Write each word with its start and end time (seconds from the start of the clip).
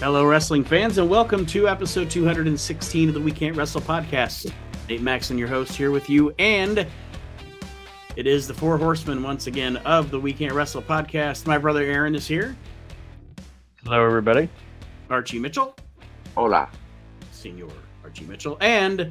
Hello, 0.00 0.24
wrestling 0.24 0.62
fans, 0.62 0.96
and 0.98 1.10
welcome 1.10 1.44
to 1.46 1.68
episode 1.68 2.08
216 2.08 3.08
of 3.08 3.14
the 3.14 3.20
We 3.20 3.32
Can't 3.32 3.56
Wrestle 3.56 3.80
podcast. 3.80 4.52
Nate 4.88 5.02
Maxon, 5.02 5.36
your 5.36 5.48
host, 5.48 5.74
here 5.74 5.90
with 5.90 6.08
you, 6.08 6.32
and 6.38 6.86
it 8.14 8.28
is 8.28 8.46
the 8.46 8.54
Four 8.54 8.78
Horsemen 8.78 9.24
once 9.24 9.48
again 9.48 9.76
of 9.78 10.12
the 10.12 10.20
We 10.20 10.32
Can't 10.32 10.52
Wrestle 10.52 10.82
podcast. 10.82 11.48
My 11.48 11.58
brother 11.58 11.82
Aaron 11.82 12.14
is 12.14 12.28
here. 12.28 12.56
Hello, 13.82 14.06
everybody. 14.06 14.48
Archie 15.10 15.40
Mitchell. 15.40 15.74
Hola. 16.36 16.68
Senor 17.32 17.68
Archie 18.04 18.24
Mitchell. 18.26 18.56
And 18.60 19.10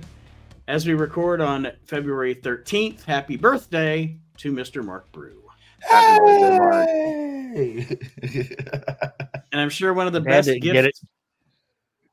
as 0.70 0.88
we 0.88 0.94
record 0.94 1.42
on 1.42 1.70
February 1.84 2.34
13th, 2.34 3.04
happy 3.04 3.36
birthday 3.36 4.16
to 4.38 4.54
Mr. 4.54 4.86
Mark 4.86 5.12
Brew. 5.12 5.44
Happy 5.82 6.20
birthday, 6.20 7.88
Mark. 7.90 9.18
And 9.52 9.62
I'm 9.62 9.70
sure 9.70 9.94
one 9.94 10.08
of 10.08 10.14
the 10.14 10.20
Had 10.20 10.26
best 10.28 10.48
gifts. 10.48 10.64
get 10.64 10.86
it. 10.86 11.00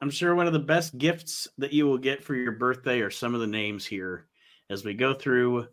I'm 0.01 0.11
sure 0.11 0.35
one 0.35 0.47
of 0.47 0.53
the 0.53 0.59
best 0.59 0.99
gifts 0.99 1.49
that 1.59 1.73
you 1.73 1.87
will 1.87 1.99
get 1.99 2.23
for 2.23 2.35
your 2.35 2.53
birthday 2.53 3.01
are 3.01 3.11
some 3.11 3.35
of 3.35 3.41
the 3.41 3.47
names 3.47 3.87
here 3.87 4.27
as 4.71 4.85
we 4.85 4.95
go 4.95 5.15
through 5.15 5.67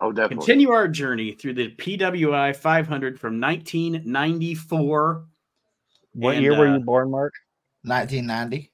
Oh, 0.00 0.12
definitely. 0.12 0.44
continue 0.46 0.70
our 0.70 0.88
journey 0.88 1.32
through 1.32 1.54
the 1.54 1.70
PWI 1.76 2.54
500 2.54 3.18
from 3.18 3.40
1994. 3.40 5.24
What 6.14 6.34
And, 6.34 6.42
year 6.42 6.56
were 6.58 6.66
uh, 6.68 6.78
you 6.78 6.84
born, 6.84 7.10
Mark? 7.10 7.32
1990. 7.82 8.70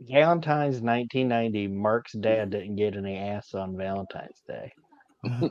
Valentine's 0.00 0.80
1990. 0.80 1.68
Mark's 1.68 2.12
dad 2.12 2.50
didn't 2.50 2.76
get 2.76 2.96
any 2.96 3.18
ass 3.18 3.54
on 3.54 3.76
Valentine's 3.76 4.42
Day. 4.46 4.72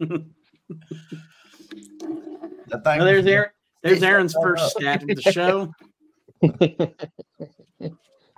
The 2.68 2.80
thing 2.80 2.98
Well, 2.98 3.04
there's 3.04 3.26
Aaron. 3.26 3.50
There's 3.82 4.02
Aaron's 4.02 4.34
first 4.42 4.70
stat 4.70 5.02
of 5.02 5.08
the 5.08 5.22
show. 5.22 5.72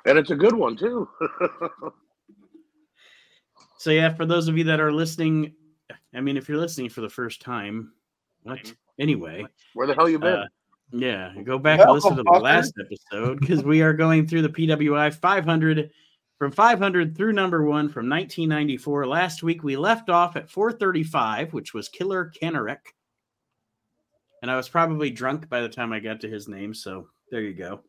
and 0.04 0.18
it's 0.18 0.30
a 0.30 0.36
good 0.36 0.54
one, 0.54 0.76
too. 0.76 1.08
So 3.78 3.90
yeah, 3.90 4.12
for 4.12 4.26
those 4.26 4.48
of 4.48 4.58
you 4.58 4.64
that 4.64 4.80
are 4.80 4.90
listening, 4.90 5.54
I 6.12 6.20
mean, 6.20 6.36
if 6.36 6.48
you're 6.48 6.58
listening 6.58 6.88
for 6.88 7.02
the 7.02 7.08
first 7.08 7.40
time, 7.40 7.92
what? 8.42 8.58
Anyway, 8.98 9.46
Where 9.74 9.86
the 9.86 9.94
hell 9.94 10.08
you 10.08 10.18
been? 10.18 10.34
uh, 10.34 10.46
yeah, 10.90 11.32
go 11.44 11.58
back 11.58 11.78
and 11.78 11.92
listen 11.92 12.16
to 12.16 12.22
the 12.22 12.30
Welcome, 12.30 12.42
last 12.44 12.74
episode 12.80 13.38
because 13.38 13.62
we 13.62 13.82
are 13.82 13.92
going 13.92 14.26
through 14.26 14.42
the 14.42 14.48
PWI 14.48 15.14
500 15.14 15.90
from 16.38 16.52
500 16.52 17.16
through 17.16 17.32
number 17.32 17.62
one 17.62 17.88
from 17.88 18.08
1994. 18.08 19.06
Last 19.06 19.42
week 19.42 19.62
we 19.62 19.76
left 19.76 20.10
off 20.10 20.36
at 20.36 20.50
435, 20.50 21.52
which 21.52 21.72
was 21.72 21.88
Killer 21.88 22.32
Kanarek, 22.40 22.78
and 24.42 24.50
I 24.50 24.56
was 24.56 24.68
probably 24.68 25.10
drunk 25.10 25.48
by 25.48 25.60
the 25.60 25.68
time 25.68 25.92
I 25.92 26.00
got 26.00 26.20
to 26.20 26.28
his 26.28 26.48
name. 26.48 26.74
So 26.74 27.08
there 27.30 27.42
you 27.42 27.54
go. 27.54 27.80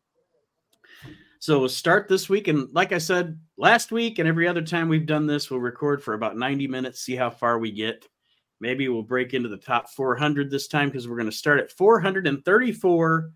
So 1.40 1.60
we'll 1.60 1.68
start 1.68 2.08
this 2.08 2.28
week, 2.28 2.48
and 2.48 2.68
like 2.72 2.92
I 2.92 2.98
said 2.98 3.38
last 3.56 3.92
week, 3.92 4.18
and 4.18 4.28
every 4.28 4.48
other 4.48 4.62
time 4.62 4.88
we've 4.88 5.06
done 5.06 5.26
this, 5.26 5.50
we'll 5.50 5.60
record 5.60 6.02
for 6.02 6.14
about 6.14 6.36
90 6.36 6.66
minutes, 6.66 7.00
see 7.00 7.14
how 7.14 7.30
far 7.30 7.58
we 7.58 7.70
get. 7.70 8.06
Maybe 8.60 8.88
we'll 8.88 9.02
break 9.02 9.34
into 9.34 9.48
the 9.48 9.56
top 9.56 9.88
400 9.90 10.50
this 10.50 10.66
time 10.66 10.88
because 10.88 11.06
we're 11.06 11.16
going 11.16 11.30
to 11.30 11.36
start 11.36 11.60
at 11.60 11.70
434. 11.70 13.30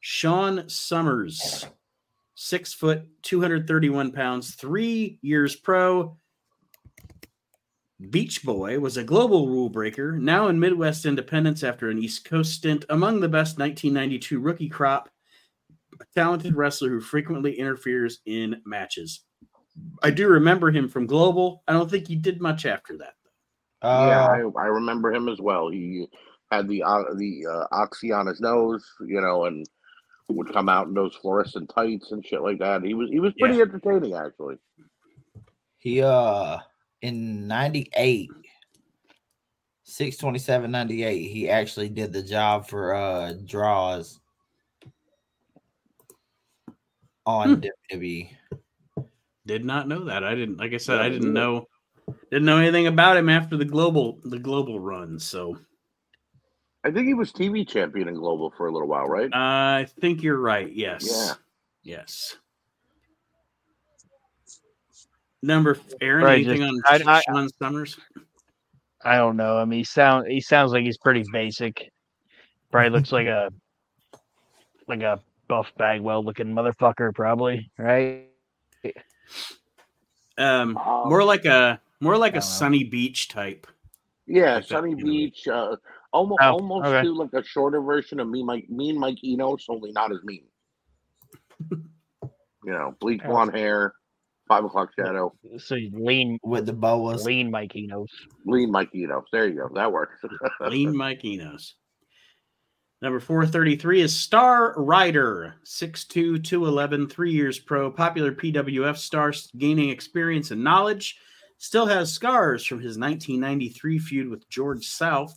Sean 0.00 0.68
Summers, 0.68 1.66
six 2.42 2.74
foot, 2.74 3.06
231 3.22 4.12
pounds, 4.12 4.54
three 4.54 5.18
years 5.22 5.54
pro. 5.54 6.16
Beach 8.10 8.42
Boy 8.42 8.80
was 8.80 8.96
a 8.96 9.04
global 9.04 9.46
rule 9.46 9.68
breaker, 9.68 10.18
now 10.18 10.48
in 10.48 10.58
Midwest 10.58 11.06
Independence 11.06 11.62
after 11.62 11.88
an 11.88 12.02
East 12.02 12.24
Coast 12.24 12.52
stint, 12.52 12.84
among 12.90 13.20
the 13.20 13.28
best 13.28 13.58
1992 13.58 14.40
rookie 14.40 14.68
crop, 14.68 15.08
a 16.00 16.04
talented 16.16 16.56
wrestler 16.56 16.88
who 16.88 17.00
frequently 17.00 17.56
interferes 17.58 18.18
in 18.26 18.60
matches. 18.66 19.20
I 20.02 20.10
do 20.10 20.26
remember 20.26 20.72
him 20.72 20.88
from 20.88 21.06
Global. 21.06 21.62
I 21.68 21.74
don't 21.74 21.90
think 21.90 22.08
he 22.08 22.16
did 22.16 22.40
much 22.40 22.66
after 22.66 22.98
that. 22.98 23.14
yeah, 23.84 23.88
Uh, 23.88 24.50
I, 24.56 24.62
I 24.62 24.66
remember 24.66 25.12
him 25.12 25.28
as 25.28 25.40
well. 25.40 25.70
He 25.70 26.08
had 26.50 26.68
the 26.68 26.82
uh, 26.82 27.04
the 27.16 27.46
uh, 27.48 27.64
oxy 27.70 28.10
on 28.10 28.26
his 28.26 28.40
nose, 28.40 28.84
you 29.06 29.20
know, 29.20 29.44
and 29.44 29.64
would 30.32 30.52
come 30.52 30.68
out 30.68 30.88
in 30.88 30.94
those 30.94 31.14
fluorescent 31.16 31.70
tights 31.74 32.12
and 32.12 32.24
shit 32.26 32.42
like 32.42 32.58
that. 32.58 32.82
He 32.82 32.94
was 32.94 33.10
he 33.10 33.20
was 33.20 33.32
pretty 33.38 33.60
entertaining, 33.60 34.14
actually. 34.14 34.56
he 35.78 36.02
uh 36.02 36.58
in 37.02 37.46
98 37.48 38.30
627 39.84 40.70
98 40.70 41.18
he 41.28 41.48
actually 41.50 41.88
did 41.88 42.12
the 42.12 42.22
job 42.22 42.66
for 42.66 42.94
uh 42.94 43.32
Droz 43.44 44.20
on 47.26 47.54
Hmm. 47.54 47.60
WWE. 47.92 48.30
Did 49.46 49.64
not 49.64 49.88
know 49.88 50.04
that. 50.04 50.22
I 50.24 50.34
didn't. 50.36 50.58
Like 50.58 50.72
I 50.72 50.76
said, 50.76 51.00
I 51.00 51.08
didn't 51.08 51.32
know. 51.32 51.66
Didn't 52.30 52.46
know 52.46 52.58
anything 52.58 52.86
about 52.86 53.16
him 53.16 53.28
after 53.28 53.56
the 53.56 53.64
global 53.64 54.20
the 54.24 54.38
global 54.38 54.78
run. 54.80 55.18
So 55.18 55.56
I 56.84 56.90
think 56.90 57.06
he 57.06 57.14
was 57.14 57.32
TV 57.32 57.66
champion 57.66 58.08
in 58.08 58.14
Global 58.14 58.50
for 58.56 58.66
a 58.66 58.72
little 58.72 58.88
while, 58.88 59.06
right? 59.06 59.30
I 59.32 59.86
think 60.00 60.22
you're 60.22 60.38
right. 60.40 60.70
Yes. 60.72 61.06
Yeah. 61.08 61.34
Yes. 61.84 62.36
Number 65.42 65.76
Aaron, 66.00 66.24
Right, 66.24 66.46
anything 66.46 66.60
just- 66.84 67.04
on 67.06 67.08
I- 67.08 67.16
I- 67.18 67.22
Sean 67.22 67.48
Summers? 67.60 67.98
I 69.04 69.16
don't 69.16 69.36
know. 69.36 69.58
I 69.58 69.64
mean, 69.64 69.78
he 69.80 69.84
sound 69.84 70.28
he 70.28 70.40
sounds 70.40 70.70
like 70.72 70.84
he's 70.84 70.98
pretty 70.98 71.24
basic. 71.32 71.90
Probably 72.70 72.90
looks 72.90 73.10
like 73.10 73.26
a 73.26 73.50
like 74.86 75.02
a 75.02 75.20
buff 75.48 75.72
Bagwell 75.76 76.22
looking 76.24 76.46
motherfucker, 76.48 77.12
probably 77.12 77.68
right. 77.78 78.28
Um, 80.38 80.76
Um, 80.76 81.08
more 81.08 81.24
like 81.24 81.44
a 81.44 81.80
more 82.00 82.16
like 82.16 82.32
a 82.34 82.36
know. 82.36 82.40
sunny 82.40 82.84
beach 82.84 83.28
type. 83.28 83.66
Yeah, 84.26 84.56
Like 84.56 84.64
Sunny 84.64 84.90
you. 84.90 85.04
Beach, 85.04 85.48
uh, 85.48 85.76
almost 86.12 86.40
Oh, 86.42 86.52
almost 86.52 86.86
okay. 86.86 87.02
do 87.02 87.14
like 87.14 87.32
a 87.32 87.42
shorter 87.44 87.80
version 87.80 88.20
of 88.20 88.28
me, 88.28 88.42
Mike, 88.42 88.68
me 88.68 88.90
and 88.90 88.98
Mike 88.98 89.22
Enos, 89.24 89.66
only 89.68 89.92
not 89.92 90.12
as 90.12 90.22
mean. 90.24 90.44
you 91.70 91.80
know, 92.64 92.94
bleach 93.00 93.20
Oh. 93.24 93.28
blonde 93.28 93.54
hair, 93.56 93.94
five 94.48 94.64
o'clock 94.64 94.90
shadow, 94.98 95.32
So 95.58 95.76
he's 95.76 95.92
lean, 95.92 96.38
with 96.42 96.66
the 96.66 96.72
boas. 96.72 97.24
lean 97.24 97.50
Mike 97.50 97.74
Enos. 97.76 98.10
lean 98.46 98.70
Mike 98.70 98.94
Enos. 98.94 99.24
There 99.32 99.48
you 99.48 99.56
go, 99.56 99.70
that 99.74 99.90
works. 99.92 100.20
Lean 100.60 100.96
Mike 100.96 101.24
Enos. 101.24 101.74
Number 103.00 103.18
433 103.18 104.00
is 104.02 104.14
Star 104.16 104.74
Rider, 104.76 105.56
6'2, 105.64 106.44
211, 106.44 107.08
three 107.08 107.32
years 107.32 107.58
pro, 107.58 107.90
popular 107.90 108.30
PWF 108.32 108.96
star, 108.96 109.32
gaining 109.58 109.90
experience 109.90 110.52
and 110.52 110.62
knowledge. 110.62 111.16
Still 111.58 111.86
has 111.86 112.12
scars 112.12 112.64
from 112.64 112.78
his 112.78 112.96
1993 112.98 113.98
feud 113.98 114.28
with 114.28 114.48
George 114.48 114.86
South. 114.86 115.36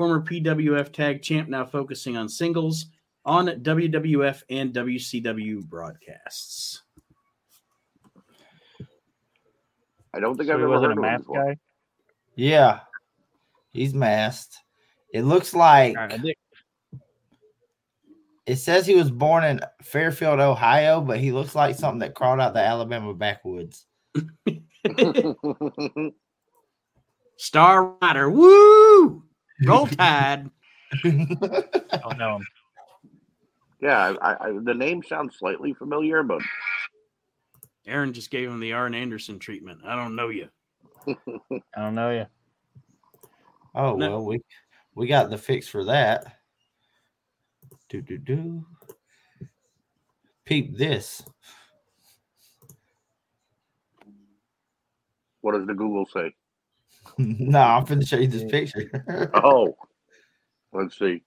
Former 0.00 0.22
PWF 0.22 0.92
tag 0.94 1.20
champ, 1.20 1.50
now 1.50 1.66
focusing 1.66 2.16
on 2.16 2.26
singles 2.26 2.86
on 3.26 3.48
WWF 3.48 4.42
and 4.48 4.72
WCW 4.72 5.62
broadcasts. 5.66 6.80
I 10.14 10.20
don't 10.20 10.38
think 10.38 10.46
So 10.48 10.54
I've 10.54 10.60
ever 10.60 10.70
wasn't 10.70 10.92
heard 10.92 10.92
a 10.92 10.92
of 10.92 10.96
him 10.96 11.02
math 11.02 11.20
before. 11.20 11.44
guy. 11.44 11.58
Yeah. 12.34 12.80
He's 13.72 13.92
masked. 13.92 14.56
It 15.12 15.24
looks 15.24 15.52
like 15.54 15.94
All 15.98 16.04
right, 16.04 16.14
I 16.14 16.18
think- 16.18 16.38
it 18.46 18.56
says 18.56 18.86
he 18.86 18.94
was 18.94 19.10
born 19.10 19.44
in 19.44 19.60
Fairfield, 19.82 20.40
Ohio, 20.40 21.02
but 21.02 21.18
he 21.20 21.30
looks 21.30 21.54
like 21.54 21.76
something 21.76 21.98
that 21.98 22.14
crawled 22.14 22.40
out 22.40 22.54
the 22.54 22.60
Alabama 22.60 23.12
backwoods. 23.12 23.84
Star 27.36 27.96
Rider, 28.00 28.30
woo! 28.30 29.24
Roll 29.64 29.86
Tide. 29.86 30.50
I 30.92 30.98
don't 32.02 32.18
know 32.18 32.36
him. 32.36 32.46
yeah, 33.80 34.14
I, 34.20 34.48
I, 34.48 34.52
the 34.62 34.74
name 34.74 35.02
sounds 35.02 35.36
slightly 35.38 35.72
familiar, 35.74 36.22
but 36.22 36.42
Aaron 37.86 38.12
just 38.12 38.30
gave 38.30 38.48
him 38.48 38.60
the 38.60 38.72
Aaron 38.72 38.94
Anderson 38.94 39.38
treatment. 39.38 39.80
I 39.84 39.96
don't 39.96 40.16
know 40.16 40.28
you. 40.28 40.48
I 41.08 41.12
don't 41.76 41.94
know 41.94 42.10
you. 42.10 42.26
Oh 43.74 43.94
No. 43.96 44.10
well, 44.10 44.24
we 44.24 44.40
we 44.94 45.06
got 45.06 45.30
the 45.30 45.38
fix 45.38 45.68
for 45.68 45.84
that. 45.84 46.36
Do 47.88 48.02
do 48.02 48.18
do. 48.18 48.66
Peep 50.44 50.76
this. 50.76 51.22
what 55.42 55.52
does 55.52 55.66
the 55.66 55.74
Google 55.74 56.06
say? 56.12 56.34
no, 57.38 57.60
I'm 57.60 57.84
finna 57.84 58.06
show 58.06 58.16
you 58.16 58.28
this 58.28 58.44
picture. 58.44 59.30
Oh, 59.34 59.76
let's 60.72 60.98
see. 60.98 61.22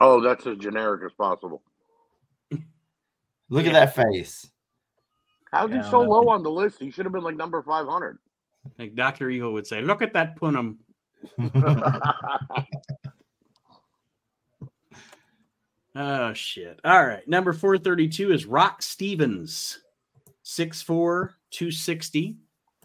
Oh, 0.00 0.20
that's 0.20 0.46
as 0.46 0.58
generic 0.58 1.02
as 1.04 1.12
possible. 1.12 1.62
Look 3.48 3.66
at 3.66 3.72
that 3.72 3.94
face. 3.94 4.50
How's 5.52 5.70
Yeah, 5.70 5.82
he 5.82 5.90
so 5.90 6.00
low 6.00 6.28
on 6.28 6.42
the 6.42 6.50
list? 6.50 6.80
He 6.80 6.90
should 6.90 7.06
have 7.06 7.12
been 7.12 7.22
like 7.22 7.36
number 7.36 7.62
500. 7.62 8.18
Like 8.78 8.94
Dr. 8.94 9.30
Evil 9.30 9.52
would 9.52 9.66
say, 9.66 9.80
look 9.80 10.02
at 10.02 10.12
that 10.12 10.38
punum. 10.38 10.76
Oh 15.98 16.34
shit. 16.34 16.78
All 16.84 17.06
right. 17.06 17.26
Number 17.26 17.54
432 17.54 18.30
is 18.30 18.44
Rock 18.44 18.82
Stevens. 18.82 19.78
6'4, 20.44 21.30
260, 21.50 22.36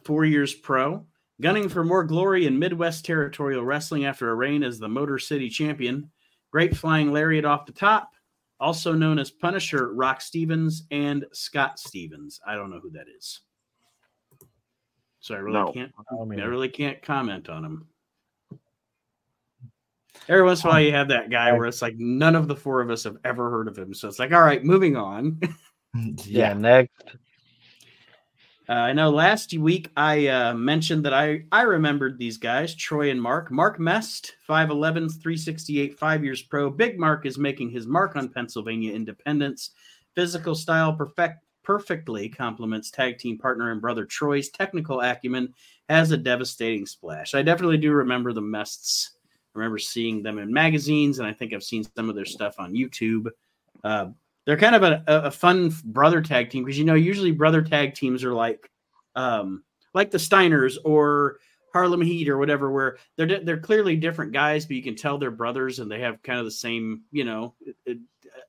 four 0.04 0.25
years 0.25 0.54
pro. 0.54 1.06
Gunning 1.42 1.70
for 1.70 1.84
more 1.84 2.04
glory 2.04 2.46
in 2.46 2.60
Midwest 2.60 3.04
Territorial 3.04 3.66
Wrestling 3.66 4.06
after 4.06 4.30
a 4.30 4.36
reign 4.36 4.64
as 4.64 4.78
the 4.78 4.88
Motor 4.88 5.18
City 5.18 5.50
champion. 5.50 6.10
Great 6.52 6.78
flying 6.78 7.12
lariat 7.12 7.46
off 7.46 7.66
the 7.66 7.72
top. 7.72 8.12
Also 8.60 8.94
known 8.94 9.18
as 9.18 9.32
Punisher 9.32 9.92
Rock 9.94 10.22
Stevens 10.22 10.84
and 10.92 11.26
Scott 11.34 11.80
Stevens. 11.80 12.40
I 12.46 12.56
don't 12.56 12.70
know 12.70 12.80
who 12.80 12.92
that 12.92 13.08
is. 13.18 13.40
So 15.20 15.34
I 15.34 15.40
really 15.40 15.60
No. 15.60 15.72
can't 15.72 15.92
I 16.12 16.26
mean, 16.26 16.40
I 16.40 16.46
really 16.46 16.70
can't 16.70 17.02
comment 17.02 17.50
on 17.50 17.66
him. 17.66 17.88
Every 20.30 20.44
once 20.44 20.64
in 20.64 20.70
a 20.70 20.74
while, 20.74 20.82
you 20.82 20.92
have 20.92 21.08
that 21.08 21.32
guy 21.32 21.52
where 21.54 21.66
it's 21.66 21.82
like 21.82 21.96
none 21.98 22.36
of 22.36 22.48
the 22.48 22.56
four 22.56 22.82
of 22.82 22.92
us 22.92 23.04
have 23.06 23.18
ever 23.24 23.50
heard 23.50 23.68
of 23.68 23.76
him. 23.78 23.96
So 23.96 24.08
it's 24.08 24.20
like, 24.20 24.32
all 24.32 24.42
right, 24.42 24.64
moving 24.64 24.96
on. 24.96 25.40
yeah, 25.96 26.14
yeah. 26.26 26.54
next. 26.54 26.92
Uh, 28.71 28.75
I 28.75 28.94
know 28.94 29.09
last 29.09 29.53
week 29.53 29.91
I 29.97 30.27
uh, 30.27 30.53
mentioned 30.53 31.03
that 31.03 31.13
I 31.13 31.44
I 31.51 31.63
remembered 31.63 32.18
these 32.18 32.38
guys, 32.38 32.73
Troy 32.73 33.12
and 33.12 33.21
Mark. 33.21 33.51
Mark 33.51 33.81
Mest, 33.81 34.38
5'11, 34.47 35.12
368, 35.12 36.00
five 36.00 36.23
years 36.23 36.41
pro. 36.41 36.69
Big 36.69 36.97
Mark 36.97 37.25
is 37.25 37.38
making 37.38 37.69
his 37.69 37.85
mark 37.85 38.15
on 38.15 38.29
Pennsylvania 38.29 38.94
independence. 38.94 39.71
Physical 40.15 40.56
style 40.56 40.94
perfect 40.94 41.44
perfectly 41.63 42.29
complements 42.29 42.89
tag 42.89 43.18
team 43.18 43.38
partner 43.38 43.71
and 43.71 43.81
brother 43.81 44.06
Troy's 44.06 44.50
technical 44.50 45.01
acumen 45.01 45.53
has 45.89 46.12
a 46.12 46.18
devastating 46.18 46.85
splash. 46.85 47.35
I 47.35 47.41
definitely 47.41 47.77
do 47.77 47.91
remember 47.91 48.31
the 48.31 48.39
Mests. 48.39 49.18
I 49.53 49.59
remember 49.59 49.79
seeing 49.79 50.23
them 50.23 50.39
in 50.39 50.53
magazines, 50.53 51.19
and 51.19 51.27
I 51.27 51.33
think 51.33 51.53
I've 51.53 51.62
seen 51.62 51.83
some 51.83 52.07
of 52.07 52.15
their 52.15 52.23
stuff 52.23 52.56
on 52.57 52.71
YouTube. 52.71 53.31
Uh, 53.83 54.12
they're 54.46 54.58
kind 54.58 54.76
of 54.76 54.84
a, 54.84 55.04
a 55.08 55.14
a 55.28 55.32
fun 55.32 55.74
brother 55.86 56.22
tag 56.22 56.50
team 56.50 56.64
because 56.64 56.78
you 56.80 56.86
know 56.86 56.96
usually 56.96 57.32
brother 57.32 57.62
tag 57.62 57.94
teams 57.94 58.24
are 58.24 58.34
like 58.34 58.70
um 59.16 59.64
like 59.94 60.12
the 60.12 60.18
Steiners 60.18 60.78
or 60.84 61.38
Harlem 61.74 62.02
Heat 62.02 62.28
or 62.28 62.38
whatever 62.38 62.72
where 62.72 62.98
they're 63.18 63.26
di- 63.28 63.44
they're 63.44 63.58
clearly 63.60 63.96
different 63.96 64.32
guys 64.34 64.66
but 64.66 64.76
you 64.76 64.84
can 64.84 64.96
tell 64.96 65.18
they're 65.18 65.32
brothers 65.32 65.80
and 65.80 65.90
they 65.92 66.00
have 66.02 66.22
kind 66.24 66.40
of 66.40 66.46
the 66.46 66.52
same 66.52 67.04
you 67.12 67.24
know 67.24 67.54
it- 67.62 67.76
it- 67.86 68.00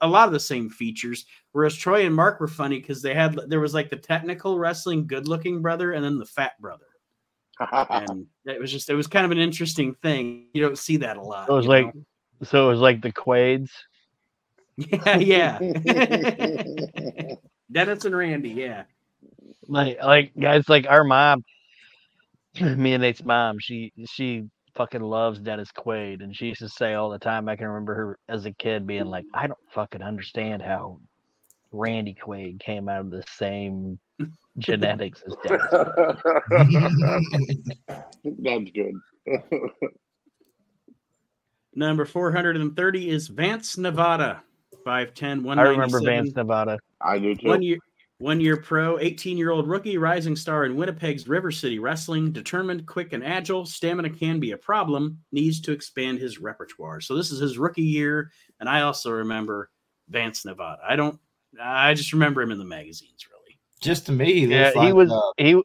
a 0.01 0.09
lot 0.09 0.27
of 0.27 0.33
the 0.33 0.41
same 0.41 0.69
features 0.71 1.27
whereas 1.53 1.77
Troy 1.77 2.07
and 2.07 2.15
Mark 2.15 2.41
were 2.41 2.49
funny 2.49 2.81
because 2.81 3.03
they 3.03 3.15
had 3.15 3.39
there 3.49 3.61
was 3.61 3.75
like 3.75 3.91
the 3.91 3.97
technical 3.97 4.59
wrestling 4.59 5.07
good 5.07 5.29
looking 5.29 5.61
brother 5.63 5.93
and 5.93 6.05
then 6.05 6.19
the 6.19 6.27
fat 6.27 6.61
brother 6.61 6.87
and 7.91 8.27
it 8.47 8.59
was 8.61 8.73
just 8.73 8.89
it 8.91 8.95
was 8.95 9.07
kind 9.07 9.25
of 9.25 9.31
an 9.31 9.39
interesting 9.39 9.95
thing 10.03 10.47
you 10.55 10.63
don't 10.63 10.79
see 10.79 10.97
that 10.97 11.17
a 11.17 11.23
lot 11.23 11.49
It 11.49 11.53
was 11.53 11.67
like 11.67 11.95
know? 11.95 12.03
so 12.43 12.67
it 12.67 12.73
was 12.73 12.81
like 12.81 13.03
the 13.03 13.13
Quaids. 13.13 13.71
Yeah 14.77 15.19
yeah 15.19 15.59
Dennis 17.73 18.05
and 18.05 18.17
Randy 18.17 18.51
yeah 18.51 18.85
Like 19.69 19.99
like 20.03 20.33
guys 20.39 20.69
like 20.69 20.87
our 20.89 21.05
mom, 21.05 21.45
me 22.61 22.93
and 22.95 23.03
Nate's 23.03 23.25
mom, 23.25 23.59
she 23.61 23.93
she 24.07 24.45
fucking 24.75 25.03
loves 25.03 25.41
Dennis 25.41 25.71
Quaid 25.73 26.23
and 26.23 26.35
she 26.35 26.47
used 26.47 26.61
to 26.61 26.69
say 26.69 26.95
all 26.95 27.11
the 27.11 27.19
time, 27.19 27.49
I 27.49 27.57
can 27.57 27.67
remember 27.69 27.95
her 27.95 28.19
as 28.29 28.47
a 28.47 28.53
kid 28.53 28.87
being 28.87 29.07
like, 29.07 29.27
I 29.35 29.47
don't 29.47 29.59
fucking 29.75 30.03
understand 30.03 30.63
how 30.63 31.01
Randy 31.73 32.15
Quaid 32.15 32.61
came 32.61 32.89
out 32.89 33.01
of 33.01 33.11
the 33.11 33.23
same 33.29 33.99
genetics 34.59 35.23
as 35.27 35.37
Dennis. 35.43 35.63
That's 38.25 38.71
good. 38.71 39.03
Number 41.75 42.05
430 42.05 43.11
is 43.11 43.29
Vance 43.29 43.79
Nevada, 43.79 44.43
5'10, 44.85 45.59
I 45.59 45.63
remember 45.63 46.01
Vance 46.01 46.35
Nevada. 46.35 46.79
I 47.01 47.19
do 47.19 47.35
too. 47.35 47.49
One 47.49 47.63
year, 47.63 47.79
one 48.19 48.41
year 48.41 48.57
pro, 48.57 48.99
18 48.99 49.37
year 49.37 49.51
old 49.51 49.67
rookie, 49.67 49.99
rising 49.99 50.37
star 50.37 50.65
in 50.65 50.77
Winnipeg's 50.77 51.27
River 51.27 51.51
City 51.51 51.79
Wrestling. 51.81 52.31
Determined, 52.31 52.87
quick, 52.87 53.13
and 53.13 53.25
agile. 53.25 53.67
Stamina 53.67 54.11
can 54.11 54.39
be 54.39 54.53
a 54.53 54.57
problem. 54.57 55.19
Needs 55.33 55.61
to 55.63 55.73
expand 55.73 56.19
his 56.19 56.39
repertoire. 56.39 57.01
So 57.01 57.17
this 57.17 57.33
is 57.33 57.41
his 57.41 57.59
rookie 57.59 57.83
year, 57.83 58.31
and 58.61 58.69
I 58.69 58.83
also 58.83 59.11
remember 59.11 59.71
Vance 60.09 60.45
Nevada. 60.45 60.81
I 60.89 60.95
don't. 60.97 61.19
I 61.61 61.95
just 61.95 62.13
remember 62.13 62.43
him 62.43 62.53
in 62.53 62.59
the 62.59 62.65
magazines. 62.65 63.27
Really, 63.31 63.59
Just 63.81 64.07
to 64.07 64.13
me, 64.13 64.33
he 64.33 64.47
Yeah, 64.47 64.67
looks 64.67 64.75
he 64.75 64.81
like 64.81 64.95
was 64.95 65.11
uh, 65.11 65.33
he 65.37 65.55
oh, 65.55 65.65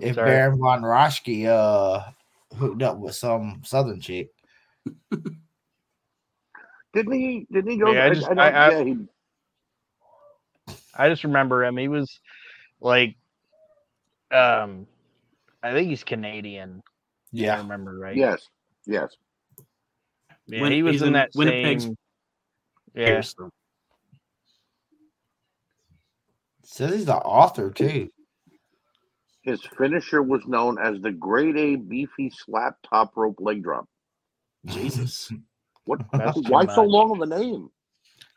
if 0.00 0.14
sorry. 0.14 0.30
Baron 0.30 0.58
von 0.58 0.82
Raschke 0.82 1.46
uh 1.46 2.04
hooked 2.56 2.82
up 2.82 2.98
with 2.98 3.14
some 3.14 3.60
southern 3.64 4.00
chick. 4.00 4.30
Didn't 6.92 7.12
he? 7.12 7.46
Didn't 7.52 7.70
he 7.70 7.76
go? 7.78 7.92
Yeah, 7.92 8.06
I 8.06 8.14
just- 8.14 8.26
don't- 8.28 8.38
I- 8.38 8.48
I- 8.50 8.70
yeah, 8.70 8.84
he, 8.84 8.96
I 10.94 11.08
just 11.08 11.24
remember 11.24 11.64
him. 11.64 11.76
He 11.76 11.88
was 11.88 12.20
like 12.80 13.16
um 14.30 14.86
I 15.62 15.72
think 15.72 15.88
he's 15.88 16.04
Canadian. 16.04 16.82
if 17.32 17.40
I 17.40 17.44
Yeah. 17.44 17.56
remember 17.58 17.98
right. 17.98 18.16
yes, 18.16 18.46
yes. 18.86 19.14
Yeah, 20.46 20.62
Win- 20.62 20.72
he 20.72 20.82
was 20.82 21.02
in 21.02 21.08
in 21.08 21.12
that 21.14 21.30
Winnipeg's 21.34 21.84
same. 21.84 21.96
Yeah, 22.94 23.06
Here's 23.06 23.34
the- 23.34 23.50
Says 26.64 26.94
he's 26.94 27.06
the 27.06 27.16
author 27.16 27.70
too. 27.70 28.10
His 29.42 29.64
finisher 29.78 30.22
was 30.22 30.46
known 30.46 30.78
as 30.78 31.00
the 31.00 31.10
Grade 31.12 31.56
A 31.56 31.76
beefy 31.76 32.28
slap 32.30 32.76
top 32.82 33.16
rope 33.16 33.40
leg 33.40 33.62
drop. 33.62 33.88
Jesus. 34.66 35.32
What? 35.88 36.00
Why 36.50 36.66
so 36.66 36.82
much. 36.82 36.90
long 36.90 37.10
of 37.12 37.22
a 37.22 37.26
name? 37.26 37.70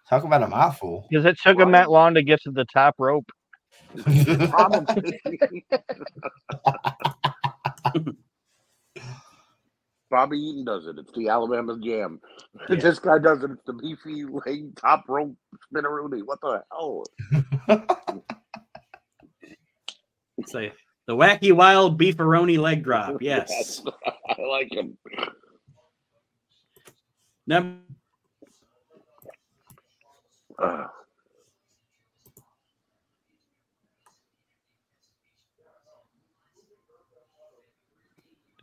Talk 0.09 0.24
about 0.24 0.42
a 0.42 0.48
mouthful. 0.48 1.06
because 1.09 1.25
it 1.25 1.38
took 1.39 1.59
him 1.59 1.71
that 1.74 1.92
long 1.92 2.13
to 2.13 2.24
get 2.24 2.42
to 2.44 2.51
the 2.51 2.63
top 2.65 2.95
rope. 2.98 3.30
Probably. 4.50 5.65
Bobby 10.09 10.38
Eaton 10.38 10.65
does 10.65 10.88
it. 10.88 10.98
It's 10.98 11.12
the 11.13 11.27
Alabama 11.30 11.77
Jam. 11.81 12.21
Yeah. 12.69 12.75
This 12.81 13.00
guy 13.00 13.18
does 13.18 13.44
it. 13.44 13.51
It's 13.51 13.63
the 13.65 13.74
beefy 13.74 14.25
leg 14.25 14.75
top 14.77 15.06
rope 15.07 15.36
spinneroonie. 15.74 16.24
What 16.25 16.39
the 16.42 16.63
hell? 16.71 17.03
Say 20.48 20.71
the 21.07 21.15
wacky 21.15 21.53
wild 21.53 22.00
beefaroni 22.00 22.57
leg 22.57 22.83
drop. 22.83 23.21
Yes. 23.21 23.81
I 24.29 24.41
like 24.41 24.72
him. 24.74 24.98
Number 27.51 27.79
Uh, 30.58 30.88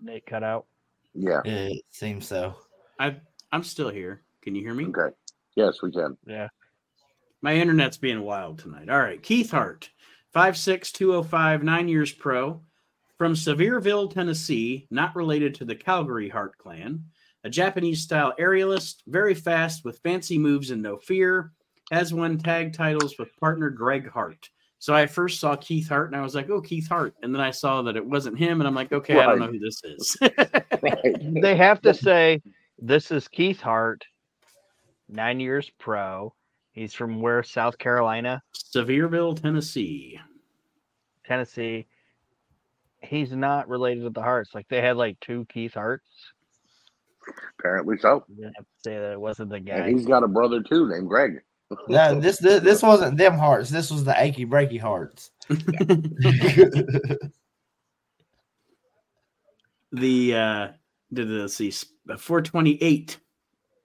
Nate 0.00 0.24
cut 0.24 0.42
out. 0.42 0.64
yeah. 1.12 1.42
It 1.44 1.82
seems 1.90 2.26
so. 2.26 2.54
I 2.98 3.16
I'm 3.52 3.62
still 3.62 3.90
here. 3.90 4.22
Can 4.40 4.54
you 4.54 4.62
hear 4.62 4.72
me? 4.72 4.86
Okay. 4.86 5.14
Yes, 5.54 5.82
we 5.82 5.90
can. 5.92 6.16
Yeah, 6.26 6.48
My 7.42 7.54
internet's 7.56 7.98
being 7.98 8.22
wild 8.22 8.58
tonight. 8.58 8.88
All 8.88 9.00
right. 9.00 9.22
Keith 9.22 9.50
Hart, 9.50 9.90
5'6, 10.34 11.62
nine 11.62 11.88
years 11.88 12.12
pro, 12.12 12.62
from 13.18 13.34
Sevierville, 13.34 14.10
Tennessee, 14.10 14.86
not 14.90 15.14
related 15.16 15.56
to 15.56 15.64
the 15.66 15.74
Calgary 15.74 16.28
Hart 16.30 16.56
clan. 16.56 17.04
A 17.44 17.50
Japanese 17.50 18.02
style 18.02 18.34
aerialist, 18.38 19.02
very 19.06 19.34
fast 19.34 19.84
with 19.84 20.00
fancy 20.00 20.38
moves 20.38 20.70
and 20.70 20.82
no 20.82 20.96
fear. 20.96 21.52
Has 21.90 22.12
won 22.12 22.36
tag 22.36 22.74
titles 22.74 23.16
with 23.18 23.34
partner 23.40 23.70
Greg 23.70 24.10
Hart. 24.10 24.50
So 24.78 24.94
I 24.94 25.06
first 25.06 25.40
saw 25.40 25.56
Keith 25.56 25.88
Hart 25.88 26.08
and 26.08 26.16
I 26.16 26.22
was 26.22 26.34
like, 26.34 26.50
oh, 26.50 26.60
Keith 26.60 26.88
Hart. 26.88 27.14
And 27.22 27.34
then 27.34 27.40
I 27.40 27.50
saw 27.50 27.82
that 27.82 27.96
it 27.96 28.04
wasn't 28.04 28.38
him. 28.38 28.60
And 28.60 28.68
I'm 28.68 28.74
like, 28.74 28.92
okay, 28.92 29.18
I 29.18 29.26
don't 29.26 29.40
know 29.40 29.46
who 29.46 29.58
this 29.58 29.82
is. 29.82 30.16
Right. 30.20 31.16
they 31.42 31.56
have 31.56 31.80
to 31.82 31.94
say 31.94 32.42
this 32.78 33.10
is 33.10 33.26
Keith 33.26 33.60
Hart, 33.60 34.04
nine 35.08 35.40
years 35.40 35.70
pro. 35.78 36.32
He's 36.72 36.94
from 36.94 37.20
where? 37.20 37.42
South 37.42 37.76
Carolina, 37.78 38.40
Sevierville, 38.54 39.40
Tennessee. 39.40 40.20
Tennessee. 41.26 41.86
He's 43.02 43.32
not 43.32 43.68
related 43.68 44.04
to 44.04 44.10
the 44.10 44.22
Harts. 44.22 44.54
Like 44.54 44.68
they 44.68 44.80
had 44.80 44.96
like 44.96 45.18
two 45.20 45.44
Keith 45.48 45.74
Harts. 45.74 46.06
Apparently 47.58 47.96
so. 47.98 48.24
You 48.28 48.36
didn't 48.36 48.56
have 48.56 48.64
to 48.64 48.70
say 48.82 48.96
that 48.96 49.12
it 49.12 49.20
wasn't 49.20 49.50
the 49.50 49.60
guy. 49.60 49.74
And 49.76 49.96
he's 49.96 50.06
got 50.06 50.22
a 50.22 50.28
brother 50.28 50.62
too 50.62 50.88
named 50.88 51.08
Greg. 51.08 51.40
No, 51.86 52.18
this, 52.18 52.38
this 52.38 52.62
this 52.62 52.82
wasn't 52.82 53.18
them 53.18 53.34
hearts. 53.34 53.68
This 53.68 53.90
was 53.90 54.02
the 54.02 54.14
achy 54.18 54.46
breaky 54.46 54.80
hearts. 54.80 55.30
the 59.92 60.34
uh 60.34 60.68
did 61.12 61.28
let's 61.28 61.54
see 61.54 61.70
428 61.70 63.18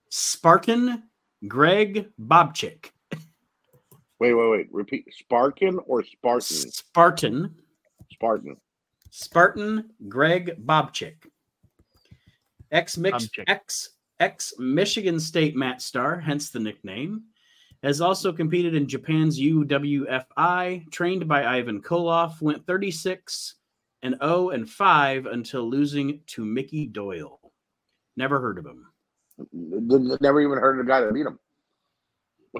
spartan 0.09 1.03
greg 1.45 2.07
bobchick 2.17 2.91
Wait, 4.19 4.33
wait, 4.33 4.49
wait. 4.51 4.67
Repeat. 4.71 5.05
Spartan 5.11 5.79
or 5.85 6.01
Spartan? 6.01 6.71
spartan 6.71 7.55
Spartan. 8.09 8.55
spartan 9.09 9.89
greg 10.07 10.65
bobchick 10.65 11.15
Ex 12.73 12.97
I'm 12.97 13.03
mix 13.03 13.29
checking. 13.29 13.53
ex 13.53 13.89
ex 14.19 14.53
Michigan 14.59 15.19
State 15.19 15.55
Matt 15.55 15.81
Star, 15.81 16.19
hence 16.19 16.49
the 16.49 16.59
nickname. 16.59 17.23
Has 17.83 18.01
also 18.01 18.31
competed 18.31 18.75
in 18.75 18.87
Japan's 18.87 19.39
UWFI, 19.39 20.89
trained 20.91 21.27
by 21.27 21.45
Ivan 21.45 21.81
Koloff, 21.81 22.41
went 22.41 22.65
36 22.65 23.55
and 24.03 24.15
0 24.23 24.49
and 24.51 24.69
5 24.69 25.25
until 25.25 25.69
losing 25.69 26.21
to 26.27 26.45
Mickey 26.45 26.85
Doyle. 26.85 27.39
Never 28.15 28.39
heard 28.39 28.57
of 28.57 28.65
him. 28.65 28.87
Never 29.51 30.41
even 30.41 30.57
heard 30.57 30.79
of 30.79 30.85
the 30.85 30.89
guy 30.89 31.01
that 31.01 31.13
beat 31.13 31.25
him. 31.25 31.39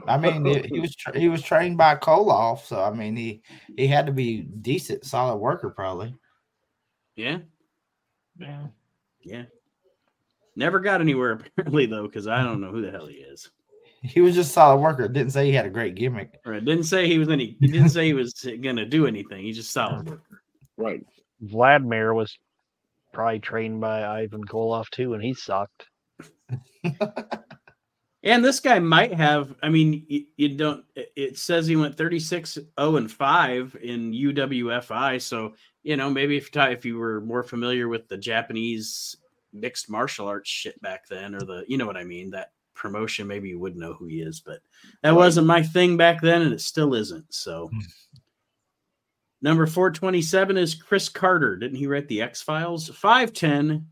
I 0.08 0.18
mean, 0.18 0.44
he, 0.46 0.60
he 0.74 0.80
was 0.80 0.96
tra- 0.96 1.18
he 1.18 1.30
was 1.30 1.42
trained 1.44 1.78
by 1.78 1.96
Koloff, 1.96 2.66
so 2.66 2.84
I 2.84 2.92
mean, 2.92 3.16
he 3.16 3.44
he 3.78 3.88
had 3.88 4.08
to 4.08 4.12
be 4.12 4.42
decent, 4.42 5.06
solid 5.06 5.38
worker, 5.38 5.70
probably. 5.70 6.16
Yeah, 7.16 7.40
Yeah. 8.40 8.68
yeah. 9.22 9.44
Never 10.56 10.80
got 10.80 11.02
anywhere 11.02 11.32
apparently 11.58 11.86
though, 11.86 12.04
because 12.08 12.28
I 12.28 12.44
don't 12.44 12.62
know 12.62 12.72
who 12.72 12.82
the 12.82 12.92
hell 12.92 13.08
he 13.08 13.16
is. 13.16 13.50
He 14.02 14.20
was 14.20 14.36
just 14.36 14.50
a 14.52 14.54
solid 14.54 14.82
worker. 14.82 15.08
Didn't 15.08 15.32
say 15.32 15.46
he 15.46 15.54
had 15.54 15.66
a 15.66 15.70
great 15.70 15.96
gimmick. 15.96 16.40
Or 16.46 16.54
it 16.54 16.66
didn't 16.66 16.84
say 16.84 17.08
he 17.08 17.18
was 17.18 17.30
any. 17.30 17.56
He 17.62 17.68
didn't 17.68 17.90
say 17.90 18.06
he 18.06 18.14
was 18.14 18.34
gonna 18.62 18.86
do 18.86 19.08
anything. 19.08 19.44
He's 19.46 19.56
just 19.56 19.72
solid 19.72 20.10
worker. 20.10 20.42
Right. 20.76 21.06
Vladimir 21.40 22.14
was 22.14 22.38
probably 23.14 23.40
trained 23.40 23.80
by 23.80 24.04
Ivan 24.04 24.44
Koloff 24.46 24.90
too, 24.90 25.14
and 25.14 25.24
he 25.24 25.34
sucked. 25.34 25.88
And 28.26 28.44
this 28.44 28.62
guy 28.62 28.80
might 28.80 29.14
have. 29.14 29.54
I 29.62 29.68
mean, 29.70 30.06
you, 30.08 30.26
you 30.38 30.56
don't. 30.56 30.86
it- 30.96 31.12
It 31.16 31.38
says 31.38 31.68
he 31.68 31.76
went 31.76 31.98
36 31.98 32.54
0 32.80 32.96
and 32.96 33.12
5 33.12 33.78
in 33.82 34.14
UWFI. 34.14 35.22
So, 35.22 35.56
you 35.84 35.98
know, 35.98 36.10
maybe 36.10 36.38
if, 36.38 36.50
if 36.56 36.86
you 36.86 36.98
were 36.98 37.20
more 37.20 37.44
familiar 37.44 37.90
with 37.90 38.08
the 38.08 38.18
Japanese 38.18 39.18
mixed 39.54 39.90
martial 39.90 40.28
arts 40.28 40.50
shit 40.50 40.82
back 40.82 41.08
then, 41.08 41.36
or 41.36 41.40
the, 41.40 41.64
you 41.68 41.78
know 41.78 41.86
what 41.86 41.98
I 41.98 42.04
mean, 42.04 42.32
that 42.32 42.52
promotion, 42.74 43.28
maybe 43.28 43.50
you 43.50 43.60
would 43.60 43.76
know 43.76 43.94
who 43.94 44.06
he 44.06 44.22
is. 44.22 44.40
But 44.40 44.60
that 45.02 45.16
wasn't 45.16 45.48
my 45.48 45.64
thing 45.64 45.98
back 45.98 46.22
then, 46.22 46.42
and 46.42 46.54
it 46.54 46.62
still 46.62 46.94
isn't. 46.94 47.34
So, 47.34 47.70
hmm. 47.72 47.80
number 49.42 49.66
427 49.66 50.58
is 50.58 50.76
Chris 50.76 51.10
Carter. 51.10 51.56
Didn't 51.56 51.78
he 51.78 51.88
write 51.88 52.08
the 52.08 52.22
X 52.22 52.42
Files? 52.42 52.90
5'10, 52.90 53.86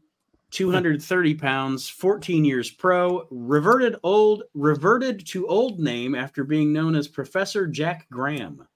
230 0.52 1.36
pounds, 1.36 1.90
14 1.90 2.44
years 2.44 2.70
pro, 2.70 3.28
reverted 3.32 3.96
old 4.04 4.44
reverted 4.54 5.26
to 5.28 5.48
old 5.48 5.80
name 5.80 6.14
after 6.14 6.44
being 6.44 6.74
known 6.74 6.96
as 6.96 7.08
Professor 7.08 7.68
Jack 7.68 8.08
Graham. 8.12 8.68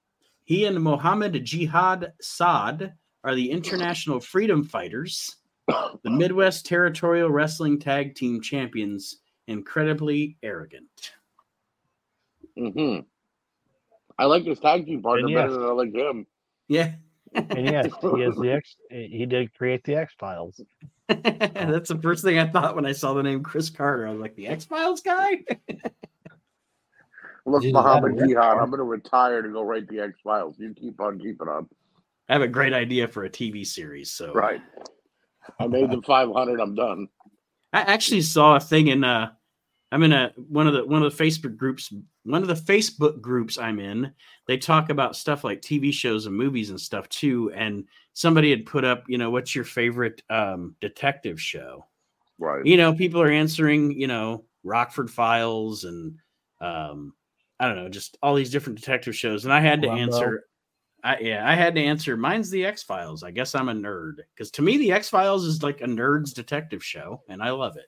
He 0.45 0.65
and 0.65 0.81
Mohammed 0.81 1.43
Jihad 1.43 2.13
Saad 2.21 2.93
are 3.23 3.35
the 3.35 3.49
international 3.49 4.19
freedom 4.19 4.63
fighters, 4.63 5.37
the 5.67 6.09
Midwest 6.09 6.65
Territorial 6.65 7.29
Wrestling 7.29 7.79
Tag 7.79 8.15
Team 8.15 8.41
champions, 8.41 9.17
incredibly 9.47 10.37
arrogant. 10.43 11.13
hmm 12.57 12.99
I 14.17 14.25
like 14.25 14.45
his 14.45 14.59
tag 14.59 14.85
team 14.85 15.01
partner 15.01 15.27
yes. 15.27 15.35
better 15.41 15.53
than 15.53 15.63
I 15.63 15.71
like 15.71 15.93
him. 15.93 16.25
Yeah. 16.69 16.93
And 17.33 17.65
yes, 17.65 17.91
he 18.01 18.21
is 18.21 18.35
the 18.37 18.53
X. 18.53 18.75
He 18.89 19.25
did 19.25 19.53
create 19.53 19.83
the 19.83 19.95
X 19.95 20.13
Files. 20.17 20.61
That's 21.09 21.89
the 21.89 21.99
first 22.01 22.23
thing 22.23 22.39
I 22.39 22.47
thought 22.47 22.75
when 22.77 22.85
I 22.85 22.93
saw 22.93 23.13
the 23.13 23.23
name 23.23 23.43
Chris 23.43 23.69
Carter. 23.69 24.07
I 24.07 24.11
was 24.11 24.21
like, 24.21 24.35
the 24.35 24.47
X 24.47 24.63
Files 24.63 25.01
guy? 25.01 25.43
Look, 27.45 27.61
Dude, 27.61 27.73
Muhammad 27.73 28.17
that- 28.17 28.27
Jihad, 28.27 28.57
I'm 28.57 28.69
going 28.69 28.77
to 28.79 28.83
retire 28.83 29.41
to 29.41 29.49
go 29.49 29.63
write 29.63 29.87
the 29.89 29.99
X 29.99 30.13
Files. 30.23 30.55
You 30.57 30.73
keep 30.73 30.99
on 31.01 31.19
keeping 31.19 31.49
on. 31.49 31.67
I 32.29 32.33
have 32.33 32.41
a 32.41 32.47
great 32.47 32.73
idea 32.73 33.07
for 33.09 33.25
a 33.25 33.29
TV 33.29 33.67
series. 33.67 34.11
So 34.11 34.31
Right. 34.33 34.61
I 35.59 35.67
made 35.67 35.89
them 35.91 36.01
500. 36.01 36.59
I'm 36.59 36.75
done. 36.75 37.07
I 37.73 37.81
actually 37.81 38.21
saw 38.21 38.55
a 38.55 38.59
thing 38.59 38.87
in 38.87 39.03
uh 39.03 39.31
I'm 39.91 40.03
in 40.03 40.13
a 40.13 40.33
one 40.35 40.67
of 40.67 40.73
the 40.73 40.85
one 40.85 41.03
of 41.03 41.15
the 41.15 41.23
Facebook 41.23 41.57
groups 41.57 41.93
one 42.23 42.41
of 42.41 42.47
the 42.47 42.53
Facebook 42.55 43.21
groups 43.21 43.57
I'm 43.57 43.79
in. 43.79 44.11
They 44.47 44.57
talk 44.57 44.89
about 44.89 45.15
stuff 45.15 45.43
like 45.43 45.61
TV 45.61 45.93
shows 45.93 46.25
and 46.25 46.35
movies 46.35 46.71
and 46.71 46.81
stuff 46.81 47.07
too. 47.09 47.51
And 47.53 47.85
somebody 48.13 48.49
had 48.49 48.65
put 48.65 48.83
up, 48.83 49.03
you 49.07 49.17
know, 49.17 49.29
what's 49.29 49.53
your 49.53 49.63
favorite 49.63 50.21
um 50.29 50.75
detective 50.81 51.39
show? 51.39 51.85
Right. 52.39 52.65
You 52.65 52.77
know, 52.77 52.93
people 52.93 53.21
are 53.21 53.29
answering, 53.31 53.91
you 53.91 54.07
know, 54.07 54.45
Rockford 54.63 55.11
Files 55.11 55.83
and 55.83 56.17
um 56.61 57.13
I 57.59 57.67
don't 57.67 57.77
know, 57.77 57.89
just 57.89 58.17
all 58.21 58.35
these 58.35 58.51
different 58.51 58.79
detective 58.79 59.15
shows. 59.15 59.45
And 59.45 59.53
I 59.53 59.59
had 59.59 59.81
to 59.83 59.87
Columbo. 59.87 60.15
answer 60.15 60.43
I 61.05 61.19
yeah, 61.19 61.47
I 61.47 61.53
had 61.53 61.75
to 61.75 61.83
answer 61.83 62.17
mine's 62.17 62.49
the 62.49 62.65
X 62.65 62.81
Files. 62.81 63.21
I 63.21 63.29
guess 63.29 63.53
I'm 63.53 63.69
a 63.69 63.73
nerd. 63.73 64.15
Because 64.33 64.49
to 64.51 64.63
me, 64.63 64.77
the 64.77 64.91
X 64.91 65.07
Files 65.07 65.45
is 65.45 65.61
like 65.61 65.81
a 65.81 65.85
nerd's 65.85 66.33
detective 66.33 66.83
show, 66.83 67.21
and 67.29 67.43
I 67.43 67.51
love 67.51 67.77
it. 67.77 67.85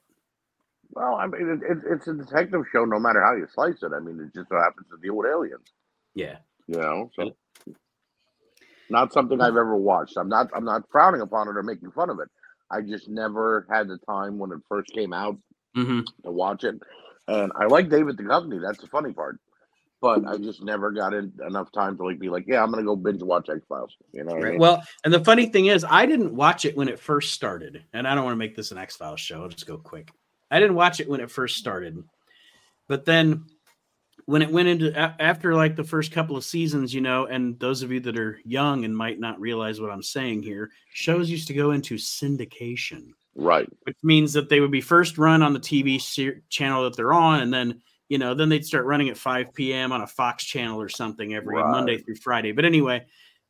Well, 0.92 1.16
I 1.16 1.26
mean, 1.26 1.50
it, 1.50 1.72
it, 1.72 1.78
it's 1.90 2.08
a 2.08 2.14
detective 2.14 2.64
show 2.72 2.86
no 2.86 3.00
matter 3.00 3.22
how 3.22 3.36
you 3.36 3.48
slice 3.54 3.82
it. 3.82 3.92
I 3.92 4.00
mean, 4.00 4.20
it 4.20 4.38
just 4.38 4.50
so 4.50 4.56
happens 4.58 4.86
to 4.92 4.98
deal 5.02 5.16
with 5.16 5.28
aliens, 5.30 5.68
Yeah. 6.14 6.38
you 6.68 6.78
know? 6.78 7.10
So, 7.16 7.36
not 8.90 9.12
something 9.14 9.42
I've 9.42 9.58
ever 9.58 9.76
watched. 9.76 10.16
I'm 10.18 10.30
not, 10.30 10.50
I'm 10.56 10.64
not 10.64 10.84
frowning 10.92 11.22
upon 11.22 11.48
it 11.50 11.58
or 11.58 11.64
making 11.64 11.92
fun 11.92 12.10
of 12.10 12.20
it. 12.20 12.30
I 12.72 12.82
just 12.82 13.10
never 13.10 13.66
had 13.70 13.88
the 13.88 13.98
time 14.10 14.38
when 14.38 14.52
it 14.52 14.60
first 14.70 14.92
came 14.94 15.12
out 15.12 15.38
hmm 15.76 16.02
to 16.24 16.32
watch 16.32 16.64
it. 16.64 16.76
And 17.28 17.52
I 17.60 17.66
like 17.66 17.90
David 17.90 18.18
Duchovny. 18.18 18.62
That's 18.62 18.80
the 18.80 18.88
funny 18.88 19.12
part. 19.12 19.40
But 20.00 20.28
I 20.28 20.38
just 20.38 20.62
never 20.64 20.92
got 20.92 21.14
in 21.14 21.34
enough 21.48 21.72
time 21.72 21.98
to 21.98 22.04
like 22.04 22.20
be 22.20 22.30
like, 22.30 22.46
yeah, 22.48 22.62
I'm 22.64 22.70
gonna 22.70 22.84
go 22.84 22.96
binge 22.96 23.24
watch 23.24 23.50
X 23.50 23.62
Files. 23.68 23.96
You 24.12 24.24
know 24.24 24.34
what 24.34 24.42
I 24.42 24.44
Right. 24.44 24.52
mean? 24.54 24.60
Well, 24.62 24.84
and 25.04 25.14
the 25.14 25.24
funny 25.24 25.48
thing 25.48 25.68
is, 25.68 25.84
I 25.90 26.06
didn't 26.06 26.36
watch 26.36 26.66
it 26.66 26.78
when 26.78 26.88
it 26.88 27.00
first 27.00 27.34
started, 27.34 27.84
and 27.94 28.08
I 28.08 28.14
don't 28.14 28.24
want 28.24 28.34
to 28.34 28.38
make 28.40 28.56
this 28.56 28.72
an 28.72 28.78
X 28.78 28.96
Files 28.96 29.20
show. 29.20 29.42
I'll 29.42 29.50
just 29.50 29.66
go 29.66 29.78
quick. 29.78 30.12
I 30.52 30.60
didn't 30.60 30.76
watch 30.76 31.00
it 31.00 31.10
when 31.10 31.20
it 31.20 31.32
first 31.32 31.58
started, 31.58 31.98
but 32.88 33.06
then 33.06 33.46
when 34.26 34.42
it 34.44 34.52
went 34.52 34.68
into 34.68 34.94
after 35.22 35.56
like 35.56 35.76
the 35.76 35.84
first 35.84 36.12
couple 36.12 36.38
of 36.38 36.44
seasons, 36.44 36.94
you 36.94 37.02
know, 37.02 37.26
and 37.26 37.58
those 37.60 37.82
of 37.82 37.92
you 37.92 38.00
that 38.02 38.20
are 38.20 38.40
young 38.46 38.86
and 38.86 38.96
might 38.96 39.20
not 39.20 39.40
realize 39.40 39.82
what 39.82 39.90
I'm 39.90 40.04
saying 40.04 40.44
here, 40.44 40.70
shows 40.94 41.30
used 41.30 41.48
to 41.48 41.54
go 41.54 41.72
into 41.72 41.96
syndication. 41.96 43.14
right. 43.36 43.68
which 43.84 43.98
means 44.04 44.34
that 44.34 44.50
they 44.50 44.60
would 44.60 44.72
be 44.72 44.82
first 44.82 45.18
run 45.18 45.42
on 45.44 45.54
the 45.54 45.60
TV 45.60 46.00
ser- 46.02 46.42
channel 46.50 46.84
that 46.84 46.96
they're 46.96 47.14
on, 47.14 47.40
and 47.42 47.54
then 47.54 47.82
you 48.10 48.18
know 48.18 48.34
then 48.34 48.50
they'd 48.50 48.66
start 48.66 48.86
running 48.86 49.10
at 49.10 49.18
5 49.18 49.54
p.m. 49.54 49.92
on 49.92 50.02
a 50.02 50.08
Fox 50.08 50.44
channel 50.44 50.82
or 50.82 50.90
something 50.90 51.34
every 51.34 51.56
Right. 51.56 51.72
Monday 51.72 51.98
through 51.98 52.16
Friday. 52.16 52.52
But 52.52 52.66
anyway, 52.66 53.06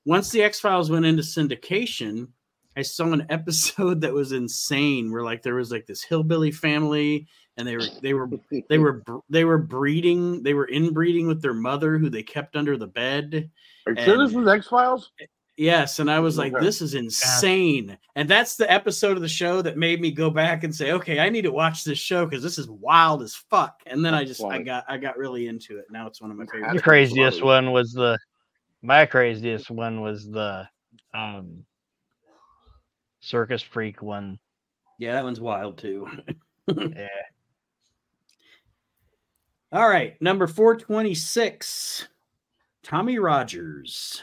once 0.06 0.30
the 0.30 0.42
X 0.42 0.60
Files 0.60 0.90
went 0.90 1.06
into 1.06 1.24
syndication, 1.24 2.28
I 2.76 2.82
saw 2.82 3.12
an 3.12 3.26
episode 3.30 4.02
that 4.02 4.14
was 4.14 4.32
insane, 4.32 5.12
where 5.12 5.24
like 5.24 5.42
there 5.44 5.56
was 5.56 5.72
like 5.72 5.86
this 5.86 6.04
hillbilly 6.04 6.52
family, 6.52 7.28
and 7.58 7.68
they 7.68 7.76
were 7.76 7.86
they 8.02 8.14
were 8.14 8.30
they 8.70 8.78
were 8.78 9.04
they 9.30 9.46
were 9.46 9.58
breeding, 9.58 10.44
they 10.44 10.54
were 10.54 10.68
inbreeding 10.68 11.28
with 11.28 11.42
their 11.42 11.54
mother, 11.54 11.98
who 11.98 12.10
they 12.10 12.24
kept 12.24 12.56
under 12.56 12.78
the 12.78 12.88
bed. 12.88 13.50
Are 13.86 13.94
you 13.94 14.02
sure 14.04 14.18
this 14.18 14.34
was 14.34 14.48
X 14.48 14.68
Files? 14.68 15.12
Yes, 15.58 15.98
and 15.98 16.10
I 16.10 16.20
was 16.20 16.38
like, 16.38 16.54
Okay. 16.54 16.64
this 16.64 16.84
is 16.84 16.94
insane. 16.94 17.98
And 18.16 18.30
that's 18.30 18.56
the 18.58 18.72
episode 18.72 19.18
of 19.18 19.24
the 19.24 19.28
show 19.28 19.64
that 19.64 19.76
made 19.76 20.00
me 20.00 20.12
go 20.12 20.30
back 20.30 20.64
and 20.64 20.74
say, 20.74 20.92
okay, 20.92 21.20
I 21.20 21.30
need 21.30 21.42
to 21.42 21.52
watch 21.52 21.84
this 21.84 21.98
show 21.98 22.26
because 22.28 22.44
this 22.44 22.60
is 22.60 22.70
wild 22.70 23.24
as 23.24 23.34
fuck. 23.34 23.82
And 23.88 24.06
then 24.06 24.14
I 24.14 24.20
That's 24.20 24.38
just 24.38 24.44
I 24.44 24.62
got 24.62 24.86
I 24.88 24.98
got 24.98 25.18
really 25.18 25.48
into 25.48 25.80
it. 25.80 25.86
Now 25.90 26.06
it's 26.06 26.22
one 26.22 26.30
of 26.30 26.38
my 26.38 26.46
favorite. 26.46 26.76
The 26.76 26.82
craziest 26.82 27.40
funny. 27.40 27.48
one 27.48 27.72
was 27.72 27.92
the 27.92 28.20
my 28.84 29.08
craziest 29.08 29.72
one 29.72 30.02
was 30.02 30.30
the 30.30 30.70
um 31.16 31.66
circus 33.20 33.64
freak 33.64 34.04
one. 34.04 34.38
Yeah, 35.00 35.14
that 35.14 35.24
one's 35.24 35.42
wild 35.42 35.78
too. 35.80 36.08
Yeah. 36.70 37.08
All 39.72 39.88
right, 39.88 40.22
number 40.22 40.48
426, 40.48 42.08
Tommy 42.84 43.20
Rogers. 43.20 44.22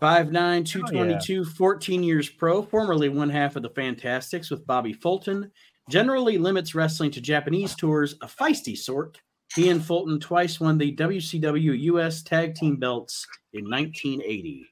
5'9, 0.00 0.66
222, 0.66 1.44
14 1.44 2.02
years 2.02 2.28
pro, 2.28 2.62
formerly 2.62 3.08
one 3.08 3.30
half 3.30 3.56
of 3.56 3.62
the 3.62 3.70
Fantastics 3.70 4.50
with 4.50 4.66
Bobby 4.66 4.92
Fulton. 4.92 5.50
Generally 5.88 6.38
limits 6.38 6.74
wrestling 6.74 7.10
to 7.12 7.20
Japanese 7.20 7.74
tours, 7.74 8.14
a 8.20 8.26
feisty 8.26 8.76
sort. 8.76 9.20
He 9.54 9.70
and 9.70 9.82
Fulton 9.82 10.18
twice 10.20 10.60
won 10.60 10.76
the 10.76 10.94
WCW 10.94 11.80
US 11.92 12.22
Tag 12.22 12.54
Team 12.54 12.76
belts 12.76 13.26
in 13.52 13.70
1980. 13.70 14.66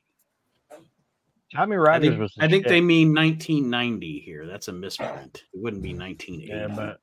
Tommy 1.55 1.77
I 1.77 1.79
Rogers 1.79 2.09
think, 2.09 2.21
was. 2.21 2.35
I 2.41 2.49
think 2.49 2.65
shit. 2.65 2.71
they 2.71 2.81
mean 2.81 3.15
1990 3.15 4.19
here. 4.19 4.47
That's 4.47 4.69
a 4.69 4.73
misprint. 4.73 5.45
It 5.53 5.63
wouldn't 5.63 5.83
be 5.83 5.95
1980. 5.95 6.53
Yeah, 6.53 6.75
but 6.75 6.99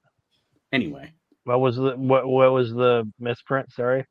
anyway. 0.73 1.13
what 1.45 1.61
was 1.61 1.77
the 1.77 1.95
what 1.95 2.27
what 2.27 2.51
was 2.51 2.73
the 2.73 3.09
misprint? 3.17 3.71
Sorry. 3.71 4.05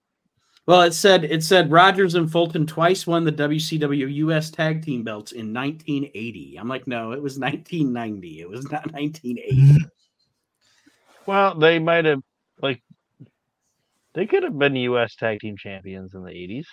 Well, 0.66 0.82
it 0.82 0.92
said 0.94 1.24
it 1.24 1.42
said 1.42 1.70
Rogers 1.72 2.14
and 2.14 2.30
Fulton 2.30 2.66
twice 2.66 3.06
won 3.06 3.24
the 3.24 3.32
WCW 3.32 4.14
US 4.26 4.50
Tag 4.50 4.84
Team 4.84 5.02
belts 5.02 5.32
in 5.32 5.52
1980. 5.52 6.56
I'm 6.60 6.68
like, 6.68 6.86
no, 6.86 7.12
it 7.12 7.22
was 7.22 7.38
1990. 7.38 8.40
It 8.40 8.48
was 8.48 8.70
not 8.70 8.92
1980. 8.92 9.86
Well, 11.26 11.54
they 11.54 11.78
might 11.78 12.06
have 12.06 12.22
like 12.60 12.82
they 14.14 14.26
could 14.26 14.42
have 14.42 14.58
been 14.58 14.74
U.S. 14.74 15.14
Tag 15.14 15.38
Team 15.38 15.56
Champions 15.56 16.14
in 16.14 16.24
the 16.24 16.30
'80s. 16.30 16.64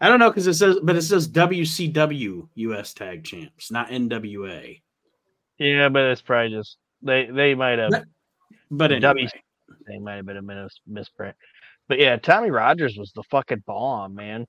I 0.00 0.08
don't 0.08 0.20
know 0.20 0.30
because 0.30 0.46
it 0.46 0.54
says, 0.54 0.78
but 0.82 0.94
it 0.94 1.02
says 1.02 1.28
WCW 1.28 2.46
US 2.54 2.92
Tag 2.94 3.24
Champs, 3.24 3.72
not 3.72 3.88
NWA. 3.88 4.80
Yeah, 5.58 5.88
but 5.88 6.02
it's 6.04 6.20
probably 6.20 6.50
just 6.56 6.76
they 7.02 7.26
they 7.32 7.54
might 7.56 7.78
have 7.80 7.90
But- 7.90 8.04
But 8.70 8.92
anyway, 8.92 9.00
W 9.00 9.28
they 9.88 9.98
might 9.98 10.16
have 10.16 10.26
been 10.26 10.36
a 10.36 10.42
mis- 10.42 10.80
misprint. 10.86 11.34
But 11.92 12.00
yeah, 12.00 12.16
Tommy 12.16 12.48
Rogers 12.48 12.96
was 12.96 13.12
the 13.12 13.22
fucking 13.24 13.64
bomb, 13.66 14.14
man. 14.14 14.46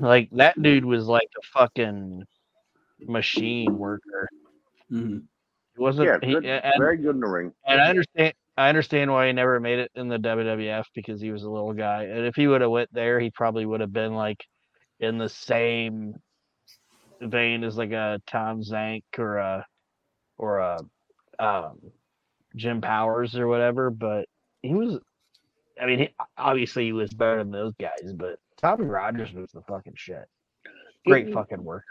Like 0.00 0.28
that 0.32 0.60
dude 0.60 0.84
was 0.84 1.06
like 1.06 1.28
a 1.38 1.46
fucking 1.56 2.24
machine 3.02 3.78
worker. 3.78 4.28
mhm. 4.90 5.22
He 5.76 5.80
wasn't 5.80 6.08
Yeah, 6.08 6.28
he, 6.28 6.34
and, 6.34 6.72
very 6.76 6.96
good 6.96 7.14
in 7.14 7.20
the 7.20 7.28
ring. 7.28 7.52
and 7.64 7.80
I 7.80 7.88
understand 7.88 8.34
I 8.56 8.68
understand 8.68 9.12
why 9.12 9.28
he 9.28 9.32
never 9.32 9.60
made 9.60 9.78
it 9.78 9.92
in 9.94 10.08
the 10.08 10.18
WWF 10.18 10.86
because 10.92 11.20
he 11.20 11.30
was 11.30 11.44
a 11.44 11.50
little 11.50 11.72
guy. 11.72 12.02
And 12.06 12.26
if 12.26 12.34
he 12.34 12.48
would 12.48 12.62
have 12.62 12.70
went 12.72 12.92
there, 12.92 13.20
he 13.20 13.30
probably 13.30 13.64
would 13.64 13.80
have 13.80 13.92
been 13.92 14.16
like 14.16 14.44
in 14.98 15.18
the 15.18 15.28
same 15.28 16.14
vein 17.20 17.62
as 17.62 17.76
like 17.76 17.92
a 17.92 18.20
Tom 18.26 18.60
Zenk 18.60 19.04
or 19.18 19.36
a 19.36 19.64
or 20.36 20.58
a 20.58 20.80
um, 21.38 21.78
Jim 22.56 22.80
Powers 22.80 23.36
or 23.36 23.46
whatever. 23.46 23.90
But 23.90 24.26
he 24.62 24.74
was, 24.74 24.98
I 25.80 25.86
mean, 25.86 25.98
he, 25.98 26.08
obviously 26.38 26.86
he 26.86 26.92
was 26.92 27.12
better 27.12 27.38
than 27.38 27.50
those 27.50 27.74
guys. 27.78 28.12
But 28.14 28.38
Tommy 28.60 28.86
Rogers 28.86 29.32
was 29.32 29.50
the 29.52 29.62
fucking 29.62 29.94
shit. 29.96 30.24
Great 31.06 31.24
Didn't- 31.26 31.34
fucking 31.34 31.62
worker. 31.64 31.84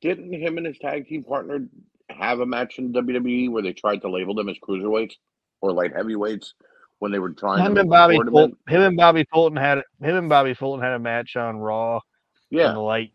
Didn't 0.00 0.32
him 0.32 0.58
and 0.58 0.66
his 0.66 0.78
tag 0.78 1.06
team 1.06 1.22
partner 1.22 1.68
have 2.10 2.40
a 2.40 2.46
match 2.46 2.78
in 2.78 2.92
WWE 2.92 3.50
where 3.50 3.62
they 3.62 3.72
tried 3.72 4.00
to 4.02 4.10
label 4.10 4.34
them 4.34 4.48
as 4.48 4.56
cruiserweights 4.58 5.12
or 5.60 5.72
light 5.72 5.92
heavyweights 5.94 6.54
when 6.98 7.12
they 7.12 7.20
were 7.20 7.30
trying 7.32 7.64
Him 7.64 7.74
make 7.74 7.82
and 7.82 7.90
Bobby? 7.90 8.16
Fulton, 8.16 8.56
him 8.68 8.82
and 8.82 8.96
Bobby 8.96 9.24
Fulton 9.32 9.56
had 9.56 9.78
him 9.78 10.16
and 10.16 10.28
Bobby 10.28 10.54
Fulton 10.54 10.82
had 10.82 10.92
a 10.94 10.98
match 10.98 11.36
on 11.36 11.56
Raw 11.58 12.00
in 12.50 12.58
Yeah, 12.58 12.72
the 12.72 12.80
light 12.80 13.12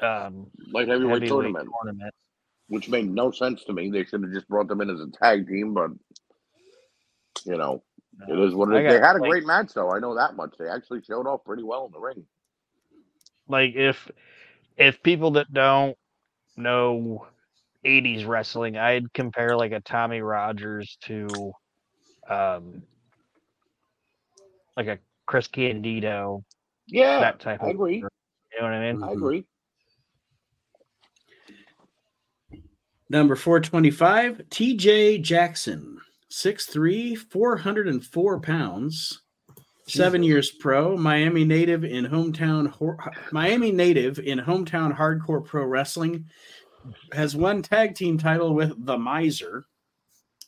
um, 0.00 0.48
light 0.72 0.88
heavyweight, 0.88 1.22
heavyweight 1.22 1.28
tournament, 1.28 1.68
tournament. 1.80 2.14
which 2.68 2.88
made 2.88 3.08
no 3.08 3.30
sense 3.30 3.62
to 3.64 3.72
me. 3.72 3.88
They 3.90 4.04
should 4.04 4.22
have 4.24 4.32
just 4.32 4.48
brought 4.48 4.66
them 4.66 4.80
in 4.80 4.90
as 4.90 4.98
a 5.00 5.06
tag 5.22 5.46
team, 5.46 5.72
but 5.72 5.90
you 7.44 7.56
know, 7.56 7.82
it 8.28 8.38
is 8.38 8.54
what 8.54 8.68
it 8.70 8.76
I 8.76 8.80
is. 8.86 8.92
They 9.00 9.06
had 9.06 9.16
a 9.16 9.18
like- 9.20 9.30
great 9.30 9.46
match, 9.46 9.72
though. 9.74 9.90
I 9.90 9.98
know 9.98 10.14
that 10.14 10.36
much. 10.36 10.54
They 10.58 10.68
actually 10.68 11.02
showed 11.02 11.26
off 11.26 11.44
pretty 11.44 11.62
well 11.62 11.86
in 11.86 11.92
the 11.92 11.98
ring. 12.00 12.24
like 13.48 13.74
if 13.74 14.10
if 14.76 15.02
people 15.02 15.32
that 15.32 15.52
don't 15.52 15.96
know 16.56 17.26
80s 17.84 18.26
wrestling 18.26 18.76
i'd 18.76 19.12
compare 19.12 19.56
like 19.56 19.72
a 19.72 19.80
tommy 19.80 20.20
rogers 20.20 20.96
to 21.02 21.52
um 22.28 22.82
like 24.76 24.86
a 24.86 24.98
chris 25.26 25.48
candido 25.48 26.44
Yeah, 26.86 27.20
that 27.20 27.40
type 27.40 27.62
I 27.62 27.66
of 27.70 27.74
agree. 27.74 28.02
worker, 28.02 28.12
you 28.52 28.60
know 28.60 28.66
what 28.66 28.74
i 28.74 28.92
mean 28.92 29.02
I 29.02 29.12
agree. 29.12 29.44
Number 33.08 33.36
425, 33.36 34.42
TJ 34.48 35.20
Jackson, 35.22 35.98
6'3, 36.32 37.16
404 37.18 38.40
pounds, 38.40 39.20
seven 39.86 40.22
years 40.22 40.50
pro, 40.50 40.96
Miami 40.96 41.44
native 41.44 41.84
in 41.84 42.06
hometown 42.06 42.72
Miami 43.32 43.70
native 43.70 44.18
in 44.18 44.38
hometown 44.38 44.96
hardcore 44.96 45.44
pro 45.44 45.66
wrestling, 45.66 46.24
has 47.12 47.36
won 47.36 47.60
tag 47.60 47.94
team 47.94 48.16
title 48.16 48.54
with 48.54 48.72
the 48.86 48.96
Miser, 48.96 49.66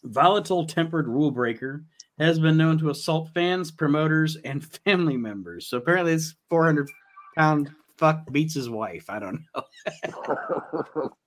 volatile 0.04 0.66
tempered 0.66 1.06
rule 1.06 1.30
breaker, 1.30 1.84
has 2.18 2.38
been 2.38 2.56
known 2.56 2.78
to 2.78 2.88
assault 2.88 3.28
fans, 3.34 3.70
promoters, 3.70 4.36
and 4.36 4.64
family 4.86 5.18
members. 5.18 5.66
So 5.66 5.76
apparently 5.76 6.14
this 6.14 6.34
400 6.48 6.88
pound 7.36 7.70
fuck 7.98 8.32
beats 8.32 8.54
his 8.54 8.70
wife. 8.70 9.10
I 9.10 9.18
don't 9.18 9.44
know. 9.54 11.10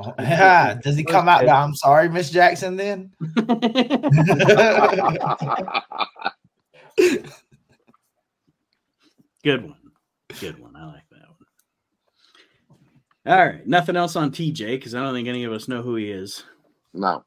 Oh, 0.00 0.14
yeah. 0.20 0.74
Does 0.74 0.94
he 0.96 1.02
come 1.02 1.28
out? 1.28 1.40
to, 1.40 1.50
I'm 1.50 1.74
sorry, 1.74 2.08
Miss 2.08 2.30
Jackson. 2.30 2.76
Then 2.76 3.10
Good 9.42 9.64
one. 9.64 9.76
Good 10.40 10.58
one. 10.60 10.76
I 10.76 10.86
like 10.86 11.02
that 11.10 11.28
one. 11.28 11.46
All 13.26 13.44
right. 13.44 13.66
Nothing 13.66 13.96
else 13.96 14.14
on 14.14 14.30
TJ 14.30 14.66
because 14.76 14.94
I 14.94 15.02
don't 15.02 15.14
think 15.14 15.26
any 15.26 15.42
of 15.42 15.52
us 15.52 15.66
know 15.66 15.82
who 15.82 15.96
he 15.96 16.10
is. 16.12 16.44
no, 16.94 17.24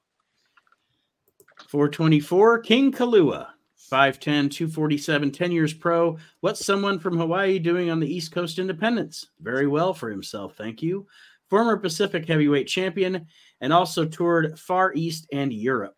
424, 1.68 2.60
King 2.60 2.92
Kalua, 2.92 3.48
5'10, 3.92 4.52
247, 4.52 5.32
10 5.32 5.52
years 5.52 5.74
pro. 5.74 6.18
What's 6.42 6.66
someone 6.66 7.00
from 7.00 7.18
Hawaii 7.18 7.60
doing 7.60 7.90
on 7.90 8.00
the 8.00 8.14
East 8.14 8.32
Coast 8.32 8.60
Independence? 8.60 9.28
Very 9.42 9.68
well 9.68 9.94
for 9.94 10.10
himself. 10.10 10.56
Thank 10.58 10.82
you. 10.82 11.08
Former 11.52 11.76
Pacific 11.76 12.26
heavyweight 12.26 12.66
champion 12.66 13.28
and 13.60 13.74
also 13.74 14.06
toured 14.06 14.58
Far 14.58 14.94
East 14.96 15.28
and 15.34 15.52
Europe. 15.52 15.98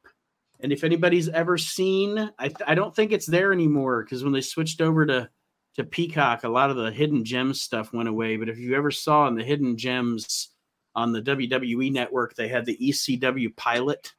And 0.61 0.73
if 0.73 0.83
anybody's 0.83 1.29
ever 1.29 1.59
seen, 1.59 2.31
I, 2.39 2.47
th- 2.47 2.63
I 2.65 2.73
don't 2.73 2.95
think 2.95 3.11
it's 3.11 3.27
there 3.27 3.53
anymore 3.53 4.03
because 4.03 4.23
when 4.23 4.33
they 4.33 4.41
switched 4.41 4.81
over 4.81 5.05
to 5.05 5.29
to 5.75 5.83
Peacock, 5.83 6.43
a 6.43 6.49
lot 6.49 6.71
of 6.71 6.75
the 6.75 6.91
hidden 6.91 7.23
gems 7.23 7.61
stuff 7.61 7.93
went 7.93 8.09
away. 8.09 8.35
But 8.37 8.49
if 8.49 8.57
you 8.57 8.75
ever 8.75 8.89
saw 8.89 9.27
in 9.27 9.35
the 9.35 9.43
hidden 9.43 9.77
gems 9.77 10.49
on 10.95 11.11
the 11.11 11.21
WWE 11.21 11.91
network, 11.91 12.33
they 12.33 12.47
had 12.47 12.65
the 12.65 12.77
ECW 12.77 13.55
pilot 13.55 14.11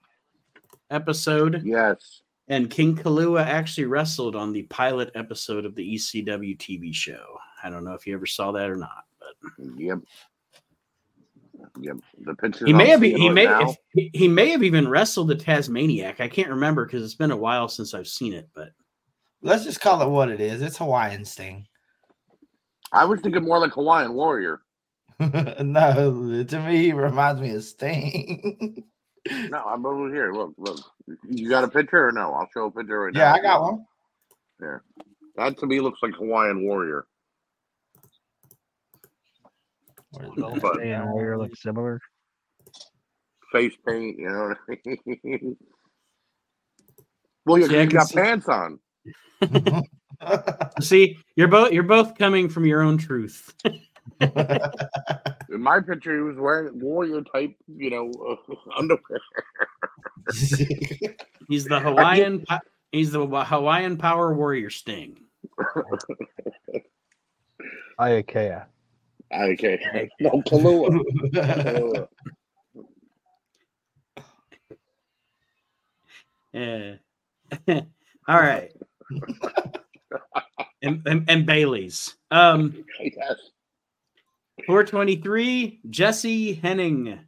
episode, 0.90 1.62
yes, 1.64 2.22
and 2.46 2.70
King 2.70 2.96
Kalua 2.96 3.44
actually 3.44 3.86
wrestled 3.86 4.36
on 4.36 4.52
the 4.52 4.62
pilot 4.64 5.10
episode 5.16 5.64
of 5.64 5.74
the 5.74 5.94
ECW 5.94 6.56
TV 6.58 6.94
show. 6.94 7.38
I 7.62 7.70
don't 7.70 7.84
know 7.84 7.94
if 7.94 8.06
you 8.06 8.14
ever 8.14 8.26
saw 8.26 8.52
that 8.52 8.70
or 8.70 8.76
not, 8.76 9.04
but 9.18 9.64
yep, 9.76 9.98
yep. 11.80 11.96
The 12.20 12.34
pictures 12.34 12.66
he 12.66 12.72
may 12.72 12.88
have 12.88 13.02
he 13.02 13.28
may 13.28 13.44
now, 13.44 13.74
he, 13.92 14.10
he 14.12 14.28
may 14.28 14.50
have 14.50 14.62
even 14.62 14.88
wrestled 14.88 15.28
the 15.28 15.34
Tasmaniac. 15.34 16.20
I 16.20 16.28
can't 16.28 16.50
remember 16.50 16.84
because 16.84 17.04
it's 17.04 17.14
been 17.14 17.30
a 17.30 17.36
while 17.36 17.68
since 17.68 17.94
I've 17.94 18.08
seen 18.08 18.32
it, 18.32 18.48
but 18.54 18.70
let's 19.42 19.64
just 19.64 19.80
call 19.80 20.02
it 20.02 20.08
what 20.08 20.30
it 20.30 20.40
is. 20.40 20.62
It's 20.62 20.78
Hawaiian 20.78 21.24
Sting. 21.24 21.66
I 22.92 23.04
was 23.04 23.20
thinking 23.20 23.44
more 23.44 23.58
like 23.58 23.72
Hawaiian 23.72 24.14
Warrior. 24.14 24.60
no, 25.20 26.44
to 26.44 26.60
me, 26.60 26.76
he 26.76 26.92
reminds 26.92 27.40
me 27.40 27.54
of 27.54 27.64
Sting. 27.64 28.84
No, 29.48 29.64
I'm 29.64 29.86
over 29.86 30.12
here. 30.12 30.34
Look, 30.34 30.52
look. 30.58 30.80
You 31.26 31.48
got 31.48 31.64
a 31.64 31.68
picture 31.68 32.08
or 32.08 32.12
no? 32.12 32.34
I'll 32.34 32.48
show 32.52 32.66
a 32.66 32.70
picture 32.70 33.00
right 33.00 33.14
now. 33.14 33.20
yeah, 33.20 33.32
I 33.32 33.40
got 33.40 33.62
one. 33.62 33.86
There. 34.58 34.84
That 35.36 35.58
to 35.60 35.66
me 35.66 35.80
looks 35.80 36.00
like 36.02 36.12
Hawaiian 36.12 36.62
Warrior. 36.62 37.06
Where's 40.16 40.30
Both 40.36 40.60
But- 40.62 40.74
Sting 40.76 40.92
and 40.92 41.10
Warrior 41.12 41.38
look 41.38 41.56
similar 41.56 42.00
Face 43.52 43.74
paint, 43.86 44.18
you 44.18 44.28
know 44.28 44.48
what 44.48 44.58
I 44.68 44.98
mean? 45.24 45.56
well, 47.46 47.58
yeah, 47.58 47.66
'cause 47.66 47.70
See, 47.70 47.80
you 47.80 47.86
can 47.86 47.88
got 47.88 48.08
see- 48.08 48.14
pants 48.14 48.48
on. 48.48 48.78
see, 50.80 51.16
you're 51.36 51.48
both 51.48 51.70
you're 51.72 51.82
both 51.84 52.16
coming 52.18 52.48
from 52.48 52.64
your 52.66 52.80
own 52.82 52.98
truth. 52.98 53.54
In 54.20 55.60
my 55.60 55.80
picture, 55.80 56.16
he 56.16 56.22
was 56.22 56.36
wearing 56.36 56.78
warrior 56.80 57.22
type, 57.22 57.54
you 57.76 57.90
know, 57.90 58.10
uh, 58.28 58.54
underwear. 58.76 59.20
He's 61.48 61.64
the 61.66 61.78
Hawaiian 61.80 62.44
po- 62.48 62.58
he's 62.92 63.12
the 63.12 63.24
Hawaiian 63.26 63.96
Power 63.98 64.34
Warrior 64.34 64.70
Sting. 64.70 65.18
iakea 68.00 68.66
Okay. 69.34 70.10
No, 70.20 70.42
Kalua. 70.42 71.00
Kalua. 71.32 72.08
Yeah. 76.54 76.94
All 78.28 78.38
right. 78.38 78.70
and, 80.82 81.02
and, 81.04 81.24
and 81.28 81.44
Bailey's. 81.44 82.14
Um, 82.30 82.84
yes. 83.00 83.34
423, 84.64 85.80
Jesse 85.90 86.54
Henning, 86.54 87.18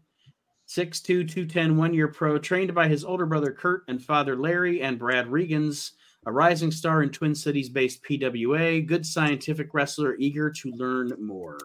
6'2, 0.69 1.03
210, 1.03 1.77
one 1.77 1.93
year 1.93 2.07
pro, 2.07 2.39
trained 2.39 2.73
by 2.73 2.87
his 2.87 3.05
older 3.05 3.27
brother 3.27 3.51
Curt 3.51 3.83
and 3.89 4.01
father 4.01 4.37
Larry 4.37 4.81
and 4.81 4.97
Brad 4.97 5.27
Rheingans, 5.27 5.93
a 6.25 6.31
rising 6.31 6.71
star 6.71 7.03
in 7.03 7.11
Twin 7.11 7.35
Cities 7.35 7.69
based 7.69 8.05
PWA, 8.05 8.87
good 8.87 9.05
scientific 9.05 9.75
wrestler, 9.75 10.15
eager 10.21 10.51
to 10.51 10.71
learn 10.71 11.13
more. 11.19 11.59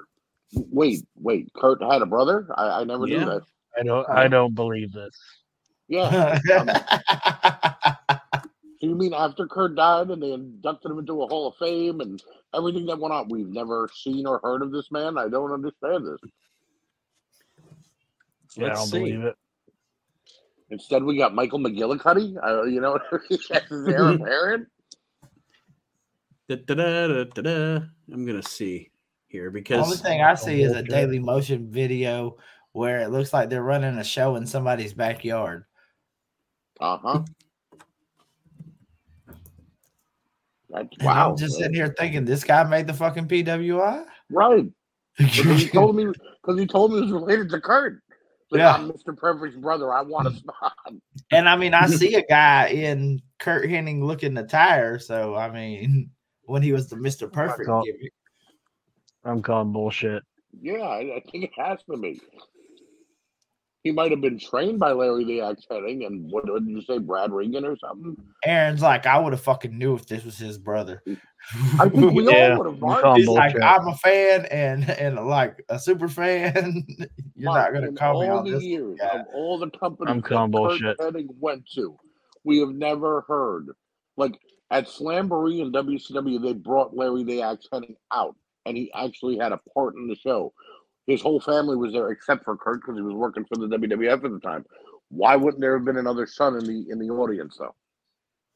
Wait, 0.53 1.05
wait. 1.15 1.47
Curt 1.55 1.81
had 1.83 2.01
a 2.01 2.05
brother? 2.05 2.47
I, 2.55 2.81
I 2.81 2.83
never 2.83 3.07
Yeah. 3.07 3.19
knew 3.19 3.25
that. 3.31 3.41
i 3.79 3.83
don't 3.83 4.09
i 4.09 4.27
don't 4.27 4.53
believe 4.55 4.91
this 4.91 5.17
Yeah. 5.87 6.39
So 8.81 8.87
you 8.87 8.95
mean 8.95 9.13
after 9.13 9.45
Curt 9.47 9.75
died 9.75 10.09
and 10.09 10.23
they 10.23 10.31
inducted 10.33 10.89
him 10.89 10.97
into 10.97 11.21
a 11.21 11.27
Hall 11.27 11.47
of 11.49 11.55
Fame 11.57 12.01
and 12.01 12.19
everything 12.55 12.87
that 12.87 12.97
went 12.99 13.13
on? 13.13 13.29
We've 13.29 13.47
never 13.47 13.87
seen 13.93 14.25
or 14.25 14.39
heard 14.43 14.63
of 14.63 14.71
this 14.71 14.91
man. 14.91 15.19
I 15.19 15.29
don't 15.29 15.51
understand 15.51 16.07
this. 16.07 16.17
Yeah, 18.57 18.65
i 18.65 18.67
Let's 18.69 18.79
don't 18.79 18.87
see. 18.87 18.97
believe 18.99 19.21
it 19.21 19.35
Instead, 20.71 21.03
we 21.03 21.15
got 21.17 21.35
Michael 21.35 21.59
McGillicutty. 21.59 22.37
Uh, 22.43 22.63
you 22.63 22.81
know, 22.81 22.97
as 23.11 23.61
his 23.69 23.87
heir 23.87 24.09
apparent. 24.15 24.67
Da-da-da-da-da-da. 26.49 27.85
I'm 28.11 28.25
going 28.25 28.41
to 28.41 28.47
see 28.49 28.89
here 29.31 29.49
because 29.51 29.79
The 29.79 29.83
only 29.85 29.97
thing 29.97 30.21
I 30.21 30.35
see 30.35 30.61
is 30.61 30.73
a. 30.73 30.83
Daily 30.83 31.19
Motion 31.19 31.71
video 31.71 32.37
where 32.73 32.99
it 32.99 33.09
looks 33.09 33.33
like 33.33 33.49
they're 33.49 33.63
running 33.63 33.97
a 33.97 34.03
show 34.03 34.35
in 34.35 34.45
somebody's 34.45 34.93
backyard. 34.93 35.65
Uh 36.79 36.97
huh. 36.97 37.23
And 40.73 40.89
wow. 41.01 41.31
I'm 41.31 41.37
just 41.37 41.55
sitting 41.57 41.73
here 41.73 41.93
thinking 41.97 42.23
this 42.25 42.43
guy 42.43 42.63
made 42.63 42.87
the 42.87 42.93
fucking 42.93 43.27
PWI. 43.27 44.05
Right. 44.29 44.65
Because 45.17 45.61
he 45.61 45.67
told 45.67 45.97
me 45.97 46.05
because 46.05 46.57
he 46.57 46.65
told 46.65 46.91
me 46.93 46.97
he 46.99 47.03
was 47.03 47.11
related 47.11 47.49
to 47.49 47.59
Curt. 47.59 48.01
Like, 48.49 48.59
Yeah. 48.59 48.73
I'm 48.75 48.89
Mr. 48.89 49.15
Perfect's 49.15 49.57
brother. 49.57 49.93
I 49.93 50.01
want 50.01 50.29
a 50.29 50.31
spot. 50.33 50.73
and 51.31 51.49
I 51.49 51.57
mean, 51.57 51.73
I 51.73 51.85
see 51.87 52.15
a 52.15 52.25
guy 52.25 52.67
in 52.69 53.21
Curt 53.37 53.69
Hennig 53.69 54.01
looking 54.01 54.33
the 54.33 54.43
tire. 54.43 54.97
So 54.99 55.35
I 55.35 55.51
mean, 55.51 56.09
when 56.45 56.63
he 56.63 56.71
was 56.71 56.87
the 56.87 56.95
Mister 56.95 57.27
Perfect 57.27 57.67
call- 57.67 57.83
gimmick. 57.83 58.13
I'm 59.23 59.41
calling 59.41 59.71
bullshit. 59.71 60.23
Yeah, 60.61 60.81
I, 60.81 61.15
I 61.17 61.23
think 61.31 61.45
it 61.45 61.51
has 61.57 61.79
to 61.89 61.97
be. 61.97 62.19
He 63.83 63.91
might 63.91 64.11
have 64.11 64.21
been 64.21 64.37
trained 64.37 64.79
by 64.79 64.91
Larry 64.91 65.23
the 65.23 65.41
Axe 65.41 65.65
Hennig 65.71 66.05
and 66.05 66.29
what 66.31 66.45
did 66.45 66.67
you 66.67 66.83
say, 66.83 66.99
Brad 66.99 67.31
Regan 67.31 67.65
or 67.65 67.75
something? 67.77 68.15
Aaron's 68.45 68.83
like, 68.83 69.07
I 69.07 69.17
would 69.17 69.33
have 69.33 69.41
fucking 69.41 69.75
knew 69.75 69.95
if 69.95 70.05
this 70.07 70.23
was 70.23 70.37
his 70.37 70.59
brother. 70.59 71.01
I 71.79 71.89
think 71.89 72.13
we 72.13 72.23
Yeah, 72.31 72.51
all 72.51 72.57
would 72.59 72.65
have. 72.67 72.75
I'm 72.75 72.79
Mark. 73.01 73.17
He's 73.17 73.27
like. 73.27 73.55
I'm 73.59 73.87
a 73.87 73.95
fan 73.97 74.45
and 74.51 74.87
and 74.87 75.15
like 75.27 75.63
a 75.69 75.79
super 75.79 76.07
fan. 76.07 76.85
You're 77.35 77.51
Mark, 77.51 77.73
not 77.73 77.73
gonna 77.73 77.87
in 77.87 77.95
call 77.95 78.21
me 78.21 78.27
all 78.27 78.43
the 78.43 78.51
this. 78.51 78.63
years 78.63 78.99
guy. 78.99 79.07
of 79.19 79.25
all 79.33 79.57
the 79.57 79.71
companies 79.71 80.11
I'm 80.11 80.21
that 80.21 80.27
calling 80.29 80.51
Curt 80.51 80.51
bullshit. 80.51 80.97
Hennig 80.99 81.27
went 81.39 81.67
to, 81.73 81.97
we 82.43 82.59
have 82.59 82.69
never 82.69 83.21
heard 83.27 83.69
like 84.15 84.37
at 84.69 84.85
Slamboree 84.87 85.63
and 85.63 85.73
WCW 85.73 86.39
they 86.39 86.53
brought 86.53 86.95
Larry 86.95 87.23
the 87.23 87.41
Axe 87.41 87.67
Hennig 87.73 87.95
out, 88.11 88.35
and 88.65 88.77
he 88.77 88.91
actually 88.93 89.37
had 89.37 89.51
a 89.51 89.59
part 89.73 89.95
in 89.95 90.07
the 90.07 90.15
show. 90.15 90.53
His 91.07 91.21
whole 91.21 91.41
family 91.41 91.75
was 91.75 91.93
there 91.93 92.11
except 92.11 92.43
for 92.45 92.55
Curt 92.55 92.81
because 92.81 92.95
he 92.95 93.01
was 93.01 93.15
working 93.15 93.45
for 93.45 93.57
the 93.57 93.77
WWF 93.77 94.23
at 94.23 94.31
the 94.31 94.39
time. 94.39 94.65
Why 95.09 95.35
wouldn't 95.35 95.61
there 95.61 95.75
have 95.75 95.85
been 95.85 95.97
another 95.97 96.25
son 96.25 96.57
in 96.57 96.65
the 96.65 96.89
in 96.89 96.99
the 96.99 97.09
audience 97.09 97.57
though? 97.57 97.75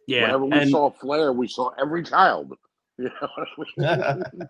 Yeah, 0.08 0.24
Whenever 0.24 0.46
we 0.46 0.60
and 0.60 0.70
saw 0.70 0.92
Flair, 0.92 1.34
we 1.34 1.48
saw 1.48 1.72
every 1.80 2.04
child. 2.04 2.54
You 2.98 3.10
know 3.10 3.90
I 3.90 4.16
mean? 4.16 4.50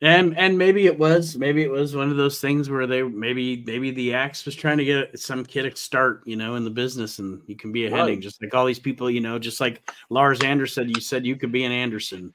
and 0.00 0.38
and 0.38 0.56
maybe 0.56 0.86
it 0.86 0.96
was 0.96 1.36
maybe 1.36 1.62
it 1.62 1.70
was 1.70 1.96
one 1.96 2.10
of 2.10 2.16
those 2.16 2.40
things 2.40 2.70
where 2.70 2.86
they 2.86 3.02
maybe 3.02 3.64
maybe 3.66 3.90
the 3.90 4.14
axe 4.14 4.44
was 4.44 4.54
trying 4.54 4.78
to 4.78 4.84
get 4.84 5.18
some 5.18 5.44
kid 5.44 5.66
a 5.66 5.74
start, 5.74 6.22
you 6.24 6.36
know, 6.36 6.54
in 6.54 6.62
the 6.62 6.70
business, 6.70 7.18
and 7.18 7.42
you 7.46 7.56
can 7.56 7.72
be 7.72 7.86
a 7.86 7.90
Right. 7.90 8.20
Just 8.20 8.40
like 8.40 8.54
all 8.54 8.66
these 8.66 8.78
people, 8.78 9.10
you 9.10 9.20
know, 9.20 9.38
just 9.40 9.60
like 9.60 9.82
Lars 10.10 10.40
Anderson. 10.42 10.88
You 10.88 11.00
said 11.00 11.26
you 11.26 11.34
could 11.34 11.50
be 11.50 11.64
an 11.64 11.72
Anderson, 11.72 12.32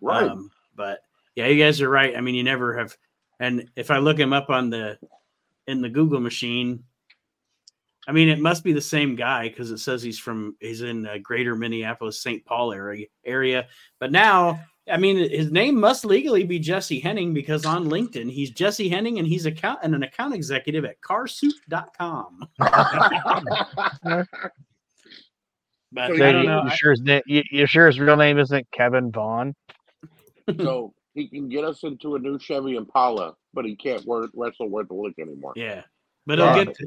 right. 0.00 0.28
Um, 0.30 0.50
but 0.76 1.00
yeah, 1.36 1.46
you 1.46 1.62
guys 1.62 1.80
are 1.80 1.88
right. 1.90 2.16
I 2.16 2.20
mean, 2.20 2.34
you 2.34 2.42
never 2.44 2.76
have. 2.78 2.96
And 3.38 3.70
if 3.76 3.90
I 3.90 3.98
look 3.98 4.18
him 4.18 4.32
up 4.32 4.50
on 4.50 4.70
the 4.70 4.98
in 5.66 5.80
the 5.80 5.88
Google 5.88 6.20
machine, 6.20 6.82
I 8.08 8.12
mean, 8.12 8.28
it 8.28 8.38
must 8.40 8.64
be 8.64 8.72
the 8.72 8.80
same 8.80 9.14
guy 9.16 9.48
because 9.48 9.70
it 9.70 9.78
says 9.78 10.02
he's 10.02 10.18
from 10.18 10.56
he's 10.60 10.82
in 10.82 11.06
uh, 11.06 11.18
Greater 11.22 11.54
Minneapolis, 11.54 12.22
St. 12.22 12.44
Paul 12.44 12.72
area 12.72 13.06
area. 13.24 13.66
But 13.98 14.10
now, 14.12 14.60
I 14.90 14.96
mean, 14.96 15.16
his 15.30 15.52
name 15.52 15.78
must 15.78 16.04
legally 16.04 16.42
be 16.44 16.58
Jesse 16.58 16.98
Henning 16.98 17.32
because 17.32 17.64
on 17.64 17.84
LinkedIn 17.88 18.30
he's 18.30 18.50
Jesse 18.50 18.88
Henning 18.88 19.18
and 19.18 19.28
he's 19.28 19.46
account 19.46 19.80
and 19.82 19.94
an 19.94 20.02
account 20.02 20.34
executive 20.34 20.84
at 20.84 21.00
CarSoup.com. 21.00 22.48
But 25.92 26.06
So 26.06 26.12
I 26.12 26.16
you- 26.16 26.18
don't 26.32 26.42
you, 26.42 26.48
know. 26.48 26.62
you 26.64 26.70
sure 26.76 26.90
his? 26.92 27.02
You, 27.26 27.42
you 27.50 27.66
sure 27.66 27.86
his 27.88 27.98
real 27.98 28.16
name 28.16 28.38
isn't 28.38 28.70
Kevin 28.70 29.10
Vaughn? 29.10 29.54
So 30.58 30.94
he 31.14 31.28
can 31.28 31.48
get 31.48 31.64
us 31.64 31.82
into 31.82 32.14
a 32.14 32.18
new 32.18 32.38
Chevy 32.38 32.76
Impala, 32.76 33.34
but 33.54 33.64
he 33.64 33.76
can't 33.76 34.04
work, 34.04 34.30
wrestle 34.34 34.68
worth 34.68 34.88
the 34.88 34.94
lick 34.94 35.14
anymore. 35.18 35.52
yeah, 35.56 35.82
but 36.26 36.38
he'll 36.38 36.48
Right. 36.48 36.66
get 36.66 36.76
to, 36.76 36.86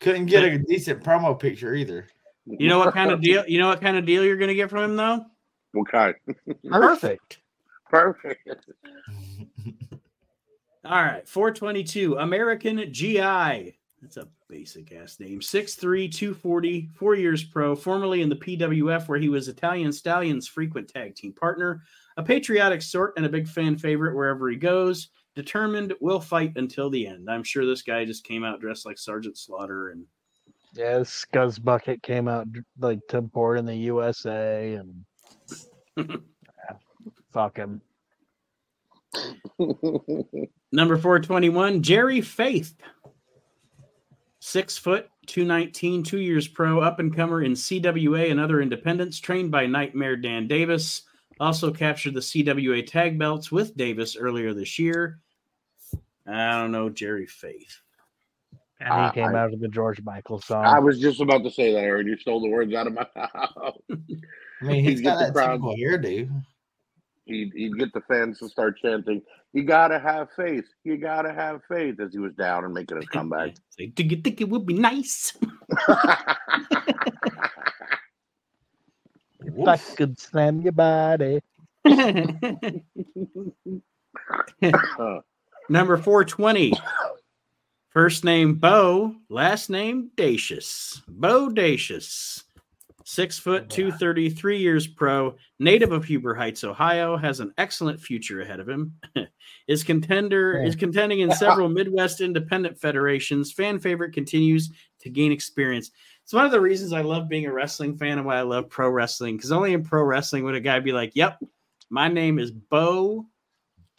Couldn't 0.00 0.26
get 0.26 0.42
a 0.44 0.58
decent 0.58 1.02
promo 1.02 1.38
picture 1.38 1.74
either. 1.74 2.08
you 2.46 2.68
know 2.68 2.78
what 2.78 2.92
kind 2.92 3.10
of 3.12 3.20
deal 3.22 3.44
you 3.46 3.60
know 3.60 3.68
what 3.68 3.80
kind 3.80 3.96
of 3.96 4.04
deal 4.04 4.24
you're 4.24 4.36
going 4.36 4.48
to 4.48 4.54
get 4.54 4.68
from 4.70 4.82
him 4.90 4.96
though. 4.96 5.24
What 5.72 5.88
kind? 5.88 6.14
Perfect. 6.68 7.38
Perfect. 7.90 8.48
All 10.84 11.02
right, 11.02 11.26
422 11.28 12.16
American 12.16 12.92
GI. 12.92 13.78
That's 14.02 14.16
a 14.16 14.26
basic 14.48 14.90
ass 14.92 15.20
name. 15.20 15.38
6'3, 15.38 16.12
240, 16.12 16.90
four 16.96 17.14
years 17.14 17.44
pro, 17.44 17.76
formerly 17.76 18.20
in 18.22 18.28
the 18.28 18.34
PWF, 18.34 19.06
where 19.06 19.18
he 19.20 19.28
was 19.28 19.46
Italian 19.46 19.92
Stallions' 19.92 20.48
frequent 20.48 20.88
tag 20.88 21.14
team 21.14 21.32
partner, 21.32 21.82
a 22.16 22.22
patriotic 22.22 22.82
sort 22.82 23.14
and 23.16 23.26
a 23.26 23.30
big 23.30 23.48
fan 23.48 23.76
favorite 23.76 24.14
wherever 24.14 24.48
he 24.48 24.56
goes. 24.56 25.08
Determined, 25.34 25.94
will 26.00 26.20
fight 26.20 26.52
until 26.56 26.90
the 26.90 27.06
end. 27.06 27.30
I'm 27.30 27.42
sure 27.42 27.64
this 27.64 27.82
guy 27.82 28.04
just 28.04 28.24
came 28.24 28.44
out 28.44 28.60
dressed 28.60 28.84
like 28.84 28.98
Sergeant 28.98 29.38
Slaughter 29.38 29.88
and 29.88 30.04
Yeah, 30.74 30.98
Scuzz 30.98 31.62
Bucket 31.62 32.02
came 32.02 32.28
out 32.28 32.46
like 32.78 33.00
to 33.08 33.22
Born 33.22 33.58
in 33.58 33.64
the 33.64 33.76
USA 33.76 34.74
and 34.74 35.04
fuck 37.32 37.56
him. 37.56 37.80
Number 40.72 40.96
421, 40.96 41.82
Jerry 41.82 42.20
Faith. 42.20 42.74
Six 44.40 44.76
foot, 44.76 45.08
219, 45.26 46.02
two 46.02 46.18
years 46.18 46.48
pro, 46.48 46.80
up 46.80 46.98
and 46.98 47.14
comer 47.14 47.42
in 47.42 47.52
CWA 47.52 48.30
and 48.30 48.40
other 48.40 48.60
independents, 48.60 49.20
trained 49.20 49.50
by 49.50 49.66
Nightmare 49.66 50.16
Dan 50.16 50.48
Davis. 50.48 51.02
Also 51.40 51.70
captured 51.72 52.14
the 52.14 52.20
CWA 52.20 52.86
tag 52.86 53.18
belts 53.18 53.50
with 53.50 53.76
Davis 53.76 54.16
earlier 54.16 54.54
this 54.54 54.78
year. 54.78 55.18
I 56.26 56.52
don't 56.60 56.70
know, 56.72 56.88
Jerry 56.88 57.26
Faith. 57.26 57.80
And 58.80 58.88
he 58.88 58.94
I- 58.94 59.10
came 59.12 59.34
I- 59.34 59.38
out 59.40 59.52
of 59.52 59.60
the 59.60 59.68
George 59.68 60.00
Michael 60.02 60.40
song. 60.40 60.64
I 60.64 60.78
was 60.78 61.00
just 61.00 61.20
about 61.20 61.42
to 61.44 61.50
say 61.50 61.72
that, 61.72 61.78
Aaron. 61.80 62.06
You 62.06 62.16
stole 62.16 62.40
the 62.40 62.48
words 62.48 62.72
out 62.74 62.86
of 62.86 62.94
my 62.94 63.06
mouth. 63.16 63.76
I 63.90 64.64
mean, 64.64 64.84
he's 64.84 65.00
got 65.00 65.18
that 65.18 65.26
the 65.28 65.32
crowd- 65.32 65.52
typical 65.62 65.76
hairdo. 65.76 66.42
He'd, 67.24 67.52
he'd 67.54 67.78
get 67.78 67.92
the 67.92 68.00
fans 68.02 68.40
to 68.40 68.48
start 68.48 68.78
chanting, 68.82 69.22
You 69.52 69.62
gotta 69.62 69.98
have 70.00 70.28
faith. 70.36 70.64
You 70.82 70.96
gotta 70.96 71.32
have 71.32 71.60
faith 71.68 72.00
as 72.00 72.12
he 72.12 72.18
was 72.18 72.34
down 72.34 72.64
and 72.64 72.74
making 72.74 72.96
his 72.96 73.06
comeback. 73.08 73.54
Say, 73.70 73.86
Do 73.86 74.02
you 74.02 74.16
think 74.16 74.40
it 74.40 74.48
would 74.48 74.66
be 74.66 74.74
nice? 74.74 75.32
if 79.44 79.68
I 79.68 79.76
could 79.76 80.18
slam 80.18 80.60
your 80.60 80.72
body. 80.72 81.40
Number 85.68 85.96
420. 85.96 86.72
First 87.90 88.24
name 88.24 88.54
Bo, 88.54 89.14
last 89.28 89.68
name 89.68 90.10
Dacious. 90.16 91.02
Bo 91.08 91.50
Dacious. 91.50 92.42
Six 93.04 93.38
foot, 93.38 93.68
233 93.68 94.58
years 94.58 94.86
pro, 94.86 95.36
native 95.58 95.90
of 95.90 96.04
Huber 96.04 96.34
Heights, 96.34 96.62
Ohio, 96.62 97.16
has 97.16 97.40
an 97.40 97.52
excellent 97.58 98.00
future 98.00 98.42
ahead 98.42 98.60
of 98.60 98.68
him. 98.68 98.94
is 99.68 99.82
contender 99.82 100.62
is 100.62 100.76
contending 100.76 101.20
in 101.20 101.32
several 101.32 101.68
Midwest 101.68 102.20
independent 102.20 102.80
federations. 102.80 103.52
Fan 103.52 103.80
favorite 103.80 104.12
continues 104.12 104.70
to 105.00 105.10
gain 105.10 105.32
experience. 105.32 105.90
It's 106.32 106.34
one 106.34 106.46
of 106.46 106.50
the 106.50 106.62
reasons 106.62 106.94
I 106.94 107.02
love 107.02 107.28
being 107.28 107.44
a 107.44 107.52
wrestling 107.52 107.94
fan 107.94 108.16
and 108.16 108.26
why 108.26 108.38
I 108.38 108.40
love 108.40 108.70
pro 108.70 108.88
wrestling. 108.88 109.36
Because 109.36 109.52
only 109.52 109.74
in 109.74 109.84
pro 109.84 110.02
wrestling 110.02 110.44
would 110.44 110.54
a 110.54 110.60
guy 110.60 110.80
be 110.80 110.90
like, 110.90 111.14
"Yep, 111.14 111.44
my 111.90 112.08
name 112.08 112.38
is 112.38 112.50
Bo 112.50 113.26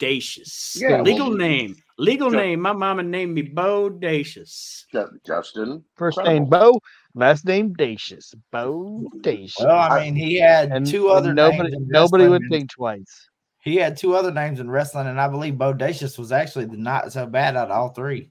Dacious. 0.00 0.76
Yeah, 0.76 1.00
legal 1.02 1.28
well, 1.28 1.36
name, 1.36 1.76
legal 1.96 2.32
Ju- 2.32 2.36
name. 2.36 2.58
My 2.60 2.72
mama 2.72 3.04
named 3.04 3.34
me 3.34 3.42
Bo 3.42 3.88
Dacious. 3.88 4.84
Justin. 5.24 5.84
First 5.94 6.18
incredible. 6.18 6.40
name 6.40 6.50
Bo, 6.50 6.80
last 7.14 7.44
name 7.44 7.72
Dacious. 7.72 8.34
Bo 8.50 9.08
Dacious. 9.20 9.64
Well, 9.64 9.92
I 9.92 10.02
mean, 10.02 10.16
he 10.16 10.34
had 10.34 10.72
and 10.72 10.84
two 10.84 11.10
other 11.10 11.32
nobody 11.32 11.70
names 11.70 11.86
nobody 11.86 12.26
would 12.26 12.42
think 12.50 12.68
twice. 12.68 13.28
He 13.62 13.76
had 13.76 13.96
two 13.96 14.16
other 14.16 14.32
names 14.32 14.58
in 14.58 14.68
wrestling, 14.68 15.06
and 15.06 15.20
I 15.20 15.28
believe 15.28 15.56
Bo 15.56 15.72
Bodacious 15.72 16.18
was 16.18 16.32
actually 16.32 16.64
the 16.64 16.78
not 16.78 17.12
so 17.12 17.26
bad 17.26 17.54
out 17.56 17.70
of 17.70 17.76
all 17.76 17.90
three. 17.90 18.28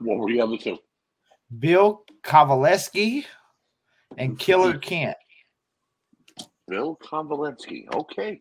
What 0.00 0.18
were 0.18 0.30
the 0.30 0.42
other 0.42 0.58
two? 0.58 0.76
Bill 1.58 2.04
Kovaleski 2.22 3.24
and 4.18 4.38
Killer 4.38 4.78
Kent. 4.78 5.16
Bill 6.68 6.98
Konvalensky. 7.02 7.92
Okay. 7.94 8.40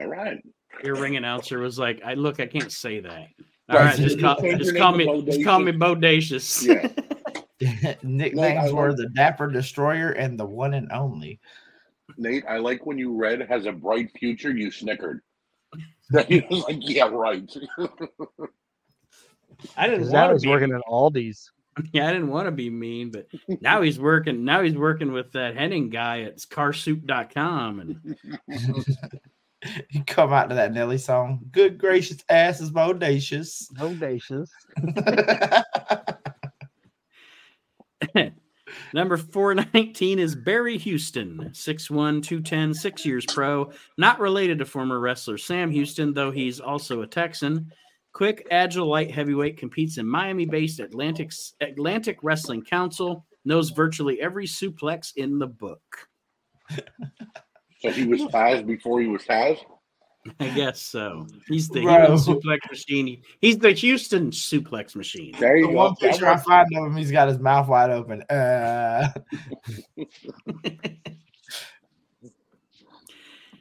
All 0.00 0.06
right. 0.06 0.38
Your 0.82 0.96
ring 0.96 1.16
announcer 1.16 1.58
was 1.60 1.78
like, 1.78 2.02
"I 2.04 2.14
look, 2.14 2.40
I 2.40 2.46
can't 2.46 2.72
say 2.72 3.00
that." 3.00 3.28
All 3.70 3.78
right, 3.78 3.96
so 3.96 4.02
just 4.02 4.20
call, 4.20 4.36
just 4.40 4.76
call 4.76 4.92
me, 4.94 5.06
to 5.06 5.22
just 5.22 5.44
call 5.44 5.58
me 5.58 5.72
Bodacious? 5.72 6.66
Bodacious. 6.66 7.00
Yeah. 7.60 7.94
Nicknames 8.02 8.70
I 8.70 8.72
were 8.72 8.88
like- 8.88 8.98
the 8.98 9.08
Dapper 9.10 9.50
Destroyer 9.50 10.10
and 10.10 10.38
the 10.38 10.44
One 10.44 10.74
and 10.74 10.90
Only. 10.92 11.40
Nate, 12.18 12.44
I 12.48 12.58
like 12.58 12.84
when 12.84 12.98
you 12.98 13.16
read 13.16 13.40
has 13.48 13.66
a 13.66 13.72
bright 13.72 14.10
future, 14.18 14.50
you 14.50 14.70
snickered. 14.70 15.22
That 16.10 16.28
He 16.28 16.44
was 16.50 16.64
like, 16.64 16.76
yeah, 16.80 17.08
right. 17.10 17.50
I 19.76 19.86
didn't 19.86 20.00
Because 20.00 20.12
now 20.12 20.28
want 20.28 20.40
to 20.40 20.44
be. 20.44 20.48
working 20.50 20.72
at 20.72 20.82
Aldi's. 20.90 21.50
Yeah, 21.92 22.06
I 22.08 22.12
didn't 22.12 22.28
want 22.28 22.46
to 22.46 22.52
be 22.52 22.70
mean, 22.70 23.10
but 23.10 23.26
now 23.60 23.82
he's 23.82 23.98
working. 23.98 24.44
Now 24.44 24.62
he's 24.62 24.76
working 24.76 25.10
with 25.12 25.32
that 25.32 25.56
Henning 25.56 25.90
guy 25.90 26.20
at 26.22 26.36
carsoup.com. 26.38 27.80
And 27.80 28.16
You 29.90 30.04
come 30.04 30.32
out 30.32 30.50
to 30.50 30.54
that 30.54 30.72
Nelly 30.72 30.98
song. 30.98 31.40
Good 31.50 31.78
gracious 31.78 32.18
ass 32.28 32.60
is 32.60 32.70
bodacious. 32.70 33.64
Audacious. 33.80 34.50
Number 38.92 39.16
419 39.16 40.18
is 40.18 40.34
Barry 40.36 40.78
Houston, 40.78 41.50
6'1, 41.52 42.22
210, 42.22 42.74
six 42.74 43.04
years 43.04 43.24
pro. 43.26 43.72
Not 43.98 44.20
related 44.20 44.58
to 44.60 44.64
former 44.64 45.00
wrestler 45.00 45.38
Sam 45.38 45.70
Houston, 45.70 46.12
though 46.14 46.30
he's 46.30 46.60
also 46.60 47.02
a 47.02 47.06
Texan. 47.06 47.72
Quick, 48.14 48.46
agile, 48.50 48.86
light 48.86 49.10
heavyweight 49.10 49.58
competes 49.58 49.98
in 49.98 50.06
Miami 50.06 50.46
based 50.46 50.80
Atlantic, 50.80 51.30
Atlantic 51.60 52.18
Wrestling 52.22 52.62
Council. 52.62 53.26
Knows 53.44 53.68
virtually 53.70 54.22
every 54.22 54.46
suplex 54.46 55.12
in 55.16 55.38
the 55.38 55.46
book. 55.48 55.82
So 57.80 57.90
he 57.90 58.06
was 58.06 58.22
Taz 58.22 58.64
before 58.66 59.02
he 59.02 59.08
was 59.08 59.20
Taz. 59.24 59.58
I 60.40 60.48
guess 60.48 60.80
so. 60.80 61.26
He's 61.48 61.68
the 61.68 61.82
Bro. 61.82 61.92
human 61.92 62.18
suplex 62.18 62.60
machine. 62.70 63.20
He's 63.42 63.58
the 63.58 63.72
Houston 63.72 64.30
suplex 64.30 64.96
machine. 64.96 65.34
There 65.38 65.58
you 65.58 65.66
The 65.66 65.72
go. 65.74 65.78
one 65.78 65.94
picture 65.96 66.26
I 66.26 66.38
find 66.38 66.66
of 66.74 66.86
him, 66.86 66.96
he's 66.96 67.10
got 67.12 67.28
his 67.28 67.38
mouth 67.38 67.68
wide 67.68 67.90
open. 67.90 68.22
Uh, 68.30 69.10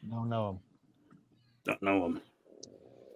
Don't 0.10 0.30
know 0.30 0.50
him. 0.52 0.60
Don't 1.66 1.84
know 1.84 2.06
him. 2.06 2.22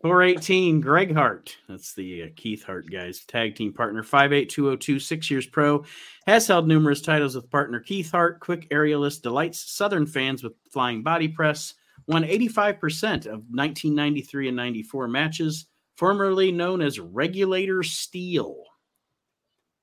418, 0.01 0.79
Greg 0.79 1.13
Hart. 1.13 1.57
That's 1.67 1.93
the 1.93 2.23
uh, 2.23 2.27
Keith 2.35 2.63
Hart 2.63 2.89
guys. 2.91 3.21
Tag 3.25 3.55
team 3.55 3.73
partner, 3.73 4.03
58202, 4.03 4.99
six 4.99 5.31
years 5.31 5.47
pro. 5.47 5.83
Has 6.27 6.47
held 6.47 6.67
numerous 6.67 7.01
titles 7.01 7.35
with 7.35 7.49
partner 7.49 7.79
Keith 7.79 8.11
Hart. 8.11 8.39
Quick 8.39 8.69
aerialist, 8.69 9.23
delights 9.23 9.71
Southern 9.71 10.05
fans 10.05 10.43
with 10.43 10.53
flying 10.71 11.01
body 11.01 11.27
press. 11.27 11.73
Won 12.07 12.23
85% 12.23 13.25
of 13.25 13.43
1993 13.49 14.49
and 14.49 14.57
94 14.57 15.07
matches. 15.07 15.65
Formerly 15.95 16.51
known 16.51 16.81
as 16.81 16.99
Regulator 16.99 17.81
Steel. 17.81 18.63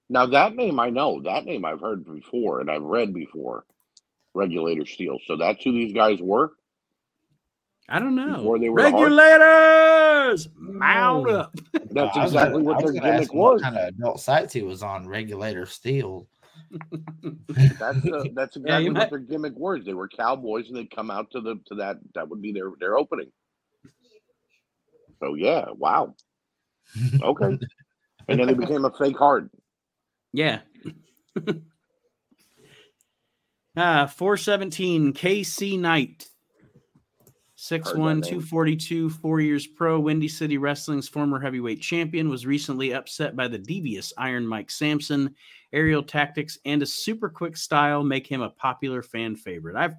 Now 0.08 0.26
that 0.26 0.54
name 0.54 0.78
I 0.78 0.90
know. 0.90 1.20
That 1.22 1.44
name 1.44 1.64
I've 1.64 1.80
heard 1.80 2.04
before 2.04 2.60
and 2.60 2.70
I've 2.70 2.82
read 2.82 3.12
before. 3.12 3.64
Regulator 4.32 4.86
Steel. 4.86 5.18
So 5.26 5.36
that's 5.36 5.62
who 5.64 5.72
these 5.72 5.92
guys 5.92 6.20
were. 6.20 6.52
I 7.88 7.98
don't 7.98 8.14
know. 8.14 8.38
Before 8.38 8.58
they 8.58 8.68
were? 8.70 8.76
Regulators! 8.76 10.48
Mount 10.56 11.28
up. 11.30 11.54
That's 11.90 12.16
I 12.16 12.24
exactly 12.24 12.52
gonna- 12.62 12.64
what 12.64 12.82
was 12.82 12.92
their 12.94 13.02
gimmick 13.02 13.30
him 13.32 13.38
what 13.38 13.52
was. 13.54 13.62
kind 13.62 13.76
of 13.76 13.88
adult 13.88 14.20
sites 14.20 14.52
he 14.54 14.62
was 14.62 14.82
on. 14.82 15.06
Regulator 15.06 15.66
Steel. 15.66 16.26
That's 17.78 18.04
uh, 18.06 18.24
that's 18.34 18.56
Yeah, 18.64 18.78
you 18.78 18.90
exactly 18.90 18.90
might- 18.90 18.98
what 19.00 19.10
their 19.10 19.18
gimmick 19.20 19.52
was. 19.56 19.84
They 19.84 19.92
were 19.94 20.08
cowboys 20.08 20.68
and 20.68 20.76
they'd 20.76 20.90
come 20.94 21.10
out 21.10 21.30
to 21.32 21.40
the 21.40 21.60
to 21.66 21.74
that 21.76 21.98
that 22.14 22.28
would 22.28 22.40
be 22.42 22.52
their 22.52 22.70
their 22.80 22.96
opening. 22.96 23.30
So 25.20 25.34
yeah, 25.34 25.66
wow. 25.76 26.14
Okay. 27.22 27.58
And 28.28 28.40
then 28.40 28.46
they 28.46 28.54
became 28.54 28.84
a 28.86 28.90
fake 28.92 29.18
heart. 29.18 29.50
Yeah. 30.32 30.60
uh 33.76 34.06
417 34.06 35.12
KC 35.12 35.78
Knight. 35.78 36.26
6'1, 37.70 37.84
Heard 37.84 37.94
that 37.96 37.96
name. 37.96 38.22
242, 38.22 39.10
four 39.10 39.40
years 39.40 39.66
pro, 39.66 39.98
Windy 39.98 40.28
City 40.28 40.58
Wrestling's 40.58 41.08
former 41.08 41.40
heavyweight 41.40 41.80
champion, 41.80 42.28
was 42.28 42.44
recently 42.46 42.92
upset 42.92 43.34
by 43.36 43.48
the 43.48 43.58
devious 43.58 44.12
Iron 44.18 44.46
Mike 44.46 44.70
Sampson. 44.70 45.34
Aerial 45.72 46.02
tactics 46.02 46.58
and 46.66 46.82
a 46.82 46.86
super 46.86 47.28
quick 47.28 47.56
style 47.56 48.04
make 48.04 48.26
him 48.26 48.42
a 48.42 48.50
popular 48.50 49.02
fan 49.02 49.34
favorite. 49.34 49.76
I've 49.76 49.94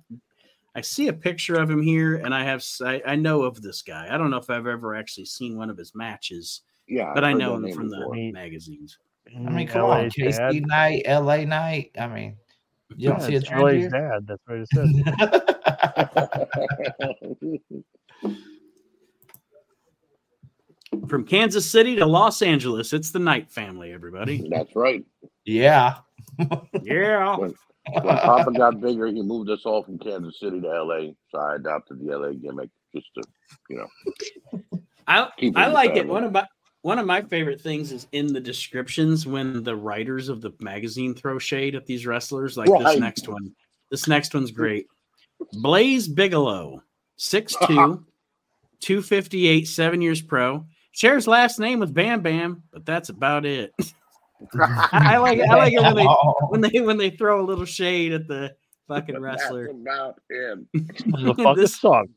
I 0.78 0.82
see 0.82 1.08
a 1.08 1.14
picture 1.14 1.56
of 1.56 1.70
him 1.70 1.82
here, 1.82 2.16
and 2.18 2.34
I 2.36 2.44
have 2.44 2.60
s- 2.60 2.82
I, 2.86 3.02
I 3.08 3.16
know 3.16 3.44
of 3.44 3.62
this 3.62 3.82
guy. 3.82 4.08
I 4.12 4.18
don't 4.18 4.30
know 4.30 4.38
if 4.38 4.50
I've 4.50 4.68
ever 4.68 4.94
actually 4.94 5.26
seen 5.26 5.56
one 5.58 5.70
of 5.70 5.78
his 5.78 5.96
matches, 5.96 6.62
Yeah. 6.88 7.12
but 7.16 7.24
I've 7.24 7.36
I 7.36 7.40
know 7.40 7.56
him 7.56 7.62
name 7.64 7.76
from 7.76 7.90
the 7.90 7.98
before. 7.98 8.16
He- 8.16 8.32
magazines. 8.32 8.98
I 9.36 9.40
mean, 9.50 9.68
come 9.68 9.86
on, 9.86 10.10
KC 10.12 10.66
night, 10.68 11.04
LA 11.08 11.46
night. 11.46 11.92
I 12.00 12.08
mean, 12.08 12.38
you 12.96 13.10
don't 13.10 13.22
see 13.22 13.36
a 13.36 13.42
trend 13.42 13.64
LA's 13.64 13.82
here? 13.82 13.90
dad. 13.90 14.28
That's 14.28 14.42
what 14.46 14.60
it 14.60 14.70
says. 14.74 14.90
From 21.08 21.26
Kansas 21.26 21.70
City 21.70 21.96
to 21.98 22.06
Los 22.06 22.42
Angeles, 22.42 22.94
it's 22.94 23.12
the 23.12 23.20
Knight 23.20 23.52
family, 23.52 23.92
everybody. 23.92 24.48
That's 24.50 24.76
right. 24.76 25.04
yeah. 25.46 25.98
Yeah. 26.84 27.36
When 27.38 27.54
Papa 28.04 28.52
got 28.54 28.82
bigger, 28.82 29.08
he 29.08 29.22
moved 29.22 29.50
us 29.50 29.62
all 29.66 29.84
from 29.84 30.00
Kansas 30.00 30.40
City 30.40 30.62
to 30.62 30.84
LA. 30.84 31.12
So 31.30 31.40
I 31.40 31.56
adopted 31.56 32.00
the 32.00 32.18
LA 32.18 32.32
gimmick 32.32 32.70
just 32.96 33.08
to, 33.16 33.24
you 33.70 33.78
know, 33.78 34.62
I, 35.08 35.30
I 35.56 35.68
like 35.68 35.92
it. 35.92 35.98
family. 35.98 36.12
One 36.12 36.24
of 36.24 36.32
my 36.32 36.48
one 36.86 37.00
of 37.00 37.08
my 37.08 37.20
favorite 37.20 37.60
things 37.60 37.92
is 37.92 38.06
in 38.12 38.32
the 38.32 38.40
descriptions 38.40 39.26
when 39.26 39.64
the 39.64 39.76
writers 39.76 40.30
of 40.30 40.40
the 40.40 40.52
magazine 40.60 41.16
throw 41.16 41.40
shade 41.40 41.74
at 41.74 41.88
these 41.88 42.06
wrestlers. 42.06 42.58
Like 42.58 42.70
this 42.70 43.00
next 43.00 43.28
one. 43.28 43.56
This 43.90 44.08
next 44.08 44.36
one's 44.36 44.52
great. 44.52 44.86
Blaze 45.54 46.08
Bigelow, 46.08 46.84
6'2, 47.18 48.04
258, 48.82 49.68
seven 49.68 50.00
years 50.00 50.22
pro. 50.22 50.64
Shares 50.92 51.28
last 51.28 51.58
name 51.58 51.80
with 51.80 51.92
Bam 51.92 52.22
Bam, 52.22 52.62
but 52.72 52.86
that's 52.86 53.10
about 53.10 53.48
it. 53.48 53.74
I 54.60 55.18
like 55.18 55.40
it. 55.40 55.50
I 55.50 55.56
like 55.56 55.74
it 55.74 55.82
when 55.82 55.96
they 55.96 56.06
when 56.50 56.62
they 56.62 56.82
when 56.82 56.98
they 56.98 57.10
throw 57.10 57.42
a 57.42 57.48
little 57.48 57.66
shade 57.66 58.14
at 58.14 58.28
the 58.28 58.56
fucking 58.88 59.20
wrestler. 59.20 59.70
That's 59.70 59.80
about 59.80 60.20
him. 60.30 60.68
the 60.74 61.34
fucking 61.36 61.56
This- 61.56 61.78
song. 61.78 62.10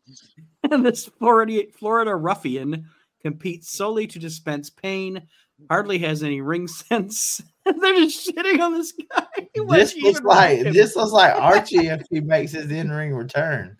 And 0.71 0.85
this 0.85 1.07
Florida, 1.07 1.63
Florida 1.79 2.15
ruffian 2.15 2.87
competes 3.23 3.73
solely 3.77 4.07
to 4.09 4.19
dispense 4.19 4.71
pain, 4.71 5.23
hardly 5.71 5.99
has 5.99 6.23
any 6.23 6.41
ring 6.41 6.67
sense. 6.69 7.41
They're 7.65 7.95
just 7.95 8.29
shitting 8.29 8.61
on 8.61 8.75
this 8.75 8.93
guy. 8.93 9.27
This 9.69 9.95
you 9.97 10.05
looks 10.05 10.21
like 10.23 10.65
like 10.65 10.73
this 10.73 10.95
looks 10.97 11.11
like 11.13 11.35
Archie 11.41 11.89
if 11.89 12.03
he 12.11 12.21
makes 12.21 12.53
his 12.53 12.71
in 12.71 12.91
ring 12.91 13.13
return. 13.15 13.77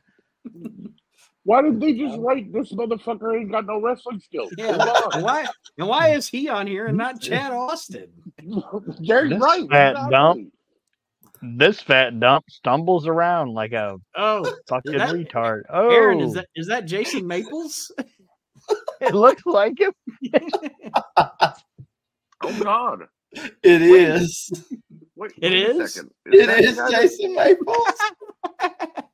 Why 1.45 1.63
did 1.63 1.81
they 1.81 1.95
just 1.95 2.19
write 2.19 2.53
this 2.53 2.73
motherfucker 2.73 3.39
ain't 3.41 3.51
got 3.51 3.65
no 3.67 3.81
wrestling 3.81 4.21
skills? 4.21 4.53
Yeah, 4.59 4.77
why 5.21 5.47
and 5.79 5.89
why 5.89 6.09
is 6.11 6.29
he 6.29 6.49
on 6.49 6.67
here 6.67 6.87
and 6.87 6.99
not 6.99 7.21
Chad 7.21 7.53
Austin? 7.53 8.09
on. 8.53 8.97
Jerry's 9.03 9.31
This 9.31 9.41
right. 9.41 9.67
fat 9.71 9.91
exactly. 9.93 10.11
dump. 10.11 10.53
This 11.41 11.81
fat 11.81 12.19
dump 12.21 12.45
stumbles 12.51 13.07
around 13.07 13.55
like 13.55 13.73
a 13.73 13.97
Oh, 14.17 14.53
fucking 14.69 14.99
that- 14.99 15.11
retard. 15.15 15.63
Oh, 15.71 15.89
Aaron, 15.91 16.21
is 16.21 16.33
oh. 16.33 16.35
that 16.35 16.47
is 16.55 16.67
that 16.67 16.85
Jason 16.87 17.27
Maples? 17.27 17.93
it 19.01 19.15
looks 19.15 19.45
like 19.47 19.79
him. 19.79 19.93
Oh 22.41 22.63
God. 22.63 23.01
It 23.63 23.83
is. 23.83 24.49
Wait, 25.17 25.33
It 25.43 25.51
wait 25.51 25.67
a 25.67 25.81
is? 25.83 25.95
second. 25.95 26.11
It 26.27 26.47
that 26.47 26.61
is 26.61 26.77
the 26.77 26.83
guy 26.83 26.91
that- 26.91 27.03
Jason 27.03 27.35
Maples. 27.35 27.89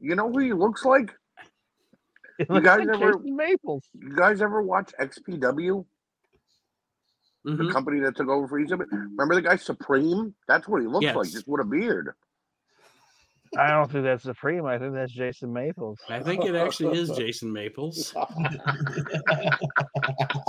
You 0.00 0.16
know 0.16 0.30
who 0.30 0.38
he 0.40 0.52
looks 0.52 0.84
like? 0.84 1.14
It 2.38 2.48
You 2.48 2.56
looks 2.56 2.64
guys 2.66 2.78
like 2.86 2.88
ever- 3.00 3.12
Jason 3.14 3.36
Maples. 3.36 3.84
You 3.94 4.14
guys 4.16 4.42
ever 4.42 4.62
watch 4.62 4.92
XPW? 5.00 5.84
The 7.44 7.50
Mhm. 7.52 7.72
company 7.72 8.00
that 8.00 8.16
took 8.16 8.28
over 8.28 8.46
for 8.46 8.60
ECW? 8.60 8.86
Remember 8.90 9.34
the 9.34 9.42
guy 9.42 9.56
Supreme? 9.56 10.34
That's 10.48 10.68
what 10.68 10.80
he 10.82 10.86
looks 10.88 11.06
like, 11.06 11.30
just 11.30 11.46
with 11.48 11.60
a 11.60 11.64
beard. 11.64 12.14
I 13.58 13.68
don't 13.70 13.90
think 13.90 14.04
that's 14.04 14.22
Supreme. 14.22 14.64
I 14.64 14.78
think 14.78 14.94
that's 14.94 15.12
Jason 15.12 15.52
Maples. 15.52 15.98
I 16.08 16.20
think 16.20 16.44
it 16.44 16.54
actually 16.54 16.98
is 16.98 17.10
Jason 17.10 17.52
Maples. 17.52 18.14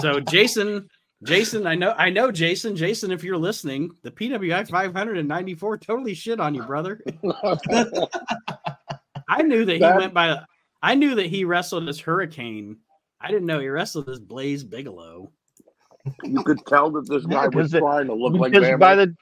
So 0.02 0.20
Jason, 0.20 0.90
Jason, 1.24 1.66
I 1.68 1.76
know, 1.76 1.94
I 1.98 2.10
know, 2.10 2.32
Jason, 2.32 2.76
Jason, 2.76 3.12
if 3.12 3.24
you're 3.24 3.38
listening, 3.38 3.92
the 4.02 4.12
PWI 4.12 4.68
594 4.70 5.78
totally 5.78 6.14
shit 6.14 6.40
on 6.40 6.54
you, 6.56 6.64
brother. 6.64 7.00
I 9.30 9.42
knew 9.44 9.66
that 9.66 9.74
he 9.74 9.80
That- 9.80 9.98
went 9.98 10.14
by. 10.14 10.40
I 10.82 10.96
knew 10.96 11.16
that 11.16 11.28
he 11.28 11.46
wrestled 11.46 11.88
as 11.88 12.00
Hurricane. 12.00 12.78
I 13.22 13.30
didn't 13.30 13.46
know 13.46 13.60
he 13.60 13.70
wrestled 13.70 14.10
as 14.10 14.20
Blaze 14.20 14.64
Bigelow. 14.66 15.32
you 16.24 16.44
could 16.44 16.60
tell 16.68 16.92
that 16.92 17.08
this 17.08 17.26
guy 17.26 17.44
Yeah, 17.44 17.48
was 17.48 17.54
'cause 17.56 17.74
it- 17.76 17.80
trying 17.80 18.08
to 18.08 18.14
look 18.14 18.34
like 18.34 18.52
Because 18.52 18.78
by 18.78 18.96
the 18.96 19.16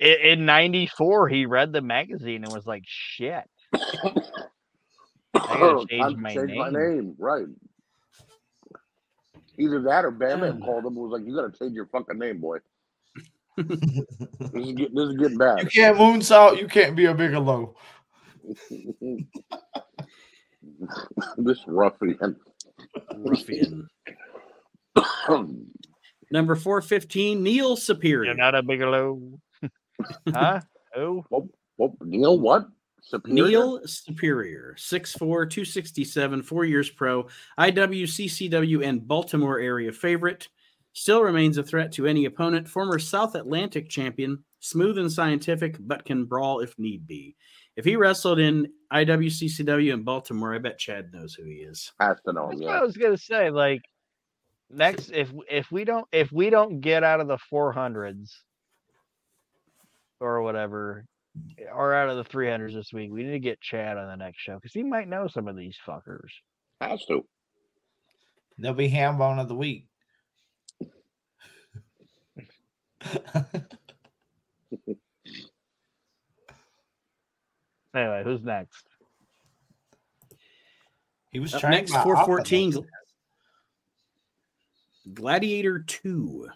in- 0.00 0.20
in 0.40 0.46
'94, 0.46 1.28
he 1.28 1.46
read 1.46 1.72
the 1.72 1.80
magazine 1.82 2.42
and 2.44 2.52
was 2.52 2.66
like, 2.66 2.82
"Shit, 2.86 3.44
gotta 5.32 5.86
change 5.88 6.02
Time 6.14 6.20
my 6.22 6.34
change 6.34 6.52
my 6.56 6.70
name. 6.70 6.96
name, 6.96 7.14
right? 7.18 7.46
Either 9.58 9.82
that 9.82 10.04
or 10.06 10.10
Bam 10.10 10.40
Bam 10.40 10.62
Ah. 10.62 10.64
called 10.64 10.80
him 10.86 10.96
and 10.96 10.96
was 10.96 11.12
like, 11.12 11.26
"You 11.26 11.34
got 11.36 11.52
to 11.52 11.58
change 11.58 11.74
your 11.74 11.86
fucking 11.86 12.18
name, 12.18 12.40
boy. 12.40 12.58
This 13.58 14.54
is 14.54 14.72
get, 14.72 14.94
this 14.94 15.08
is 15.10 15.16
getting 15.16 15.38
bad." 15.38 15.62
You 15.62 15.68
can't 15.68 15.98
moonsault. 15.98 16.58
You 16.58 16.66
can't 16.66 16.96
be 16.96 17.04
a 17.06 17.14
Bigelow. 17.14 17.74
this 21.36 21.58
ruffian. 21.66 22.36
Ruffian. 23.18 23.86
Number 26.32 26.54
415, 26.54 27.42
Neil 27.42 27.76
Superior. 27.76 28.24
you're 28.26 28.34
not 28.34 28.54
a 28.54 28.62
Bigelow." 28.62 29.20
Huh? 30.28 30.60
Oh, 30.96 31.24
oh, 31.78 31.96
Neil, 32.02 32.40
what? 32.40 32.66
Superior? 33.00 33.48
Neil 33.48 33.80
Superior, 33.86 34.74
6'4, 34.76 35.18
267, 35.18 36.42
four 36.42 36.64
years 36.64 36.90
pro, 36.90 37.28
IWCCW 37.58 38.84
and 38.84 39.06
Baltimore 39.06 39.60
area 39.60 39.92
favorite. 39.92 40.48
Still 40.92 41.22
remains 41.22 41.58
a 41.58 41.62
threat 41.62 41.92
to 41.92 42.06
any 42.06 42.24
opponent. 42.24 42.68
Former 42.68 42.98
South 42.98 43.36
Atlantic 43.36 43.88
champion, 43.88 44.42
smooth 44.58 44.98
and 44.98 45.10
scientific, 45.10 45.76
but 45.78 46.04
can 46.04 46.24
brawl 46.24 46.58
if 46.60 46.76
need 46.78 47.06
be. 47.06 47.36
If 47.76 47.84
he 47.84 47.96
wrestled 47.96 48.40
in 48.40 48.72
IWCCW 48.92 49.92
in 49.92 50.02
Baltimore, 50.02 50.54
I 50.54 50.58
bet 50.58 50.78
Chad 50.78 51.12
knows 51.12 51.34
who 51.34 51.44
he 51.44 51.52
is. 51.52 51.92
has 52.00 52.18
to 52.26 52.32
know. 52.32 52.48
That's 52.48 52.60
him, 52.60 52.66
what 52.66 52.76
I 52.76 52.82
was 52.82 52.96
gonna 52.96 53.16
say. 53.16 53.50
Like 53.50 53.82
next, 54.68 55.10
if 55.10 55.32
if 55.48 55.70
we 55.70 55.84
don't 55.84 56.06
if 56.12 56.32
we 56.32 56.50
don't 56.50 56.80
get 56.80 57.04
out 57.04 57.20
of 57.20 57.28
the 57.28 57.38
four 57.38 57.72
hundreds 57.72 58.42
or 60.20 60.42
whatever, 60.42 61.04
eh, 61.58 61.64
or 61.74 61.94
out 61.94 62.10
of 62.10 62.16
the 62.16 62.24
three 62.24 62.48
hundreds 62.50 62.74
this 62.74 62.92
week, 62.92 63.10
we 63.10 63.22
need 63.22 63.32
to 63.32 63.38
get 63.38 63.60
Chad 63.60 63.96
on 63.96 64.06
the 64.06 64.16
next 64.16 64.38
show 64.40 64.54
because 64.54 64.72
he 64.72 64.82
might 64.82 65.08
know 65.08 65.26
some 65.26 65.48
of 65.48 65.56
these 65.56 65.76
fuckers. 65.86 66.30
Has 66.80 67.04
to. 67.06 67.26
They'll 68.58 68.74
be 68.74 68.88
ham 68.88 69.18
bone 69.18 69.38
of 69.38 69.48
the 69.48 69.54
week. 69.54 69.86
Anyway, 77.94 78.22
who's 78.24 78.42
next? 78.42 78.84
he 81.32 81.40
was 81.40 81.54
Up 81.54 81.60
trained 81.60 81.90
next, 81.90 81.92
414. 82.02 82.86
Gladiator 85.12 85.80
2 85.80 86.48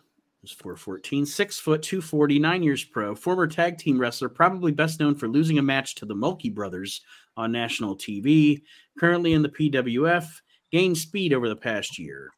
is 0.44 0.52
414, 0.52 1.26
six 1.26 1.58
foot, 1.58 1.82
249 1.82 2.62
years 2.62 2.84
pro, 2.84 3.14
former 3.14 3.46
tag 3.46 3.78
team 3.78 3.98
wrestler, 3.98 4.28
probably 4.28 4.72
best 4.72 5.00
known 5.00 5.14
for 5.14 5.26
losing 5.26 5.58
a 5.58 5.62
match 5.62 5.94
to 5.96 6.06
the 6.06 6.14
Mulkey 6.14 6.52
brothers 6.52 7.00
on 7.36 7.50
national 7.50 7.96
TV. 7.96 8.62
Currently 8.98 9.32
in 9.32 9.42
the 9.42 9.48
PWF, 9.48 10.26
gained 10.70 10.98
speed 10.98 11.32
over 11.32 11.48
the 11.48 11.56
past 11.56 11.98
year. 11.98 12.30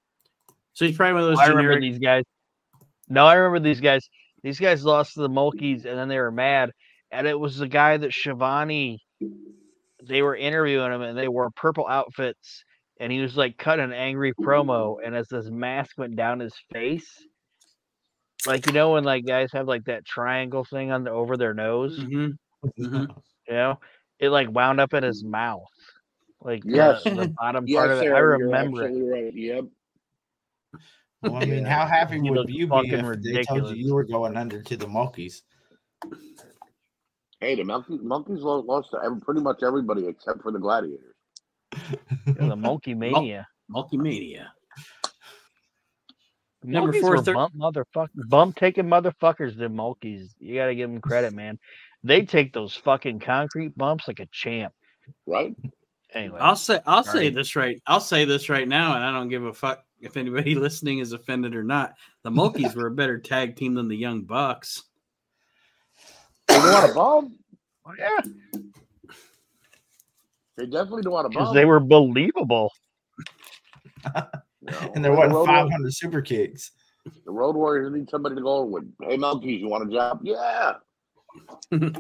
So 0.73 0.85
he's 0.85 0.97
probably 0.97 1.15
one 1.15 1.23
of 1.25 1.29
those 1.31 1.39
I 1.41 1.49
remember 1.49 1.81
these 1.81 1.99
guys. 1.99 2.23
No, 3.09 3.27
I 3.27 3.35
remember 3.35 3.67
these 3.67 3.81
guys. 3.81 4.09
These 4.43 4.61
guys 4.61 4.85
lost 4.85 5.15
to 5.15 5.21
the 5.21 5.29
Mulkeys 5.29 5.85
and 5.85 5.99
then 5.99 6.09
they 6.09 6.19
were 6.19 6.31
mad. 6.31 6.71
And 7.11 7.27
it 7.27 7.39
was 7.39 7.57
the 7.57 7.69
guy 7.69 7.97
that 7.97 8.13
Schiavone, 8.13 9.01
they 10.03 10.23
were 10.23 10.37
interviewing 10.37 10.93
him 10.93 11.03
and 11.03 11.17
they 11.17 11.29
wore 11.29 11.51
purple 11.57 11.87
outfits. 11.89 12.63
And 13.01 13.11
he 13.11 13.21
was 13.21 13.37
like 13.37 13.59
cutting 13.59 13.87
an 13.87 13.93
angry 13.93 14.33
promo. 14.35 14.97
And 15.05 15.15
as 15.17 15.29
this 15.29 15.51
mask 15.51 15.99
went 15.99 16.17
down 16.17 16.41
his 16.41 16.55
face, 16.73 17.27
like, 18.47 18.67
you 18.67 18.73
know, 18.73 18.93
when 18.93 19.05
like 19.05 19.25
guys 19.27 19.51
have 19.53 19.67
like 19.69 19.85
that 19.85 20.05
triangle 20.05 20.65
thing 20.65 20.91
on 20.93 21.05
the 21.05 21.11
over 21.11 21.37
their 21.37 21.55
nose, 21.55 21.99
Mhm, 21.99 22.39
mhm. 22.79 23.17
you 23.49 23.55
know, 23.55 23.79
it 24.19 24.31
like 24.31 24.51
wound 24.51 24.81
up 24.81 24.95
in 24.95 25.03
his 25.03 25.25
mouth. 25.25 25.65
Like 26.41 26.63
the- 26.63 26.71
Yes. 26.75 27.03
the, 27.05 27.29
bottom 27.39 27.65
Yes, 27.67 27.79
part 27.79 27.91
of 27.91 28.03
it. 28.03 28.13
I 28.13 28.19
remember 28.19 28.87
it. 28.87 28.93
Right. 28.93 29.35
Yep. 29.35 29.65
Well, 31.23 31.37
I 31.37 31.41
mean, 31.45 31.65
Yeah. 31.65 31.69
how 31.69 31.87
happy 31.87 32.21
He 32.21 32.31
would 32.31 32.49
you 32.49 32.67
be 32.67 32.71
fucking 32.71 33.05
if 33.05 33.23
they 33.23 33.43
told 33.43 33.71
you 33.71 33.87
you 33.87 33.95
were 33.95 34.05
going 34.05 34.37
under 34.37 34.63
to 34.63 34.77
the 34.77 34.87
Monkeys? 34.87 35.43
Hey, 37.41 37.55
the 37.55 37.65
monkeys, 37.65 38.01
monkeys 38.03 38.41
lost 38.41 38.91
to 38.93 39.01
ev- 39.05 39.21
pretty 39.21 39.41
much 39.41 39.63
everybody 39.63 40.07
except 40.07 40.43
for 40.43 40.53
the 40.53 40.59
gladiators. 40.59 41.15
Yeah, 42.27 42.49
the 42.49 42.57
Monkey 42.57 42.95
Mania. 42.95 43.47
Multimania. 43.71 44.47
Number 46.67 46.89
Monkeys 46.89 47.01
four, 47.03 47.11
were 47.17 47.23
thir- 47.23 47.35
bump 47.35 47.55
motherfucker, 47.55 48.09
bump 48.29 48.57
taking 48.57 48.87
motherfuckers. 48.87 49.57
The 49.57 49.69
Monkeys, 49.69 50.35
you 50.41 50.57
got 50.57 50.67
to 50.67 50.75
give 50.75 50.91
them 50.91 51.01
credit, 51.01 51.33
man. 51.33 51.59
They 52.03 52.23
take 52.23 52.53
those 52.53 52.75
fucking 52.75 53.21
concrete 53.21 53.77
bumps 53.77 54.09
like 54.09 54.21
a 54.21 54.27
champ. 54.27 54.73
Right? 55.27 55.55
Anyway, 56.13 56.39
I'll 56.41 56.57
say 56.57 56.81
I'll 56.87 57.05
say 57.05 57.31
this 57.31 57.55
right. 57.57 57.81
I'll 57.87 58.01
say 58.01 58.25
this 58.25 58.49
right 58.49 58.67
now, 58.67 58.97
and 58.97 59.05
I 59.05 59.13
don't 59.13 59.29
give 59.29 59.45
a 59.45 59.53
fuck 59.53 59.85
if 60.01 60.17
anybody 60.17 60.55
listening 60.57 60.99
is 60.99 61.13
offended 61.13 61.55
or 61.55 61.63
not. 61.63 61.95
The 62.23 62.31
Mulkeys 62.31 62.75
were 62.77 62.89
a 62.89 62.93
better 62.93 63.19
tag 63.19 63.57
team 63.57 63.75
than 63.75 63.87
the 63.89 63.97
Young 63.97 64.23
Bucks. 64.23 64.83
They 66.49 66.59
know 66.59 66.73
how 66.73 66.87
to 66.87 66.95
bomb. 66.95 67.39
Oh, 67.87 67.93
yeah, 67.99 68.21
They 70.57 70.65
definitely 70.67 71.03
know 71.03 71.17
how 71.17 71.23
to 71.23 71.29
because 71.29 71.49
bomb. 71.49 71.55
they 71.55 71.65
were 71.65 71.81
believable. 71.81 72.73
You. 74.71 74.91
And 74.95 75.05
there 75.05 75.13
The 75.13 75.19
wasn't 75.19 75.35
Road 75.35 75.47
500 75.47 75.95
super 75.95 76.21
kicks. 76.21 76.73
The 77.25 77.31
Road 77.31 77.55
Warriors 77.55 77.93
need 77.93 78.11
somebody 78.11 78.35
to 78.35 78.43
go 78.43 78.65
with. 78.65 78.85
Hey, 79.01 79.17
monkeys, 79.17 79.61
you 79.61 79.69
want 79.69 79.89
a 79.89 79.93
job? 79.93 80.21
Yeah. 80.23 80.75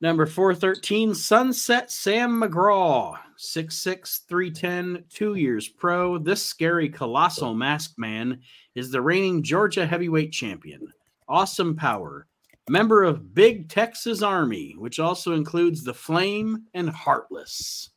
Number 0.00 0.26
413, 0.26 1.12
Sunset 1.12 1.90
Sam 1.90 2.40
McGraw, 2.40 3.18
6'6, 3.36 4.20
310, 4.28 5.04
two 5.10 5.34
years 5.34 5.66
pro. 5.66 6.18
This 6.18 6.40
scary, 6.40 6.88
colossal 6.88 7.52
masked 7.52 7.98
man 7.98 8.40
is 8.76 8.92
the 8.92 9.02
reigning 9.02 9.42
Georgia 9.42 9.84
heavyweight 9.84 10.30
champion. 10.30 10.92
Awesome 11.28 11.74
power. 11.74 12.28
Member 12.70 13.02
of 13.02 13.34
Big 13.34 13.68
Texas 13.68 14.22
Army, 14.22 14.76
which 14.78 15.00
also 15.00 15.32
includes 15.32 15.82
the 15.82 15.94
Flame 15.94 16.66
and 16.74 16.88
Heartless. 16.88 17.90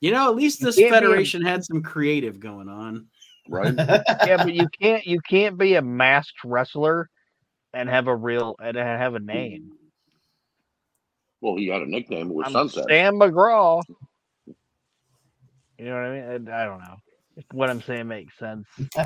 You 0.00 0.12
know, 0.12 0.28
at 0.30 0.36
least 0.36 0.62
this 0.62 0.76
can't 0.76 0.90
a- 0.90 0.94
federation 0.94 1.42
had 1.42 1.64
some 1.64 1.82
creative 1.82 2.40
going 2.40 2.68
on. 2.68 3.06
Right? 3.48 3.74
Yeah, 4.26 4.36
but 4.44 4.54
you 4.54 4.68
can't 4.80 5.04
you 5.06 5.20
can't 5.20 5.58
be 5.58 5.74
a 5.74 5.82
masked 5.82 6.44
wrestler 6.44 7.08
and 7.74 7.88
have 7.88 8.06
a 8.06 8.14
real 8.14 8.54
and 8.62 8.76
have 8.76 9.14
a 9.14 9.18
name. 9.20 9.72
well, 11.40 11.56
he 11.56 11.68
had 11.68 11.82
a 11.82 11.86
nickname. 11.86 12.30
It 12.30 12.34
was 12.34 12.46
I'm 12.46 12.52
Sunset. 12.52 12.84
Sam 12.88 13.14
McGraw. 13.14 13.82
You 15.78 15.86
know 15.86 15.94
what 15.94 16.04
I 16.04 16.10
mean? 16.36 16.48
I, 16.48 16.62
I 16.62 16.64
don't 16.66 16.80
know 16.80 16.96
if 17.36 17.44
what 17.52 17.70
I'm 17.70 17.82
saying 17.82 18.08
makes 18.08 18.38
sense. 18.38 18.66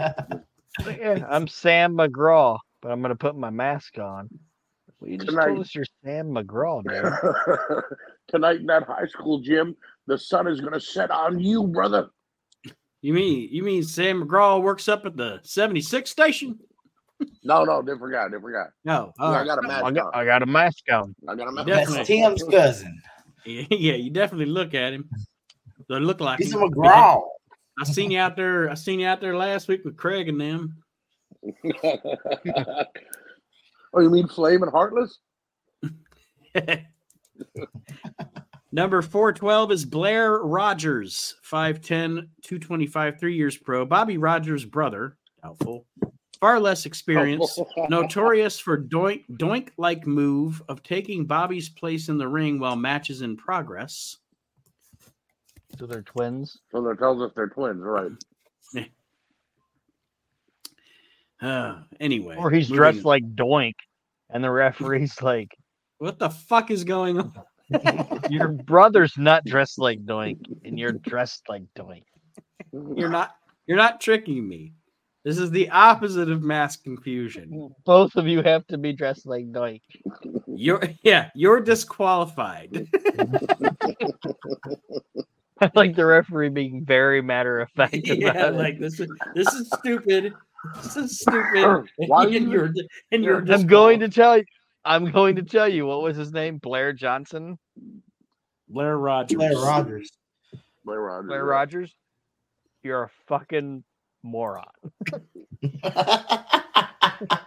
Yeah, 0.84 1.24
I'm 1.30 1.46
Sam 1.46 1.96
McGraw, 1.96 2.58
but 2.82 2.90
I'm 2.90 3.00
gonna 3.00 3.14
put 3.14 3.36
my 3.36 3.50
mask 3.50 3.96
on. 3.98 4.28
Well, 4.98 5.08
you 5.08 5.18
just 5.18 5.30
Tonight- 5.30 5.46
told 5.46 5.60
us 5.60 5.72
you're 5.72 5.84
Sam 6.04 6.30
McGraw, 6.30 6.82
dude. 6.82 7.84
Tonight 8.28 8.56
in 8.56 8.66
that 8.66 8.82
high 8.82 9.06
school 9.06 9.38
gym, 9.38 9.76
the 10.06 10.18
sun 10.18 10.46
is 10.46 10.60
going 10.60 10.72
to 10.72 10.80
set 10.80 11.10
on 11.10 11.40
you, 11.40 11.64
brother. 11.64 12.08
You 13.02 13.12
mean 13.12 13.48
you 13.52 13.62
mean 13.62 13.82
Sam 13.82 14.24
McGraw 14.24 14.62
works 14.62 14.88
up 14.88 15.04
at 15.04 15.16
the 15.16 15.40
76 15.42 16.10
station? 16.10 16.58
No, 17.42 17.64
no, 17.64 17.82
they 17.82 17.96
forgot. 17.98 18.30
They 18.30 18.40
forgot. 18.40 18.68
No. 18.84 19.12
Yeah, 19.18 19.24
all 19.24 19.34
I 19.34 19.44
got 19.44 19.58
a 19.58 19.62
mask 19.62 19.84
I 19.84 19.90
got, 19.90 20.06
on. 20.06 20.14
I 20.14 20.24
got 20.24 20.42
a 20.42 20.46
mask 20.46 20.84
on. 20.90 21.14
I 21.28 21.34
got 21.34 21.48
a 21.48 21.52
mask 21.52 21.66
Definitely. 21.68 21.96
That's 21.96 22.08
Tim's 22.08 22.42
cousin. 22.44 23.02
Yeah, 23.46 23.66
you 23.68 24.08
definitely 24.08 24.46
look 24.46 24.72
at 24.72 24.94
him. 24.94 25.06
They 25.90 26.00
look 26.00 26.18
like 26.20 26.38
He's 26.38 26.54
a. 26.54 26.56
McGraw. 26.56 27.22
I 27.78 27.84
seen 27.84 28.10
you 28.10 28.18
out 28.18 28.36
there. 28.36 28.70
I 28.70 28.74
seen 28.74 29.00
you 29.00 29.06
out 29.06 29.20
there 29.20 29.36
last 29.36 29.68
week 29.68 29.84
with 29.84 29.98
Craig 29.98 30.30
and 30.30 30.40
them. 30.40 30.78
oh, 33.92 34.00
you 34.00 34.08
mean 34.08 34.28
Flame 34.28 34.62
and 34.62 34.72
Heartless? 34.72 35.18
Number 38.74 39.02
412 39.02 39.70
is 39.70 39.84
Blair 39.84 40.38
Rogers, 40.38 41.36
5'10, 41.48 42.26
225, 42.42 43.20
three 43.20 43.36
years 43.36 43.56
pro. 43.56 43.86
Bobby 43.86 44.18
Rogers' 44.18 44.64
brother, 44.64 45.16
doubtful. 45.40 45.86
Far 46.40 46.58
less 46.58 46.84
experience. 46.84 47.56
Notorious 47.88 48.58
for 48.58 48.76
doink 48.76 49.22
doink 49.30 49.68
like 49.76 50.08
move 50.08 50.60
of 50.68 50.82
taking 50.82 51.24
Bobby's 51.24 51.68
place 51.68 52.08
in 52.08 52.18
the 52.18 52.26
ring 52.26 52.58
while 52.58 52.74
matches 52.74 53.22
in 53.22 53.36
progress. 53.36 54.16
So 55.78 55.86
they're 55.86 56.02
twins. 56.02 56.58
So 56.72 56.82
that 56.82 56.98
tells 56.98 57.22
us 57.22 57.30
they're 57.36 57.48
twins, 57.50 57.80
right? 57.80 58.10
Uh, 61.40 61.82
anyway. 62.00 62.36
Or 62.36 62.50
he's 62.50 62.68
dressed 62.68 62.98
on. 62.98 63.04
like 63.04 63.36
Doink, 63.36 63.74
and 64.30 64.42
the 64.42 64.50
referee's 64.50 65.20
like, 65.20 65.54
what 65.98 66.18
the 66.18 66.30
fuck 66.30 66.70
is 66.70 66.84
going 66.84 67.18
on? 67.18 67.34
Your 68.30 68.48
brother's 68.48 69.16
not 69.18 69.44
dressed 69.44 69.78
like 69.78 70.04
Doink, 70.04 70.38
and 70.64 70.78
you're 70.78 70.92
dressed 70.92 71.42
like 71.48 71.62
Doink. 71.76 72.04
You're 72.72 73.10
not 73.10 73.36
you're 73.66 73.76
not 73.78 74.00
tricking 74.00 74.46
me. 74.48 74.72
This 75.24 75.38
is 75.38 75.50
the 75.50 75.70
opposite 75.70 76.30
of 76.30 76.42
mass 76.42 76.76
confusion. 76.76 77.74
Both 77.86 78.16
of 78.16 78.26
you 78.26 78.42
have 78.42 78.66
to 78.66 78.76
be 78.76 78.92
dressed 78.92 79.26
like 79.26 79.50
Doink. 79.52 79.80
You're 80.46 80.82
yeah, 81.02 81.30
you're 81.34 81.60
disqualified. 81.60 82.88
I 85.60 85.70
like 85.74 85.94
the 85.94 86.04
referee 86.04 86.48
being 86.50 86.84
very 86.84 87.22
matter 87.22 87.60
of 87.60 87.70
fact 87.70 87.94
about 87.94 88.18
yeah, 88.18 88.48
it. 88.48 88.54
like 88.54 88.78
this 88.78 89.00
is 89.00 89.08
this 89.34 89.52
is 89.54 89.70
stupid. 89.78 90.34
This 90.82 90.96
is 90.96 91.20
stupid. 91.20 91.88
Why 92.06 92.24
and 92.26 92.32
you- 92.34 92.50
you're 92.50 92.74
and 93.12 93.24
you're 93.24 93.44
I'm 93.52 93.66
going 93.66 94.00
to 94.00 94.08
tell 94.08 94.38
you. 94.38 94.44
I'm 94.84 95.10
going 95.10 95.36
to 95.36 95.42
tell 95.42 95.68
you 95.68 95.86
what 95.86 96.02
was 96.02 96.16
his 96.16 96.32
name? 96.32 96.58
Blair 96.58 96.92
Johnson, 96.92 97.58
Blair 98.68 98.96
Rogers. 98.98 99.36
Blair 99.36 99.56
Rogers. 99.56 100.10
Blair 100.84 101.00
Rogers. 101.00 101.28
Blair. 101.28 101.44
Rogers. 101.44 101.94
You're 102.82 103.04
a 103.04 103.10
fucking 103.28 103.84
moron. 104.22 104.64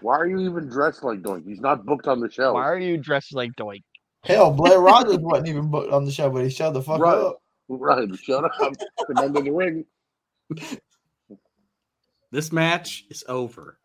Why 0.01 0.17
are 0.17 0.25
you 0.25 0.39
even 0.39 0.67
dressed 0.69 1.03
like 1.03 1.21
Doink? 1.21 1.45
He's 1.47 1.59
not 1.59 1.85
booked 1.85 2.07
on 2.07 2.19
the 2.19 2.31
show. 2.31 2.53
Why 2.53 2.63
are 2.67 2.79
you 2.79 2.97
dressed 2.97 3.33
like 3.35 3.51
Doink? 3.55 3.83
Hell, 4.23 4.51
Blair 4.51 4.79
Rogers 4.81 5.19
wasn't 5.19 5.49
even 5.49 5.69
booked 5.69 5.91
on 5.91 6.05
the 6.05 6.11
show, 6.11 6.29
but 6.29 6.43
he 6.43 6.49
showed 6.49 6.73
the 6.73 6.81
fuck 6.81 6.99
Right. 6.99 7.13
up. 7.17 7.38
Right, 7.69 8.07
shut 8.17 8.45
up. 8.45 8.51
Remember 9.09 9.41
the 9.41 9.51
ring. 9.51 9.85
This 12.31 12.51
match 12.51 13.05
is 13.09 13.23
over. 13.27 13.77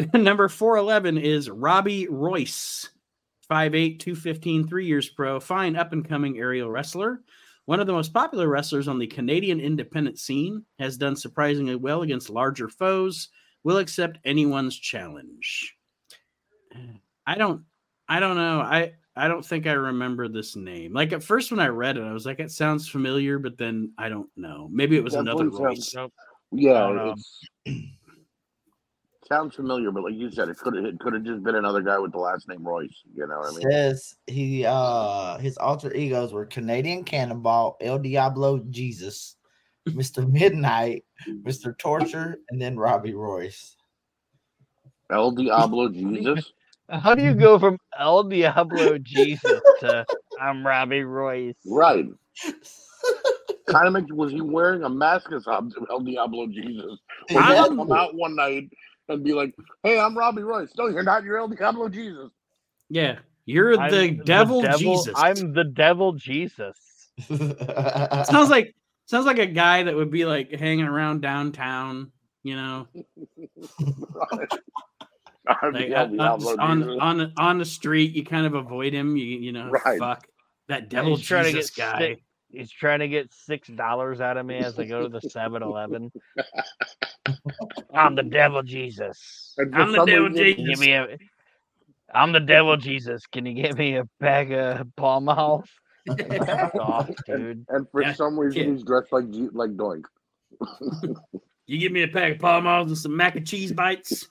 Number 0.14 0.48
411 0.48 1.18
is 1.18 1.50
Robbie 1.50 2.08
Royce, 2.08 2.90
5'8, 3.50 3.98
215, 3.98 4.66
three 4.66 4.86
years 4.86 5.08
pro, 5.08 5.40
fine 5.40 5.76
up 5.76 5.92
and 5.92 6.08
coming 6.08 6.38
aerial 6.38 6.70
wrestler. 6.70 7.22
One 7.66 7.80
of 7.80 7.86
the 7.86 7.92
most 7.92 8.12
popular 8.12 8.48
wrestlers 8.48 8.88
on 8.88 8.98
the 8.98 9.06
Canadian 9.06 9.60
independent 9.60 10.18
scene, 10.18 10.64
has 10.78 10.96
done 10.96 11.16
surprisingly 11.16 11.76
well 11.76 12.02
against 12.02 12.30
larger 12.30 12.68
foes, 12.68 13.28
will 13.62 13.78
accept 13.78 14.18
anyone's 14.24 14.78
challenge. 14.78 15.76
I 17.26 17.36
don't 17.36 17.62
I 18.08 18.20
don't 18.20 18.36
know. 18.36 18.60
I 18.60 18.92
I 19.14 19.28
don't 19.28 19.44
think 19.44 19.66
I 19.66 19.72
remember 19.72 20.28
this 20.28 20.56
name. 20.56 20.92
Like 20.94 21.12
at 21.12 21.22
first 21.22 21.50
when 21.50 21.60
I 21.60 21.68
read 21.68 21.96
it, 21.96 22.02
I 22.02 22.12
was 22.12 22.26
like, 22.26 22.40
it 22.40 22.50
sounds 22.50 22.88
familiar, 22.88 23.38
but 23.38 23.58
then 23.58 23.92
I 23.98 24.08
don't 24.08 24.30
know. 24.36 24.68
Maybe 24.72 24.96
it 24.96 25.04
was 25.04 25.14
another 25.14 25.44
Definitely 25.44 25.66
Royce. 25.66 25.94
Yeah, 26.52 26.92
no. 26.92 27.14
it's 27.64 27.86
sounds 29.30 29.54
familiar, 29.54 29.90
but 29.90 30.04
like 30.04 30.14
you 30.14 30.30
said, 30.30 30.48
it 30.48 30.58
could 30.58 30.74
have 30.74 30.84
it 30.84 30.98
could 30.98 31.14
have 31.14 31.22
just 31.22 31.42
been 31.42 31.54
another 31.54 31.80
guy 31.82 31.98
with 31.98 32.12
the 32.12 32.18
last 32.18 32.48
name 32.48 32.66
Royce. 32.66 33.02
You 33.14 33.26
know 33.26 33.38
what 33.38 33.52
I 33.52 33.56
mean? 33.56 33.70
Says 33.70 34.16
he 34.26 34.64
uh 34.66 35.38
his 35.38 35.56
alter 35.58 35.94
egos 35.94 36.32
were 36.32 36.46
Canadian 36.46 37.04
Cannonball, 37.04 37.76
El 37.80 37.98
Diablo 37.98 38.58
Jesus, 38.70 39.36
Mr. 39.88 40.28
Midnight, 40.30 41.04
Mr. 41.28 41.76
Torture, 41.78 42.38
and 42.50 42.60
then 42.60 42.76
Robbie 42.76 43.14
Royce. 43.14 43.76
El 45.10 45.32
Diablo 45.32 45.88
Jesus. 45.90 46.52
How 46.90 47.14
do 47.14 47.22
you 47.22 47.34
go 47.34 47.58
from 47.58 47.78
El 47.98 48.24
Diablo 48.24 48.98
Jesus 48.98 49.60
to 49.78 50.04
I'm 50.40 50.66
Robbie 50.66 51.04
Royce? 51.04 51.54
Right. 51.64 52.06
kind 53.66 53.86
of 53.86 53.92
makes 53.92 54.10
was 54.12 54.32
he 54.32 54.40
wearing 54.40 54.82
a 54.82 54.88
mask 54.88 55.30
as 55.30 55.46
El 55.46 55.70
El 55.88 56.00
Diablo 56.00 56.48
Jesus? 56.48 56.98
Or 57.30 57.42
did 57.42 57.44
he 57.44 57.54
I'm- 57.54 57.76
come 57.76 57.92
out 57.92 58.16
one 58.16 58.34
night 58.34 58.70
and 59.10 59.24
be 59.24 59.32
like, 59.34 59.54
"Hey, 59.82 59.98
I'm 59.98 60.16
Robbie 60.16 60.42
Royce." 60.42 60.70
No, 60.76 60.86
you're 60.88 61.02
not. 61.02 61.24
You're 61.24 61.38
El 61.38 61.48
Diablo 61.48 61.88
Jesus. 61.88 62.30
Yeah, 62.88 63.18
you're 63.44 63.78
I'm 63.78 63.90
the 63.90 64.24
devil, 64.24 64.62
Jesus. 64.76 65.14
I'm 65.16 65.52
the 65.54 65.64
devil 65.64 66.12
Jesus. 66.14 66.76
sounds 67.28 68.50
like 68.50 68.74
sounds 69.06 69.26
like 69.26 69.38
a 69.38 69.46
guy 69.46 69.82
that 69.84 69.94
would 69.94 70.10
be 70.10 70.24
like 70.24 70.50
hanging 70.52 70.86
around 70.86 71.20
downtown, 71.20 72.12
you 72.42 72.56
know, 72.56 72.88
like 74.32 74.50
the 75.72 75.94
uh, 75.94 76.46
on 76.58 77.00
on 77.00 77.32
on 77.36 77.58
the 77.58 77.64
street. 77.64 78.12
You 78.12 78.24
kind 78.24 78.46
of 78.46 78.54
avoid 78.54 78.92
him. 78.92 79.16
You 79.16 79.24
you 79.24 79.52
know, 79.52 79.70
Right. 79.70 79.98
fuck 79.98 80.26
that 80.68 80.88
devil 80.88 81.16
He's 81.16 81.26
trying 81.26 81.44
to 81.44 81.52
Jesus 81.52 81.70
get 81.70 81.82
guy. 81.92 81.96
stick- 81.98 82.22
He's 82.52 82.70
trying 82.70 83.00
to 83.00 83.08
get 83.08 83.32
six 83.32 83.68
mm. 83.68 83.76
dollars 83.76 84.20
out 84.20 84.36
of 84.36 84.46
me 84.46 84.58
as 84.58 84.78
I 84.78 84.84
go 84.86 85.02
to 85.04 85.08
the 85.08 85.20
7-Eleven. 85.20 86.10
I'm 87.94 88.14
the 88.14 88.22
devil 88.22 88.62
Jesus. 88.62 89.54
I'm 89.58 89.92
the 89.92 90.04
devil 90.04 90.28
Jesus. 90.30 90.66
Give 90.66 90.78
me 90.80 90.92
a. 90.92 91.18
I'm 92.12 92.32
the 92.32 92.40
devil 92.40 92.76
Jesus. 92.76 93.26
Can 93.26 93.46
you 93.46 93.54
get 93.54 93.76
me 93.76 93.96
a 93.96 94.04
bag 94.18 94.52
of 94.52 94.94
Pall 94.96 95.20
Mall? 95.20 95.64
Off, 96.80 97.08
dude. 97.26 97.64
And 97.68 97.86
for 97.92 98.02
Yeah, 98.02 98.14
some 98.14 98.38
reason, 98.38 98.62
kid. 98.62 98.72
he's 98.72 98.82
dressed 98.84 99.12
like 99.12 99.30
G- 99.30 99.48
like 99.52 99.70
Doink. 99.76 100.04
You 101.66 101.78
give 101.78 101.92
me 101.92 102.02
a 102.02 102.08
pack 102.08 102.32
of 102.32 102.38
Pall 102.40 102.62
Malls 102.62 102.88
and 102.88 102.98
some 102.98 103.16
mac 103.16 103.36
and 103.36 103.46
cheese 103.46 103.70
bites. 103.70 104.28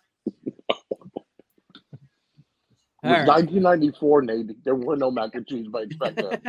It 3.01 3.07
was 3.07 3.19
right. 3.19 3.27
1994, 3.27 4.21
Nate. 4.23 4.63
There 4.65 4.75
were 4.75 4.97
no 4.97 5.09
mac 5.09 5.35
and 5.35 5.47
cheese 5.47 5.69
bites 5.69 5.95
back 5.95 6.15
then. 6.15 6.41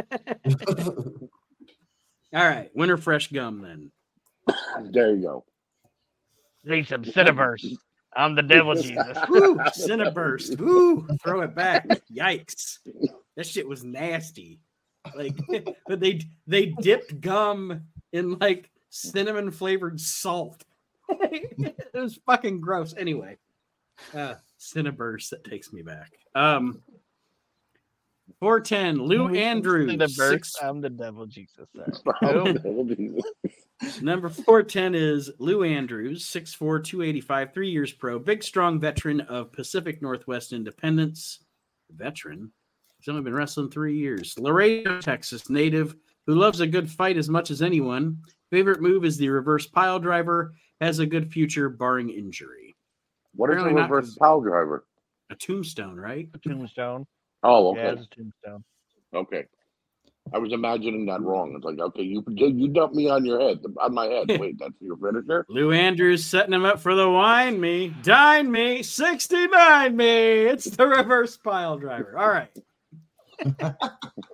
All 2.34 2.44
right, 2.44 2.70
winter 2.74 2.96
fresh 2.96 3.28
gum 3.28 3.60
then. 3.62 3.90
there 4.92 5.14
you 5.14 5.22
go. 5.22 5.44
Need 6.64 6.88
some 6.88 7.04
Cinnaburst. 7.04 7.76
I'm 8.14 8.34
the 8.34 8.42
devil 8.42 8.74
Jesus. 8.80 9.16
Woo, 9.28 9.56
Cinnaburst. 9.56 10.58
Woo, 10.58 11.06
throw 11.22 11.42
it 11.42 11.54
back. 11.54 11.86
Yikes. 12.12 12.78
That 13.36 13.46
shit 13.46 13.68
was 13.68 13.84
nasty. 13.84 14.60
Like 15.14 15.38
but 15.86 16.00
they 16.00 16.20
they 16.46 16.66
dipped 16.66 17.20
gum 17.20 17.82
in 18.12 18.38
like 18.38 18.70
cinnamon 18.90 19.50
flavored 19.50 20.00
salt. 20.00 20.64
it 21.08 21.90
was 21.94 22.18
fucking 22.26 22.60
gross. 22.60 22.94
Anyway. 22.96 23.38
Uh 24.14 24.34
Cinnaburst 24.58 25.30
that 25.30 25.44
takes 25.44 25.72
me 25.72 25.82
back. 25.82 26.12
Um 26.34 26.82
410 28.40 28.96
Lou 28.96 29.28
Andrews. 29.34 29.90
Cinnaburst. 29.90 30.30
six- 30.30 30.54
I'm 30.62 30.80
the 30.80 30.90
devil 30.90 31.26
Jesus. 31.26 31.68
I'm 32.22 32.44
the 32.44 32.60
devil 32.62 32.84
Jesus. 32.84 34.02
Number 34.02 34.28
410 34.28 34.94
is 34.94 35.30
Lou 35.38 35.62
Andrews, 35.62 36.24
6'4, 36.26 36.84
285, 36.84 37.52
three 37.54 37.70
years 37.70 37.92
pro, 37.92 38.18
big, 38.18 38.42
strong 38.42 38.78
veteran 38.78 39.20
of 39.22 39.52
Pacific 39.52 40.02
Northwest 40.02 40.52
Independence. 40.52 41.40
Veteran. 41.90 42.52
He's 42.98 43.08
only 43.08 43.22
been 43.22 43.34
wrestling 43.34 43.70
three 43.70 43.96
years. 43.96 44.34
Laredo, 44.38 45.00
Texas 45.00 45.48
native 45.50 45.96
who 46.26 46.34
loves 46.34 46.60
a 46.60 46.66
good 46.66 46.90
fight 46.90 47.16
as 47.16 47.28
much 47.30 47.50
as 47.50 47.62
anyone. 47.62 48.18
Favorite 48.50 48.80
move 48.82 49.04
is 49.04 49.16
the 49.16 49.28
reverse 49.30 49.66
pile 49.66 49.98
driver. 49.98 50.52
Has 50.80 50.98
a 50.98 51.06
good 51.06 51.32
future, 51.32 51.68
barring 51.68 52.10
injury. 52.10 52.76
What 53.34 53.50
is 53.50 53.56
a 53.56 53.60
Apparently 53.60 53.80
not, 53.82 53.90
reverse 53.90 54.06
'cause- 54.10 54.18
pile 54.18 54.40
driver? 54.40 54.84
A 55.30 55.34
tombstone, 55.36 55.96
right? 55.96 56.28
A 56.34 56.38
tombstone. 56.38 57.06
Oh, 57.42 57.74
Yeah, 57.74 57.88
okay. 57.88 58.00
it's 58.00 58.08
a 58.12 58.14
tombstone. 58.16 58.64
Okay. 59.14 59.44
I 60.32 60.38
was 60.38 60.52
imagining 60.52 61.06
that 61.06 61.22
wrong. 61.22 61.54
It's 61.56 61.64
like, 61.64 61.78
okay, 61.78 62.02
you 62.02 62.22
you 62.28 62.68
dumped 62.68 62.94
me 62.94 63.08
on 63.08 63.24
your 63.24 63.40
head, 63.40 63.58
on 63.80 63.94
my 63.94 64.06
head. 64.06 64.26
Wait, 64.40 64.58
that's 64.58 64.74
your 64.80 64.96
finisher? 64.96 65.44
Lou 65.48 65.72
Andrews 65.72 66.24
setting 66.24 66.52
him 66.52 66.64
up 66.64 66.78
for 66.78 66.94
the 66.94 67.08
wine 67.08 67.58
me, 67.60 67.88
dine 68.02 68.50
me, 68.52 68.82
69 68.82 69.96
me. 69.96 70.06
It's 70.06 70.66
the 70.70 70.86
reverse 70.86 71.36
pile 71.36 71.78
driver. 71.78 72.16
All 72.18 72.28
right. 72.28 72.50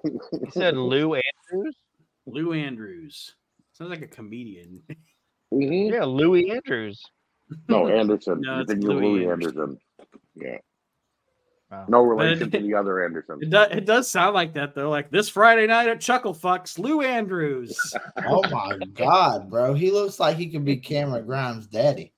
You 0.04 0.50
said 0.50 0.76
Lou 0.76 1.14
Andrews? 1.14 1.76
Lou 2.26 2.52
Andrews. 2.52 3.34
Sounds 3.72 3.90
like 3.90 4.02
a 4.02 4.06
comedian. 4.06 4.82
hmm 5.50 5.72
Yeah, 5.72 6.04
Louie 6.04 6.50
Andrews. 6.50 7.02
No, 7.68 7.88
Anderson. 8.00 8.40
No, 8.40 8.56
you 8.56 8.60
it's 8.62 8.72
think 8.72 8.84
Louie 8.84 9.06
Louie 9.06 9.28
Anderson. 9.28 9.60
Anderson. 9.60 9.78
Yeah. 10.34 10.58
Wow. 11.70 11.84
No 11.88 12.02
relation 12.02 12.48
But- 12.50 12.58
to 12.58 12.62
the 12.64 12.74
other 12.74 13.04
Anderson. 13.04 13.38
It 13.42 13.50
does, 13.50 13.68
it 13.72 13.84
does 13.86 14.08
sound 14.08 14.34
like 14.34 14.54
that 14.54 14.74
though. 14.74 14.88
Like 14.90 15.10
this 15.10 15.28
Friday 15.28 15.66
night 15.66 15.88
at 15.88 16.00
Chuckle 16.00 16.34
Fucks, 16.34 16.78
Lou 16.78 17.02
Andrews. 17.02 17.76
oh 18.26 18.42
my 18.50 18.78
god, 18.94 19.50
bro. 19.50 19.74
He 19.74 19.90
looks 19.90 20.20
like 20.20 20.36
he 20.36 20.48
could 20.48 20.64
be 20.64 20.76
Cameron 20.76 21.26
Grimes' 21.26 21.66
daddy. 21.66 22.12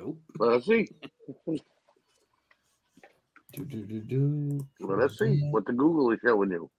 Oh, 0.00 0.16
Let's 0.38 0.66
see. 0.66 0.88
Do, 3.52 3.64
do, 3.64 3.84
do, 3.84 4.00
do. 4.00 4.66
Let's 4.78 5.18
see 5.18 5.40
what 5.50 5.66
the 5.66 5.72
Google 5.72 6.12
is 6.12 6.20
showing 6.24 6.50
you. 6.52 6.70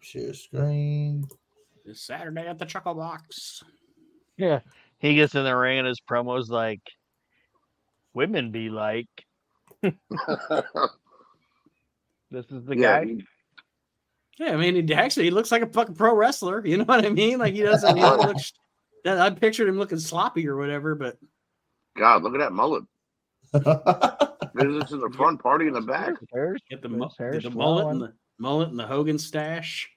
Share 0.00 0.34
screen. 0.34 1.24
this 1.84 2.02
Saturday 2.02 2.46
at 2.46 2.58
the 2.58 2.66
Chuckle 2.66 2.94
Box. 2.94 3.62
Yeah. 4.36 4.60
He 4.98 5.14
gets 5.14 5.34
in 5.34 5.44
the 5.44 5.56
ring 5.56 5.78
and 5.78 5.88
his 5.88 6.00
promo's 6.00 6.50
like, 6.50 6.82
women 8.12 8.50
be 8.52 8.68
like, 8.68 9.08
this 12.30 12.46
is 12.50 12.64
the 12.64 12.76
yeah, 12.76 13.00
guy. 13.00 13.04
he- 13.06 13.24
Yeah, 14.38 14.52
I 14.52 14.56
mean, 14.56 14.86
he 14.86 14.94
actually 14.94 15.24
he 15.24 15.30
looks 15.30 15.50
like 15.52 15.62
a 15.62 15.66
fucking 15.66 15.94
pro 15.94 16.14
wrestler. 16.14 16.64
You 16.66 16.78
know 16.78 16.84
what 16.84 17.04
I 17.04 17.08
mean? 17.10 17.38
Like 17.38 17.54
he 17.54 17.62
doesn't. 17.62 17.96
He 17.96 18.02
doesn't 18.02 18.26
look, 18.28 18.36
that 19.04 19.20
I 19.20 19.30
pictured 19.30 19.68
him 19.68 19.78
looking 19.78 19.98
sloppy 19.98 20.48
or 20.48 20.56
whatever, 20.56 20.94
but 20.94 21.16
God, 21.96 22.22
look 22.22 22.34
at 22.34 22.40
that 22.40 22.52
mullet. 22.52 22.84
Visits 23.52 24.92
in 24.92 25.00
the 25.00 25.10
front, 25.16 25.40
party 25.42 25.66
in 25.68 25.72
the 25.74 25.80
back. 25.80 26.18
His 26.18 26.28
hair's- 26.32 26.60
get 26.70 26.82
the, 26.82 26.88
mu- 26.88 27.08
hair's 27.18 27.42
get 27.42 27.52
the 27.52 27.56
mullet 27.56 27.86
and 27.88 28.00
the 28.02 28.12
mullet 28.38 28.68
and 28.70 28.78
the 28.78 28.86
Hogan 28.86 29.18
stash. 29.18 29.88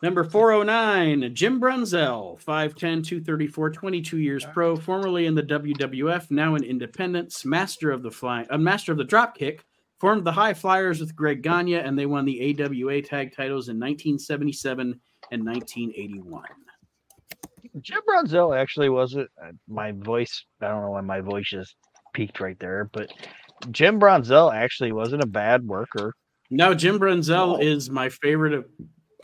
Number 0.00 0.22
409, 0.22 1.34
Jim 1.34 1.60
Brunzell, 1.60 2.40
5'10, 2.44 3.04
234, 3.04 3.70
22 3.70 4.18
years 4.18 4.46
pro, 4.52 4.76
formerly 4.76 5.26
in 5.26 5.34
the 5.34 5.42
WWF, 5.42 6.30
now 6.30 6.54
in 6.54 6.62
Independence, 6.62 7.44
master 7.44 7.90
of 7.90 8.04
the 8.04 8.10
fly, 8.10 8.46
a 8.50 8.58
master 8.58 8.92
of 8.92 8.98
the 8.98 9.04
drop 9.04 9.36
kick, 9.36 9.64
formed 9.98 10.24
the 10.24 10.30
High 10.30 10.54
Flyers 10.54 11.00
with 11.00 11.16
Greg 11.16 11.42
Gagne, 11.42 11.74
and 11.74 11.98
they 11.98 12.06
won 12.06 12.24
the 12.24 12.56
AWA 12.62 13.02
tag 13.02 13.34
titles 13.34 13.68
in 13.68 13.76
1977 13.76 15.00
and 15.32 15.44
1981. 15.44 16.44
Jim 17.80 18.00
Brunzell 18.08 18.56
actually 18.56 18.88
wasn't 18.88 19.28
uh, 19.42 19.50
my 19.66 19.92
voice. 19.92 20.44
I 20.60 20.68
don't 20.68 20.82
know 20.82 20.90
why 20.90 21.00
my 21.00 21.20
voice 21.20 21.48
just 21.48 21.74
peaked 22.12 22.40
right 22.40 22.58
there, 22.60 22.88
but 22.92 23.10
Jim 23.72 24.00
Brunzell 24.00 24.54
actually 24.54 24.92
wasn't 24.92 25.22
a 25.22 25.26
bad 25.26 25.66
worker. 25.66 26.14
No, 26.50 26.72
Jim 26.74 26.98
Brunzell 26.98 27.54
Whoa. 27.54 27.60
is 27.60 27.90
my 27.90 28.08
favorite 28.08 28.54
of. 28.54 28.64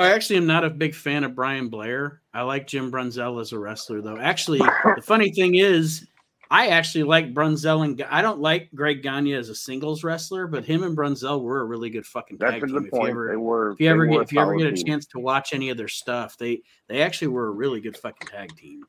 I 0.01 0.11
actually 0.13 0.37
am 0.39 0.47
not 0.47 0.65
a 0.65 0.71
big 0.71 0.95
fan 0.95 1.23
of 1.25 1.35
Brian 1.35 1.69
Blair. 1.69 2.21
I 2.33 2.43
like 2.43 2.67
Jim 2.67 2.91
Brunzell 2.91 3.41
as 3.41 3.53
a 3.53 3.59
wrestler, 3.59 4.01
though. 4.03 4.19
Actually, 4.19 4.59
the 4.59 5.03
funny 5.03 5.31
thing 5.31 5.55
is, 5.55 6.07
I 6.51 6.69
actually 6.69 7.05
like 7.05 7.33
Brunzell 7.33 7.85
and 7.85 8.03
I 8.11 8.21
don't 8.21 8.41
like 8.41 8.71
Greg 8.75 9.03
Gagne 9.03 9.33
as 9.35 9.49
a 9.49 9.55
singles 9.55 10.05
wrestler, 10.05 10.47
but 10.47 10.65
him 10.65 10.83
and 10.83 10.97
Brunzell 10.97 11.43
were 11.43 11.61
a 11.61 11.65
really 11.65 11.91
good 11.91 12.07
fucking 12.07 12.39
That's 12.39 12.55
tag 12.55 12.63
a 12.65 12.67
team. 12.67 12.75
good 12.77 12.87
If 12.87 12.93
you 12.93 12.99
point. 12.99 13.11
ever, 13.11 13.29
they 13.31 13.37
were. 13.37 13.73
if 13.73 13.81
you 13.81 13.89
ever 13.91 14.07
they 14.07 14.13
get 14.13 14.23
if 14.23 14.33
you 14.33 14.41
ever 14.41 14.57
get 14.57 14.67
a 14.73 14.85
chance 14.85 15.07
to 15.07 15.19
watch 15.21 15.53
any 15.53 15.71
of 15.71 15.77
their 15.77 15.89
stuff, 15.89 16.37
they 16.39 16.61
they 16.89 17.01
actually 17.01 17.29
were 17.29 17.47
a 17.47 17.51
really 17.53 17.81
good 17.81 17.97
fucking 17.97 18.29
tag 18.29 18.55
team. 18.57 18.85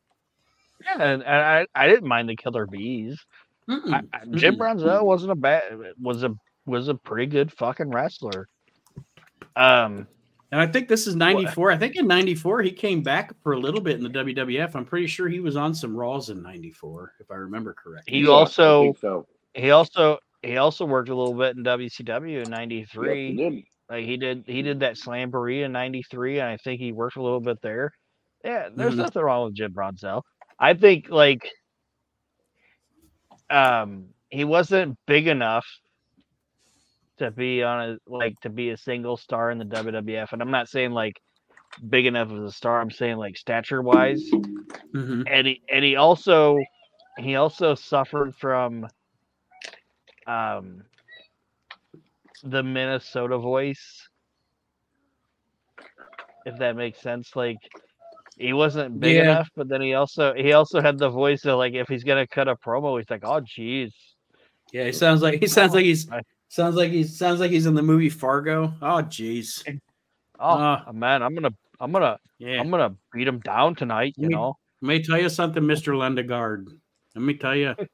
Yeah, 0.84 1.01
and, 1.01 1.24
and 1.24 1.24
I, 1.24 1.68
I 1.76 1.88
didn't 1.88 2.08
mind 2.08 2.30
the 2.30 2.36
Killer 2.36 2.66
Bees. 2.68 3.24
I, 3.68 3.72
Mm-mm. 3.72 4.08
I, 4.14 4.26
Jim 4.36 4.56
Mm-mm. 4.56 4.60
Brunzell 4.60 5.03
wasn't 5.03 5.32
a 5.32 5.36
bad 5.36 5.64
was 5.99 6.24
a 6.24 6.36
was 6.66 6.88
a 6.88 6.95
pretty 6.95 7.28
good 7.28 7.51
fucking 7.53 7.89
wrestler. 7.89 8.47
Um, 9.56 10.08
And 10.51 10.61
I 10.61 10.67
think 10.67 10.87
this 10.87 11.07
is 11.07 11.15
94. 11.15 11.71
I 11.71 11.77
think 11.77 11.95
in 11.95 12.07
94 12.07 12.61
he 12.61 12.71
came 12.71 13.01
back 13.01 13.33
for 13.41 13.53
a 13.53 13.59
little 13.59 13.81
bit 13.81 13.97
in 13.97 14.03
the 14.03 14.09
WWF. 14.09 14.75
I'm 14.75 14.85
pretty 14.85 15.07
sure 15.07 15.27
he 15.27 15.39
was 15.39 15.55
on 15.55 15.73
some 15.73 15.95
Raws 15.95 16.29
in 16.29 16.41
94 16.41 17.13
if 17.19 17.31
I 17.31 17.35
remember 17.35 17.73
correctly. 17.73 18.19
he 18.19 18.27
also 18.27 18.93
so. 19.01 19.25
he 19.53 19.71
also 19.71 20.19
he 20.43 20.57
also 20.57 20.85
worked 20.85 21.09
a 21.09 21.15
little 21.15 21.33
bit 21.33 21.57
in 21.57 21.63
WCW 21.63 22.33
in 22.35 22.39
Yes, 22.39 22.47
'93. 22.49 23.27
he 23.31 23.35
did. 23.35 23.63
Like 23.89 24.05
he 24.05 24.17
did 24.17 24.43
he 24.47 24.61
did 24.61 24.79
that 24.81 24.95
Slamboree 24.95 25.63
in 25.65 25.71
'93, 25.71 26.39
and 26.39 26.49
I 26.49 26.57
think 26.57 26.79
he 26.79 26.91
worked 26.91 27.17
a 27.17 27.21
little 27.23 27.41
bit 27.41 27.61
there. 27.61 27.91
Yeah, 28.43 28.69
there's 28.73 28.93
Mhm. 28.93 28.97
nothing 28.97 29.21
wrong 29.23 29.45
with 29.45 29.55
Jim 29.55 29.73
Brunzell. 29.73 30.21
I 30.59 30.73
think 30.75 31.09
like 31.09 31.49
um 33.49 34.05
he 34.29 34.43
wasn't 34.43 34.97
big 35.05 35.27
enough 35.27 35.65
to 37.18 37.32
be 37.32 37.63
on 37.63 37.89
a 37.91 37.97
like 38.11 38.39
to 38.41 38.49
be 38.49 38.70
a 38.72 38.78
single 38.78 39.18
star 39.18 39.51
in 39.51 39.57
the 39.57 39.66
WWF, 39.66 40.34
and 40.34 40.41
I'm 40.41 40.51
not 40.51 40.68
saying 40.70 40.91
like 40.91 41.20
big 41.89 42.05
enough 42.05 42.32
as 42.32 42.39
a 42.39 42.51
star. 42.51 42.82
I'm 42.82 42.91
saying 42.91 43.18
like 43.18 43.38
stature 43.38 43.82
wise, 43.82 44.24
Mhm. 44.32 45.24
and 45.28 45.47
he 45.47 45.61
and 45.72 45.84
he 45.84 45.95
also 45.95 46.59
he 47.18 47.36
also 47.36 47.76
suffered 47.76 48.36
from 48.36 48.88
um 50.28 50.84
the 52.43 52.61
Minnesota 52.63 53.38
voice 53.38 54.07
if 56.45 56.57
that 56.59 56.76
makes 56.76 57.01
sense 57.01 57.36
like 57.36 57.57
he 58.38 58.53
wasn't 58.53 58.99
big 58.99 59.16
Yeah. 59.16 59.24
enough 59.24 59.49
but 59.55 59.68
then 59.68 59.82
he 59.82 59.93
also 59.95 60.34
he 60.36 60.53
also 60.53 60.82
had 60.82 60.97
the 60.99 61.09
voice 61.09 61.45
of 61.45 61.57
like 61.57 61.74
if 61.74 61.88
he's 61.88 62.03
gonna 62.03 62.28
cut 62.28 62.47
a 62.47 62.55
promo 62.55 62.99
he's 62.99 63.09
like 63.09 63.24
oh 63.24 63.41
jeez 63.41 63.91
Yeah, 64.72 64.86
he 64.86 64.91
sounds 64.91 65.22
like 65.22 65.39
he 65.39 65.47
sounds 65.47 65.74
like 65.74 65.86
he's 65.86 66.07
sounds 66.49 66.75
like 66.75 66.91
he 66.91 67.03
sounds 67.03 67.39
like 67.39 67.51
he's 67.51 67.65
in 67.65 67.73
the 67.75 67.81
movie 67.81 68.09
Fargo. 68.09 68.73
Oh 68.81 69.01
jeez. 69.03 69.63
oh 69.67 69.79
Ah. 70.39 70.85
man 70.93 71.21
i'm 71.23 71.33
gonna 71.33 71.53
i'm 71.79 71.91
gonna 71.91 72.17
Yeah. 72.39 72.59
i'm 72.59 72.69
gonna 72.69 72.95
beat 73.13 73.27
him 73.27 73.39
down 73.39 73.75
tonight 73.75 74.13
you 74.17 74.23
Let 74.23 74.29
me- 74.29 74.35
know 74.35 74.57
Let 74.81 74.87
me 74.87 75.03
tell 75.03 75.19
you 75.19 75.29
something, 75.29 75.63
Mr. 75.63 75.93
Lundegaard. 75.95 76.67
Let 77.15 77.21
me 77.21 77.33
tell 77.35 77.55
you. 77.55 77.75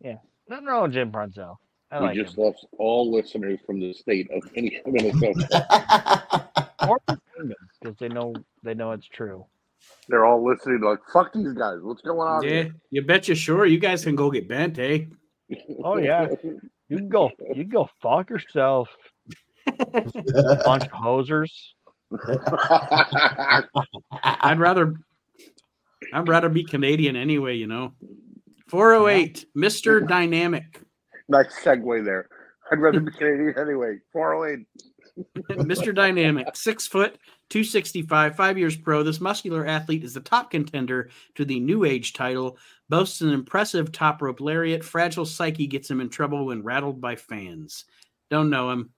Yeah, 0.00 0.16
nothing 0.48 0.66
wrong 0.66 0.82
with 0.84 0.92
jim 0.92 1.10
brunzell 1.10 1.56
i 1.90 1.98
we 1.98 2.06
like 2.06 2.14
just 2.16 2.36
him 2.36 2.44
lost 2.44 2.66
all 2.78 3.10
listeners 3.10 3.58
from 3.66 3.80
the 3.80 3.92
state 3.92 4.30
of 4.30 4.42
Minnesota. 4.86 6.48
because 7.80 7.96
they 7.98 8.08
know 8.08 8.32
they 8.62 8.74
know 8.74 8.92
it's 8.92 9.06
true 9.08 9.44
They're 10.08 10.24
all 10.24 10.44
listening 10.44 10.80
like, 10.82 11.00
fuck 11.12 11.32
these 11.32 11.52
guys. 11.54 11.78
What's 11.82 12.02
going 12.02 12.20
on 12.28 12.42
Yeah, 12.44 12.50
here? 12.50 12.74
you 12.90 13.02
betcha 13.02 13.34
sure. 13.34 13.66
You 13.66 13.78
guys 13.80 14.04
can 14.04 14.14
go 14.14 14.30
get 14.30 14.46
bent, 14.48 14.78
eh? 14.78 15.06
Oh, 15.84 15.98
yeah. 15.98 16.28
you 16.88 16.96
can 16.96 17.08
go 17.08 17.30
you 17.48 17.64
can 17.64 17.68
go 17.68 17.88
fuck 18.00 18.30
yourself 18.30 18.88
bunch 19.66 20.84
of 20.84 20.90
hosers 20.90 21.52
I'd 24.22 24.58
rather 24.58 24.94
I'd 26.12 26.28
rather 26.28 26.48
be 26.48 26.64
Canadian 26.64 27.16
anyway, 27.16 27.56
you 27.56 27.66
know. 27.66 27.92
408, 28.68 29.46
Mr. 29.56 30.06
Dynamic. 30.06 30.80
nice 31.28 31.54
segue 31.62 32.04
there. 32.04 32.28
I'd 32.70 32.80
rather 32.80 33.00
be 33.00 33.12
Canadian 33.12 33.54
anyway. 33.58 33.98
408. 34.12 34.66
Mr. 35.50 35.94
Dynamic, 35.94 36.56
six 36.56 36.86
foot, 36.86 37.18
265, 37.50 38.34
five 38.34 38.56
years 38.56 38.76
pro. 38.76 39.02
This 39.02 39.20
muscular 39.20 39.66
athlete 39.66 40.04
is 40.04 40.14
the 40.14 40.20
top 40.20 40.50
contender 40.50 41.10
to 41.34 41.44
the 41.44 41.60
New 41.60 41.84
Age 41.84 42.14
title, 42.14 42.56
boasts 42.92 43.22
an 43.22 43.30
impressive 43.30 43.90
top 43.90 44.20
rope 44.20 44.38
lariat. 44.38 44.84
Fragile 44.84 45.24
psyche 45.24 45.66
gets 45.66 45.90
him 45.90 45.98
in 46.02 46.10
trouble 46.10 46.44
when 46.44 46.62
rattled 46.62 47.00
by 47.00 47.16
fans. 47.16 47.86
Don't 48.30 48.50
know 48.50 48.70
him. 48.70 48.90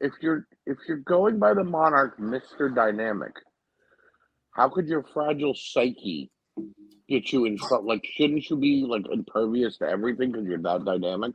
If 0.00 0.12
you're 0.20 0.46
if 0.64 0.78
you're 0.86 0.98
going 0.98 1.40
by 1.40 1.54
the 1.54 1.64
monarch, 1.64 2.20
Mr. 2.20 2.72
Dynamic, 2.72 3.32
how 4.52 4.68
could 4.68 4.86
your 4.86 5.02
fragile 5.12 5.54
psyche 5.56 6.30
get 7.08 7.32
you 7.32 7.46
in 7.46 7.58
front? 7.58 7.84
Like, 7.84 8.06
shouldn't 8.14 8.48
you 8.48 8.56
be 8.56 8.84
like 8.88 9.06
impervious 9.12 9.76
to 9.78 9.88
everything 9.88 10.30
because 10.30 10.46
you're 10.46 10.58
that 10.58 10.84
dynamic? 10.84 11.34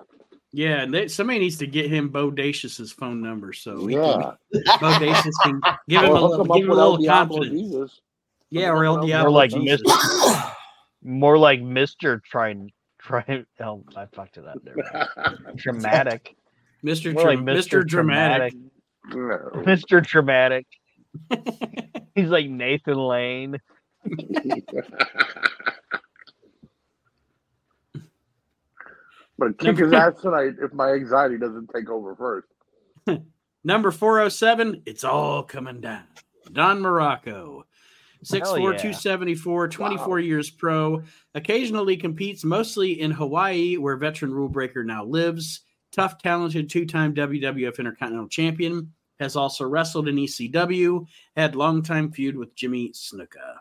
Yeah, 0.54 0.84
and 0.84 0.94
they, 0.94 1.10
somebody 1.10 1.40
needs 1.40 1.58
to 1.58 1.68
get 1.68 1.90
him 1.92 2.10
Bodacious's 2.10 2.94
phone 2.94 3.22
number 3.22 3.52
so 3.52 3.86
he 3.88 3.96
yeah. 3.96 4.34
can, 4.54 4.64
Bodacious 4.80 5.34
can 5.44 5.60
give 5.90 6.04
him 6.04 6.12
Or 6.12 6.16
a, 6.16 6.22
little- 6.22 6.46
him 6.46 6.52
up 6.52 6.58
give 6.58 6.66
him 6.66 6.72
a 6.72 6.76
little 6.76 6.92
El 6.94 6.98
Diablo 6.98 7.38
confidence. 7.40 7.62
Jesus. 7.62 8.02
Yeah, 8.50 8.70
or 8.70 8.86
El 8.86 8.98
More 8.98 9.06
Diablo. 9.08 9.32
like 9.32 9.52
Mr. 9.52 10.53
more 11.04 11.38
like 11.38 11.62
mr 11.62 12.22
trying 12.24 12.72
try 13.00 13.46
oh 13.62 13.84
i 13.96 14.06
fucked 14.08 14.38
it 14.38 14.48
up 14.48 14.58
there 14.64 14.76
dramatic 15.56 16.36
Mr. 16.86 17.14
More 17.14 17.24
like 17.24 17.40
Mr. 17.40 17.88
Dramatic. 17.88 18.54
no. 19.10 19.38
mr 19.56 20.06
dramatic 20.06 20.66
he's 22.16 22.30
like 22.30 22.50
nathan 22.50 22.98
lane 22.98 23.58
but 29.38 29.58
kick 29.60 29.78
his 29.78 29.94
ass 29.94 30.22
tonight 30.22 30.56
if 30.62 30.74
my 30.74 30.92
anxiety 30.92 31.38
doesn't 31.38 31.70
take 31.74 31.90
over 31.90 32.16
first. 32.16 32.48
Number 33.64 33.92
407, 33.92 34.84
it's 34.86 35.04
all 35.04 35.44
coming 35.44 35.82
down. 35.82 36.04
Don 36.52 36.82
Muraco. 36.82 37.64
6'4, 38.24 38.40
Hell 38.40 38.58
yeah. 38.60 38.78
274, 38.78 39.68
24 39.68 40.08
Wow. 40.08 40.16
years 40.18 40.50
pro. 40.50 41.04
Occasionally 41.36 41.98
competes 41.98 42.44
mostly 42.44 43.00
in 43.02 43.12
Hawaii, 43.12 43.78
where 43.78 43.98
veteran 43.98 44.34
rule 44.34 44.50
breaker 44.50 44.84
now 44.84 45.04
lives. 45.06 45.62
Tough, 45.92 46.18
talented, 46.22 46.70
two 46.70 46.86
time 46.86 47.14
WWF 47.14 47.78
Intercontinental 47.80 48.28
Champion. 48.30 48.92
Has 49.20 49.36
also 49.36 49.66
wrestled 49.66 50.08
in 50.08 50.16
ECW. 50.16 51.06
Had 51.38 51.56
longtime 51.56 52.12
feud 52.12 52.36
with 52.36 52.56
Jimmy 52.56 52.90
Snuka. 52.94 53.58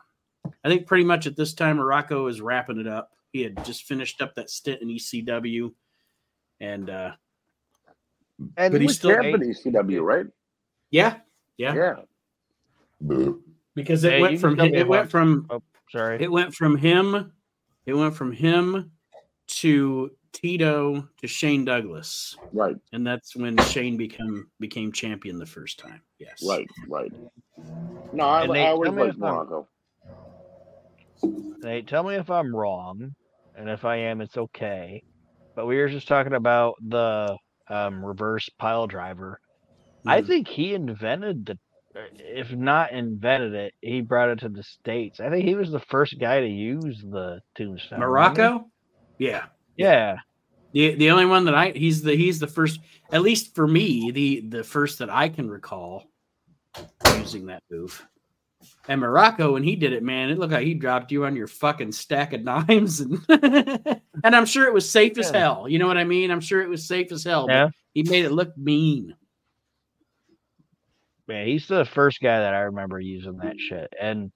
I 0.64 0.68
think 0.68 0.86
pretty 0.86 1.04
much 1.04 1.26
at 1.26 1.36
this 1.36 1.52
time, 1.54 1.76
Muraco 1.76 2.28
is 2.28 2.40
wrapping 2.40 2.78
it 2.80 2.86
up. 2.86 3.12
He 3.32 3.42
had 3.42 3.62
just 3.64 3.84
finished 3.84 4.20
up 4.22 4.34
that 4.34 4.50
stint 4.50 4.80
in 4.82 4.88
ECW. 4.88 5.72
And 6.60 6.88
uh, 6.90 7.12
and 8.56 8.72
But 8.72 8.80
he 8.80 8.80
he's 8.80 8.88
was 8.88 8.96
still 8.96 9.10
Champ 9.10 9.24
eight- 9.26 9.34
in 9.34 9.40
ECW, 9.72 10.02
right? 10.02 10.26
yeah, 10.90 11.16
yeah, 11.58 11.74
Yeah. 13.00 13.32
Because 13.74 14.04
it 14.04 14.12
Hey, 14.12 14.20
went 14.20 14.40
from 14.40 14.56
tell 14.56 14.66
it 14.66 14.86
went 14.86 15.10
from 15.10 15.46
oh 15.50 15.62
sorry 15.90 16.22
it 16.22 16.30
went 16.30 16.54
from 16.54 16.76
him 16.76 17.32
it 17.86 17.94
went 17.94 18.14
from 18.14 18.32
him 18.32 18.92
to 19.48 20.10
Tito 20.32 21.08
to 21.18 21.26
Shane 21.26 21.64
Douglas, 21.64 22.36
Right, 22.52 22.76
and 22.92 23.06
that's 23.06 23.36
when 23.36 23.58
Shane 23.58 23.96
become 23.96 24.50
became 24.60 24.92
champion 24.92 25.38
the 25.38 25.46
first 25.46 25.78
time. 25.78 26.02
Yes, 26.18 26.42
right, 26.46 26.66
right. 26.88 27.12
No, 28.12 28.24
I, 28.24 28.42
And 28.44 28.52
I 28.52 28.70
always 28.70 28.88
tell 28.88 28.94
me 28.94 29.02
liked 29.02 29.18
Muraco. 29.18 29.66
Nate, 31.62 31.86
tell 31.86 32.02
me 32.02 32.14
if 32.16 32.30
i'm 32.30 32.54
wrong 32.54 33.14
and 33.54 33.68
if 33.70 33.84
i 33.84 33.96
am 33.96 34.20
it's 34.20 34.36
okay 34.36 35.02
but 35.54 35.66
we 35.66 35.76
were 35.76 35.88
just 35.88 36.08
talking 36.08 36.32
about 36.34 36.74
the 36.80 37.36
um, 37.68 38.04
reverse 38.04 38.48
pile 38.58 38.86
driver 38.86 39.38
I 40.04 40.20
Mhm. 40.20 40.26
think 40.26 40.48
he 40.48 40.74
invented 40.74 41.46
the, 41.46 41.58
if 41.94 42.50
not 42.52 42.92
invented 42.92 43.54
it, 43.54 43.74
he 43.80 44.00
brought 44.00 44.30
it 44.30 44.40
to 44.40 44.48
the 44.48 44.62
states. 44.62 45.20
I 45.20 45.30
think 45.30 45.44
he 45.44 45.54
was 45.54 45.70
the 45.70 45.80
first 45.80 46.18
guy 46.18 46.40
to 46.40 46.46
use 46.46 47.02
the 47.02 47.40
tombstone. 47.54 48.00
Muraco. 48.00 48.64
Yeah, 49.18 49.44
Yeah, 49.76 50.16
the 50.72 50.94
the 50.94 51.10
only 51.10 51.26
one 51.26 51.44
that 51.44 51.54
I 51.54 51.70
he's 51.70 52.02
the 52.02 52.16
he's 52.16 52.38
the 52.38 52.46
first 52.46 52.80
at 53.12 53.22
least 53.22 53.54
for 53.54 53.66
me 53.66 54.10
the 54.10 54.40
the 54.48 54.64
first 54.64 54.98
that 54.98 55.10
I 55.10 55.28
can 55.28 55.50
recall 55.50 56.04
using 57.18 57.46
that 57.46 57.62
move. 57.70 58.04
And 58.88 59.00
Muraco, 59.00 59.52
when 59.52 59.62
he 59.62 59.76
did 59.76 59.92
it, 59.92 60.02
man, 60.02 60.30
it 60.30 60.38
looked 60.38 60.52
like 60.52 60.64
he 60.64 60.74
dropped 60.74 61.12
you 61.12 61.24
on 61.24 61.36
your 61.36 61.46
fucking 61.46 61.92
stack 61.92 62.32
of 62.32 62.44
dimes, 62.44 63.00
and 63.00 63.18
and 64.24 64.36
I'm 64.36 64.46
sure 64.46 64.66
it 64.66 64.74
was 64.74 64.88
safe 64.88 65.18
as 65.18 65.30
hell. 65.30 65.68
You 65.68 65.78
know 65.78 65.86
what 65.86 65.96
I 65.96 66.04
mean? 66.04 66.30
I'm 66.30 66.40
sure 66.40 66.62
it 66.62 66.68
was 66.68 66.86
safe 66.86 67.12
as 67.12 67.24
hell. 67.24 67.46
Yeah. 67.48 67.70
he 67.92 68.02
made 68.04 68.24
it 68.24 68.32
look 68.32 68.56
mean. 68.56 69.14
Man, 71.32 71.46
he's 71.46 71.66
the 71.66 71.86
first 71.86 72.20
guy 72.20 72.40
that 72.40 72.52
I 72.52 72.60
remember 72.60 73.00
using 73.00 73.38
that 73.38 73.56
mm. 73.56 73.58
shit. 73.58 73.90
And 73.98 74.32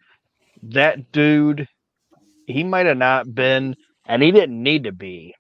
that 0.62 1.12
dude, 1.12 1.68
he 2.47 2.64
might 2.64 2.86
have 2.86 2.97
not 2.97 3.34
been, 3.34 3.76
and 4.07 4.22
he 4.22 4.30
didn't 4.30 4.62
need 4.62 4.84
to 4.84 4.92
be. 4.92 5.34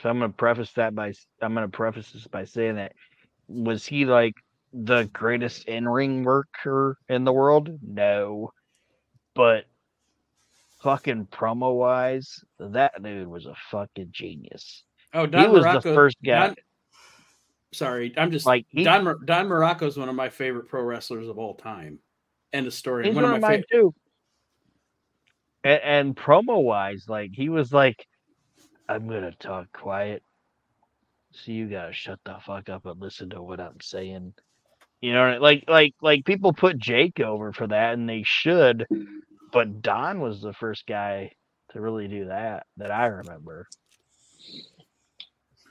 So 0.00 0.08
I'm 0.08 0.20
gonna 0.20 0.32
preface 0.32 0.72
that 0.76 0.94
by 0.94 1.12
I'm 1.42 1.52
gonna 1.52 1.68
preface 1.68 2.10
this 2.12 2.26
by 2.26 2.46
saying 2.46 2.76
that 2.76 2.92
was 3.46 3.84
he 3.84 4.06
like 4.06 4.32
the 4.72 5.04
greatest 5.12 5.68
in 5.68 5.86
ring 5.86 6.24
worker 6.24 6.96
in 7.10 7.24
the 7.24 7.32
world? 7.32 7.68
No, 7.82 8.50
but 9.34 9.66
fucking 10.82 11.26
promo 11.26 11.76
wise, 11.76 12.42
that 12.58 13.02
dude 13.02 13.28
was 13.28 13.44
a 13.44 13.54
fucking 13.70 14.08
genius. 14.12 14.84
Oh, 15.12 15.26
Don 15.26 15.42
he 15.42 15.48
was 15.50 15.66
Muraco, 15.66 15.82
the 15.82 15.94
first 15.94 16.16
guy. 16.24 16.46
Don- 16.46 16.56
sorry, 17.72 18.12
I'm 18.16 18.30
just 18.30 18.46
like 18.46 18.66
he, 18.68 18.84
Don 18.84 19.04
Mor- 19.04 19.18
Don 19.24 19.48
Muraco 19.48 19.82
is 19.82 19.96
one 19.96 20.08
of 20.08 20.14
my 20.14 20.28
favorite 20.28 20.68
pro 20.68 20.82
wrestlers 20.82 21.28
of 21.28 21.38
all 21.38 21.54
time. 21.54 21.98
End 22.52 22.66
of 22.66 22.74
story. 22.74 23.06
he's 23.06 23.14
one 23.14 23.24
of 23.24 23.40
my 23.40 23.40
favorite. 23.40 23.66
too. 23.70 23.94
And, 25.62 25.80
and 25.82 26.16
promo 26.16 26.62
wise, 26.62 27.04
like 27.08 27.30
he 27.32 27.48
was 27.48 27.72
like, 27.72 28.06
"I'm 28.88 29.08
gonna 29.08 29.32
talk 29.32 29.72
quiet, 29.72 30.22
so 31.32 31.52
you 31.52 31.68
gotta 31.68 31.92
shut 31.92 32.18
the 32.24 32.36
fuck 32.44 32.68
up 32.68 32.86
and 32.86 33.00
listen 33.00 33.30
to 33.30 33.42
what 33.42 33.60
I'm 33.60 33.80
saying." 33.80 34.34
You 35.00 35.14
know, 35.14 35.38
like 35.40 35.64
like 35.68 35.94
like 36.02 36.24
people 36.24 36.52
put 36.52 36.78
Jake 36.78 37.20
over 37.20 37.52
for 37.52 37.66
that, 37.66 37.94
and 37.94 38.08
they 38.08 38.22
should, 38.24 38.86
but 39.52 39.80
Don 39.80 40.20
was 40.20 40.40
the 40.42 40.52
first 40.52 40.86
guy 40.86 41.32
to 41.72 41.80
really 41.80 42.08
do 42.08 42.26
that 42.26 42.66
that 42.76 42.90
I 42.90 43.06
remember. 43.06 43.68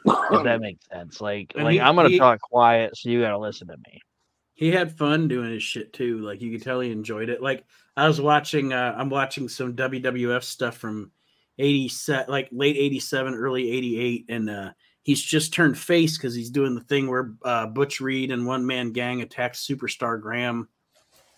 If 0.05 0.43
that 0.43 0.61
makes 0.61 0.85
sense, 0.87 1.21
like 1.21 1.53
And 1.55 1.65
like 1.65 1.73
he- 1.73 1.81
I'm 1.81 1.95
gonna 1.95 2.09
he- 2.09 2.17
talk 2.19 2.39
quiet, 2.41 2.95
so 2.97 3.09
you 3.09 3.21
gotta 3.21 3.37
listen 3.37 3.67
to 3.67 3.77
me. 3.77 4.01
He 4.53 4.71
had 4.71 4.97
fun 4.97 5.27
doing 5.29 5.51
his 5.51 5.63
shit 5.63 5.93
too. 5.93 6.19
Like 6.19 6.41
you 6.41 6.51
could 6.51 6.61
tell 6.63 6.81
he 6.81 6.91
enjoyed 6.91 7.29
it. 7.29 7.41
Like 7.41 7.63
I 7.95 8.07
was 8.07 8.19
watching, 8.19 8.73
uh, 8.73 8.93
I'm 8.97 9.09
watching 9.09 9.47
some 9.47 9.73
WWF 9.73 10.43
stuff 10.43 10.75
from 10.77 11.11
87, 11.59 12.25
like 12.29 12.49
late 12.51 12.75
87, 12.75 13.35
early 13.35 13.71
88. 13.71 14.25
And 14.27 14.49
uh, 14.49 14.71
he's 15.03 15.21
just 15.21 15.53
turned 15.53 15.77
face 15.77 16.17
because 16.17 16.35
he's 16.35 16.49
doing 16.49 16.75
the 16.75 16.81
thing 16.81 17.09
where 17.09 17.33
uh, 17.43 17.67
Butch 17.67 18.01
Reed 18.01 18.31
and 18.31 18.45
one 18.45 18.65
man 18.65 18.91
gang 18.91 19.21
attacks 19.21 19.65
Superstar 19.65 20.21
Graham. 20.21 20.67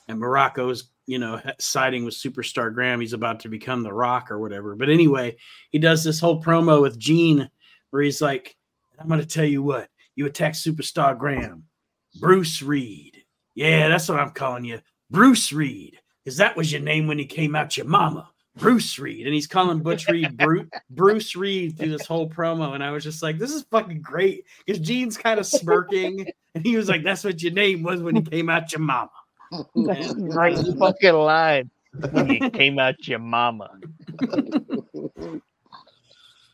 And 0.07 0.19
Muraco's, 0.19 0.85
you 1.05 1.19
know, 1.19 1.39
siding 1.59 2.05
with 2.05 2.15
Superstar 2.15 2.73
Graham. 2.73 3.01
He's 3.01 3.13
about 3.13 3.41
to 3.41 3.49
become 3.49 3.83
the 3.83 3.93
rock 3.93 4.31
or 4.31 4.39
whatever. 4.39 4.75
But 4.75 4.89
anyway, 4.89 5.37
he 5.69 5.77
does 5.77 6.03
this 6.03 6.19
whole 6.19 6.41
promo 6.41 6.81
with 6.81 6.97
Gene 6.97 7.51
where 7.91 8.01
he's 8.01 8.21
like, 8.21 8.55
I'm 8.99 9.07
going 9.07 9.19
to 9.19 9.25
tell 9.25 9.45
you 9.45 9.63
what, 9.63 9.87
you 10.15 10.25
attack 10.25 10.53
Superstar 10.53 11.17
Graham. 11.17 11.65
Bruce 12.19 12.61
Reed. 12.61 13.23
Yeah, 13.55 13.87
that's 13.87 14.09
what 14.09 14.19
I'm 14.19 14.31
calling 14.31 14.65
you. 14.65 14.79
Bruce 15.09 15.53
Reed. 15.53 15.99
Because 16.23 16.37
that 16.37 16.55
was 16.55 16.71
your 16.71 16.81
name 16.81 17.07
when 17.07 17.17
he 17.17 17.25
came 17.25 17.55
out 17.55 17.77
your 17.77 17.85
mama. 17.85 18.29
Bruce 18.57 18.99
Reed. 18.99 19.25
And 19.25 19.33
he's 19.33 19.47
calling 19.47 19.79
Butch 19.79 20.07
Reed 20.07 20.37
Bru- 20.37 20.69
Bruce 20.89 21.35
Reed 21.35 21.77
through 21.77 21.91
this 21.91 22.05
whole 22.05 22.29
promo. 22.29 22.75
And 22.75 22.83
I 22.83 22.91
was 22.91 23.03
just 23.03 23.23
like, 23.23 23.37
this 23.37 23.51
is 23.51 23.63
fucking 23.71 24.01
great. 24.01 24.45
Because 24.65 24.81
Gene's 24.81 25.17
kind 25.17 25.39
of 25.39 25.45
smirking. 25.45 26.27
And 26.53 26.65
he 26.65 26.75
was 26.75 26.89
like, 26.89 27.01
that's 27.01 27.23
what 27.23 27.41
your 27.41 27.53
name 27.53 27.81
was 27.81 28.01
when 28.01 28.13
you 28.13 28.21
came 28.21 28.49
out 28.49 28.73
your 28.73 28.81
mama. 28.81 29.09
That's 29.73 30.13
great 30.29 30.57
fucking 30.77 31.13
line. 31.13 31.71
When 32.11 32.27
you 32.27 32.49
came 32.49 32.77
out 32.77 33.07
your 33.07 33.19
mama. 33.19 33.69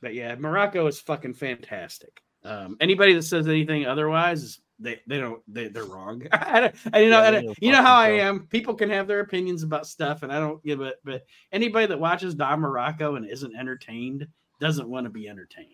But 0.08 0.14
yeah, 0.14 0.38
Muraco 0.38 0.88
is 0.88 1.02
fucking 1.02 1.34
fantastic. 1.34 2.22
Um, 2.46 2.78
anybody 2.80 3.14
that 3.14 3.24
says 3.24 3.46
anything 3.46 3.86
otherwise 3.86 4.58
they 4.80 5.02
they 5.06 5.20
don't 5.20 5.42
they 5.50 5.68
they're 5.68 5.84
wrong. 5.84 6.24
I, 6.32 6.62
don't, 6.62 6.76
I 6.94 7.00
you 7.02 7.10
know 7.10 7.20
Yeah, 7.20 7.40
I 7.40 7.54
you 7.60 7.72
know 7.74 7.82
how 7.82 7.98
I 7.98 8.12
am. 8.12 8.48
People 8.48 8.74
can 8.74 8.90
have 8.90 9.06
their 9.06 9.20
opinions 9.20 9.64
about 9.64 9.86
stuff, 9.86 10.24
and 10.24 10.32
I 10.32 10.40
don't 10.40 10.64
give 10.64 10.80
it. 10.80 10.96
But 11.04 11.26
anybody 11.52 11.88
that 11.88 12.00
watches 12.00 12.36
Don 12.36 12.62
Muraco 12.62 13.18
and 13.18 13.30
isn't 13.30 13.54
entertained 13.54 14.26
doesn't 14.62 14.88
want 14.88 15.08
to 15.08 15.10
be 15.10 15.28
entertained. 15.28 15.68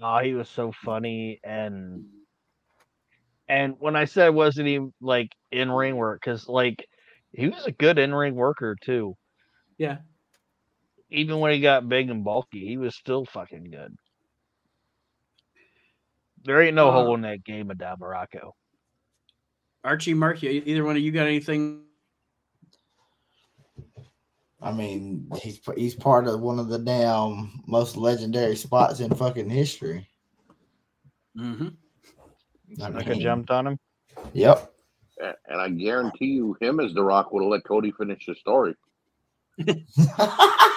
Oh, 0.00 0.20
he 0.20 0.32
was 0.32 0.48
so 0.48 0.72
funny 0.72 1.40
and 1.44 2.06
and 3.50 3.74
when 3.80 3.96
I 3.96 4.06
said 4.06 4.30
wasn't 4.30 4.68
he 4.68 4.80
like 5.02 5.36
in 5.52 5.70
ring 5.70 5.96
work, 5.96 6.22
because 6.24 6.48
like 6.48 6.86
he 7.32 7.48
was 7.48 7.66
a 7.66 7.72
good 7.72 7.98
in 7.98 8.14
ring 8.14 8.34
worker 8.34 8.78
too. 8.80 9.14
Yeah. 9.76 9.98
Even 11.10 11.40
when 11.40 11.52
he 11.52 11.60
got 11.60 11.88
big 11.88 12.08
and 12.08 12.24
bulky, 12.24 12.66
he 12.66 12.76
was 12.76 12.94
still 12.94 13.24
fucking 13.24 13.70
good. 13.70 13.96
There 16.44 16.62
ain't 16.62 16.76
no 16.76 16.88
Uh, 16.88 16.92
hole 16.92 17.14
in 17.14 17.22
that 17.22 17.44
game 17.44 17.70
of 17.70 17.78
Don 17.78 17.98
Muraco. 17.98 18.52
Archie, 19.84 20.14
Mark, 20.14 20.42
either 20.44 20.84
one 20.84 20.96
of 20.96 21.02
you 21.02 21.10
got 21.10 21.26
anything? 21.26 21.84
I 24.62 24.72
mean, 24.72 25.26
he's 25.40 25.58
he's 25.74 25.94
part 25.94 26.28
of 26.28 26.40
one 26.40 26.58
of 26.58 26.68
the 26.68 26.78
damn 26.78 27.62
most 27.66 27.96
legendary 27.96 28.56
spots 28.56 29.00
in 29.00 29.14
fucking 29.14 29.48
history. 29.48 30.06
Mm-hmm. 31.36 31.68
I 32.82 32.88
Like 32.88 33.06
I 33.06 33.10
mean, 33.10 33.20
jumped 33.20 33.50
on 33.50 33.66
him. 33.66 33.78
Yep. 34.34 34.70
And 35.48 35.60
I 35.60 35.68
guarantee 35.68 36.26
you, 36.26 36.56
him 36.60 36.78
as 36.80 36.94
The 36.94 37.02
Rock 37.02 37.32
would 37.32 37.42
have 37.42 37.50
let 37.50 37.64
Cody 37.64 37.90
finish 37.92 38.24
the 38.26 38.34
story. 38.34 38.74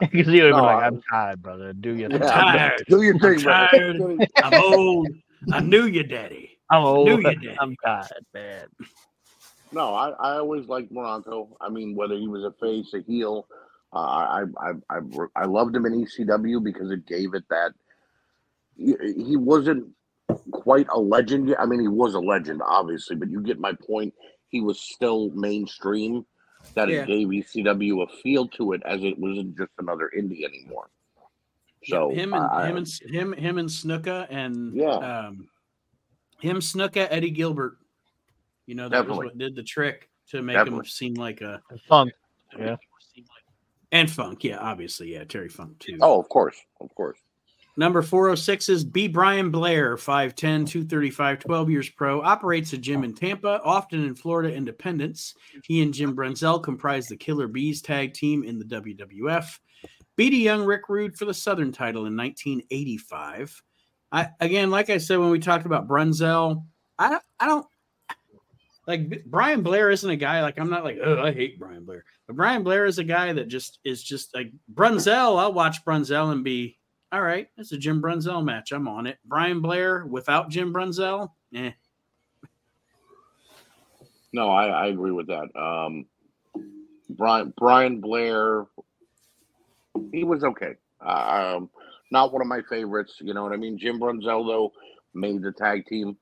Because 0.00 0.26
he 0.32 0.40
would 0.42 0.52
have 0.52 0.56
No, 0.56 0.56
been 0.56 0.64
like, 0.64 0.82
I- 0.82 0.86
I'm 0.86 1.02
tired, 1.10 1.42
brother. 1.42 1.72
Do 1.72 1.94
your 1.94 2.08
thing. 2.08 2.20
Yeah, 2.22 2.30
tired. 2.30 2.84
Do 2.88 3.02
your 3.02 3.18
thing, 3.18 3.42
brother. 3.42 3.68
tired. 3.72 4.00
I'm 4.42 4.54
old. 4.54 5.08
I 5.52 5.60
knew 5.60 5.84
you, 5.84 6.02
Daddy. 6.02 6.58
I'm 6.70 6.82
old. 6.84 7.06
Knew 7.06 7.18
you 7.30 7.36
did. 7.36 7.56
I'm 7.60 7.76
tired, 7.84 8.24
man. 8.32 8.66
No, 9.72 9.94
I, 9.94 10.10
I 10.10 10.38
always 10.38 10.66
liked 10.66 10.92
Muraco. 10.92 11.48
I 11.60 11.68
mean, 11.68 11.94
whether 11.94 12.14
he 12.16 12.28
was 12.28 12.44
a 12.44 12.52
face, 12.60 12.92
a 12.94 13.00
heel, 13.02 13.46
uh, 13.92 13.98
I, 13.98 14.44
I 14.60 14.72
I 14.90 14.98
I 15.36 15.44
loved 15.44 15.74
him 15.76 15.86
in 15.86 16.04
ECW 16.04 16.62
because 16.62 16.90
it 16.90 17.06
gave 17.06 17.34
it 17.34 17.44
that. 17.50 17.72
He, 18.76 18.94
he 19.16 19.36
wasn't 19.36 19.88
quite 20.52 20.86
a 20.92 20.98
legend. 20.98 21.48
yet. 21.48 21.60
I 21.60 21.66
mean, 21.66 21.80
he 21.80 21.88
was 21.88 22.14
a 22.14 22.20
legend, 22.20 22.62
obviously, 22.64 23.16
but 23.16 23.30
you 23.30 23.40
get 23.42 23.60
my 23.60 23.72
point. 23.86 24.14
He 24.48 24.60
was 24.60 24.80
still 24.80 25.30
mainstream. 25.30 26.24
That 26.74 26.88
Yeah. 26.88 27.02
it 27.02 27.06
gave 27.06 27.28
ECW 27.28 28.02
a 28.02 28.06
feel 28.22 28.46
to 28.48 28.72
it, 28.72 28.82
as 28.84 29.02
it 29.02 29.18
wasn't 29.18 29.56
just 29.56 29.72
another 29.78 30.10
indie 30.16 30.44
anymore. 30.44 30.88
So 31.84 32.10
him 32.10 32.34
and 32.34 32.44
I- 32.44 32.68
him 32.68 32.76
and 32.76 32.88
him 32.88 33.32
him 33.32 33.58
and 33.58 33.68
Snuka 33.68 34.26
and 34.30 34.74
Yeah. 34.74 34.88
um, 34.88 35.48
him 36.40 36.58
Snuka 36.58 37.06
Eddie 37.10 37.30
Gilbert. 37.30 37.78
You 38.66 38.74
know 38.74 38.88
that 38.88 38.98
Definitely. 39.02 39.26
was 39.26 39.32
what 39.32 39.38
did 39.38 39.54
the 39.56 39.62
trick 39.62 40.10
to 40.28 40.42
make 40.42 40.56
him 40.56 40.84
seem 40.84 41.14
like 41.14 41.40
a 41.40 41.62
Funk. 41.88 42.12
Yeah. 42.56 42.76
and 43.92 44.08
Funk. 44.10 44.44
Yeah, 44.44 44.58
obviously, 44.58 45.12
yeah, 45.14 45.24
Terry 45.24 45.48
Funk 45.48 45.78
too. 45.80 45.98
oh, 46.00 46.20
of 46.20 46.28
course, 46.28 46.56
of 46.80 46.94
course. 46.94 47.18
Number 47.76 48.02
406 48.02 48.68
is 48.68 48.84
B. 48.84 49.08
Brian 49.08 49.50
Blair, 49.50 49.96
5'10, 49.96 50.34
235, 50.66 51.38
12 51.38 51.70
years 51.70 51.88
pro, 51.88 52.20
operates 52.20 52.72
a 52.72 52.78
gym 52.78 53.04
in 53.04 53.14
Tampa, 53.14 53.60
often 53.64 54.04
in 54.04 54.14
Florida 54.14 54.54
Independence. 54.54 55.34
He 55.64 55.82
and 55.82 55.94
Jim 55.94 56.14
Brunzell 56.14 56.62
comprise 56.62 57.06
the 57.06 57.16
Killer 57.16 57.48
Bees 57.48 57.80
tag 57.80 58.12
team 58.12 58.42
in 58.42 58.58
the 58.58 58.64
WWF. 58.64 59.58
Beat 60.16 60.32
a 60.32 60.36
young 60.36 60.64
Rick 60.64 60.88
Rude 60.88 61.16
for 61.16 61.24
the 61.24 61.34
Southern 61.34 61.72
title 61.72 62.06
in 62.06 62.16
1985. 62.16 63.62
I 64.12 64.28
again, 64.40 64.70
like 64.70 64.90
I 64.90 64.98
said 64.98 65.18
when 65.18 65.30
we 65.30 65.38
talked 65.38 65.66
about 65.66 65.88
Brunzell, 65.88 66.64
I 66.98 67.10
don't, 67.10 67.22
I 67.38 67.46
don't 67.46 67.66
like 68.86 69.24
Brian 69.24 69.62
Blair 69.62 69.90
isn't 69.90 70.10
a 70.10 70.16
guy 70.16 70.42
like 70.42 70.58
I'm 70.58 70.68
not 70.68 70.82
like 70.82 70.98
oh 71.02 71.22
I 71.22 71.32
hate 71.32 71.58
Brian 71.60 71.84
Blair, 71.84 72.04
but 72.26 72.34
Brian 72.34 72.64
Blair 72.64 72.86
is 72.86 72.98
a 72.98 73.04
guy 73.04 73.32
that 73.32 73.46
just 73.46 73.78
is 73.84 74.02
just 74.02 74.34
like 74.34 74.50
Brunzell. 74.72 75.38
I'll 75.38 75.52
watch 75.52 75.84
Brunzell 75.84 76.32
and 76.32 76.42
be 76.42 76.76
all 77.12 77.22
right, 77.22 77.48
it's 77.56 77.72
a 77.72 77.78
Jim 77.78 78.00
Brunzell 78.00 78.44
match. 78.44 78.72
I'm 78.72 78.88
on 78.88 79.06
it. 79.06 79.18
Brian 79.24 79.60
Blair 79.60 80.06
without 80.06 80.48
Jim 80.48 80.72
Brunzell, 80.72 81.30
eh. 81.54 81.72
No, 84.32 84.48
I, 84.50 84.66
I 84.66 84.86
agree 84.86 85.10
with 85.10 85.26
that. 85.26 85.48
Um, 85.60 86.06
Brian 87.08 87.52
Brian 87.56 88.00
Blair, 88.00 88.66
he 90.12 90.22
was 90.22 90.44
okay. 90.44 90.76
Um, 91.00 91.68
not 92.12 92.32
one 92.32 92.42
of 92.42 92.48
my 92.48 92.62
favorites. 92.68 93.16
You 93.20 93.34
know 93.34 93.42
what 93.42 93.52
I 93.52 93.56
mean? 93.56 93.76
Jim 93.78 93.98
Brunzell 93.98 94.46
though 94.46 94.72
made 95.14 95.42
the 95.42 95.50
tag 95.50 95.86
team, 95.86 96.16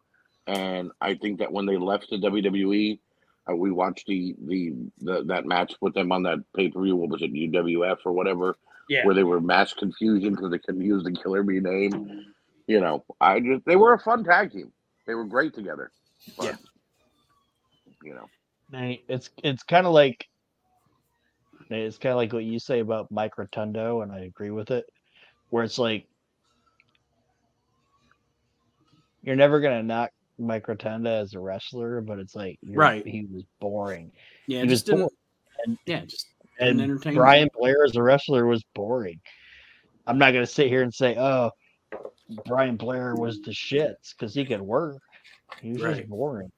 and 0.46 0.90
I 1.02 1.14
think 1.14 1.38
that 1.40 1.52
when 1.52 1.66
they 1.66 1.76
left 1.76 2.08
the 2.08 2.16
WWE, 2.16 2.98
uh, 3.50 3.56
we 3.56 3.70
watched 3.70 4.06
the, 4.06 4.34
the 4.46 4.74
the 5.00 5.24
that 5.24 5.44
match 5.44 5.74
with 5.82 5.92
them 5.92 6.12
on 6.12 6.22
that 6.22 6.38
pay 6.56 6.68
per 6.70 6.82
view. 6.82 6.96
What 6.96 7.10
was 7.10 7.22
it, 7.22 7.34
UWF 7.34 7.98
or 8.06 8.12
whatever? 8.12 8.56
Yeah. 8.88 9.04
Where 9.04 9.14
they 9.14 9.24
were 9.24 9.40
mass 9.40 9.72
confusion 9.74 10.30
because 10.34 10.50
they 10.50 10.58
couldn't 10.58 10.82
use 10.82 11.04
the 11.04 11.12
Killer 11.12 11.42
Bee 11.42 11.60
name. 11.60 12.24
You 12.66 12.80
know, 12.80 13.04
I 13.20 13.40
just 13.40 13.64
they 13.66 13.76
were 13.76 13.94
a 13.94 13.98
fun 13.98 14.24
tag 14.24 14.52
team. 14.52 14.72
They 15.06 15.14
were 15.14 15.24
great 15.24 15.54
together. 15.54 15.90
But, 16.36 16.46
Yeah. 16.46 16.56
You 18.02 18.14
know. 18.14 18.28
Hey, 18.70 19.02
It's 19.08 19.30
it's 19.42 19.62
kind 19.62 19.86
of 19.86 19.92
like 19.92 20.26
it's 21.70 21.98
kind 21.98 22.12
of 22.12 22.16
like 22.16 22.32
what 22.32 22.44
you 22.44 22.58
say 22.58 22.80
about 22.80 23.10
Mike 23.10 23.36
Rotundo, 23.36 24.00
and 24.02 24.10
I 24.12 24.20
agree 24.20 24.50
with 24.50 24.70
it. 24.70 24.86
Where 25.50 25.64
it's 25.64 25.78
like 25.78 26.06
you're 29.22 29.36
never 29.36 29.60
gonna 29.60 29.82
knock 29.82 30.10
Mike 30.38 30.68
Rotunda 30.68 31.10
as 31.10 31.34
a 31.34 31.40
wrestler, 31.40 32.00
but 32.00 32.18
it's 32.18 32.34
like 32.36 32.58
you're- 32.62 32.76
Right. 32.76 33.06
he 33.06 33.24
was 33.26 33.44
boring. 33.60 34.12
Yeah, 34.46 34.58
He 34.58 34.64
was 34.64 34.72
just 34.72 34.86
didn't, 34.86 35.00
boring. 35.00 35.10
And, 35.66 35.78
yeah, 35.86 36.04
just 36.04 36.28
and 36.58 36.78
didn't. 36.78 37.14
Brian 37.14 37.48
Blair 37.58 37.84
as 37.84 37.96
a 37.96 38.02
wrestler 38.02 38.46
was 38.46 38.64
boring. 38.74 39.20
I'm 40.06 40.18
not 40.18 40.32
gonna 40.32 40.46
sit 40.46 40.68
here 40.68 40.82
and 40.82 40.92
say, 40.92 41.16
oh, 41.18 41.50
Brian 42.46 42.76
Blair 42.76 43.14
was 43.14 43.40
the 43.40 43.50
shits 43.50 44.10
because 44.16 44.34
he 44.34 44.44
could 44.44 44.60
work. 44.60 45.00
He 45.60 45.72
was 45.72 45.82
Right. 45.82 45.96
just 45.96 46.08
boring. 46.08 46.50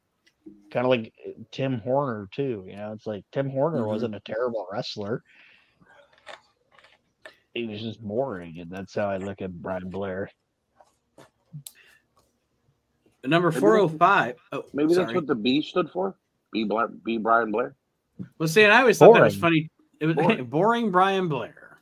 Kind 0.72 0.84
of 0.86 0.90
like 0.90 1.12
uh, 1.26 1.30
Tim 1.53 1.78
Horner 1.80 2.28
too. 2.32 2.64
You 2.66 2.76
know, 2.76 2.92
it's 2.92 3.07
like 3.07 3.24
Tim 3.32 3.48
Horner 3.51 3.80
Mhm. 3.82 3.86
wasn't 3.86 4.14
a 4.14 4.20
terrible 4.20 4.66
wrestler. 4.72 5.22
He 7.55 7.66
was 7.66 7.80
just 7.80 8.01
boring, 8.01 8.59
and 8.61 8.70
that's 8.70 8.94
how 8.94 9.09
I 9.11 9.16
look 9.18 9.42
at 9.42 9.53
Brian 9.53 9.90
Blair. 9.90 10.30
Number 13.24 13.51
Maybe 13.51 13.61
four 13.61 13.72
that's- 13.76 13.94
oh 13.94 13.98
five. 13.98 14.36
Oh, 14.53 14.64
Maybe 14.72 14.94
sorry. 14.94 15.07
that's 15.07 15.14
what 15.14 15.26
the 15.26 15.34
B 15.34 15.61
stood 15.62 15.90
for. 15.90 16.16
B. 16.53 16.64
Bla- 16.64 16.88
B. 16.88 17.18
Brian 17.18 17.51
Blair. 17.53 17.74
Well, 18.38 18.48
see, 18.48 18.62
and 18.64 18.72
I 18.72 18.80
always 18.80 18.98
thought 18.98 19.12
that 19.14 19.22
was 19.22 19.36
funny. 19.36 19.70
It 20.01 20.07
was 20.07 20.16
Boring. 20.16 20.44
boring. 20.51 20.90
Brian 20.90 21.28
Blair. 21.28 21.78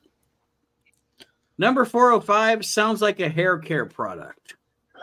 Number 1.56 1.84
405 1.84 2.64
sounds 2.64 3.00
like 3.02 3.18
a 3.20 3.28
hair 3.28 3.58
care 3.58 3.86
product. 3.86 4.54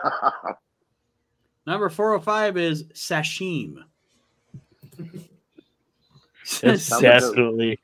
Number 1.66 1.88
405 1.90 2.56
is 2.56 2.84
sashim. 2.94 3.76
That's 6.62 6.82
Sounds 6.84 7.02
like 7.02 7.02
a- 7.02 7.20
definitely 7.20 7.78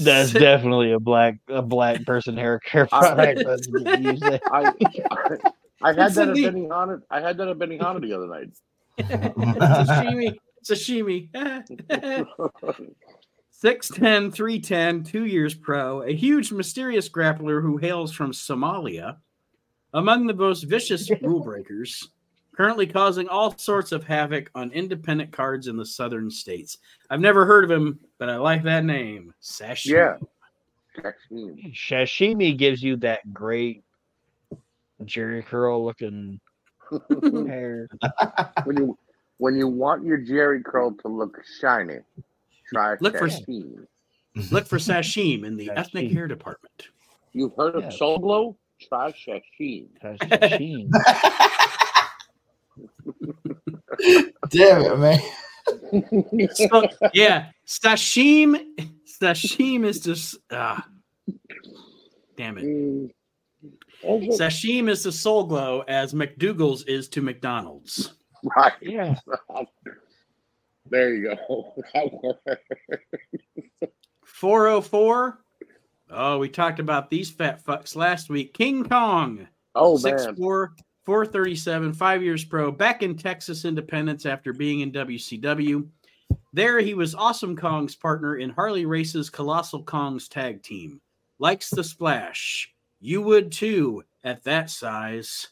that's 0.00 0.32
definitely 0.32 0.92
a 0.92 0.98
black 1.00 1.38
a 1.48 1.62
black 1.62 2.04
person 2.04 2.36
hair 2.36 2.58
care 2.58 2.86
product. 2.86 3.42
That's 3.46 3.66
what 3.68 4.00
you 4.02 4.16
say. 4.18 4.38
I, 4.50 4.66
I, 4.66 4.72
I 5.82 5.88
had 5.94 5.98
It's 5.98 6.14
that 6.16 6.28
a 6.28 6.30
at 6.30 6.36
neat- 6.36 6.52
Benihana. 6.54 7.02
I 7.10 7.20
had 7.20 7.36
that 7.38 7.48
at 7.48 7.58
Benihana 7.58 8.00
the 8.00 8.12
other 8.14 8.26
night. 8.26 8.50
sashimi. 8.98 10.36
Sashimi. 10.64 11.28
6'10, 13.62 14.32
310, 14.32 15.02
two 15.02 15.24
years 15.24 15.52
pro, 15.52 16.02
a 16.02 16.14
huge 16.14 16.52
mysterious 16.52 17.08
grappler 17.08 17.60
who 17.60 17.76
hails 17.76 18.12
from 18.12 18.30
Somalia, 18.30 19.16
among 19.94 20.26
the 20.26 20.34
most 20.34 20.62
vicious 20.62 21.10
rule 21.22 21.42
breakers, 21.42 22.10
currently 22.54 22.86
causing 22.86 23.28
all 23.28 23.58
sorts 23.58 23.90
of 23.90 24.04
havoc 24.04 24.48
on 24.54 24.70
independent 24.70 25.32
cards 25.32 25.66
in 25.66 25.76
the 25.76 25.84
southern 25.84 26.30
states. 26.30 26.78
I've 27.10 27.18
never 27.18 27.44
heard 27.44 27.64
of 27.64 27.70
him, 27.72 27.98
but 28.18 28.30
I 28.30 28.36
like 28.36 28.62
that 28.62 28.84
name. 28.84 29.34
Sashimi. 29.42 29.86
Yeah. 29.86 30.16
Sashimi. 30.96 31.74
Sashimi 31.74 32.56
gives 32.56 32.80
you 32.80 32.96
that 32.98 33.34
great 33.34 33.82
Jheri 35.02 35.44
curl 35.44 35.84
looking 35.84 36.40
hair. 37.48 37.88
When 38.64 38.76
you 38.76 38.98
when 39.38 39.56
you 39.56 39.66
want 39.66 40.04
your 40.04 40.18
Jheri 40.18 40.64
curl 40.64 40.92
to 40.92 41.08
look 41.08 41.40
shiny, 41.60 41.98
try 42.72 42.96
Look 43.00 43.16
for- 43.18 43.28
sashimi. 43.28 43.86
Look 44.52 44.66
for 44.68 44.78
Sashim 44.78 45.44
in 45.44 45.56
the 45.56 45.70
ethnic 45.70 46.12
hair 46.12 46.28
department. 46.28 46.88
You've 47.32 47.54
heard 47.56 47.74
of 47.74 47.82
Yeah. 47.84 47.88
Soul 47.90 48.18
Glo? 48.20 48.56
Try 48.88 49.12
sashimi. 49.12 49.88
Sashimi. 50.02 50.88
Damn 54.50 54.82
it, 54.82 54.98
man. 54.98 55.18
So, 56.54 56.86
yeah, 57.12 57.46
Sashim. 57.66 58.64
Sashim 59.20 59.84
is 59.84 60.00
just. 60.00 60.36
ah, 60.52 60.86
damn 62.36 62.56
it. 62.58 63.10
Sashim 64.04 64.88
is 64.88 65.02
to 65.02 65.10
Soul 65.12 65.44
Glo 65.44 65.82
as 65.88 66.14
McDowell's 66.14 66.84
is 66.84 67.08
to 67.10 67.20
McDonald's. 67.20 68.14
Right. 68.56 68.72
Yeah. 68.80 69.16
There 70.90 71.14
you 71.14 71.36
go. 71.36 71.74
404. 74.24 75.38
Oh, 76.10 76.38
we 76.38 76.48
talked 76.48 76.78
about 76.80 77.10
these 77.10 77.30
fat 77.30 77.64
fucks 77.64 77.94
last 77.96 78.30
week. 78.30 78.54
King 78.54 78.88
Kong, 78.88 79.46
oh 79.74 79.98
six 79.98 80.24
man. 80.24 80.36
four, 80.36 80.74
437, 81.04 81.92
five 81.92 82.22
years 82.22 82.44
pro, 82.44 82.70
back 82.72 83.02
in 83.02 83.16
Texas 83.16 83.64
Independence 83.66 84.24
after 84.24 84.52
being 84.52 84.80
in 84.80 84.90
WCW. 84.92 85.86
There, 86.54 86.80
he 86.80 86.94
was 86.94 87.14
Awesome 87.14 87.56
Kong's 87.56 87.94
partner 87.94 88.36
in 88.36 88.48
Harley 88.50 88.86
Race's 88.86 89.28
Colossal 89.28 89.82
Kong's 89.82 90.28
tag 90.28 90.62
team. 90.62 91.00
Likes 91.38 91.68
the 91.70 91.84
splash. 91.84 92.72
You 93.00 93.20
would 93.22 93.52
too 93.52 94.02
at 94.24 94.42
that 94.44 94.70
size. 94.70 95.48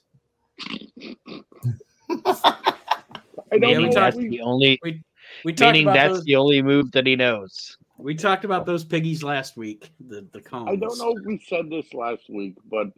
I 3.54 3.58
don't 3.58 3.62
Yeah, 3.62 3.78
we 3.78 3.86
know. 3.86 3.92
that's 3.92 4.16
we- 4.16 4.28
the 4.28 4.40
only 4.40 4.78
We 4.82 5.02
talked 5.44 5.60
meaning 5.60 5.82
about 5.82 5.94
that's 5.94 6.14
those, 6.14 6.24
the 6.24 6.36
only 6.36 6.62
move 6.62 6.90
that 6.92 7.06
he 7.06 7.16
knows. 7.16 7.76
we 7.98 8.14
talked 8.14 8.44
about 8.44 8.66
those 8.66 8.84
piggies 8.84 9.22
last 9.22 9.56
week. 9.56 9.90
The 10.08 10.26
the 10.32 10.40
Kongs. 10.40 10.68
I 10.68 10.76
don't 10.76 10.98
know 10.98 11.14
if 11.16 11.24
we 11.24 11.38
said 11.46 11.70
this 11.70 11.92
last 11.94 12.28
week, 12.28 12.54
but 12.70 12.88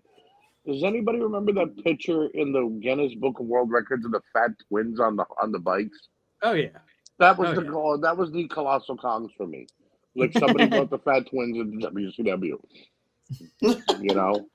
does 0.66 0.84
anybody 0.84 1.18
remember 1.18 1.52
that 1.52 1.82
picture 1.82 2.26
in 2.34 2.52
the 2.52 2.66
Guinness 2.82 3.14
Book 3.14 3.40
of 3.40 3.46
World 3.46 3.70
Records 3.70 4.04
of 4.04 4.12
the 4.12 4.20
fat 4.32 4.50
twins 4.68 5.00
on 5.00 5.16
the 5.16 5.24
on 5.42 5.52
the 5.52 5.58
bikes? 5.58 6.08
Oh 6.42 6.52
yeah. 6.52 6.68
That 7.18 7.36
was 7.38 7.50
Oh, 7.50 7.54
the 7.54 7.62
yeah. 7.64 7.70
call. 7.70 7.98
That 7.98 8.16
was 8.16 8.30
the 8.32 8.46
colossal 8.48 8.96
Kongs 8.96 9.30
for 9.36 9.46
me. 9.46 9.66
Like 10.14 10.32
somebody 10.38 10.66
brought 10.66 10.90
the 10.90 10.98
fat 10.98 11.26
twins 11.28 11.56
into 11.56 11.88
WCW. 11.90 12.58
You 14.00 14.14
know. 14.14 14.48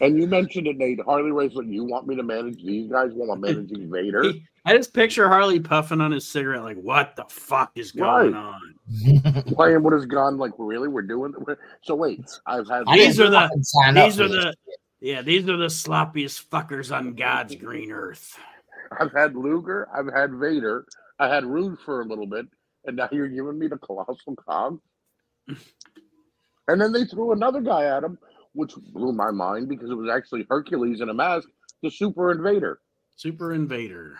And 0.00 0.16
you 0.18 0.26
mentioned 0.26 0.66
it, 0.66 0.78
Nate. 0.78 1.00
Harley 1.04 1.30
Race, 1.30 1.52
like, 1.54 1.66
you 1.66 1.84
want 1.84 2.06
me 2.06 2.16
to 2.16 2.22
manage 2.22 2.62
these 2.64 2.90
guys 2.90 3.10
while 3.12 3.30
I'm 3.32 3.40
managing 3.40 3.90
Vader? 3.90 4.22
He- 4.24 4.44
I 4.66 4.76
just 4.76 4.92
picture 4.92 5.26
Harley 5.26 5.58
puffing 5.58 6.02
on 6.02 6.12
his 6.12 6.28
cigarette, 6.28 6.62
like, 6.62 6.76
what 6.76 7.16
the 7.16 7.24
fuck 7.30 7.72
is 7.76 7.92
going 7.92 8.32
Right. 8.34 8.54
on? 9.24 9.42
Playing 9.54 9.82
with 9.82 9.94
his 9.94 10.04
gun, 10.04 10.36
like, 10.36 10.52
really? 10.58 10.86
We're 10.88 11.00
doing 11.02 11.32
So 11.82 11.94
wait, 11.94 12.20
I've 12.44 12.68
had 12.68 12.84
These 12.92 13.18
are 13.20 13.30
the- 13.30 13.40
fucking 13.40 13.62
sign 13.62 13.96
up 13.96 14.06
These 14.06 14.16
for 14.16 14.24
are 14.24 14.28
this. 14.28 14.44
the 14.44 14.54
yeah, 15.02 15.22
these 15.22 15.48
are 15.48 15.56
the 15.56 15.66
sloppiest 15.68 16.46
fuckers 16.50 16.94
on 16.94 17.14
God's 17.14 17.54
green 17.54 17.90
earth. 17.90 18.36
I've 19.00 19.12
had 19.12 19.34
Luger, 19.34 19.88
I've 19.96 20.12
had 20.12 20.34
Vader, 20.34 20.84
I 21.18 21.28
had 21.28 21.46
Rude 21.46 21.78
for 21.86 22.02
a 22.02 22.04
little 22.04 22.26
bit, 22.26 22.46
and 22.84 22.96
now 22.96 23.08
you're 23.10 23.28
giving 23.28 23.58
me 23.58 23.66
the 23.66 23.78
Colossal 23.78 24.36
Kong. 24.36 24.78
and 26.68 26.78
then 26.80 26.92
they 26.92 27.04
threw 27.06 27.32
another 27.32 27.60
guy 27.62 27.84
at 27.84 28.04
him, 28.04 28.18
which 28.52 28.74
blew 28.92 29.12
my 29.12 29.30
mind 29.30 29.68
because 29.68 29.90
it 29.90 29.94
was 29.94 30.10
actually 30.10 30.46
Hercules 30.48 31.00
in 31.00 31.08
a 31.08 31.14
mask, 31.14 31.48
the 31.82 31.90
Super 31.90 32.32
Invader. 32.32 32.80
Super 33.16 33.52
Invader. 33.52 34.18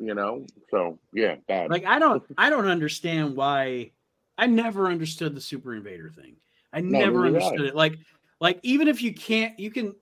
You 0.00 0.14
know, 0.14 0.44
so 0.70 0.98
yeah, 1.12 1.36
bad. 1.46 1.70
Like 1.70 1.84
I 1.84 1.98
don't 1.98 2.22
I 2.36 2.50
don't 2.50 2.66
understand 2.66 3.36
why 3.36 3.92
I 4.36 4.46
never 4.46 4.88
understood 4.88 5.34
the 5.36 5.40
Super 5.40 5.74
Invader 5.74 6.10
thing. 6.10 6.36
I 6.72 6.80
No, 6.80 6.98
never 6.98 7.22
neither 7.22 7.32
did 7.34 7.42
I. 7.42 7.46
understood 7.46 7.66
it. 7.68 7.76
Like 7.76 7.98
like 8.40 8.58
even 8.62 8.88
if 8.88 9.02
you 9.02 9.14
can't 9.14 9.58
you 9.58 9.70
can 9.70 9.94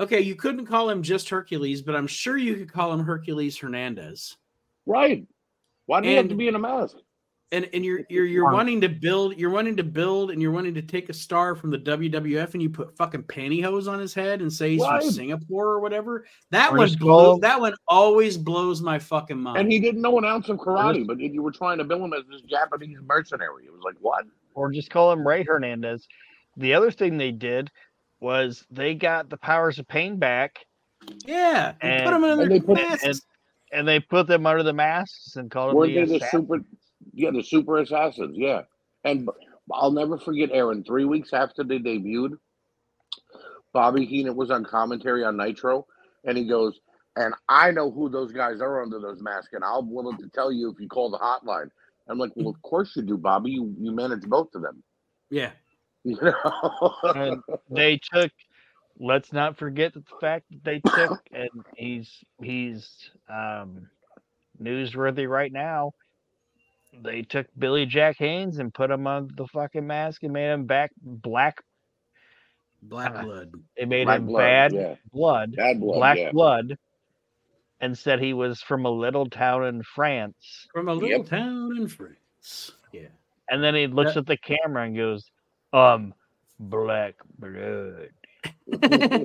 okay, 0.00 0.20
you 0.20 0.34
couldn't 0.36 0.66
call 0.66 0.90
him 0.90 1.02
just 1.02 1.30
Hercules, 1.30 1.80
but 1.82 1.96
I'm 1.96 2.06
sure 2.06 2.36
you 2.36 2.56
could 2.56 2.70
call 2.70 2.92
him 2.92 3.00
Hercules 3.04 3.56
Hernandez. 3.58 4.36
right? 4.86 5.26
Why 5.86 6.02
do 6.02 6.08
you 6.08 6.16
have 6.18 6.28
to 6.28 6.34
be 6.34 6.48
in 6.48 6.54
a 6.54 6.58
mask? 6.58 6.96
And 7.50 7.68
and 7.72 7.84
you're 7.84 8.00
you're 8.10 8.26
you're 8.26 8.52
wanting 8.52 8.80
to 8.82 8.88
build 8.88 9.36
you're 9.38 9.48
wanting 9.50 9.76
to 9.76 9.82
build 9.82 10.30
and 10.30 10.42
you're 10.42 10.50
wanting 10.50 10.74
to 10.74 10.82
take 10.82 11.08
a 11.08 11.14
star 11.14 11.54
from 11.56 11.70
the 11.70 11.78
WWF 11.78 12.52
and 12.52 12.62
you 12.62 12.68
put 12.68 12.94
fucking 12.96 13.22
pantyhose 13.22 13.90
on 13.90 13.98
his 13.98 14.12
head 14.12 14.42
and 14.42 14.52
say 14.52 14.72
he's 14.72 14.82
Right. 14.82 15.02
from 15.02 15.10
Singapore 15.12 15.66
or 15.68 15.80
whatever. 15.80 16.26
That 16.50 16.72
Or 16.72 16.78
one 16.78 16.86
just 16.88 16.98
blew, 16.98 17.08
call 17.10 17.34
him- 17.36 17.40
that 17.40 17.58
one 17.60 17.74
always 17.86 18.36
blows 18.36 18.82
my 18.82 18.98
fucking 18.98 19.38
mind. 19.40 19.58
And 19.58 19.72
he 19.72 19.80
didn't 19.80 20.02
know 20.02 20.18
an 20.18 20.24
ounce 20.26 20.48
of 20.50 20.58
karate, 20.58 21.06
but 21.06 21.18
you 21.18 21.42
were 21.42 21.52
trying 21.52 21.78
to 21.78 21.84
bill 21.84 22.04
him 22.04 22.12
as 22.12 22.24
this 22.30 22.42
Japanese 22.42 22.98
mercenary. 23.06 23.64
It 23.64 23.72
was 23.72 23.82
like, 23.82 23.96
what? 24.00 24.26
Or 24.54 24.70
just 24.70 24.90
call 24.90 25.10
him 25.12 25.26
Ray 25.26 25.42
Hernandez. 25.42 26.06
The 26.58 26.74
other 26.74 26.90
thing 26.90 27.16
they 27.16 27.32
did 27.32 27.70
was 28.20 28.66
they 28.70 28.94
got 28.94 29.30
the 29.30 29.36
powers 29.38 29.78
of 29.78 29.86
pain 29.88 30.16
back 30.16 30.58
yeah, 31.24 31.72
and 31.80 31.92
and- 31.92 32.04
put 32.04 32.14
him 32.14 32.24
in 32.24 32.30
and 32.30 32.40
their 32.40 32.48
they 32.48 32.60
put- 32.60 32.74
masks. 32.76 33.04
and 33.04 33.20
and 33.70 33.86
they 33.86 34.00
put 34.00 34.26
them 34.26 34.46
under 34.46 34.62
the 34.62 34.72
masks 34.72 35.36
and 35.36 35.50
called 35.50 35.70
them 35.70 35.76
Weren't 35.76 35.94
the, 35.94 36.04
they 36.06 36.18
the 36.18 36.26
super? 36.30 36.60
Yeah, 37.18 37.30
the 37.32 37.42
super 37.42 37.78
assassins. 37.78 38.36
Yeah, 38.38 38.62
and 39.04 39.28
I'll 39.72 39.90
never 39.90 40.18
forget 40.18 40.50
Aaron. 40.52 40.84
Three 40.84 41.04
weeks 41.04 41.32
after 41.32 41.64
they 41.64 41.78
debuted, 41.78 42.38
Bobby 43.72 44.06
Heenan 44.06 44.36
was 44.36 44.50
on 44.50 44.64
commentary 44.64 45.24
on 45.24 45.36
Nitro, 45.36 45.86
and 46.24 46.38
he 46.38 46.46
goes, 46.46 46.80
"And 47.16 47.34
I 47.48 47.72
know 47.72 47.90
who 47.90 48.08
those 48.08 48.32
guys 48.32 48.60
are 48.60 48.82
under 48.82 49.00
those 49.00 49.20
masks, 49.20 49.52
and 49.52 49.64
I'm 49.64 49.92
willing 49.92 50.16
to 50.18 50.28
tell 50.28 50.52
you 50.52 50.70
if 50.70 50.80
you 50.80 50.88
call 50.88 51.10
the 51.10 51.18
hotline." 51.18 51.70
I'm 52.08 52.18
like, 52.18 52.32
"Well, 52.36 52.50
of 52.50 52.62
course 52.62 52.96
you 52.96 53.02
do, 53.02 53.18
Bobby. 53.18 53.50
You 53.50 53.74
you 53.78 53.92
manage 53.92 54.22
both 54.22 54.54
of 54.54 54.62
them." 54.62 54.82
yeah, 55.30 55.50
You 56.04 56.18
know. 56.22 56.92
And 57.14 57.42
they 57.68 57.98
took 58.12 58.30
let's 59.00 59.32
not 59.32 59.56
forget 59.56 59.94
that 59.94 60.06
the 60.06 60.16
fact 60.20 60.46
that 60.50 60.64
they 60.64 60.80
took 60.80 61.20
and 61.32 61.50
he's 61.76 62.24
he's 62.40 63.10
um 63.28 63.88
newsworthy 64.60 65.28
right 65.28 65.52
now 65.52 65.92
they 67.02 67.22
took 67.22 67.46
billy 67.58 67.86
jack 67.86 68.16
haynes 68.18 68.58
and 68.58 68.72
put 68.74 68.90
him 68.90 69.06
on 69.06 69.28
the 69.36 69.46
fucking 69.48 69.86
mask 69.86 70.22
and 70.22 70.32
made 70.32 70.50
him 70.52 70.64
back 70.66 70.90
black 71.02 71.62
black 72.82 73.14
Uh, 73.14 73.22
blood. 73.24 73.52
they 73.76 73.84
made 73.84 74.04
Black 74.04 74.20
him 74.20 74.26
blood, 74.26 74.38
bad 74.40 74.72
yeah, 74.72 74.94
blood 75.12 75.56
bad 75.56 75.80
blood. 75.80 75.96
black 75.96 76.18
yeah. 76.18 76.30
blood 76.32 76.78
and 77.80 77.96
said 77.96 78.20
he 78.20 78.32
was 78.32 78.60
from 78.60 78.84
a 78.86 78.90
little 78.90 79.26
town 79.28 79.64
in 79.64 79.82
france 79.82 80.66
From 80.72 80.88
a 80.88 80.94
little 80.94 81.18
Yep. 81.20 81.26
town 81.26 81.76
in 81.76 81.88
France. 81.88 82.72
Yeah. 82.92 83.08
and 83.50 83.62
then 83.62 83.74
he 83.74 83.86
looks 83.86 84.16
at 84.16 84.26
the 84.26 84.36
camera 84.36 84.84
and 84.84 84.96
goes 84.96 85.30
um 85.72 86.14
black 86.58 87.14
blood 87.38 88.08
what 88.66 88.80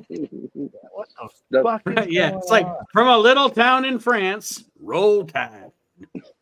the 0.08 1.30
The- 1.52 1.64
fuck 1.64 1.82
is 1.88 2.08
yeah, 2.10 2.30
going 2.30 2.40
it's 2.42 2.50
like 2.52 2.68
from 2.92 3.08
a 3.08 3.18
little 3.18 3.50
town 3.50 3.86
in 3.86 4.00
France, 4.00 4.64
roll 4.80 5.26
tide. 5.26 5.72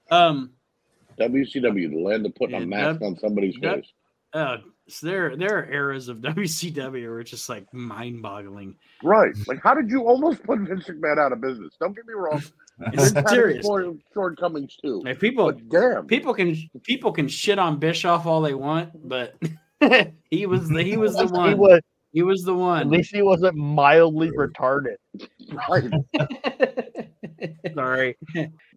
Um, 0.09 0.51
WCW, 1.29 1.89
the 1.91 1.99
land 1.99 2.25
of 2.25 2.35
putting 2.35 2.55
Yeah, 2.55 2.63
a 2.63 2.65
mask 2.65 2.99
that- 2.99 3.05
on 3.05 3.17
somebody's 3.17 3.55
that- 3.61 3.75
face. 3.83 3.93
uh, 4.33 4.57
so 4.87 5.07
there 5.07 5.35
there 5.37 5.59
are 5.59 5.71
eras 5.71 6.07
of 6.09 6.17
WCW 6.21 6.91
where 7.09 7.19
it's 7.21 7.31
just 7.31 7.47
like 7.49 7.71
mind-boggling. 7.73 8.75
Right. 9.03 9.33
Like, 9.47 9.61
how 9.63 9.73
did 9.73 9.89
you 9.89 10.03
almost 10.05 10.43
put 10.43 10.59
Vince 10.59 10.85
McMahon 10.87 11.17
out 11.17 11.31
of 11.31 11.39
business? 11.41 11.73
Don't 11.79 11.95
get 11.95 12.05
me 12.05 12.13
wrong. 12.13 12.41
It's 12.93 13.11
Vince 13.11 13.13
had 13.13 13.23
his 13.25 13.31
serious. 13.65 13.67
shortcomings 14.13 14.75
too. 14.83 15.01
Like 15.05 15.19
people 15.19 15.45
But 15.51 15.69
damn. 15.69 16.07
people 16.07 16.33
can 16.33 16.55
people 16.83 17.11
can 17.11 17.27
shit 17.27 17.59
on 17.59 17.77
Bischoff 17.77 18.25
all 18.25 18.41
they 18.41 18.55
want, 18.55 19.07
but 19.07 19.35
he 20.31 20.47
was 20.47 20.67
the 20.67 20.81
he 20.81 20.97
was 20.97 21.13
the 21.15 21.27
He 21.27 21.31
one. 21.31 21.57
was, 21.59 21.81
He 22.11 22.23
was 22.23 22.43
the 22.43 22.55
one. 22.55 22.81
at 22.81 22.87
least 22.87 23.13
he 23.13 23.21
wasn't 23.21 23.55
mildly 23.55 24.31
retarded. 24.31 24.95
Right. 25.69 25.91
Sorry. 27.75 28.17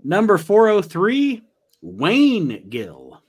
Number 0.02 0.36
403, 0.38 1.42
Wayne 1.84 2.70
Gill. 2.70 3.20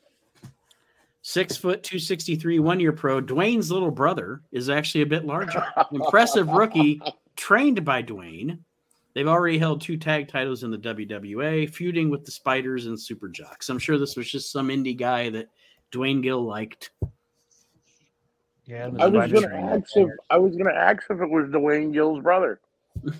Six 1.22 1.58
foot, 1.58 1.84
263, 1.84 2.60
one 2.60 2.80
year 2.80 2.94
pro. 2.94 3.20
Duane's 3.20 3.70
little 3.70 3.92
brother 3.92 4.42
is 4.54 4.70
actually 4.70 5.02
a 5.02 5.08
bit 5.08 5.26
larger. 5.26 5.66
Impressive 5.92 6.48
rookie, 6.48 7.02
trained 7.36 7.84
by 7.84 8.02
Duane. 8.02 8.64
They've 9.14 9.28
already 9.28 9.58
held 9.58 9.82
two 9.82 9.98
tag 9.98 10.30
titles 10.30 10.64
in 10.64 10.72
the 10.72 10.78
WWA, 10.78 11.70
feuding 11.70 12.10
with 12.10 12.24
the 12.24 12.32
Spiders 12.32 12.86
and 12.86 13.00
Super 13.00 13.28
Jocks. 13.28 13.70
I'm 13.70 13.80
sure 13.80 13.98
this 13.98 14.16
was 14.16 14.32
just 14.32 14.52
some 14.52 14.70
indie 14.70 14.98
guy 14.98 15.30
that 15.32 15.50
Duane 15.92 16.22
Gill 16.22 16.42
liked. 16.42 16.92
Yeah, 18.66 18.90
I 19.00 19.08
was 19.08 19.32
gonna 19.32 19.54
ask 19.54 19.96
if 19.96 20.10
I 20.30 20.38
was 20.38 20.56
gonna 20.56 20.72
ask 20.72 21.04
if 21.10 21.20
it 21.20 21.30
was 21.30 21.52
Duane 21.52 21.92
Gill's 21.92 22.24
brother. 22.24 22.62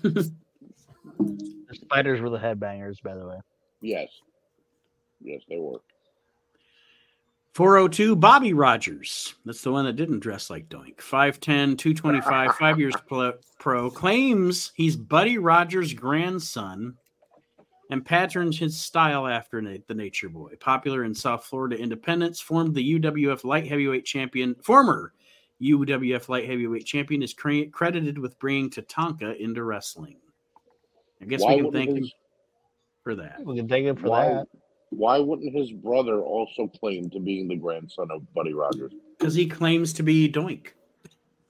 The 1.68 1.74
spiders 1.74 2.20
were 2.20 2.30
the 2.30 2.38
headbangers, 2.38 3.02
by 3.02 3.16
the 3.16 3.26
way. 3.26 3.38
Yes. 3.80 4.08
Yes, 5.20 5.42
they 5.48 5.58
were. 5.58 5.80
402, 7.54 8.16
Bobby 8.16 8.52
Rogers. 8.52 9.34
That's 9.46 9.62
the 9.62 9.72
one 9.72 9.86
that 9.86 9.96
didn't 9.96 10.20
dress 10.20 10.50
like 10.50 10.68
Doink. 10.68 10.98
5'10, 10.98 11.78
225, 11.78 12.54
five 12.56 12.78
years 12.78 12.94
pro, 13.08 13.32
pro. 13.58 13.90
Claims 13.90 14.72
he's 14.74 14.94
Buddy 14.94 15.38
Rogers' 15.38 15.94
grandson 15.94 16.96
and 17.90 18.04
patterns 18.04 18.58
his 18.58 18.78
style 18.78 19.26
after 19.26 19.62
Na- 19.62 19.78
the 19.86 19.94
Nature 19.94 20.28
Boy. 20.28 20.52
Popular 20.60 21.04
in 21.04 21.14
South 21.14 21.44
Florida 21.44 21.78
Independence, 21.78 22.40
formed 22.40 22.74
the 22.74 23.00
UWF 23.00 23.42
light 23.44 23.66
heavyweight 23.66 24.04
champion. 24.04 24.54
Former 24.56 25.14
UWF 25.62 26.28
light 26.28 26.46
heavyweight 26.46 26.84
champion 26.84 27.22
is 27.22 27.32
cre- 27.32 27.70
credited 27.72 28.18
with 28.18 28.38
bringing 28.38 28.68
Tatanka 28.68 29.38
into 29.38 29.64
wrestling. 29.64 30.18
I 31.22 31.24
guess 31.24 31.40
Why 31.40 31.56
we 31.56 31.62
can 31.62 31.72
thank 31.72 31.90
him 31.96 32.10
for 33.02 33.14
that. 33.14 33.42
We 33.42 33.56
can 33.56 33.66
thank 33.66 33.86
him 33.86 33.96
for 33.96 34.08
Why, 34.08 34.28
that. 34.28 34.48
Why 34.96 35.18
wouldn't 35.18 35.54
his 35.54 35.72
brother 35.72 36.22
also 36.22 36.66
claim 36.66 37.10
to 37.10 37.20
being 37.20 37.48
the 37.48 37.56
grandson 37.56 38.10
of 38.10 38.32
Buddy 38.34 38.54
Rogers? 38.54 38.92
Because 39.18 39.34
he 39.34 39.46
claims 39.46 39.92
to 39.94 40.02
be 40.02 40.30
Doink. 40.30 40.68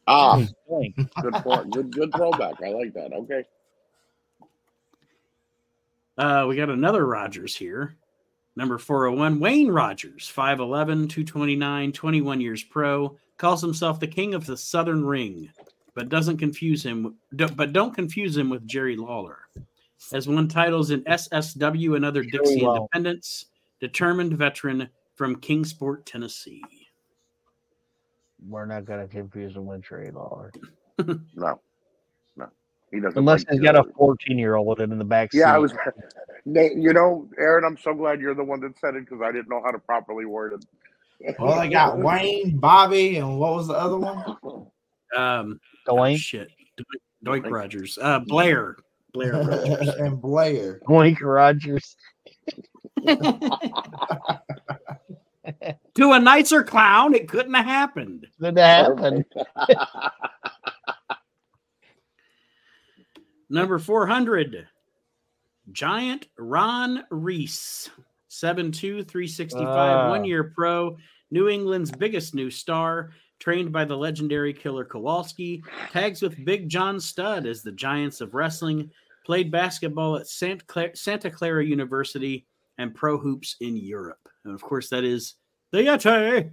Ah, 0.08 0.44
Doink. 0.70 0.94
good, 1.22 1.42
throw, 1.42 1.64
good, 1.64 1.92
good 1.92 2.12
throwback. 2.14 2.54
I 2.62 2.70
like 2.70 2.92
that. 2.94 3.12
Okay. 3.12 3.44
Uh, 6.18 6.46
we 6.48 6.56
got 6.56 6.70
another 6.70 7.06
Rogers 7.06 7.54
here. 7.54 7.96
Number 8.56 8.78
401, 8.78 9.38
Wayne 9.38 9.68
Rogers, 9.68 10.32
5'11, 10.34 11.10
229, 11.10 11.92
21 11.92 12.40
years 12.40 12.64
pro, 12.64 13.16
calls 13.36 13.60
himself 13.60 14.00
the 14.00 14.06
king 14.06 14.32
of 14.32 14.46
the 14.46 14.56
Southern 14.56 15.04
Ring, 15.04 15.50
but 15.94 16.08
doesn't 16.08 16.38
confuse 16.38 16.82
him, 16.82 17.16
but 17.32 17.74
don't 17.74 17.94
confuse 17.94 18.34
him 18.34 18.48
with 18.48 18.66
Jerry 18.66 18.96
Lawler. 18.96 19.40
Has 20.12 20.28
won 20.28 20.48
titles 20.48 20.90
in 20.90 21.02
SSW 21.04 21.96
and 21.96 22.04
other 22.04 22.22
Dixie 22.22 22.60
Lawler. 22.60 22.78
Independents, 22.78 23.46
determined 23.80 24.34
veteran 24.34 24.88
from 25.14 25.36
Kingsport, 25.36 26.06
Tennessee. 26.06 26.62
We're 28.46 28.66
not 28.66 28.84
gonna 28.84 29.08
confuse 29.08 29.56
him 29.56 29.66
with 29.66 29.82
Trey 29.82 30.10
Lawler. 30.10 30.52
No. 31.34 31.60
No. 32.36 32.48
He 32.90 33.00
doesn't. 33.00 33.18
Unless 33.18 33.44
like 33.44 33.52
he's 33.52 33.60
got 33.60 33.76
a 33.76 33.84
14 33.98 34.38
year 34.38 34.54
old 34.54 34.80
in 34.80 34.96
the 34.96 35.04
back 35.04 35.30
seat. 35.30 35.40
Yeah, 35.40 35.54
I 35.54 35.58
was. 35.58 35.74
Nate, 36.46 36.76
you 36.76 36.94
know, 36.94 37.28
Aaron, 37.38 37.64
I'm 37.64 37.76
so 37.76 37.92
glad 37.92 38.18
you're 38.18 38.34
the 38.34 38.44
one 38.44 38.60
that 38.60 38.78
said 38.78 38.94
it 38.94 39.04
because 39.04 39.20
I 39.22 39.30
didn't 39.30 39.50
know 39.50 39.60
how 39.62 39.72
to 39.72 39.78
properly 39.78 40.24
word 40.24 40.54
it. 40.54 40.64
Well, 41.38 41.58
I 41.58 41.66
got 41.66 41.98
Wayne, 41.98 42.58
Bobby, 42.58 43.16
and 43.16 43.38
what 43.38 43.54
was 43.54 43.68
the 43.68 43.74
other 43.74 43.96
one? 43.96 44.36
Um, 45.16 45.60
oh, 45.88 46.16
shit. 46.16 46.50
Doink, 47.24 47.42
Doink 47.42 47.50
Rogers. 47.50 47.98
Uh, 48.00 48.18
Blair. 48.20 48.76
Blair 49.16 49.32
Rogers. 49.32 49.88
and 49.98 50.20
Blair. 50.20 50.80
Doink 50.88 51.20
Rogers. 51.22 51.96
to 55.94 56.12
a 56.12 56.18
nicer 56.20 56.62
clown, 56.62 57.14
it 57.14 57.28
couldn't 57.28 57.54
have 57.54 57.64
happened. 57.66 58.26
Did 58.40 58.54
that 58.56 58.86
happen? 58.86 59.24
Number 63.48 63.78
400, 63.78 64.66
Giant 65.70 66.26
Ron 66.36 67.04
Reese, 67.10 67.90
7'2, 68.28 69.06
365, 69.06 69.66
Ah. 69.68 70.08
one 70.10 70.24
year 70.24 70.52
pro, 70.54 70.96
New 71.30 71.48
England's 71.48 71.92
biggest 71.92 72.34
new 72.34 72.50
star, 72.50 73.10
trained 73.38 73.70
by 73.70 73.84
the 73.84 73.96
legendary 73.96 74.52
Killer 74.52 74.84
Kowalski, 74.84 75.62
tags 75.92 76.22
with 76.22 76.44
Big 76.44 76.68
John 76.68 76.98
Studd 76.98 77.46
as 77.46 77.62
the 77.62 77.70
Giants 77.72 78.20
of 78.20 78.34
Wrestling, 78.34 78.90
played 79.26 79.50
basketball 79.50 80.16
at 80.16 80.28
Santa 80.28 80.64
Clara, 80.66 80.94
Santa 80.94 81.28
Clara 81.30 81.64
University 81.64 82.46
and 82.78 82.94
pro 82.94 83.18
hoops 83.18 83.56
in 83.60 83.76
Europe. 83.76 84.20
And 84.44 84.54
of 84.54 84.62
course, 84.62 84.88
that 84.90 85.02
is 85.02 85.34
the 85.72 85.78
Yeti. 85.78 86.48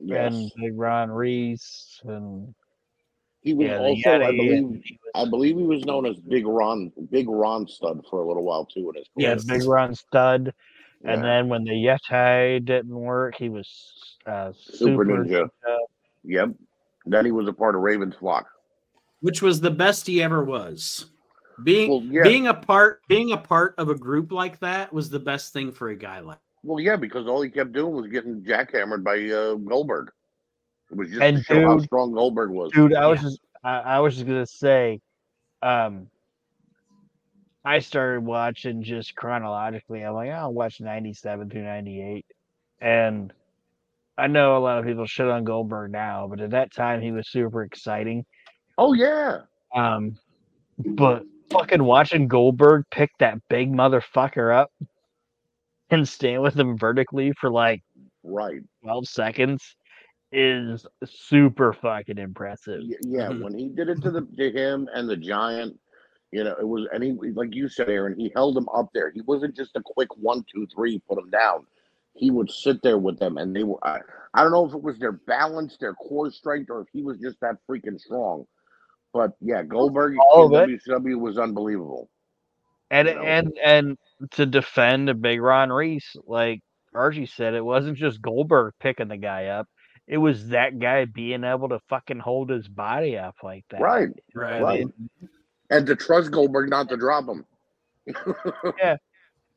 yes. 0.00 0.32
And 0.32 0.52
Big 0.56 0.78
Ron 0.78 1.10
Reese 1.10 2.00
and 2.04 2.54
He 3.42 3.52
was 3.52 3.66
yeah, 3.66 3.78
the 3.78 3.82
also, 3.84 4.10
I 4.22 4.30
believe, 4.30 4.52
he 4.52 4.60
was- 4.62 4.82
I 5.16 5.24
believe 5.28 5.56
he 5.56 5.64
was 5.64 5.84
known 5.84 6.06
as 6.06 6.16
Big 6.20 6.46
Ron, 6.46 6.92
Big 7.10 7.28
Ron 7.28 7.66
Studd 7.66 8.04
for 8.08 8.20
a 8.22 8.26
little 8.28 8.44
while 8.44 8.64
too. 8.66 8.88
In 8.90 8.94
his 8.96 9.06
yeah, 9.16 9.30
Yes. 9.30 9.44
Big 9.44 9.64
Ron 9.64 9.94
Studd. 9.94 10.54
And 11.04 11.22
then 11.24 11.48
when 11.48 11.64
the 11.64 11.72
Yeti 11.72 12.64
didn't 12.64 12.94
work, 12.94 13.34
he 13.36 13.48
was 13.48 13.68
uh, 14.26 14.52
Super 14.52 15.04
Super, 15.04 15.04
Ninja. 15.04 15.48
Yep. 16.24 16.50
Then 17.06 17.24
he 17.24 17.32
was 17.32 17.48
a 17.48 17.52
part 17.52 17.74
of 17.74 17.80
Raven's 17.82 18.14
flock. 18.14 18.46
which 19.20 19.42
was 19.42 19.60
the 19.60 19.70
best 19.70 20.06
he 20.06 20.22
ever 20.22 20.44
was. 20.44 21.06
Being 21.64 21.88
Well, 21.90 22.02
yeah. 22.02 22.22
being 22.22 22.46
a 22.48 22.54
part 22.54 23.00
being 23.08 23.32
a 23.32 23.36
part 23.36 23.74
of 23.78 23.88
a 23.88 23.94
group 23.94 24.30
like 24.32 24.58
that 24.60 24.92
was 24.92 25.08
the 25.08 25.18
best 25.18 25.52
thing 25.52 25.72
for 25.72 25.88
a 25.88 25.96
guy 25.96 26.20
like. 26.20 26.38
Well, 26.62 26.80
yeah, 26.80 26.96
because 26.96 27.26
all 27.28 27.40
he 27.42 27.48
kept 27.50 27.72
doing 27.72 27.94
was 27.94 28.08
getting 28.08 28.42
jackhammered 28.42 29.04
by 29.04 29.16
uh, 29.30 29.54
Goldberg. 29.54 30.10
It 30.90 30.96
was 30.96 31.08
just 31.08 31.22
And 31.22 31.36
to 31.38 31.42
show 31.44 31.60
how 31.62 31.78
strong 31.78 32.12
Goldberg 32.12 32.50
was. 32.50 32.72
dude 32.72 32.94
i 32.94 33.06
was 33.06 33.18
Yeah. 33.22 33.28
just 33.28 33.40
I, 33.64 33.78
I 33.78 34.00
was 34.00 34.14
just 34.14 34.26
gonna 34.26 34.46
say 34.46 35.00
um 35.62 36.08
i 37.64 37.78
started 37.80 38.24
watching 38.24 38.82
just 38.82 39.16
chronologically 39.16 40.02
i'm 40.04 40.14
like 40.14 40.30
i'll 40.30 40.52
watch 40.52 40.80
97 40.80 41.50
through 41.50 41.64
98 41.64 42.24
and 42.80 43.32
i 44.18 44.26
know 44.28 44.56
a 44.56 44.60
lot 44.60 44.78
of 44.78 44.84
people 44.84 45.06
shit 45.06 45.26
on 45.26 45.42
goldberg 45.44 45.90
now 45.90 46.26
but 46.28 46.40
at 46.40 46.50
that 46.50 46.72
time 46.72 47.00
he 47.00 47.10
was 47.10 47.28
super 47.28 47.62
exciting 47.62 48.24
Oh 48.78 48.92
yeah, 48.92 49.38
um 49.74 50.16
but 50.78 51.24
fucking 51.50 51.82
watching 51.82 52.28
goldberg 52.28 52.84
pick 52.90 53.10
that 53.18 53.38
big 53.48 53.72
motherfucker 53.72 54.54
up 54.54 54.70
and 55.90 56.08
stand 56.08 56.42
with 56.42 56.58
him 56.58 56.76
vertically 56.76 57.32
for 57.40 57.50
like 57.50 57.82
right. 58.22 58.60
12 58.82 59.08
seconds 59.08 59.76
is 60.32 60.86
super 61.04 61.72
fucking 61.72 62.18
impressive 62.18 62.80
Yeah, 63.02 63.28
when 63.28 63.56
he 63.56 63.68
did 63.68 63.88
it 63.88 64.02
to 64.02 64.10
the 64.10 64.26
to 64.36 64.50
him 64.50 64.88
and 64.92 65.08
the 65.08 65.16
giant, 65.16 65.78
you 66.32 66.44
know, 66.44 66.56
it 66.58 66.66
was 66.66 66.88
and 66.92 67.02
he 67.02 67.12
like 67.32 67.54
you 67.54 67.68
said, 67.68 67.88
Aaron, 67.88 68.18
he 68.18 68.32
held 68.34 68.56
him 68.56 68.68
up 68.74 68.90
there. 68.92 69.10
He 69.10 69.20
wasn't 69.22 69.56
just 69.56 69.76
a 69.76 69.82
quick 69.84 70.08
one, 70.16 70.44
two, 70.52 70.66
three, 70.74 71.00
put 71.08 71.18
him 71.18 71.30
down. 71.30 71.66
He 72.14 72.30
would 72.30 72.50
sit 72.50 72.82
there 72.82 72.98
with 72.98 73.18
them, 73.18 73.36
and 73.36 73.54
they 73.54 73.62
were. 73.62 73.78
I, 73.86 74.00
I 74.34 74.42
don't 74.42 74.52
know 74.52 74.66
if 74.66 74.74
it 74.74 74.82
was 74.82 74.98
their 74.98 75.12
balance, 75.12 75.76
their 75.78 75.94
core 75.94 76.30
strength, 76.30 76.70
or 76.70 76.80
if 76.80 76.88
he 76.92 77.02
was 77.02 77.18
just 77.18 77.38
that 77.40 77.56
freaking 77.68 78.00
strong. 78.00 78.46
But 79.16 79.32
yeah, 79.40 79.62
Goldberg 79.62 80.16
All 80.30 80.54
in 80.54 80.60
of 80.62 80.68
it. 80.70 80.80
WCW 80.86 81.18
was 81.18 81.38
unbelievable. 81.38 82.10
and 82.90 83.08
you 83.08 83.14
know? 83.14 83.22
and 83.22 83.58
and 83.64 83.98
to 84.32 84.44
defend 84.46 85.08
a 85.08 85.14
big 85.14 85.40
Ron 85.40 85.70
Reese, 85.72 86.16
like 86.26 86.60
Archie 86.94 87.26
said, 87.26 87.54
it 87.54 87.64
wasn't 87.64 87.96
just 87.96 88.20
Goldberg 88.20 88.74
picking 88.78 89.08
the 89.08 89.16
guy 89.16 89.46
up; 89.46 89.68
it 90.06 90.18
was 90.18 90.48
that 90.48 90.78
guy 90.78 91.06
being 91.06 91.44
able 91.44 91.70
to 91.70 91.80
fucking 91.88 92.18
hold 92.18 92.50
his 92.50 92.68
body 92.68 93.16
up 93.16 93.36
like 93.42 93.64
that. 93.70 93.80
Right, 93.80 94.08
Right. 94.34 94.62
right. 94.62 94.86
And 95.70 95.86
to 95.86 95.96
trust 95.96 96.30
Goldberg 96.30 96.68
not 96.70 96.88
to 96.90 96.96
drop 96.96 97.26
him. 97.26 97.44
Yeah. 98.78 98.96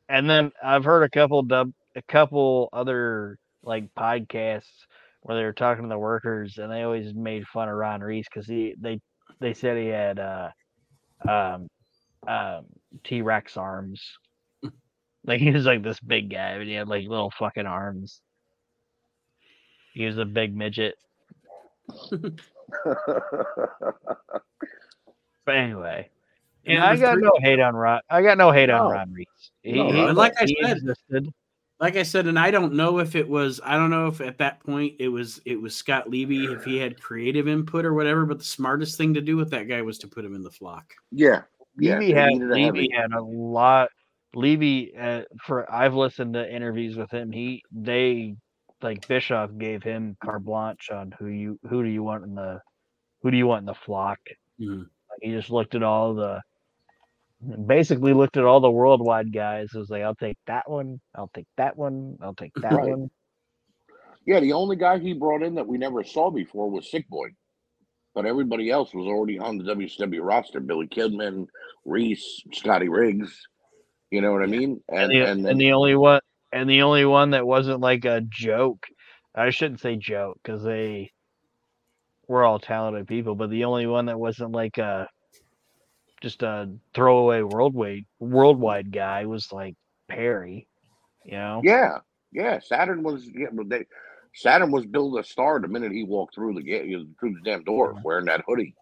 And 0.08 0.28
then 0.28 0.50
I've 0.64 0.84
heard 0.84 1.04
a 1.04 1.08
couple 1.10 1.40
dub, 1.42 1.72
a 1.94 2.02
couple 2.02 2.68
other 2.72 3.38
like 3.62 3.94
podcasts 3.94 4.86
where 5.20 5.36
they 5.36 5.44
were 5.44 5.52
talking 5.52 5.84
to 5.84 5.88
the 5.88 5.98
workers, 5.98 6.58
and 6.58 6.72
they 6.72 6.82
always 6.82 7.14
made 7.14 7.46
fun 7.46 7.68
of 7.68 7.76
Ron 7.76 8.00
Reese 8.00 8.26
because 8.26 8.46
he 8.48 8.74
they 8.80 9.00
they 9.40 9.54
said 9.54 9.76
he 9.76 9.86
had 9.88 10.18
uh 10.18 10.50
um 11.28 11.68
um 12.26 12.66
T 13.04 13.22
Rex 13.22 13.56
arms. 13.56 14.02
Like 15.22 15.40
he 15.42 15.50
was 15.50 15.66
like 15.66 15.82
this 15.82 16.00
big 16.00 16.30
guy, 16.30 16.56
but 16.56 16.66
he 16.66 16.72
had 16.72 16.88
like 16.88 17.06
little 17.06 17.30
fucking 17.38 17.66
arms. 17.66 18.22
He 19.92 20.06
was 20.06 20.16
a 20.16 20.24
big 20.24 20.56
midget. 20.56 20.94
But 25.46 25.56
anyway, 25.56 26.08
yeah, 26.64 26.86
I 26.86 26.96
got 26.96 27.14
three- 27.14 27.22
no 27.22 27.32
hate 27.40 27.60
on 27.60 27.74
Rod. 27.74 28.02
I 28.08 28.22
got 28.22 28.38
no 28.38 28.50
hate 28.52 28.70
on 28.70 28.84
No. 28.88 28.92
Rod 28.92 29.10
Reese. 29.12 29.26
He, 29.62 29.72
No, 29.72 29.90
he- 29.90 30.00
and 30.00 30.16
like 30.16 30.32
I 30.40 30.44
he 30.46 30.56
said- 30.62 30.76
existed. 30.76 31.32
Like 31.80 31.96
I 31.96 32.02
said, 32.02 32.26
and 32.26 32.38
I 32.38 32.50
don't 32.50 32.74
know 32.74 32.98
if 32.98 33.16
it 33.16 33.26
was 33.28 33.60
I 33.64 33.76
don't 33.76 33.90
know 33.90 34.06
if 34.06 34.20
at 34.20 34.38
that 34.38 34.60
point 34.60 34.96
it 34.98 35.08
was 35.08 35.40
it 35.46 35.60
was 35.60 35.74
Scott 35.74 36.10
Levy 36.10 36.44
if 36.44 36.62
he 36.62 36.76
had 36.76 37.00
creative 37.00 37.48
input 37.48 37.86
or 37.86 37.94
whatever, 37.94 38.26
but 38.26 38.38
the 38.38 38.44
smartest 38.44 38.98
thing 38.98 39.14
to 39.14 39.22
do 39.22 39.36
with 39.36 39.50
that 39.50 39.66
guy 39.66 39.80
was 39.80 39.98
to 39.98 40.08
put 40.08 40.24
him 40.24 40.34
in 40.34 40.42
the 40.42 40.50
flock. 40.50 40.92
yeah, 41.10 41.42
yeah. 41.78 41.98
Levy 41.98 42.12
they 42.12 42.20
had 42.20 42.32
a 42.32 42.46
Levy 42.46 42.90
had 42.94 43.12
a 43.12 43.22
lot. 43.22 43.88
Levy, 44.34 44.94
uh, 44.96 45.22
for 45.44 45.72
I've 45.72 45.94
listened 45.94 46.34
to 46.34 46.54
interviews 46.54 46.96
with 46.96 47.10
him. 47.10 47.32
He 47.32 47.62
they 47.72 48.36
like 48.82 49.08
Bischoff 49.08 49.50
gave 49.58 49.82
him 49.82 50.16
carte 50.22 50.44
blanche 50.44 50.90
on 50.92 51.14
who 51.18 51.26
you 51.26 51.58
who 51.68 51.82
do 51.82 51.88
you 51.88 52.02
want 52.02 52.24
in 52.24 52.34
the 52.34 52.60
who 53.22 53.30
do 53.30 53.36
you 53.38 53.46
want 53.46 53.60
in 53.60 53.66
the 53.66 53.74
flock. 53.74 54.18
Mhm. 54.60 54.86
He 55.22 55.32
just 55.32 55.50
looked 55.50 55.74
at 55.74 55.82
all 55.82 56.14
the 56.14 56.40
basically 57.66 58.14
looked 58.14 58.36
at 58.36 58.44
all 58.44 58.60
the 58.60 58.70
worldwide 58.70 59.32
guys. 59.32 59.70
It 59.74 59.78
was 59.78 59.90
like 59.90 60.02
I'll 60.02 60.14
take 60.14 60.38
that 60.46 60.68
one. 60.70 61.00
I'll 61.14 61.30
take 61.34 61.46
that 61.56 61.76
one. 61.76 62.16
I'll 62.22 62.34
take 62.34 62.52
that 62.62 62.82
Right. 62.82 62.84
one. 62.84 63.10
Yeah, 64.26 64.40
the 64.40 64.52
only 64.52 64.76
guy 64.76 64.98
he 64.98 65.14
brought 65.14 65.42
in 65.42 65.54
that 65.56 65.66
we 65.66 65.78
never 65.78 66.04
saw 66.04 66.30
before 66.30 66.70
was 66.70 66.90
Sick 66.90 67.08
Boy. 67.08 67.28
But 68.14 68.26
everybody 68.26 68.70
else 68.70 68.92
was 68.94 69.06
already 69.06 69.38
on 69.38 69.58
the 69.58 69.64
WCW 69.64 70.20
roster. 70.22 70.60
Billy 70.60 70.88
Kidman, 70.88 71.46
Reese, 71.84 72.42
Scotty 72.52 72.88
Riggs. 72.88 73.40
You 74.10 74.20
know 74.20 74.32
what 74.32 74.42
I 74.42 74.46
mean? 74.46 74.80
and 74.88 75.10
And 75.10 75.10
the, 75.10 75.20
and, 75.22 75.46
and 75.46 75.60
the 75.60 75.72
only 75.72 75.96
one 75.96 76.20
and 76.52 76.68
the 76.68 76.82
only 76.82 77.04
one 77.04 77.30
that 77.30 77.46
wasn't 77.46 77.80
like 77.80 78.04
a 78.04 78.22
joke 78.22 78.86
i 79.34 79.50
shouldn't 79.50 79.80
say 79.80 79.96
joke 79.96 80.38
because 80.42 80.62
they 80.62 81.10
were 82.28 82.44
all 82.44 82.58
talented 82.58 83.06
people 83.08 83.34
but 83.34 83.50
the 83.50 83.64
only 83.64 83.86
one 83.86 84.06
that 84.06 84.18
wasn't 84.20 84.52
like 84.52 84.78
a 84.78 85.08
just 86.20 86.42
a 86.42 86.70
throwaway 86.94 87.42
worldwide 87.42 88.04
worldwide 88.18 88.92
guy 88.92 89.24
was 89.26 89.52
like 89.52 89.74
perry 90.08 90.66
you 91.24 91.32
know 91.32 91.60
yeah, 91.64 91.98
yeah. 92.32 92.58
Saturn 92.60 93.02
was 93.02 93.28
yeah, 93.34 93.48
they, 93.66 93.86
Saturn 94.34 94.70
was 94.70 94.86
billed 94.86 95.18
a 95.18 95.24
star 95.24 95.60
the 95.60 95.68
minute 95.68 95.92
he 95.92 96.04
walked 96.04 96.34
through 96.34 96.54
the 96.54 96.62
gate 96.62 96.90
through 97.18 97.34
the 97.34 97.40
damn 97.44 97.64
door 97.64 97.96
wearing 98.04 98.26
that 98.26 98.44
hoodie. 98.46 98.74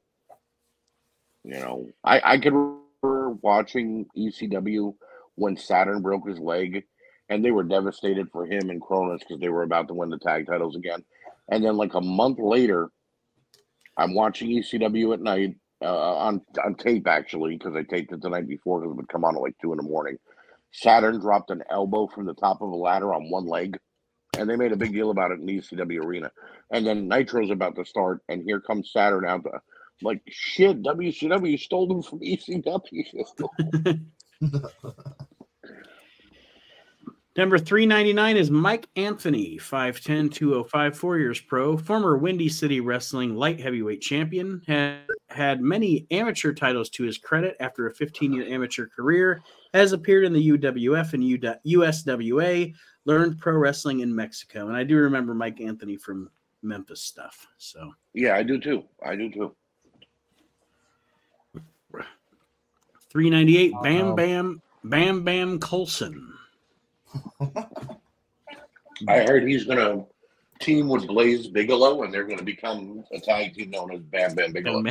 You 1.45 1.61
know, 1.61 1.89
I 2.05 2.21
I 2.25 2.39
could 2.39 2.53
remember 2.53 3.31
watching 3.43 4.07
ECW 4.17 4.95
when 5.37 5.57
Saturn 5.57 6.03
broke 6.03 6.29
his 6.29 6.39
leg, 6.39 6.85
and 7.29 7.45
they 7.45 7.51
were 7.51 7.65
devastated 7.65 8.29
for 8.31 8.45
him 8.47 8.71
and 8.71 8.83
Kronus 8.83 9.21
because 9.21 9.41
they 9.41 9.49
were 9.49 9.63
about 9.63 9.89
to 9.89 9.95
win 9.95 10.11
the 10.11 10.19
tag 10.19 10.47
titles 10.47 10.77
again. 10.77 11.05
And 11.51 11.65
then 11.65 11.77
like 11.77 11.95
a 11.95 12.01
month 12.01 12.39
later, 12.39 12.89
I'm 13.97 14.15
watching 14.15 14.51
ECW 14.51 15.15
at 15.15 15.21
night 15.21 15.57
uh, 15.83 16.17
on 16.17 16.41
on 16.65 16.75
tape 16.75 17.07
actually 17.07 17.57
because 17.57 17.75
I 17.77 17.83
taped 17.83 18.13
it 18.13 18.23
the 18.23 18.31
night 18.31 18.49
before 18.49 18.81
because 18.81 18.93
it 18.93 18.97
would 18.97 19.09
come 19.09 19.25
on 19.25 19.37
at 19.37 19.43
like 19.43 19.57
two 19.61 19.73
in 19.73 19.77
the 19.79 19.83
morning. 19.83 20.19
Saturn 20.73 21.21
dropped 21.21 21.51
an 21.51 21.63
elbow 21.71 22.07
from 22.07 22.27
the 22.27 22.35
top 22.35 22.61
of 22.61 22.71
a 22.71 22.77
ladder 22.77 23.15
on 23.15 23.31
one 23.31 23.47
leg, 23.47 23.79
and 24.37 24.49
they 24.49 24.57
made 24.57 24.73
a 24.73 24.77
big 24.77 24.93
deal 24.93 25.11
about 25.11 25.31
it 25.31 25.41
in 25.41 25.47
the 25.47 25.59
ECW 25.59 26.05
arena. 26.05 26.31
And 26.71 26.87
then 26.87 27.09
Nitro's 27.09 27.51
about 27.51 27.77
to 27.77 27.85
start, 27.85 28.21
and 28.29 28.43
here 28.43 28.61
comes 28.61 28.93
Saturn 28.93 29.25
out. 29.27 29.45
The, 29.45 29.61
like 30.03 30.23
shit, 30.29 30.83
WCW 30.83 31.59
stole 31.59 31.89
them 31.89 32.03
from 32.03 32.21
ECW. 32.21 34.01
Number 37.39 37.57
399 37.57 38.37
is 38.37 38.51
Mike 38.51 38.89
Anthony, 38.97 39.59
5'10, 39.59 40.35
205, 40.35 40.99
four 40.99 41.19
years 41.19 41.41
pro, 41.41 41.77
former 41.77 42.19
Windy 42.19 42.49
City 42.49 42.81
Wrestling 42.81 43.37
light 43.37 43.61
heavyweight 43.61 44.01
champion, 44.01 44.61
had, 44.67 45.03
had 45.29 45.61
many 45.61 46.09
amateur 46.11 46.53
titles 46.53 46.91
to 46.91 47.05
his 47.05 47.17
credit 47.17 47.57
after 47.61 47.87
a 47.87 47.95
15 47.95 48.33
year 48.33 48.45
amateur 48.49 48.89
career, 48.89 49.41
has 49.73 49.93
appeared 49.93 50.25
in 50.25 50.33
the 50.33 50.51
UWF 50.51 51.13
and 51.13 51.23
U- 51.23 51.39
USWA, 51.39 52.75
learned 53.05 53.39
pro 53.39 53.57
wrestling 53.57 54.01
in 54.01 54.13
Mexico. 54.13 54.67
And 54.67 54.77
I 54.77 54.83
do 54.83 54.97
remember 54.97 55.33
Mike 55.33 55.61
Anthony 55.61 55.97
from 55.97 56.29
Memphis 56.63 57.03
stuff. 57.03 57.47
So 57.57 57.93
yeah, 58.15 58.35
I 58.35 58.43
do 58.43 58.59
too. 58.59 58.83
I 59.07 59.15
do 59.15 59.31
too. 59.31 59.55
398, 63.11 63.75
Bam 63.85 64.17
Bam, 64.17 64.61
Bam 64.83 65.23
Bam 65.23 65.61
Colson. 65.61 66.35
I 69.07 69.21
heard 69.21 69.47
he's 69.47 69.65
gonna 69.65 70.05
team 70.61 70.89
with 70.89 71.07
Blaze 71.07 71.47
Bigelow, 71.49 72.03
and 72.03 72.13
they're 72.13 72.25
gonna 72.25 72.43
become 72.43 73.05
a 73.13 73.21
tag 73.21 73.55
team 73.55 73.71
known 73.71 73.93
as 73.93 74.01
Bam 74.01 74.35
Bam 74.35 74.53
Bigelow. 74.53 74.83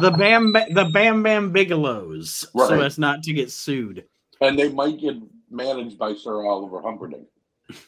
the 0.00 0.10
Bam 0.18 0.52
the 0.52 0.90
Bam 0.92 1.22
Bam 1.22 1.52
Bigelows, 1.52 2.46
so 2.52 2.80
as 2.80 2.98
not 2.98 3.22
to 3.24 3.32
get 3.32 3.50
sued. 3.50 4.04
And 4.40 4.58
they 4.58 4.68
might 4.68 4.98
get 5.00 5.16
managed 5.50 5.98
by 5.98 6.14
Sir 6.14 6.44
Oliver 6.44 6.82
Humperdinck. 6.82 7.26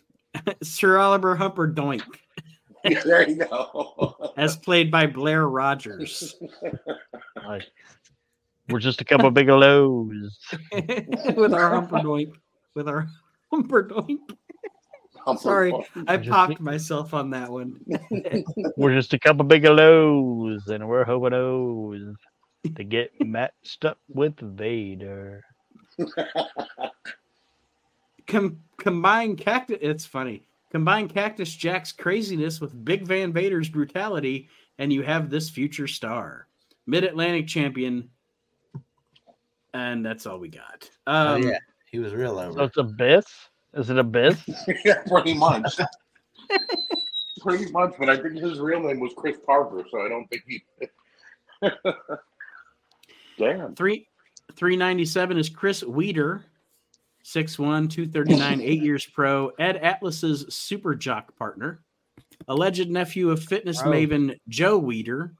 Sir 0.62 0.98
Oliver 0.98 1.36
Humperdoink, 1.36 2.02
there 3.04 3.28
you 3.28 3.36
go. 3.36 4.32
as 4.36 4.56
played 4.56 4.90
by 4.90 5.06
Blair 5.06 5.48
Rogers. 5.48 6.36
like, 8.68 8.72
we're 8.74 8.80
just 8.80 9.00
a 9.00 9.04
couple 9.04 9.30
bigelows 9.30 10.38
with 10.72 11.54
our 11.54 11.82
Humperdoink, 11.82 12.32
with 12.74 12.88
our 12.88 13.08
Humperdoink. 13.52 14.18
Sorry, 15.38 15.72
I 16.06 16.16
Just 16.16 16.30
popped 16.30 16.60
myself 16.60 17.12
on 17.12 17.30
that 17.30 17.50
one. 17.50 17.80
we're 18.76 18.94
just 18.94 19.12
a 19.12 19.18
couple 19.18 19.44
bigelows 19.44 20.68
and 20.68 20.88
we're 20.88 21.04
hoping 21.04 21.34
O's 21.34 22.16
to 22.74 22.84
get 22.84 23.10
matched 23.20 23.84
up 23.84 23.98
with 24.08 24.38
vader 24.38 25.44
Com- 28.26 28.60
combine 28.76 29.36
cactus. 29.36 29.78
It's 29.80 30.06
funny. 30.06 30.44
Combine 30.70 31.08
Cactus 31.08 31.54
Jack's 31.54 31.92
craziness 31.92 32.60
with 32.60 32.84
Big 32.84 33.06
Van 33.06 33.32
Vader's 33.32 33.70
brutality, 33.70 34.50
and 34.78 34.92
you 34.92 35.02
have 35.02 35.30
this 35.30 35.48
future 35.48 35.86
star, 35.86 36.46
Mid 36.86 37.04
Atlantic 37.04 37.46
champion. 37.46 38.10
And 39.74 40.04
that's 40.04 40.26
all 40.26 40.38
we 40.38 40.48
got. 40.48 40.88
Oh, 41.06 41.34
Um, 41.34 41.42
yeah, 41.42 41.58
he 41.90 41.98
was 41.98 42.14
real 42.14 42.36
so 42.36 42.48
over. 42.48 42.62
it's 42.64 42.76
abyss 42.76 43.26
is 43.74 43.90
it 43.90 43.98
abyss 43.98 44.38
yeah, 44.84 45.02
pretty 45.06 45.34
much. 45.34 45.78
pretty 47.42 47.70
much, 47.70 47.92
but 47.98 48.08
I 48.08 48.16
think 48.16 48.36
his 48.38 48.58
real 48.60 48.80
name 48.80 48.98
was 49.00 49.12
Chris 49.16 49.36
Parker, 49.44 49.84
so 49.90 50.00
I 50.04 50.08
don't 50.08 50.26
think 50.28 50.42
he. 50.48 50.62
Damn. 53.38 53.74
Three, 53.74 54.08
397 54.56 55.38
is 55.38 55.48
Chris 55.48 55.82
Weider, 55.84 56.42
6'1, 57.24 57.90
239, 57.90 58.60
eight 58.62 58.82
years 58.82 59.04
pro, 59.06 59.48
Ed 59.58 59.76
Atlas's 59.76 60.46
super 60.48 60.94
jock 60.94 61.36
partner, 61.36 61.82
alleged 62.48 62.90
nephew 62.90 63.30
of 63.30 63.42
fitness 63.42 63.80
Oh. 63.82 63.86
maven 63.88 64.38
Joe 64.48 64.80
Weider, 64.80 65.32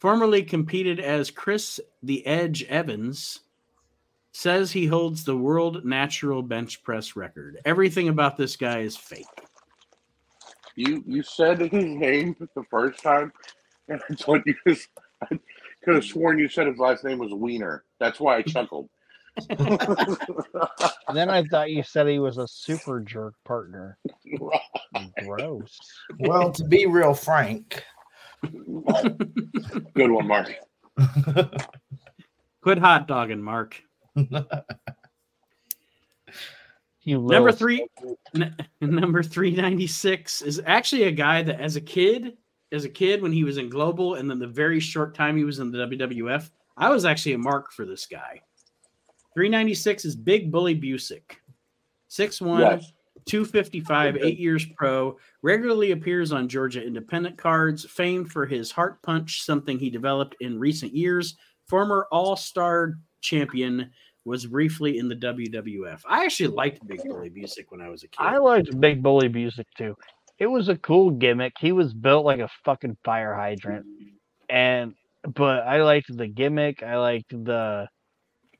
formerly 0.00 0.42
competed 0.42 0.98
as 0.98 1.30
Chris 1.30 1.78
the 2.02 2.26
Edge 2.26 2.64
Evans, 2.64 3.40
says 4.32 4.72
he 4.72 4.86
holds 4.86 5.24
the 5.24 5.36
world 5.36 5.84
natural 5.84 6.42
bench 6.42 6.82
press 6.82 7.14
record. 7.14 7.58
Everything 7.64 8.08
about 8.08 8.36
this 8.36 8.56
guy 8.56 8.80
is 8.80 8.96
fake. 8.96 9.26
You 10.76 11.04
you 11.06 11.22
said 11.22 11.60
his 11.60 11.72
name 11.72 12.34
the 12.54 12.64
first 12.70 13.02
time, 13.02 13.32
and 13.88 14.00
I 14.08 14.14
thought 14.14 14.42
you 14.46 14.54
was, 14.64 14.86
I 15.22 15.38
could 15.84 15.94
have 15.96 16.04
sworn 16.04 16.38
you 16.38 16.48
said 16.48 16.66
his 16.66 16.78
last 16.78 17.04
name 17.04 17.18
was 17.18 17.32
Wiener. 17.32 17.84
That's 17.98 18.18
why 18.20 18.36
I 18.36 18.42
chuckled. 18.42 18.88
Then 21.14 21.30
i 21.30 21.42
thought 21.44 21.70
you 21.70 21.82
said 21.82 22.06
he 22.08 22.18
was 22.18 22.38
a 22.38 22.46
super 22.46 23.00
jerk 23.00 23.34
partner 23.44 23.96
gross 25.24 25.78
well, 26.18 26.52
to 26.52 26.64
be 26.64 26.86
real 26.86 27.14
frank, 27.14 27.84
Good 29.94 30.10
one, 30.10 30.26
Mark. 30.26 30.54
Quit 32.62 32.78
hot 32.78 33.06
dogging, 33.08 33.42
Mark. 33.42 33.82
you 37.02 37.18
Number 37.26 37.52
three, 37.52 37.86
n- 38.34 38.56
number 38.80 39.22
three 39.22 39.50
ninety 39.54 39.86
six 39.86 40.42
is 40.42 40.60
actually 40.66 41.04
a 41.04 41.12
guy 41.12 41.42
that, 41.42 41.60
as 41.60 41.76
a 41.76 41.80
kid, 41.80 42.36
as 42.72 42.84
a 42.84 42.88
kid 42.88 43.22
when 43.22 43.32
he 43.32 43.44
was 43.44 43.56
in 43.58 43.68
Global, 43.68 44.14
and 44.14 44.30
then 44.30 44.38
the 44.38 44.46
very 44.46 44.80
short 44.80 45.14
time 45.14 45.36
he 45.36 45.44
was 45.44 45.58
in 45.58 45.70
the 45.70 45.78
WWF, 45.78 46.50
I 46.76 46.90
was 46.90 47.04
actually 47.04 47.34
a 47.34 47.38
mark 47.38 47.72
for 47.72 47.84
this 47.84 48.06
guy. 48.06 48.40
Three 49.34 49.48
ninety 49.48 49.74
six 49.74 50.04
is 50.04 50.16
Big 50.16 50.50
Bully 50.50 50.74
Busick, 50.78 51.36
six 52.08 52.40
one, 52.40 52.60
Yes. 52.60 52.92
255, 53.30 54.16
eight 54.16 54.38
years 54.38 54.66
pro, 54.76 55.16
regularly 55.42 55.92
appears 55.92 56.32
on 56.32 56.48
Georgia 56.48 56.84
Independent 56.84 57.38
cards, 57.38 57.84
famed 57.84 58.30
for 58.30 58.46
his 58.46 58.70
heart 58.70 59.00
punch, 59.02 59.42
something 59.42 59.78
he 59.78 59.90
developed 59.90 60.36
in 60.40 60.58
recent 60.58 60.94
years. 60.94 61.36
Former 61.68 62.08
All 62.10 62.36
Star 62.36 62.94
champion, 63.20 63.90
was 64.24 64.46
briefly 64.46 64.98
in 64.98 65.08
the 65.08 65.16
WWF. 65.16 66.02
I 66.06 66.24
actually 66.24 66.48
liked 66.48 66.86
Big 66.86 67.02
Bully 67.04 67.30
Busick 67.30 67.66
when 67.68 67.80
I 67.80 67.88
was 67.88 68.02
a 68.02 68.08
kid. 68.08 68.18
I 68.18 68.38
liked 68.38 68.78
Big 68.80 69.02
Bully 69.02 69.28
Busick 69.28 69.66
too. 69.76 69.96
It 70.38 70.46
was 70.46 70.68
a 70.68 70.76
cool 70.76 71.10
gimmick. 71.10 71.54
He 71.58 71.72
was 71.72 71.92
built 71.94 72.24
like 72.24 72.40
a 72.40 72.48
fucking 72.64 72.96
fire 73.04 73.34
hydrant. 73.34 73.86
And 74.48 74.94
but 75.34 75.66
I 75.66 75.82
liked 75.82 76.16
the 76.16 76.26
gimmick. 76.26 76.82
I 76.82 76.96
liked 76.96 77.30
the 77.30 77.88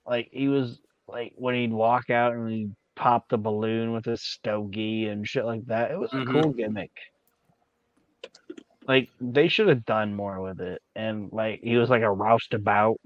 like 0.07 0.29
he 0.33 0.49
was 0.49 0.79
like 1.09 1.33
when 1.37 1.55
he'd 1.55 1.73
walk 1.73 2.11
out 2.11 2.35
and 2.35 2.51
he'd 2.51 2.75
pop 2.97 3.28
the 3.28 3.38
balloon 3.38 3.93
with 3.93 4.07
a 4.07 4.16
stogie 4.16 5.07
and 5.07 5.26
shit 5.26 5.45
like 5.45 5.64
that. 5.66 5.91
It 5.91 5.99
was 5.99 6.11
Mhm. 6.11 6.22
a 6.22 6.32
cool 6.43 6.53
gimmick. 6.53 6.93
Like 8.86 9.11
they 9.20 9.49
should 9.49 9.68
have 9.68 9.84
done 9.84 10.14
more 10.14 10.41
with 10.41 10.61
it. 10.61 10.82
And 10.97 11.32
like 11.32 11.61
he 11.62 11.76
was 11.76 11.91
like 11.91 12.03
a 12.03 12.12
roustabout. 12.12 12.99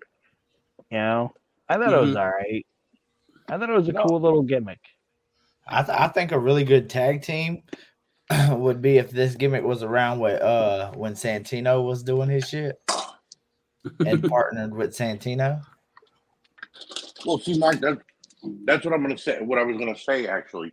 You 0.91 0.99
know? 0.99 1.35
I 1.69 1.77
thought 1.77 1.93
it 1.93 2.01
was 2.01 2.17
alright. 2.17 2.67
I 3.49 3.59
thought 3.59 3.71
it 3.71 3.77
was 3.77 3.89
a 3.89 3.93
No. 3.93 4.05
cool 4.05 4.21
little 4.21 4.43
gimmick. 4.43 4.81
I, 5.67 5.83
th- 5.83 5.99
I 5.99 6.09
think 6.09 6.33
a 6.33 6.39
really 6.39 6.65
good 6.65 6.89
tag 6.91 7.23
team 7.23 7.63
would 8.51 8.81
be 8.83 8.99
if 8.99 9.11
this 9.11 9.35
gimmick 9.35 9.65
was 9.65 9.83
around 9.83 10.21
with 10.21 10.41
uh 10.41 10.93
when 10.93 11.15
Santino 11.15 11.85
was 11.85 12.03
doing 12.03 12.29
his 12.31 12.49
shit 12.49 12.81
and 14.07 14.23
partnered 14.29 14.75
with 14.75 14.97
Santino. 14.97 15.63
Well, 17.27 17.39
see, 17.39 17.59
Mark, 17.59 17.81
that, 17.81 17.99
that's 18.65 18.85
what 18.85 18.95
I'm 18.95 19.03
going 19.03 19.17
to 19.17 19.23
say. 19.23 19.41
What 19.41 19.59
I 19.59 19.63
was 19.63 19.77
going 19.77 19.95
to 19.95 20.01
say, 20.01 20.27
actually, 20.27 20.73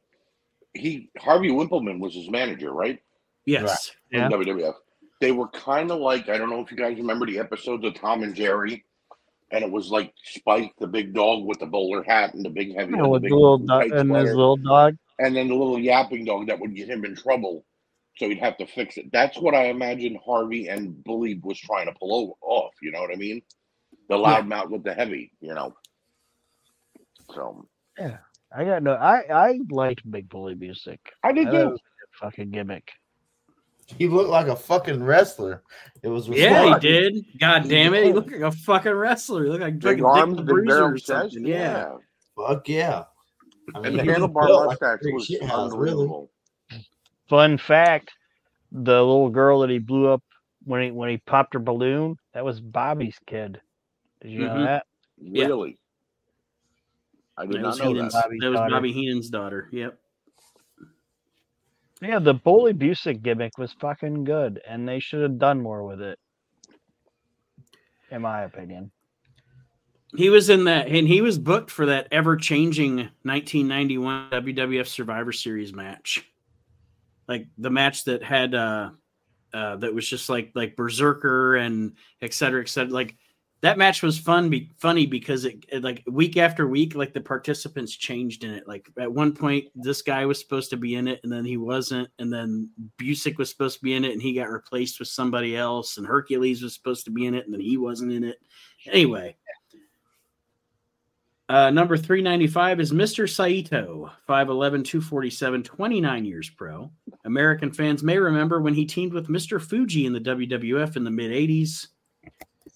he 0.74 1.10
Harvey 1.18 1.50
Wippleman 1.50 2.00
was 2.00 2.14
his 2.14 2.30
manager, 2.30 2.72
right? 2.72 3.00
yes. 3.46 3.92
Yeah. 4.12 4.26
In 4.26 4.32
WWF, 4.32 4.74
they 5.20 5.32
were 5.32 5.48
kind 5.50 5.92
of 5.92 6.00
like 6.00 6.30
I 6.30 6.38
don't 6.38 6.50
know 6.50 6.62
if 6.62 6.72
you 6.72 6.78
guys 6.78 6.98
remember 6.98 7.26
the 7.26 7.40
episodes 7.40 7.86
of 7.86 7.96
Tom 7.96 8.24
and 8.24 8.36
Jerry, 8.36 8.86
and 9.52 9.64
it 9.64 9.72
was 9.72 9.90
like 9.90 10.14
Spike, 10.24 10.74
the 10.80 10.88
big 10.88 11.14
dog 11.14 11.46
with 11.46 11.60
the 11.60 11.66
bowler 11.66 12.04
hat 12.04 12.34
and 12.34 12.44
the 12.46 12.50
big 12.50 12.76
heavy, 12.76 12.92
You 12.92 12.98
know, 12.98 13.14
the 13.14 13.20
big 13.22 13.32
the 13.32 13.36
little 13.36 13.58
dog 13.58 13.82
tight 13.82 13.92
and 13.94 14.16
his 14.16 14.36
little 14.36 14.58
dog. 14.58 14.98
and 15.20 15.36
then 15.36 15.48
the 15.48 15.56
little 15.56 15.80
yapping 15.80 16.26
dog 16.26 16.48
that 16.48 16.60
would 16.60 16.76
get 16.76 16.90
him 16.90 17.06
in 17.06 17.16
trouble, 17.16 17.66
so 18.18 18.28
he'd 18.28 18.40
have 18.40 18.58
to 18.58 18.66
fix 18.66 18.98
it. 18.98 19.12
That's 19.12 19.38
what 19.40 19.56
I 19.56 19.66
imagine 19.66 20.20
Harvey 20.26 20.68
and 20.68 21.04
Bully 21.04 21.40
was 21.44 21.60
trying 21.60 21.88
to 21.88 21.94
pull 21.94 22.14
over, 22.14 22.34
off. 22.42 22.74
You 22.82 22.92
know 22.92 23.02
what 23.02 23.12
I 23.12 23.16
mean? 23.16 23.42
The 24.10 24.18
loudmouth 24.18 24.70
with 24.70 24.84
the 24.84 24.94
heavy, 24.94 25.32
you 25.40 25.54
know. 25.54 25.74
So 27.34 27.68
yeah, 27.98 28.18
I 28.56 28.64
got 28.66 28.84
no. 28.84 28.94
I 28.94 29.24
I 29.34 29.60
liked 29.70 30.10
Big 30.10 30.30
Bully 30.30 30.56
Busick. 30.56 31.00
I 31.24 31.32
did 31.32 31.48
I 31.48 31.52
too. 31.52 31.58
was 31.58 31.66
a 31.66 31.70
good 31.70 31.80
fucking 32.20 32.52
gimmick. 32.52 32.92
He 33.98 34.08
looked 34.08 34.30
like 34.30 34.48
a 34.48 34.56
fucking 34.56 35.04
wrestler. 35.04 35.64
It 36.02 36.08
was 36.08 36.28
Yeah, 36.30 36.74
he 36.76 36.80
did. 36.80 37.26
God 37.40 37.68
damn 37.68 37.94
it. 37.94 38.06
He 38.06 38.14
looked 38.14 38.32
like 38.32 38.42
a 38.42 38.52
fucking 38.52 38.94
wrestler. 38.94 39.44
He 39.44 39.50
looked 39.50 39.64
like 39.64 39.80
Big 39.80 40.00
fucking 40.00 40.06
arms, 40.06 40.38
Dick 40.38 40.38
the 40.38 40.44
big 40.44 40.54
Bruiser 40.54 40.68
barrel 40.80 40.90
or 40.92 40.94
chest. 40.96 41.08
something. 41.08 41.46
Yeah. 41.46 41.58
Yeah. 41.58 41.96
Fuck 42.38 42.70
yeah. 42.70 43.04
I 43.76 43.80
And 43.88 44.00
the 44.00 44.04
he 44.04 44.08
was 44.10 44.18
handlebar 44.18 44.48
built 44.48 44.68
like 44.68 44.82
mustache 44.82 45.00
was 45.14 45.26
shit 45.26 45.44
house, 45.44 45.72
really. 45.74 45.92
unbelievable. 45.92 46.32
Fun 47.30 47.58
fact: 47.58 48.12
the 48.72 49.00
little 49.00 49.30
girl 49.30 49.60
that 49.62 49.70
he 49.70 49.80
blew 49.80 50.08
up 50.08 50.24
when 50.64 50.84
he 50.84 50.92
when 50.92 51.10
he 51.10 51.18
popped 51.18 51.54
her 51.54 51.60
balloon, 51.60 52.16
that 52.34 52.46
was 52.46 52.60
Bobby's 52.62 53.18
kid. 53.28 53.60
Did 54.22 54.32
you 54.32 54.40
know 54.40 54.50
Mhm. 54.56 54.66
that? 54.66 54.86
Yeah. 55.18 55.46
Really? 55.48 55.78
I 57.38 57.46
did 57.46 57.56
That 57.56 57.62
not 57.62 57.68
was, 57.70 57.80
know 57.80 57.86
Heenan's, 57.88 58.14
that. 58.14 58.24
Bobby's 58.24 58.40
that 58.42 58.50
was 58.50 58.58
daughter. 58.58 58.76
Bobby 58.76 58.92
Heenan's 58.92 59.30
daughter. 59.30 59.70
Yep. 59.72 59.98
Yeah, 62.02 62.20
the 62.20 62.34
Bully 62.34 62.74
Busick 62.74 63.22
gimmick 63.22 63.58
was 63.58 63.74
fucking 63.74 64.24
good, 64.24 64.60
and 64.68 64.88
they 64.88 65.00
should 65.00 65.22
have 65.22 65.38
done 65.38 65.62
more 65.62 65.84
with 65.86 66.02
it. 66.02 66.18
In 68.10 68.24
my 68.24 68.42
opinion. 68.42 68.92
He 70.18 70.30
was 70.30 70.50
in 70.50 70.66
that, 70.66 70.88
and 70.88 71.08
he 71.08 71.22
was 71.22 71.38
booked 71.38 71.72
for 71.72 71.86
that 71.86 72.08
ever 72.12 72.36
changing 72.36 72.98
1991 73.24 74.30
WWF 74.32 74.88
Survivor 74.88 75.32
Series 75.32 75.74
match. 75.74 76.26
Like 77.28 77.48
the 77.58 77.70
match 77.70 78.04
that 78.06 78.22
had, 78.22 78.54
uh, 78.54 78.90
uh, 79.54 79.76
that 79.78 79.94
was 79.94 80.06
just 80.06 80.28
like, 80.28 80.52
like 80.54 80.76
Berserker 80.76 81.56
and 81.56 81.94
et 82.22 82.34
cetera, 82.34 82.62
et 82.62 82.68
cetera. 82.68 82.92
Like 82.92 83.16
that 83.62 83.78
match 83.78 84.02
was 84.02 84.18
fun, 84.18 84.50
be 84.50 84.72
funny 84.80 85.06
because 85.06 85.46
it, 85.46 85.64
it, 85.72 85.84
like 85.84 86.04
week 86.08 86.36
after 86.36 86.68
week, 86.68 86.96
like 86.96 87.14
the 87.14 87.22
participants 87.22 87.96
changed 87.96 88.44
in 88.44 88.52
it. 88.52 88.68
Like 88.68 88.90
at 89.00 89.12
one 89.12 89.34
point, 89.34 89.68
this 89.76 90.02
guy 90.02 90.26
was 90.26 90.40
supposed 90.40 90.72
to 90.72 90.78
be 90.78 90.96
in 90.96 91.08
it 91.08 91.20
and 91.24 91.32
then 91.32 91.46
he 91.46 91.58
wasn't. 91.58 92.10
And 92.18 92.34
then 92.34 92.72
Busick 93.00 93.38
was 93.38 93.52
supposed 93.52 93.78
to 93.78 93.84
be 93.84 93.94
in 93.94 94.04
it 94.04 94.14
and 94.14 94.22
he 94.22 94.34
got 94.34 94.50
replaced 94.50 94.98
with 94.98 95.10
somebody 95.10 95.56
else. 95.56 95.98
And 95.98 96.08
Hercules 96.08 96.64
was 96.64 96.74
supposed 96.74 97.06
to 97.06 97.12
be 97.12 97.28
in 97.28 97.36
it 97.36 97.46
and 97.46 97.54
then 97.54 97.62
he 97.62 97.78
wasn't 97.78 98.14
in 98.14 98.24
it. 98.24 98.40
Anyway, 98.88 99.38
uh, 101.48 101.70
number 101.70 101.98
395 101.98 102.80
is 102.80 102.92
Mr. 102.92 103.30
Saito, 103.30 104.10
5'11, 104.28 104.86
247, 104.86 105.62
29 105.62 106.26
years 106.26 106.50
pro. 106.50 106.90
American 107.26 107.72
fans 107.72 108.02
may 108.02 108.18
remember 108.18 108.60
when 108.60 108.74
he 108.74 108.86
teamed 108.86 109.14
with 109.14 109.28
Mr. 109.28 109.62
Fuji 109.62 110.08
in 110.08 110.14
the 110.14 110.20
WWF 110.20 110.96
in 110.96 111.04
the 111.04 111.12
mid 111.12 111.30
80s. 111.30 111.88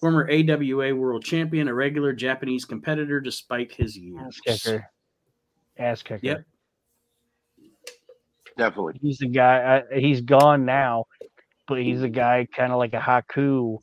Former 0.00 0.28
AWA 0.30 0.94
world 0.94 1.24
champion, 1.24 1.68
a 1.68 1.74
regular 1.74 2.12
Japanese 2.12 2.64
competitor 2.64 3.20
despite 3.20 3.72
his 3.72 3.96
years. 3.96 4.20
Ass 4.20 4.40
years. 4.46 4.62
kicker. 4.62 4.90
Ass 5.78 6.02
kicker. 6.02 6.20
Yep. 6.22 6.44
Definitely. 8.58 8.94
He's 9.02 9.18
the 9.18 9.28
guy. 9.28 9.82
I, 9.90 9.98
he's 9.98 10.20
gone 10.20 10.64
now, 10.64 11.04
but 11.68 11.82
he's 11.82 12.02
a 12.02 12.08
guy 12.08 12.46
kind 12.54 12.72
of 12.72 12.78
like 12.78 12.94
a 12.94 13.00
Haku 13.00 13.78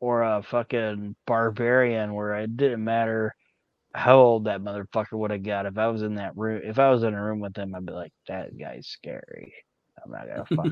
or 0.00 0.22
a 0.22 0.42
fucking 0.42 1.16
barbarian, 1.26 2.14
where 2.14 2.34
it 2.36 2.56
didn't 2.56 2.84
matter 2.84 3.34
how 3.94 4.18
old 4.18 4.44
that 4.44 4.60
motherfucker 4.60 5.12
would 5.12 5.30
have 5.30 5.42
got. 5.42 5.66
If 5.66 5.78
I 5.78 5.86
was 5.88 6.02
in 6.02 6.16
that 6.16 6.36
room, 6.36 6.60
if 6.64 6.78
I 6.78 6.90
was 6.90 7.02
in 7.04 7.14
a 7.14 7.22
room 7.22 7.40
with 7.40 7.56
him, 7.56 7.74
I'd 7.74 7.86
be 7.86 7.92
like, 7.92 8.12
that 8.28 8.56
guy's 8.58 8.86
scary. 8.86 9.54
I'm 10.04 10.10
not 10.10 10.26
gonna 10.26 10.44
fuck 10.44 10.64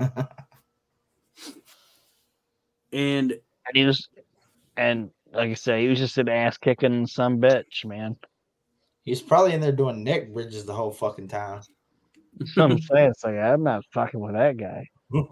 with 0.08 0.18
it. 0.18 0.26
And 2.92 3.34
And 3.66 3.76
he 3.76 3.84
was, 3.84 4.08
and 4.76 5.10
like 5.32 5.50
I 5.50 5.54
said, 5.54 5.80
he 5.80 5.88
was 5.88 5.98
just 5.98 6.18
an 6.18 6.28
ass 6.28 6.58
kicking 6.58 7.06
some 7.06 7.40
bitch, 7.40 7.84
man. 7.84 8.16
He's 9.02 9.22
probably 9.22 9.52
in 9.52 9.60
there 9.60 9.72
doing 9.72 10.04
neck 10.04 10.32
bridges 10.32 10.64
the 10.64 10.74
whole 10.74 10.92
fucking 10.92 11.28
time. 11.28 11.62
I'm 12.56 12.80
saying, 12.80 13.10
it's 13.10 13.24
like 13.24 13.36
I'm 13.36 13.62
not 13.62 13.84
fucking 13.92 14.20
with 14.20 14.34
that 14.34 14.56
guy. 14.56 14.88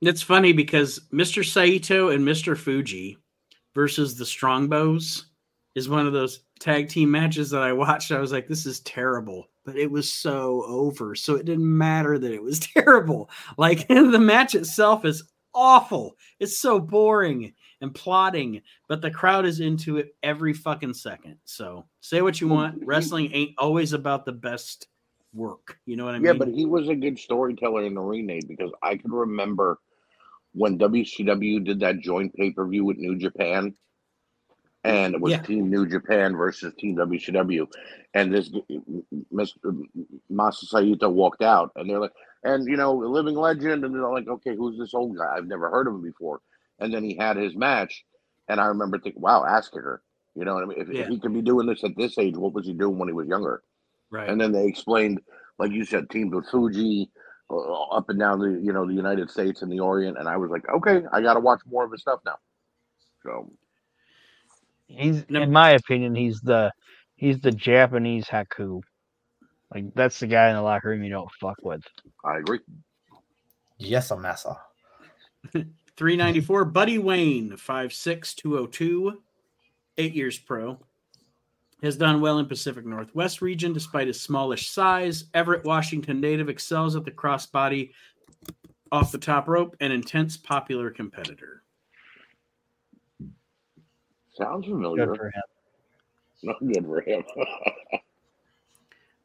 it's 0.00 0.22
funny 0.22 0.52
because 0.52 1.00
Mr. 1.12 1.44
Saito 1.44 2.10
and 2.10 2.26
Mr. 2.26 2.56
Fuji 2.56 3.16
versus 3.74 4.16
the 4.16 4.26
Strongbows 4.26 5.26
is 5.74 5.88
one 5.88 6.06
of 6.06 6.12
those 6.12 6.40
tag 6.58 6.88
team 6.88 7.10
matches 7.10 7.50
that 7.50 7.62
I 7.62 7.72
watched. 7.72 8.12
I 8.12 8.20
was 8.20 8.32
like, 8.32 8.48
this 8.48 8.66
is 8.66 8.80
terrible, 8.80 9.48
but 9.64 9.76
it 9.76 9.90
was 9.90 10.12
so 10.12 10.64
over. 10.66 11.14
So 11.14 11.36
it 11.36 11.46
didn't 11.46 11.76
matter 11.76 12.18
that 12.18 12.32
it 12.32 12.42
was 12.42 12.60
terrible. 12.60 13.30
Like 13.56 13.88
the 13.88 14.18
match 14.18 14.54
itself 14.54 15.04
is 15.04 15.24
awful. 15.54 16.16
It's 16.38 16.58
so 16.58 16.78
boring 16.78 17.52
and 17.80 17.94
plotting, 17.94 18.62
but 18.88 19.00
the 19.02 19.10
crowd 19.10 19.46
is 19.46 19.60
into 19.60 19.98
it 19.98 20.14
every 20.22 20.52
fucking 20.52 20.94
second. 20.94 21.36
So 21.44 21.86
say 22.00 22.22
what 22.22 22.40
you 22.40 22.48
want. 22.48 22.84
Wrestling 22.84 23.30
ain't 23.32 23.54
always 23.58 23.92
about 23.92 24.24
the 24.24 24.32
best 24.32 24.86
work. 25.32 25.78
You 25.86 25.96
know 25.96 26.04
what 26.04 26.14
I 26.14 26.18
Yeah, 26.18 26.18
mean? 26.18 26.26
Yeah, 26.26 26.38
but 26.38 26.48
he 26.48 26.66
was 26.66 26.88
a 26.88 26.94
good 26.94 27.18
storyteller 27.18 27.84
in 27.84 27.94
the 27.94 28.00
ring 28.00 28.26
Nate, 28.26 28.48
because 28.48 28.72
I 28.82 28.96
can 28.96 29.10
remember 29.10 29.78
when 30.52 30.78
WCW 30.78 31.64
did 31.64 31.80
that 31.80 32.00
joint 32.00 32.34
pay 32.34 32.50
per 32.50 32.66
view 32.66 32.84
with 32.84 32.96
New 32.96 33.16
Japan, 33.16 33.74
and 34.82 35.14
it 35.14 35.20
was 35.20 35.32
Yeah. 35.32 35.42
Team 35.42 35.70
New 35.70 35.86
Japan 35.86 36.34
versus 36.34 36.74
Team 36.78 36.96
WCW, 36.96 37.66
and 38.14 38.34
this 38.34 38.50
Mr. 39.32 39.82
Masa 40.30 40.64
Saito 40.64 41.08
walked 41.08 41.42
out, 41.42 41.70
and 41.76 41.88
they're 41.88 42.00
like, 42.00 42.12
and 42.44 42.66
you 42.68 42.76
know, 42.76 43.02
a 43.04 43.06
living 43.06 43.36
legend, 43.36 43.84
and 43.84 43.94
they're 43.94 44.10
like, 44.10 44.28
okay, 44.28 44.56
who's 44.56 44.78
this 44.78 44.94
old 44.94 45.16
guy? 45.16 45.34
I've 45.36 45.46
never 45.48 45.70
heard 45.70 45.88
of 45.88 45.94
him 45.94 46.02
before, 46.02 46.40
and 46.80 46.92
then 46.94 47.04
he 47.04 47.16
had 47.16 47.36
his 47.36 47.56
match, 47.56 48.04
and 48.48 48.60
I 48.60 48.66
remember 48.66 48.98
thinking, 48.98 49.22
wow, 49.22 49.44
ass 49.46 49.68
kicker. 49.68 50.02
You 50.36 50.44
know 50.46 50.54
what 50.54 50.64
I 50.64 50.66
mean? 50.66 50.80
If, 50.80 50.88
Yeah. 50.90 51.02
if 51.02 51.08
he 51.08 51.20
could 51.20 51.34
be 51.34 51.42
doing 51.42 51.66
this 51.66 51.84
at 51.84 51.96
this 51.96 52.18
age, 52.18 52.36
what 52.36 52.54
was 52.54 52.66
he 52.66 52.74
doing 52.74 52.98
when 52.98 53.08
he 53.08 53.14
was 53.14 53.28
younger? 53.28 53.62
right. 54.10 54.28
and 54.28 54.40
then 54.40 54.52
they 54.52 54.66
explained, 54.66 55.20
like 55.58 55.72
you 55.72 55.84
said, 55.84 56.10
teams 56.10 56.34
with 56.34 56.48
Fuji 56.50 57.10
uh, 57.50 57.84
up 57.90 58.10
and 58.10 58.18
down 58.20 58.40
the 58.40 58.60
you 58.62 58.72
know 58.72 58.86
the 58.86 58.94
United 58.94 59.30
States 59.30 59.62
and 59.62 59.72
the 59.72 59.80
Orient, 59.80 60.18
and 60.18 60.28
I 60.28 60.36
was 60.38 60.50
like, 60.50 60.68
okay, 60.70 61.02
I 61.12 61.22
got 61.22 61.34
to 61.34 61.40
watch 61.40 61.60
more 61.66 61.84
of 61.84 61.92
his 61.92 62.02
stuff 62.02 62.20
now. 62.26 62.36
So 63.24 63.52
He's, 64.88 65.24
in 65.24 65.52
my 65.52 65.70
opinion, 65.72 66.14
he's 66.14 66.40
the 66.42 66.72
he's 67.16 67.40
the 67.40 67.52
Japanese 67.52 68.26
Haku. 68.26 68.82
Like 69.72 69.94
that's 69.94 70.20
the 70.20 70.26
guy 70.26 70.48
in 70.48 70.56
the 70.56 70.62
locker 70.62 70.88
room 70.88 71.04
you 71.04 71.10
don't 71.10 71.30
fuck 71.32 71.58
with. 71.62 71.82
I 72.24 72.38
agree. 72.38 72.60
Yes, 73.78 74.10
a 74.10 74.18
massa. 74.18 74.58
394, 75.52 76.64
Buddy 76.66 76.98
Wayne, 76.98 77.50
5'6, 77.50 78.34
202, 78.34 79.22
eight 79.98 80.14
years 80.14 80.38
pro. 80.38 80.78
Has 81.82 81.96
done 81.96 82.20
well 82.20 82.38
in 82.38 82.46
Pacific 82.46 82.84
Northwest 82.84 83.40
region 83.40 83.72
despite 83.72 84.06
his 84.06 84.20
smallish 84.20 84.70
size. 84.70 85.24
Everett, 85.32 85.64
Washington 85.64 86.20
native, 86.20 86.48
excels 86.48 86.94
at 86.94 87.04
the 87.04 87.10
crossbody 87.10 87.90
off 88.92 89.12
the 89.12 89.18
top 89.18 89.48
rope, 89.48 89.76
an 89.80 89.92
intense 89.92 90.36
popular 90.36 90.90
competitor. 90.90 91.62
Sounds 94.32 94.66
familiar. 94.66 95.06
Good 95.06 95.16
for 95.16 95.26
him. 95.26 95.42
Not 96.42 96.66
good 96.66 96.84
for 96.84 97.00
him. 97.02 97.24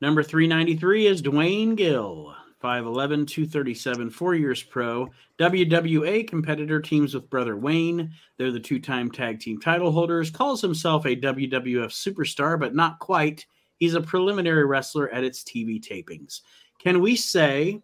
Number 0.05 0.21
393 0.21 1.07
is 1.07 1.19
Duane 1.19 1.73
Gill, 1.73 2.35
5'11, 2.63 3.25
237, 3.25 4.11
four 4.11 4.35
years 4.35 4.61
pro. 4.61 5.09
WWA 5.39 6.27
competitor 6.27 6.79
teams 6.79 7.15
with 7.15 7.27
brother 7.27 7.57
Wayne. 7.57 8.13
They're 8.37 8.51
the 8.51 8.59
two 8.59 8.79
time 8.79 9.09
tag 9.09 9.39
team 9.39 9.59
title 9.59 9.91
holders. 9.91 10.29
Calls 10.29 10.61
himself 10.61 11.07
a 11.07 11.15
WWF 11.15 11.89
superstar, 11.89 12.59
but 12.59 12.75
not 12.75 12.99
quite. 12.99 13.47
He's 13.77 13.95
a 13.95 13.99
preliminary 13.99 14.65
wrestler 14.65 15.09
at 15.09 15.23
its 15.23 15.43
TV 15.43 15.83
tapings. 15.83 16.41
Can 16.77 17.01
we 17.01 17.15
say 17.15 17.81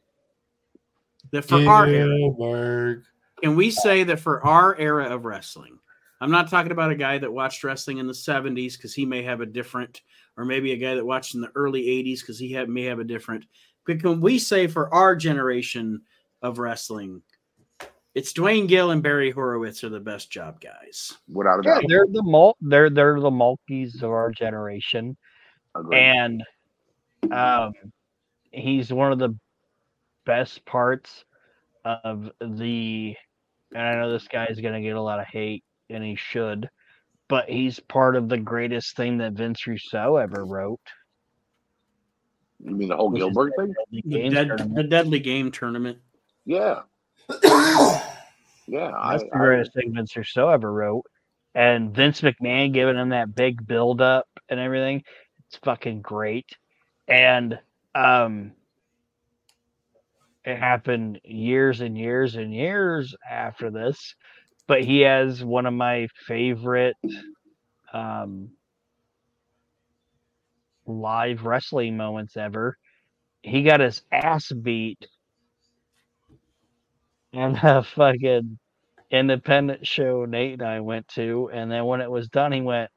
that 1.32 1.46
for 1.46 1.68
our 1.68 1.88
era, 1.88 3.02
can 3.42 3.56
we 3.56 3.72
say 3.72 4.04
that 4.04 4.20
for 4.20 4.46
our 4.46 4.78
era 4.78 5.06
of 5.06 5.26
wrestling, 5.26 5.80
I'm 6.22 6.30
not 6.30 6.52
talking 6.52 6.72
about 6.72 6.92
a 6.92 6.96
guy 6.96 7.18
that 7.18 7.34
watched 7.34 7.64
wrestling 7.64 7.98
in 7.98 8.06
the 8.06 8.14
70s 8.14 8.78
because 8.78 8.94
he 8.94 9.08
may 9.08 9.24
have 9.24 9.42
a 9.42 9.46
different, 9.48 10.02
or 10.38 10.46
maybe 10.46 10.72
a 10.72 10.78
guy 10.78 10.96
that 10.96 11.06
watched 11.06 11.36
in 11.36 11.42
the 11.42 11.52
early 11.56 11.84
80s 11.84 12.20
because 12.22 12.40
he 12.40 12.52
had, 12.52 12.70
may 12.70 12.84
have 12.84 13.00
a 13.00 13.04
different. 13.04 13.46
But 13.86 14.00
can 14.00 14.22
we 14.22 14.40
say 14.40 14.68
for 14.68 14.94
our 14.94 15.16
generation 15.16 16.02
of 16.42 16.60
wrestling, 16.60 17.22
it's 18.14 18.34
Duane 18.34 18.68
Gill 18.68 18.92
and 18.92 19.02
Barry 19.02 19.32
Horowitz 19.32 19.84
are 19.84 19.90
the 19.90 20.00
best 20.00 20.30
job 20.32 20.60
guys. 20.62 21.14
Without 21.32 21.60
a 21.60 21.64
Yeah, 21.64 21.74
doubt. 21.76 21.86
they're 21.88 22.06
the 22.12 22.24
mul- 22.24 22.58
they're 22.62 22.90
they're 22.90 23.20
the 23.20 23.32
Mulkeys 23.32 24.04
of 24.04 24.12
our 24.12 24.32
generation, 24.32 25.16
Agreed. 25.76 25.98
and 26.00 26.44
um, 27.32 27.72
he's 28.52 28.92
one 28.92 29.12
of 29.14 29.20
the 29.20 29.34
best 30.26 30.66
parts 30.66 31.24
of 31.86 32.30
the. 32.42 33.16
And 33.74 33.82
I 33.82 33.96
know 33.96 34.12
this 34.12 34.28
guy 34.28 34.46
is 34.48 34.60
gonna 34.60 34.82
get 34.82 34.98
a 34.98 35.02
lot 35.02 35.20
of 35.20 35.26
hate, 35.28 35.64
and 35.90 36.04
he 36.04 36.16
should, 36.18 36.70
but 37.32 37.50
he's 37.50 37.80
part 37.80 38.18
of 38.18 38.28
the 38.28 38.38
greatest 38.38 38.98
thing 38.98 39.20
that 39.20 39.32
Vince 39.32 39.66
Russo 39.66 40.18
ever 40.18 40.44
wrote. 40.44 40.82
you 42.60 42.76
mean 42.76 42.90
the 42.90 42.98
whole 42.98 43.10
which 43.10 43.24
Gillberg 43.24 43.52
thing? 43.58 43.74
The 43.90 44.02
The, 44.04 44.30
dead, 44.30 44.76
the 44.76 44.84
Deadly 44.84 45.20
Game 45.20 45.50
Tournament. 45.50 46.00
Yeah. 46.46 46.82
Yeah. 48.68 48.92
I, 48.98 49.14
That's 49.14 49.24
the 49.24 49.36
I, 49.36 49.38
greatest 49.38 49.74
thing 49.74 49.94
Vince 49.94 50.14
Russo 50.18 50.50
ever 50.50 50.74
wrote. 50.74 51.06
And 51.56 51.96
Vince 51.96 52.20
McMahon 52.20 52.74
giving 52.74 52.98
him 52.98 53.10
that 53.10 53.34
big 53.34 53.66
build 53.66 54.02
up 54.02 54.28
and 54.50 54.60
everything. 54.60 55.02
It's 55.48 55.58
fucking 55.64 56.02
great. 56.02 56.50
And 57.08 57.58
um 57.96 58.52
it 60.44 60.58
happened 60.58 61.22
years 61.24 61.80
and 61.80 61.98
years 61.98 62.36
and 62.36 62.54
years 62.54 63.16
after 63.30 63.72
this. 63.72 64.16
But 64.72 64.86
he 64.86 65.02
has 65.02 65.44
one 65.44 65.68
of 65.68 65.76
my 65.76 66.10
favorite 66.28 66.98
um 67.94 68.52
live 70.88 71.46
wrestling 71.46 71.98
moments 71.98 72.38
ever. 72.38 72.78
He 73.44 73.64
got 73.64 73.82
his 73.82 74.02
ass 74.12 74.52
beat 74.52 75.08
and 77.34 77.58
a 77.64 77.84
fucking 77.84 78.60
independent 79.12 79.88
show 79.88 80.26
Nate 80.26 80.54
and 80.54 80.64
I 80.64 80.82
went 80.82 81.08
to, 81.10 81.50
and 81.54 81.72
then 81.72 81.86
when 81.86 82.02
it 82.02 82.12
was 82.12 82.30
done, 82.30 82.52
he 82.54 82.62
went, 82.62 82.92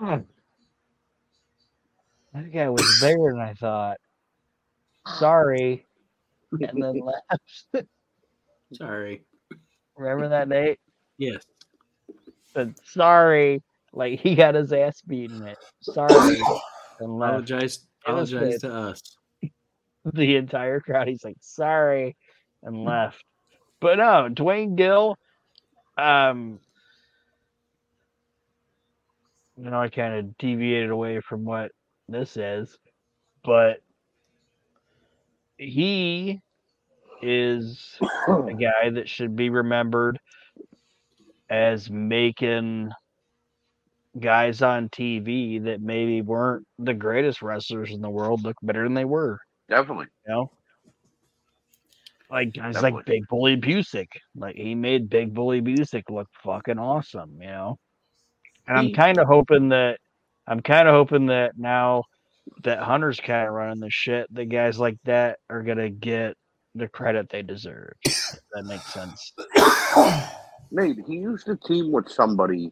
"God, 0.00 0.26
that 2.34 2.52
guy 2.52 2.68
was 2.70 2.86
bigger 3.00 3.32
than 3.32 3.40
I 3.40 3.54
thought. 3.54 3.98
Sorry. 5.06 5.86
And 6.62 6.82
then 6.82 7.00
left. 7.04 7.88
Sorry. 8.74 9.22
Remember 9.98 10.28
that 10.28 10.48
Nate? 10.48 10.78
Yes. 11.18 11.42
Said 12.54 12.74
sorry. 12.84 13.62
Like 13.92 14.20
he 14.20 14.34
got 14.34 14.54
his 14.54 14.72
ass 14.72 15.02
beaten 15.02 15.46
it. 15.46 15.58
Sorry. 15.80 16.40
And 17.00 17.16
left 17.16 17.48
Apologize. 17.48 17.86
Apologize 18.04 18.60
to 18.62 18.74
us. 18.74 19.00
the 20.04 20.34
entire 20.34 20.80
crowd. 20.80 21.06
He's 21.06 21.22
like, 21.22 21.36
sorry, 21.40 22.16
and 22.64 22.84
left. 22.84 23.22
But 23.80 23.98
no, 23.98 24.28
Duane 24.28 24.74
Gill, 24.74 25.16
um, 25.96 26.58
you 29.56 29.70
know, 29.70 29.80
I 29.80 29.88
kind 29.88 30.14
of 30.14 30.36
deviated 30.38 30.90
away 30.90 31.20
from 31.20 31.44
what 31.44 31.70
this 32.08 32.36
is, 32.36 32.76
but 33.44 33.80
he 35.56 36.40
is 37.22 37.98
a 38.28 38.54
guy 38.58 38.90
that 38.90 39.08
should 39.08 39.36
be 39.36 39.50
remembered 39.50 40.18
as 41.50 41.90
making 41.90 42.90
guys 44.18 44.62
on 44.62 44.88
TV 44.88 45.62
that 45.64 45.80
maybe 45.80 46.22
weren't 46.22 46.66
the 46.78 46.94
greatest 46.94 47.42
wrestlers 47.42 47.90
in 47.90 48.00
the 48.00 48.10
world 48.10 48.42
look 48.42 48.56
better 48.62 48.82
than 48.82 48.94
they 48.94 49.04
were. 49.04 49.38
definitely. 49.68 50.06
You 50.26 50.34
know, 50.34 50.50
like 52.30 52.52
guys 52.52 52.74
Definitely. 52.74 52.98
like 52.98 53.06
Big 53.06 53.28
Bully 53.28 53.56
Busick, 53.56 54.08
like 54.36 54.56
he 54.56 54.74
made 54.74 55.08
Big 55.08 55.32
Bully 55.32 55.62
Busick 55.62 56.04
look 56.10 56.28
fucking 56.42 56.78
awesome. 56.78 57.38
You 57.40 57.48
know, 57.48 57.78
and 58.66 58.78
I'm 58.78 58.92
kind 58.92 59.18
of 59.18 59.26
hoping 59.26 59.70
that 59.70 59.98
I'm 60.46 60.60
kind 60.60 60.88
of 60.88 60.94
hoping 60.94 61.26
that 61.26 61.56
now 61.56 62.04
that 62.64 62.80
Hunter's 62.80 63.20
kind 63.20 63.46
of 63.46 63.54
running 63.54 63.80
the 63.80 63.90
shit, 63.90 64.32
that 64.34 64.46
guys 64.46 64.78
like 64.78 64.98
that 65.04 65.38
are 65.48 65.62
gonna 65.62 65.90
get 65.90 66.36
the 66.78 66.88
credit 66.88 67.28
they 67.28 67.42
deserve. 67.42 67.94
that 68.04 68.64
makes 68.64 68.86
sense. 68.92 69.32
Nate, 70.70 70.98
he 71.06 71.14
used 71.16 71.46
to 71.46 71.56
team 71.56 71.92
with 71.92 72.08
somebody 72.10 72.70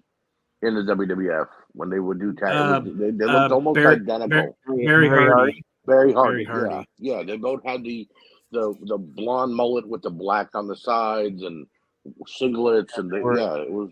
in 0.63 0.75
the 0.75 0.83
WWF 0.83 1.47
when 1.73 1.91
they 1.91 1.99
would 1.99 2.19
do 2.21 2.33
tag. 2.35 2.49
Uh, 2.53 2.81
they, 2.81 3.11
they 3.11 3.25
uh, 3.25 3.41
looked 3.43 3.53
almost 3.53 3.75
Barry- 3.77 3.97
identical. 3.97 4.57
Barry 4.67 5.09
Hardy. 5.09 5.63
Very 5.87 6.13
Hardy, 6.13 6.45
Hardy. 6.45 6.85
yeah, 6.99 7.19
yeah. 7.19 7.23
They 7.23 7.37
both 7.37 7.63
had 7.65 7.85
the 7.85 8.09
the 8.51 8.75
the 8.87 8.99
blonde 8.99 9.55
mullet 9.55 9.87
with 9.87 10.03
the 10.03 10.11
black 10.11 10.49
on 10.55 10.67
the 10.67 10.75
sides 10.75 11.43
and 11.43 11.65
singlets, 12.41 12.97
and 12.99 13.09
they, 13.11 13.19
yeah, 13.19 13.55
it 13.63 13.71
was, 13.71 13.91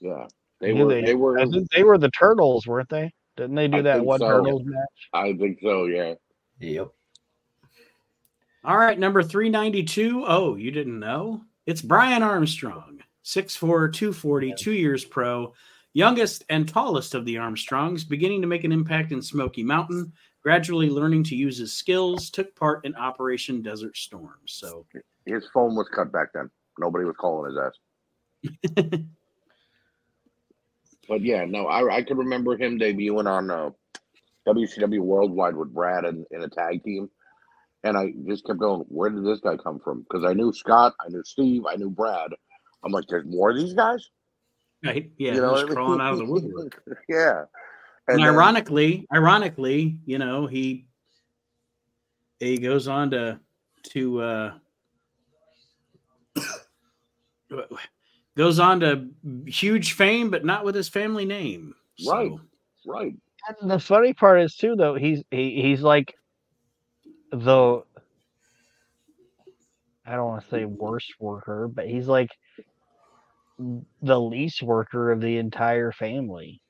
yeah. 0.00 0.26
They 0.60 0.72
Yeah, 0.72 0.84
were, 0.84 0.88
they- 0.94 1.04
they 1.04 1.14
were. 1.16 1.38
I 1.40 1.46
think 1.46 1.68
they 1.72 1.82
were 1.82 1.98
the 1.98 2.10
Turtles, 2.10 2.66
weren't 2.68 2.88
they? 2.88 3.12
Didn't 3.36 3.56
they 3.56 3.66
do 3.66 3.78
I 3.78 3.82
that 3.82 4.04
one 4.04 4.20
so. 4.20 4.28
Turtles 4.28 4.62
match? 4.64 5.08
I 5.12 5.32
think 5.32 5.58
so. 5.62 5.86
Yeah. 5.86 6.14
Yep. 6.60 6.88
All 8.64 8.76
right, 8.76 8.98
number 8.98 9.22
392. 9.22 10.24
Oh, 10.26 10.54
you 10.54 10.70
didn't 10.70 11.00
know? 11.00 11.42
It's 11.66 11.82
Brian 11.82 12.22
Armstrong, 12.22 13.00
6'4, 13.24 13.92
240, 13.92 14.54
two 14.56 14.72
years 14.72 15.04
pro, 15.04 15.52
youngest 15.94 16.44
and 16.48 16.68
tallest 16.68 17.14
of 17.14 17.24
the 17.24 17.38
Armstrongs, 17.38 18.04
beginning 18.04 18.40
to 18.40 18.46
make 18.46 18.64
an 18.64 18.72
impact 18.72 19.12
in 19.12 19.20
Smoky 19.20 19.62
Mountain, 19.62 20.12
gradually 20.42 20.90
learning 20.90 21.24
to 21.24 21.36
use 21.36 21.58
his 21.58 21.72
skills, 21.72 22.30
took 22.30 22.54
part 22.54 22.84
in 22.84 22.94
Operation 22.94 23.62
Desert 23.62 23.96
Storm. 23.96 24.38
So, 24.46 24.86
His 25.26 25.48
phone 25.52 25.74
was 25.74 25.88
cut 25.88 26.12
back 26.12 26.28
then. 26.32 26.50
Nobody 26.78 27.04
was 27.04 27.16
calling 27.18 27.50
his 27.50 27.58
ass. 27.58 28.98
But 31.08 31.22
yeah, 31.22 31.44
no, 31.44 31.66
I 31.66 31.96
I 31.96 32.02
could 32.02 32.16
remember 32.16 32.56
him 32.56 32.78
debuting 32.78 33.28
on 33.28 33.50
uh, 33.50 33.70
WCW 34.46 35.00
Worldwide 35.00 35.56
with 35.56 35.74
Brad 35.74 36.04
in, 36.04 36.24
in 36.30 36.42
a 36.42 36.48
tag 36.48 36.82
team, 36.84 37.10
and 37.84 37.96
I 37.96 38.12
just 38.26 38.44
kept 38.46 38.58
going, 38.58 38.84
where 38.88 39.10
did 39.10 39.24
this 39.24 39.40
guy 39.40 39.56
come 39.56 39.80
from? 39.82 40.02
Because 40.02 40.24
I 40.24 40.32
knew 40.34 40.52
Scott, 40.52 40.94
I 41.00 41.08
knew 41.08 41.22
Steve, 41.24 41.62
I 41.68 41.76
knew 41.76 41.90
Brad. 41.90 42.30
I'm 42.84 42.92
like, 42.92 43.04
there's 43.08 43.26
more 43.26 43.50
of 43.50 43.56
these 43.56 43.74
guys. 43.74 44.08
right? 44.84 45.10
Yeah, 45.18 45.34
You 45.34 45.40
know 45.40 45.50
just 45.52 45.52
what 45.52 45.62
I 45.62 45.66
mean? 45.66 45.74
crawling 45.74 46.00
out 46.00 46.12
of 46.12 46.18
the 46.18 46.24
woodwork. 46.26 46.82
yeah. 47.08 47.44
And, 48.08 48.18
then- 48.18 48.28
ironically, 48.28 49.06
ironically, 49.14 49.98
you 50.04 50.18
know, 50.18 50.46
he 50.46 50.86
he 52.40 52.58
goes 52.58 52.88
on 52.88 53.10
to 53.12 53.38
to 53.90 54.20
uh 54.20 54.52
goes 58.36 58.58
on 58.58 58.80
to 58.80 59.08
huge 59.46 59.92
fame, 59.92 60.30
but 60.30 60.44
not 60.44 60.64
with 60.64 60.74
his 60.74 60.88
family 60.88 61.24
name. 61.24 61.74
So, 61.98 62.12
Right. 62.12 62.32
right. 62.86 63.14
And 63.60 63.70
the 63.70 63.78
funny 63.78 64.12
part 64.14 64.40
is 64.40 64.56
too, 64.56 64.74
though 64.76 64.94
he's 64.94 65.22
he, 65.30 65.60
he's 65.62 65.82
like 65.82 66.14
the 67.32 67.82
I 70.06 70.16
don't 70.16 70.26
want 70.28 70.42
to 70.44 70.50
say 70.50 70.64
worst 70.64 71.14
worker, 71.20 71.68
but 71.68 71.88
he's 71.88 72.08
like 72.08 72.30
the 74.02 74.20
least 74.20 74.62
worker 74.62 75.12
of 75.12 75.20
the 75.20 75.38
entire 75.38 75.92
family. 75.92 76.60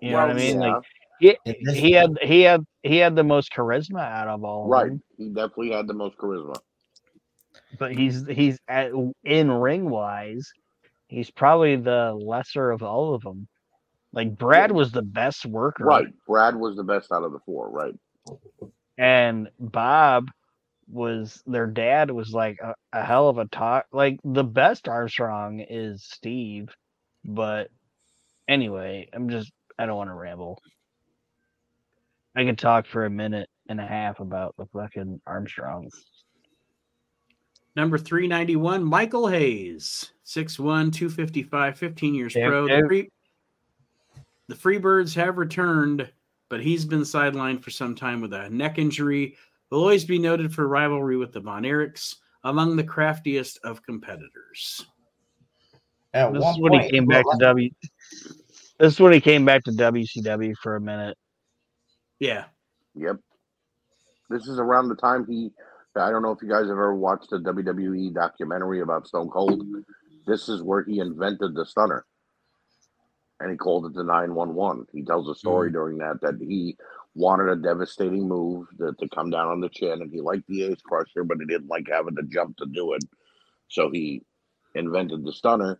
You 0.00 0.12
know 0.12 0.18
what 0.18 0.30
I 0.30 0.34
mean? 0.34 0.60
yeah, 0.60 0.60
Like 0.60 0.82
he, 1.18 1.36
he 1.72 1.92
had 1.92 2.18
he 2.22 2.42
had 2.42 2.64
he 2.82 2.96
had 2.98 3.16
the 3.16 3.24
most 3.24 3.52
charisma 3.52 4.00
out 4.00 4.28
of 4.28 4.44
all. 4.44 4.68
Right, 4.68 4.84
of 4.84 4.88
them, 4.90 5.02
He 5.18 5.28
definitely 5.28 5.70
had 5.72 5.86
the 5.86 5.94
most 5.94 6.16
charisma. 6.18 6.56
but 7.78 7.92
he's 7.92 8.26
he's 8.26 8.58
at, 8.68 8.92
in 9.24 9.50
ring 9.50 9.88
wise, 9.88 10.48
he's 11.08 11.30
probably 11.30 11.76
the 11.76 12.12
lesser 12.14 12.70
of 12.70 12.82
all 12.82 13.14
of 13.14 13.22
them. 13.22 13.48
Like 14.12 14.36
Brad 14.36 14.70
was 14.70 14.92
the 14.92 15.02
best 15.02 15.44
worker, 15.46 15.84
Right. 15.84 16.06
Brad 16.28 16.54
was 16.54 16.76
the 16.76 16.84
best 16.84 17.10
out 17.10 17.24
of 17.24 17.32
the 17.32 17.40
four. 17.44 17.70
Right. 17.70 17.94
And 18.98 19.48
Bob 19.58 20.30
was 20.88 21.42
their 21.46 21.66
dad 21.66 22.10
was 22.10 22.32
like 22.32 22.58
a, 22.62 22.74
a 22.92 23.04
hell 23.04 23.28
of 23.28 23.38
a 23.38 23.46
talk. 23.46 23.86
Like 23.92 24.20
the 24.24 24.44
best 24.44 24.88
Armstrong 24.88 25.60
is 25.60 26.04
Steve. 26.04 26.68
But 27.24 27.70
anyway, 28.48 29.08
I'm 29.12 29.28
just 29.30 29.52
I 29.78 29.86
don't 29.86 29.96
want 29.96 30.10
to 30.10 30.14
ramble. 30.14 30.62
I 32.36 32.44
can 32.44 32.56
talk 32.56 32.86
for 32.86 33.04
a 33.04 33.10
minute 33.10 33.48
and 33.68 33.80
a 33.80 33.86
half 33.86 34.20
about 34.20 34.54
the 34.56 34.66
fucking 34.66 35.20
Armstrongs. 35.26 36.04
Number 37.76 37.98
391, 37.98 38.84
Michael 38.84 39.26
Hayes, 39.26 40.12
6'1, 40.24 40.92
255, 40.92 41.76
15 41.76 42.14
years 42.14 42.34
Yep, 42.34 42.48
pro. 42.48 42.68
The, 42.68 42.84
free, 42.86 43.10
the 44.46 44.54
Freebirds 44.54 45.14
have 45.16 45.38
returned, 45.38 46.08
but 46.48 46.60
he's 46.60 46.84
been 46.84 47.00
sidelined 47.00 47.62
for 47.62 47.70
some 47.70 47.94
time 47.94 48.20
with 48.20 48.32
a 48.32 48.50
neck 48.50 48.78
injury. 48.78 49.36
Will 49.70 49.80
always 49.80 50.04
be 50.04 50.18
noted 50.18 50.54
for 50.54 50.68
rivalry 50.68 51.16
with 51.16 51.32
the 51.32 51.40
Von 51.40 51.64
Erichs, 51.64 52.16
among 52.44 52.76
the 52.76 52.84
craftiest 52.84 53.58
of 53.64 53.82
competitors. 53.82 54.86
At 56.12 56.32
This 56.32 56.42
one 56.42 56.54
is 56.54 56.60
when 56.60 56.72
point, 56.72 56.84
he 56.84 56.90
came 56.90 57.06
looked 57.06 57.26
back 57.26 57.32
to 57.32 57.38
W. 57.38 57.70
This 58.78 58.92
is 58.92 59.00
when 59.00 59.12
he 59.12 59.20
came 59.20 59.44
back 59.44 59.64
to 59.64 59.72
WCW 59.72 60.54
for 60.62 60.76
a 60.76 60.80
minute. 60.80 61.16
Yeah. 62.20 62.44
Yep. 62.94 63.16
This 64.30 64.46
is 64.46 64.58
around 64.58 64.88
the 64.88 64.96
time 64.96 65.26
he. 65.26 65.50
I 65.96 66.10
don't 66.10 66.22
know 66.22 66.32
if 66.32 66.42
you 66.42 66.48
guys 66.48 66.62
have 66.62 66.70
ever 66.70 66.94
watched 66.94 67.32
a 67.32 67.38
WWE 67.38 68.14
documentary 68.14 68.80
about 68.80 69.06
Stone 69.06 69.30
Cold. 69.30 69.64
This 70.26 70.48
is 70.48 70.62
where 70.62 70.82
he 70.82 70.98
invented 70.98 71.54
the 71.54 71.64
stunner, 71.64 72.04
and 73.44 73.52
he 73.52 73.58
called 73.58 73.84
it 73.84 73.92
the 73.92 74.02
nine 74.02 74.34
one 74.34 74.54
one. 74.54 74.86
He 74.90 75.02
tells 75.04 75.28
a 75.28 75.34
story 75.34 75.68
mm-hmm. 75.68 75.74
during 75.74 75.98
that 75.98 76.18
that 76.22 76.38
he 76.40 76.78
wanted 77.14 77.50
a 77.50 77.56
devastating 77.56 78.26
move 78.26 78.66
that 78.78 78.98
to 78.98 79.08
come 79.10 79.28
down 79.28 79.48
on 79.48 79.60
the 79.60 79.68
chin, 79.68 80.00
and 80.00 80.10
he 80.10 80.22
liked 80.22 80.48
the 80.48 80.64
Ace 80.64 80.80
Crusher, 80.82 81.24
but 81.24 81.36
he 81.38 81.44
didn't 81.44 81.68
like 81.68 81.86
having 81.86 82.16
to 82.16 82.22
jump 82.22 82.56
to 82.56 82.66
do 82.66 82.94
it. 82.94 83.04
So 83.68 83.90
he 83.90 84.22
invented 84.74 85.24
the 85.24 85.32
stunner. 85.32 85.78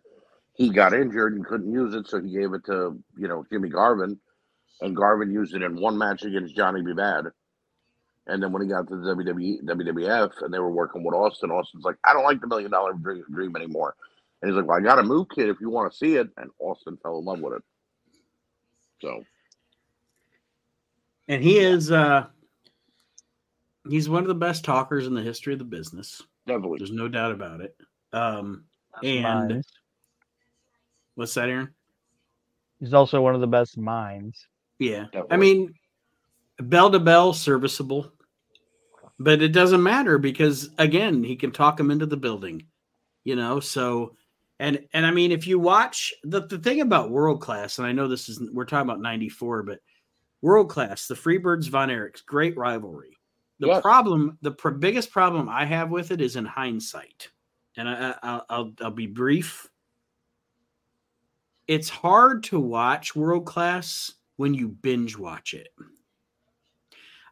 He 0.53 0.69
got 0.69 0.93
injured 0.93 1.33
and 1.33 1.43
couldn't 1.43 1.73
use 1.73 1.95
it, 1.95 2.07
so 2.07 2.21
he 2.21 2.31
gave 2.31 2.53
it 2.53 2.65
to 2.67 3.01
you 3.17 3.27
know 3.27 3.43
Jimmy 3.51 3.69
Garvin, 3.69 4.19
and 4.81 4.95
Garvin 4.95 5.31
used 5.31 5.55
it 5.55 5.63
in 5.63 5.81
one 5.81 5.97
match 5.97 6.21
against 6.21 6.55
Johnny 6.55 6.83
B. 6.83 6.93
Bad. 6.93 7.25
And 8.27 8.43
then 8.43 8.51
when 8.51 8.61
he 8.61 8.67
got 8.67 8.87
to 8.87 8.95
the 8.95 9.15
WWE, 9.15 9.63
WWF 9.63 10.41
and 10.41 10.53
they 10.53 10.59
were 10.59 10.71
working 10.71 11.03
with 11.03 11.15
Austin, 11.15 11.51
Austin's 11.51 11.83
like, 11.83 11.97
I 12.03 12.13
don't 12.13 12.23
like 12.23 12.41
the 12.41 12.47
million 12.47 12.71
dollar 12.71 12.93
dream, 12.93 13.23
dream 13.31 13.55
anymore. 13.55 13.95
And 14.41 14.51
he's 14.51 14.55
like, 14.57 14.67
Well, 14.67 14.77
I 14.77 14.81
got 14.81 14.99
a 14.99 15.03
move 15.03 15.27
kit 15.33 15.49
if 15.49 15.57
you 15.61 15.69
want 15.69 15.91
to 15.91 15.97
see 15.97 16.15
it. 16.15 16.27
And 16.37 16.49
Austin 16.59 16.97
fell 17.01 17.19
in 17.19 17.25
love 17.25 17.39
with 17.39 17.53
it. 17.53 17.63
So, 19.01 19.23
And 21.27 21.43
he 21.43 21.57
is 21.59 21.91
uh 21.91 22.27
he's 23.87 24.09
one 24.09 24.23
of 24.23 24.27
the 24.27 24.35
best 24.35 24.63
talkers 24.63 25.07
in 25.07 25.13
the 25.13 25.21
history 25.21 25.53
of 25.53 25.59
the 25.59 25.65
business. 25.65 26.21
definitely. 26.47 26.77
There's 26.79 26.91
no 26.91 27.07
doubt 27.07 27.31
about 27.31 27.61
it. 27.61 27.75
Um 28.13 28.65
That's 28.93 29.07
And- 29.07 29.23
minds. 29.49 29.67
what's 31.15 31.33
that, 31.35 31.49
Aaron? 31.49 31.73
He's 32.79 32.93
also 32.93 33.21
one 33.21 33.35
of 33.35 33.41
the 33.41 33.47
best 33.47 33.77
minds. 33.77 34.47
Yeah. 34.79 35.05
I 35.31 35.37
mean, 35.37 35.73
bell 36.59 36.91
to 36.91 36.99
bell, 36.99 37.31
serviceable, 37.31 38.11
but 39.17 39.41
it 39.41 39.49
doesn't 39.53 39.81
matter 39.81 40.17
because 40.17 40.69
again, 40.77 41.23
he 41.23 41.37
can 41.37 41.51
talk 41.51 41.79
him 41.79 41.89
into 41.89 42.05
the 42.05 42.17
building, 42.17 42.65
you 43.23 43.37
know. 43.37 43.61
So, 43.61 44.17
and 44.59 44.87
and 44.93 45.05
I 45.05 45.11
mean, 45.11 45.31
if 45.31 45.47
you 45.47 45.59
watch 45.59 46.13
the 46.23 46.41
the 46.47 46.57
thing 46.57 46.81
about 46.81 47.11
world 47.11 47.41
class, 47.41 47.77
and 47.77 47.87
I 47.87 47.91
know 47.91 48.07
this 48.07 48.29
is 48.29 48.41
we're 48.51 48.65
talking 48.65 48.89
about 48.89 49.01
'94, 49.01 49.63
but 49.63 49.79
world 50.41 50.69
class, 50.69 51.07
the 51.07 51.15
Freebirds 51.15 51.69
Von 51.69 51.89
Erichs, 51.89 52.25
great 52.25 52.55
rivalry. 52.57 53.17
The 53.59 53.67
Yes. 53.67 53.81
problem, 53.81 54.37
the 54.41 54.51
pr- 54.51 54.69
biggest 54.69 55.11
problem 55.11 55.47
I 55.47 55.65
have 55.65 55.89
with 55.89 56.11
it 56.11 56.21
is 56.21 56.35
in 56.35 56.45
hindsight, 56.45 57.29
and 57.77 57.87
I, 57.87 58.15
I, 58.21 58.41
I'll, 58.49 58.73
I'll 58.81 58.91
be 58.91 59.07
brief. 59.07 59.69
It's 61.67 61.89
hard 61.89 62.43
to 62.45 62.59
watch 62.59 63.15
world 63.15 63.45
class 63.45 64.11
when 64.35 64.53
you 64.53 64.67
binge 64.67 65.17
watch 65.17 65.53
it. 65.53 65.69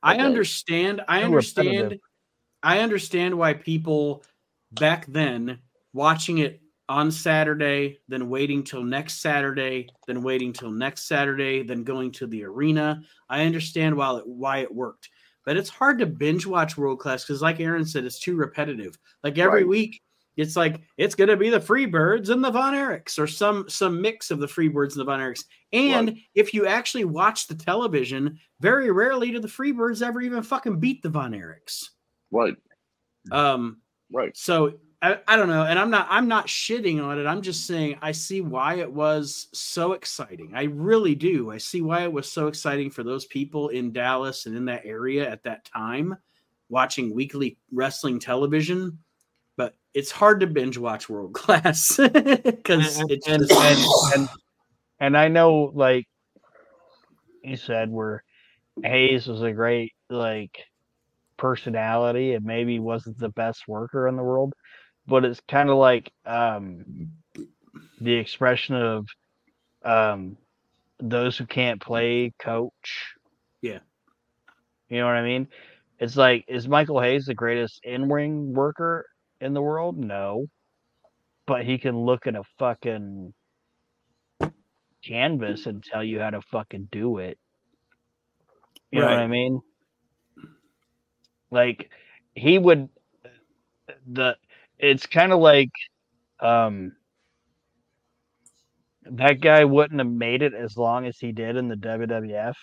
I 0.02 0.18
understand. 0.18 1.02
I 1.08 1.24
understand. 1.24 2.00
I 2.64 2.80
understand 2.80 3.38
why 3.38 3.54
people 3.54 4.24
back 4.72 5.06
then 5.08 5.60
watching 5.94 6.40
it 6.40 6.63
on 6.90 7.12
Saturday, 7.12 8.00
then 8.08 8.30
waiting 8.30 8.64
till 8.64 8.84
next 8.84 9.22
Saturday, 9.22 9.88
then 10.08 10.22
waiting 10.22 10.52
till 10.52 10.72
next 10.72 11.08
Saturday, 11.08 11.64
then 11.64 11.84
going 11.84 12.12
to 12.12 12.28
the 12.28 12.44
arena. 12.44 13.02
I 13.30 13.46
understand 13.46 13.96
why 13.96 14.18
it, 14.18 14.28
why 14.28 14.58
it 14.60 14.74
worked, 14.74 15.10
but 15.46 15.58
it's 15.58 15.70
hard 15.70 16.00
to 16.00 16.06
binge 16.06 16.46
watch 16.46 16.78
world 16.78 17.00
class 17.00 17.24
because, 17.24 17.42
like 17.42 17.60
Aaron 17.60 17.86
said, 17.86 18.04
it's 18.04 18.20
too 18.20 18.36
repetitive. 18.36 18.98
Like 19.24 19.38
every 19.38 19.62
Right. 19.64 19.70
week, 19.70 20.02
it's 20.36 20.56
like 20.56 20.82
it's 20.98 21.16
going 21.16 21.30
to 21.30 21.38
be 21.38 21.50
the 21.50 21.60
Freebirds 21.60 22.30
and 22.30 22.44
the 22.44 22.52
Von 22.52 22.74
Erichs, 22.74 23.20
or 23.20 23.28
some 23.28 23.70
some 23.70 24.02
mix 24.02 24.32
of 24.32 24.40
the 24.40 24.48
Freebirds 24.48 24.92
and 24.92 25.00
the 25.02 25.06
Von 25.06 25.20
Erichs. 25.20 25.46
And 25.72 26.10
Right. 26.10 26.18
if 26.36 26.54
you 26.54 26.66
actually 26.66 27.06
watch 27.06 27.48
the 27.48 27.56
television, 27.56 28.40
very 28.60 28.92
rarely 28.92 29.32
do 29.32 29.40
the 29.40 29.48
Freebirds 29.48 30.02
ever 30.02 30.22
even 30.22 30.42
fucking 30.44 30.80
beat 30.80 31.02
the 31.04 31.10
Von 31.10 31.34
Erichs. 31.34 31.90
Right. 32.32 32.56
Um, 33.32 33.80
Right. 34.12 34.36
so 34.36 34.80
I, 35.04 35.20
I 35.28 35.36
don't 35.36 35.50
know, 35.50 35.64
and 35.64 35.78
I'm 35.78 35.90
not 35.90 36.08
I'm 36.10 36.30
not 36.30 36.48
shitting 36.48 37.04
on 37.04 37.20
it. 37.20 37.26
I'm 37.26 37.42
just 37.42 37.68
saying 37.68 37.98
I 38.02 38.14
see 38.14 38.40
why 38.40 38.76
it 38.76 38.90
was 38.90 39.50
so 39.52 39.92
exciting. 39.92 40.54
I 40.56 40.64
really 40.64 41.14
do. 41.14 41.52
I 41.52 41.58
see 41.58 41.82
why 41.82 42.04
it 42.04 42.14
was 42.14 42.32
so 42.32 42.48
exciting 42.48 42.90
for 42.90 43.04
those 43.04 43.26
people 43.26 43.68
in 43.68 43.92
Dallas 43.92 44.46
and 44.46 44.56
in 44.56 44.64
that 44.66 44.86
area 44.86 45.30
at 45.30 45.44
that 45.44 45.66
time 45.66 46.16
watching 46.70 47.14
weekly 47.14 47.58
wrestling 47.74 48.18
television. 48.18 48.98
But 49.58 49.76
it's 49.94 50.10
hard 50.10 50.40
to 50.40 50.48
binge 50.48 50.78
watch 50.78 51.10
world 51.10 51.34
class 51.34 51.98
because 51.98 52.98
and, 52.98 53.12
it's 53.12 53.28
and, 53.28 53.44
and, 53.52 53.82
and 54.16 54.30
and 55.02 55.18
I 55.18 55.28
know 55.28 55.70
like 55.76 56.08
you 57.44 57.58
said 57.58 57.90
where 57.90 58.24
Hayes 58.84 59.28
was 59.28 59.42
a 59.42 59.52
great 59.52 59.92
like 60.10 60.58
personality 61.36 62.36
and 62.36 62.46
maybe 62.46 62.80
wasn't 62.80 63.18
the 63.20 63.28
best 63.28 63.68
worker 63.68 64.08
in 64.08 64.16
the 64.16 64.24
world, 64.24 64.54
but 65.08 65.26
it's 65.26 65.42
kind 65.48 65.70
of 65.70 65.78
like 65.78 66.12
um 66.26 67.12
the 68.00 68.14
expression 68.14 68.76
of 68.76 69.08
um 69.84 70.38
those 71.00 71.38
who 71.38 71.46
can't 71.46 71.82
play 71.82 72.34
coach. 72.40 73.14
Yeah. 73.62 73.80
You 74.90 75.00
know 75.00 75.06
what 75.06 75.16
I 75.16 75.24
mean? 75.24 75.48
It's 76.00 76.16
like 76.16 76.46
is 76.48 76.68
Michael 76.68 77.02
Hayes 77.02 77.26
the 77.26 77.34
greatest 77.34 77.82
in-ring 77.84 78.54
worker 78.54 79.06
in 79.42 79.54
the 79.54 79.62
world? 79.62 79.98
No. 79.98 80.48
But 81.46 81.66
he 81.66 81.78
can 81.78 81.98
look 81.98 82.28
at 82.28 82.36
a 82.36 82.44
fucking 82.58 83.34
canvas 85.04 85.66
and 85.66 85.84
tell 85.84 86.04
you 86.04 86.20
how 86.20 86.30
to 86.30 86.42
fucking 86.42 86.88
do 86.92 87.18
it. 87.18 87.38
You 88.92 89.00
know 89.02 89.08
what 89.08 89.18
I 89.18 89.28
mean? 89.28 89.60
Like 91.52 91.90
he 92.36 92.58
would 92.58 92.90
the 94.08 94.38
it's 94.84 95.08
kind 95.08 95.32
of 95.32 95.40
like 95.40 95.72
um 96.42 96.94
that 99.04 99.42
guy 99.42 99.64
wouldn't 99.64 100.00
have 100.00 100.10
made 100.10 100.42
it 100.42 100.54
as 100.54 100.78
long 100.78 101.06
as 101.06 101.18
he 101.20 101.32
did 101.32 101.56
in 101.56 101.68
the 101.70 101.76
WWF 101.76 102.56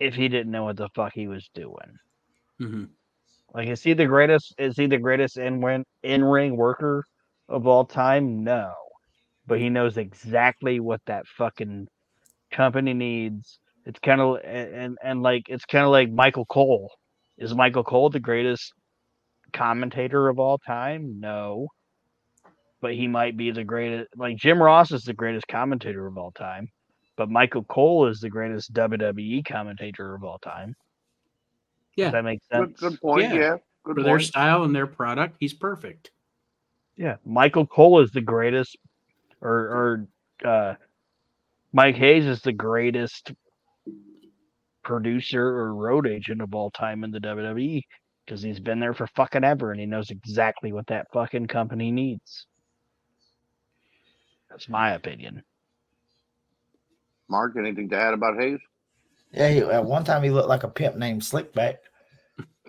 if 0.00 0.14
he 0.14 0.28
didn't 0.28 0.52
know 0.52 0.64
what 0.64 0.76
the 0.76 0.88
fuck 0.90 1.12
he 1.14 1.28
was 1.28 1.48
doing. 1.54 1.98
Mhm. 2.60 2.90
Like, 3.54 3.68
is 3.68 3.82
he 3.82 3.94
the 3.94 4.06
greatest? 4.06 4.54
Is 4.58 4.76
he 4.76 4.86
the 4.86 4.98
greatest 4.98 5.38
in 5.38 5.60
win 5.60 5.84
in 6.02 6.24
ring 6.24 6.56
worker 6.56 7.04
of 7.48 7.66
all 7.66 7.84
time? 7.84 8.44
No, 8.44 8.74
but 9.46 9.60
he 9.60 9.70
knows 9.70 9.96
exactly 9.98 10.80
what 10.80 11.00
that 11.06 11.26
fucking 11.28 11.88
company 12.52 12.94
needs. 12.94 13.60
It's 13.86 14.00
kind 14.00 14.20
of 14.20 14.38
and 14.44 14.98
and 15.02 15.22
like 15.22 15.48
it's 15.48 15.66
kind 15.66 15.84
of 15.84 15.90
like 15.90 16.10
Michael 16.10 16.46
Cole. 16.46 16.90
Is 17.38 17.54
Michael 17.54 17.84
Cole 17.84 18.10
the 18.10 18.20
greatest 18.20 18.72
commentator 19.54 20.28
of 20.28 20.38
all 20.38 20.58
time? 20.58 21.20
No, 21.20 21.68
but 22.80 22.94
he 22.94 23.08
might 23.08 23.36
be 23.36 23.50
the 23.50 23.64
greatest. 23.64 24.10
Like 24.16 24.36
Jim 24.36 24.62
Ross 24.62 24.92
is 24.92 25.04
the 25.04 25.14
greatest 25.14 25.48
commentator 25.48 26.06
of 26.06 26.18
all 26.18 26.32
time, 26.32 26.68
but 27.16 27.30
Michael 27.30 27.64
Cole 27.64 28.08
is 28.08 28.20
the 28.20 28.28
greatest 28.28 28.74
WWE 28.74 29.46
commentator 29.46 30.14
of 30.14 30.24
all 30.24 30.38
time. 30.38 30.74
Yeah. 31.96 32.06
Does 32.06 32.12
that 32.12 32.24
makes 32.24 32.46
sense? 32.52 32.78
Good, 32.78 32.90
good 32.90 33.00
point. 33.00 33.22
Yeah. 33.22 33.34
Yeah. 33.34 33.56
Good 33.84 33.96
for 33.96 34.02
their 34.02 34.20
style 34.20 34.64
and 34.64 34.74
their 34.74 34.86
product, 34.86 35.36
he's 35.40 35.52
perfect. 35.52 36.10
Yeah, 36.96 37.16
Michael 37.24 37.66
Cole 37.66 38.00
is 38.00 38.10
the 38.12 38.22
greatest, 38.22 38.76
or 39.42 40.06
or 40.42 40.48
uh, 40.48 40.74
Mike 41.72 41.96
Hayes 41.96 42.24
is 42.24 42.40
the 42.40 42.52
greatest 42.52 43.32
producer 44.82 45.46
or 45.46 45.74
road 45.74 46.06
agent 46.06 46.40
of 46.40 46.54
all 46.54 46.70
time 46.70 47.04
in 47.04 47.10
the 47.10 47.18
WWE 47.18 47.82
because 48.24 48.42
he's 48.42 48.60
been 48.60 48.80
there 48.80 48.94
for 48.94 49.06
fucking 49.08 49.44
ever 49.44 49.70
and 49.70 49.80
he 49.80 49.86
knows 49.86 50.10
exactly 50.10 50.72
what 50.72 50.86
that 50.86 51.06
fucking 51.12 51.46
company 51.46 51.90
needs. 51.90 52.46
That's 54.50 54.68
my 54.68 54.92
opinion. 54.92 55.42
Mark, 57.28 57.56
anything 57.58 57.88
to 57.90 57.96
add 57.96 58.14
about 58.14 58.38
Hayes? 58.38 58.60
Yeah, 59.32 59.48
he, 59.48 59.58
at 59.60 59.84
one 59.84 60.04
time 60.04 60.22
he 60.22 60.30
looked 60.30 60.48
like 60.48 60.62
a 60.62 60.68
pimp 60.68 60.96
named 60.96 61.22
Slickback. 61.22 61.76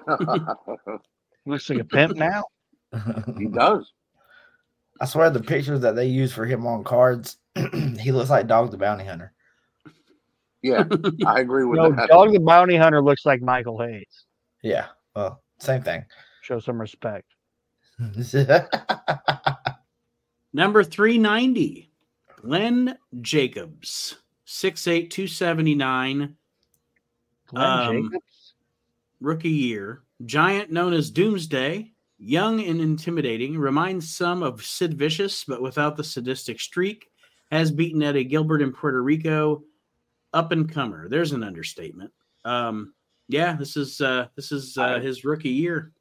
Looks 1.45 1.69
like 1.69 1.79
a 1.79 1.85
pimp 1.85 2.15
now. 2.15 2.43
he 3.37 3.45
does. 3.45 3.91
I 4.99 5.05
swear 5.05 5.29
the 5.29 5.41
pictures 5.41 5.81
that 5.81 5.95
they 5.95 6.07
use 6.07 6.31
for 6.31 6.45
him 6.45 6.65
on 6.65 6.83
cards, 6.83 7.37
he 7.99 8.11
looks 8.11 8.29
like 8.29 8.47
Dog 8.47 8.71
the 8.71 8.77
Bounty 8.77 9.03
Hunter. 9.03 9.33
Yeah, 10.61 10.85
I 11.27 11.41
agree 11.41 11.65
with 11.65 11.77
No, 11.77 11.91
that. 11.91 12.09
Dog 12.09 12.31
the 12.31 12.39
Bounty 12.39 12.77
Hunter 12.77 13.01
looks 13.01 13.25
like 13.25 13.41
Michael 13.41 13.79
Hayes. 13.79 14.25
Yeah, 14.63 14.87
well, 15.15 15.43
same 15.59 15.81
thing. 15.81 16.05
Show 16.41 16.59
some 16.59 16.79
respect. 16.79 17.33
Number 20.53 20.83
390, 20.83 21.91
Glenn 22.41 22.97
Jacobs, 23.21 24.17
6'8, 24.47 25.09
279, 25.09 26.35
Glenn 27.47 27.65
Um, 27.87 28.03
Jacobs. 28.11 28.53
rookie 29.19 29.49
year. 29.49 30.01
Giant 30.25 30.71
known 30.71 30.93
as 30.93 31.11
Doomsday, 31.11 31.91
young 32.17 32.61
and 32.63 32.79
intimidating, 32.79 33.57
reminds 33.57 34.15
some 34.15 34.43
of 34.43 34.63
Sid 34.63 34.97
Vicious, 34.97 35.43
but 35.43 35.61
without 35.61 35.97
the 35.97 36.03
sadistic 36.03 36.59
streak. 36.59 37.07
Has 37.51 37.71
beaten 37.71 38.01
Eddie 38.01 38.23
Gilbert 38.23 38.61
in 38.63 38.71
Puerto 38.73 39.03
Rico. 39.03 39.63
Up 40.33 40.51
and 40.51 40.69
comer. 40.71 41.07
There's 41.07 41.31
an 41.31 41.43
understatement. 41.43 42.11
Um, 42.43 42.93
yeah, 43.27 43.55
this 43.55 43.75
is 43.77 44.01
uh, 44.01 44.27
this 44.35 44.51
is 44.51 44.77
uh, 44.77 44.99
his 44.99 45.23
rookie 45.25 45.49
year. 45.49 45.91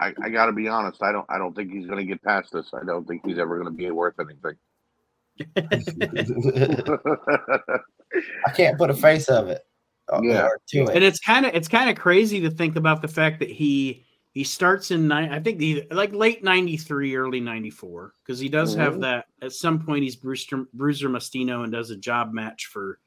I, 0.00 0.12
I 0.22 0.28
got 0.28 0.46
to 0.46 0.52
be 0.52 0.68
honest. 0.68 1.02
I 1.02 1.10
don't. 1.12 1.26
I 1.28 1.38
don't 1.38 1.54
think 1.56 1.72
he's 1.72 1.86
going 1.86 1.98
to 1.98 2.04
get 2.04 2.22
past 2.22 2.52
this. 2.52 2.70
I 2.72 2.84
don't 2.84 3.06
think 3.06 3.22
he's 3.26 3.38
ever 3.38 3.58
going 3.58 3.66
to 3.66 3.76
be 3.76 3.90
worth 3.90 4.14
anything. 4.20 4.54
I 8.46 8.50
can't 8.56 8.78
put 8.78 8.90
a 8.90 8.94
face 8.94 9.28
of 9.28 9.48
it. 9.48 9.66
uh, 10.12 10.20
Yeah. 10.22 10.46
or 10.46 10.60
to 10.68 10.86
and 10.90 11.04
it's 11.04 11.18
kind 11.20 11.46
of 11.46 11.54
it's 11.54 11.68
kind 11.68 11.90
of 11.90 11.96
crazy 11.96 12.40
to 12.40 12.50
think 12.50 12.76
about 12.76 13.02
the 13.02 13.08
fact 13.08 13.40
that 13.40 13.50
he 13.50 14.04
he 14.32 14.42
starts 14.44 14.90
in 14.90 15.06
nine 15.08 15.30
i 15.32 15.38
think 15.40 15.58
the 15.58 15.84
like 15.90 16.12
late 16.12 16.42
93 16.42 17.14
early 17.16 17.40
94 17.40 18.14
because 18.18 18.38
he 18.38 18.48
does 18.48 18.74
have 18.74 18.94
Mhm. 18.94 19.00
that 19.02 19.26
at 19.42 19.52
some 19.52 19.78
point 19.84 20.02
he's 20.04 20.16
bruiser 20.16 20.64
bruiser 20.72 21.08
mastino 21.08 21.62
and 21.64 21.72
does 21.72 21.90
a 21.90 21.96
job 21.96 22.32
match 22.32 22.66
for 22.66 22.98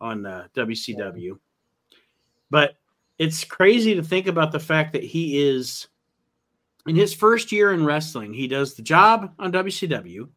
on 0.00 0.26
uh, 0.26 0.48
wcw 0.54 1.38
but 2.50 2.74
it's 3.20 3.44
crazy 3.44 3.94
to 3.94 4.02
think 4.02 4.26
about 4.26 4.50
the 4.50 4.58
fact 4.58 4.92
that 4.94 5.04
he 5.04 5.46
is 5.46 5.86
in 6.86 6.96
his 6.96 7.14
first 7.14 7.52
year 7.52 7.72
in 7.72 7.84
wrestling 7.84 8.32
he 8.34 8.48
does 8.48 8.74
the 8.74 8.82
job 8.82 9.32
on 9.38 9.52
wcw 9.52 10.28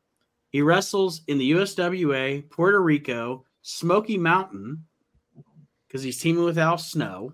he 0.49 0.61
wrestles 0.61 1.21
in 1.27 1.37
the 1.37 1.51
uswa 1.51 2.49
puerto 2.49 2.81
rico 2.81 3.43
smoky 3.63 4.17
mountain 4.17 4.83
because 5.93 6.01
he's 6.03 6.19
teaming 6.19 6.43
with 6.43 6.57
Al 6.57 6.79
Snow. 6.79 7.33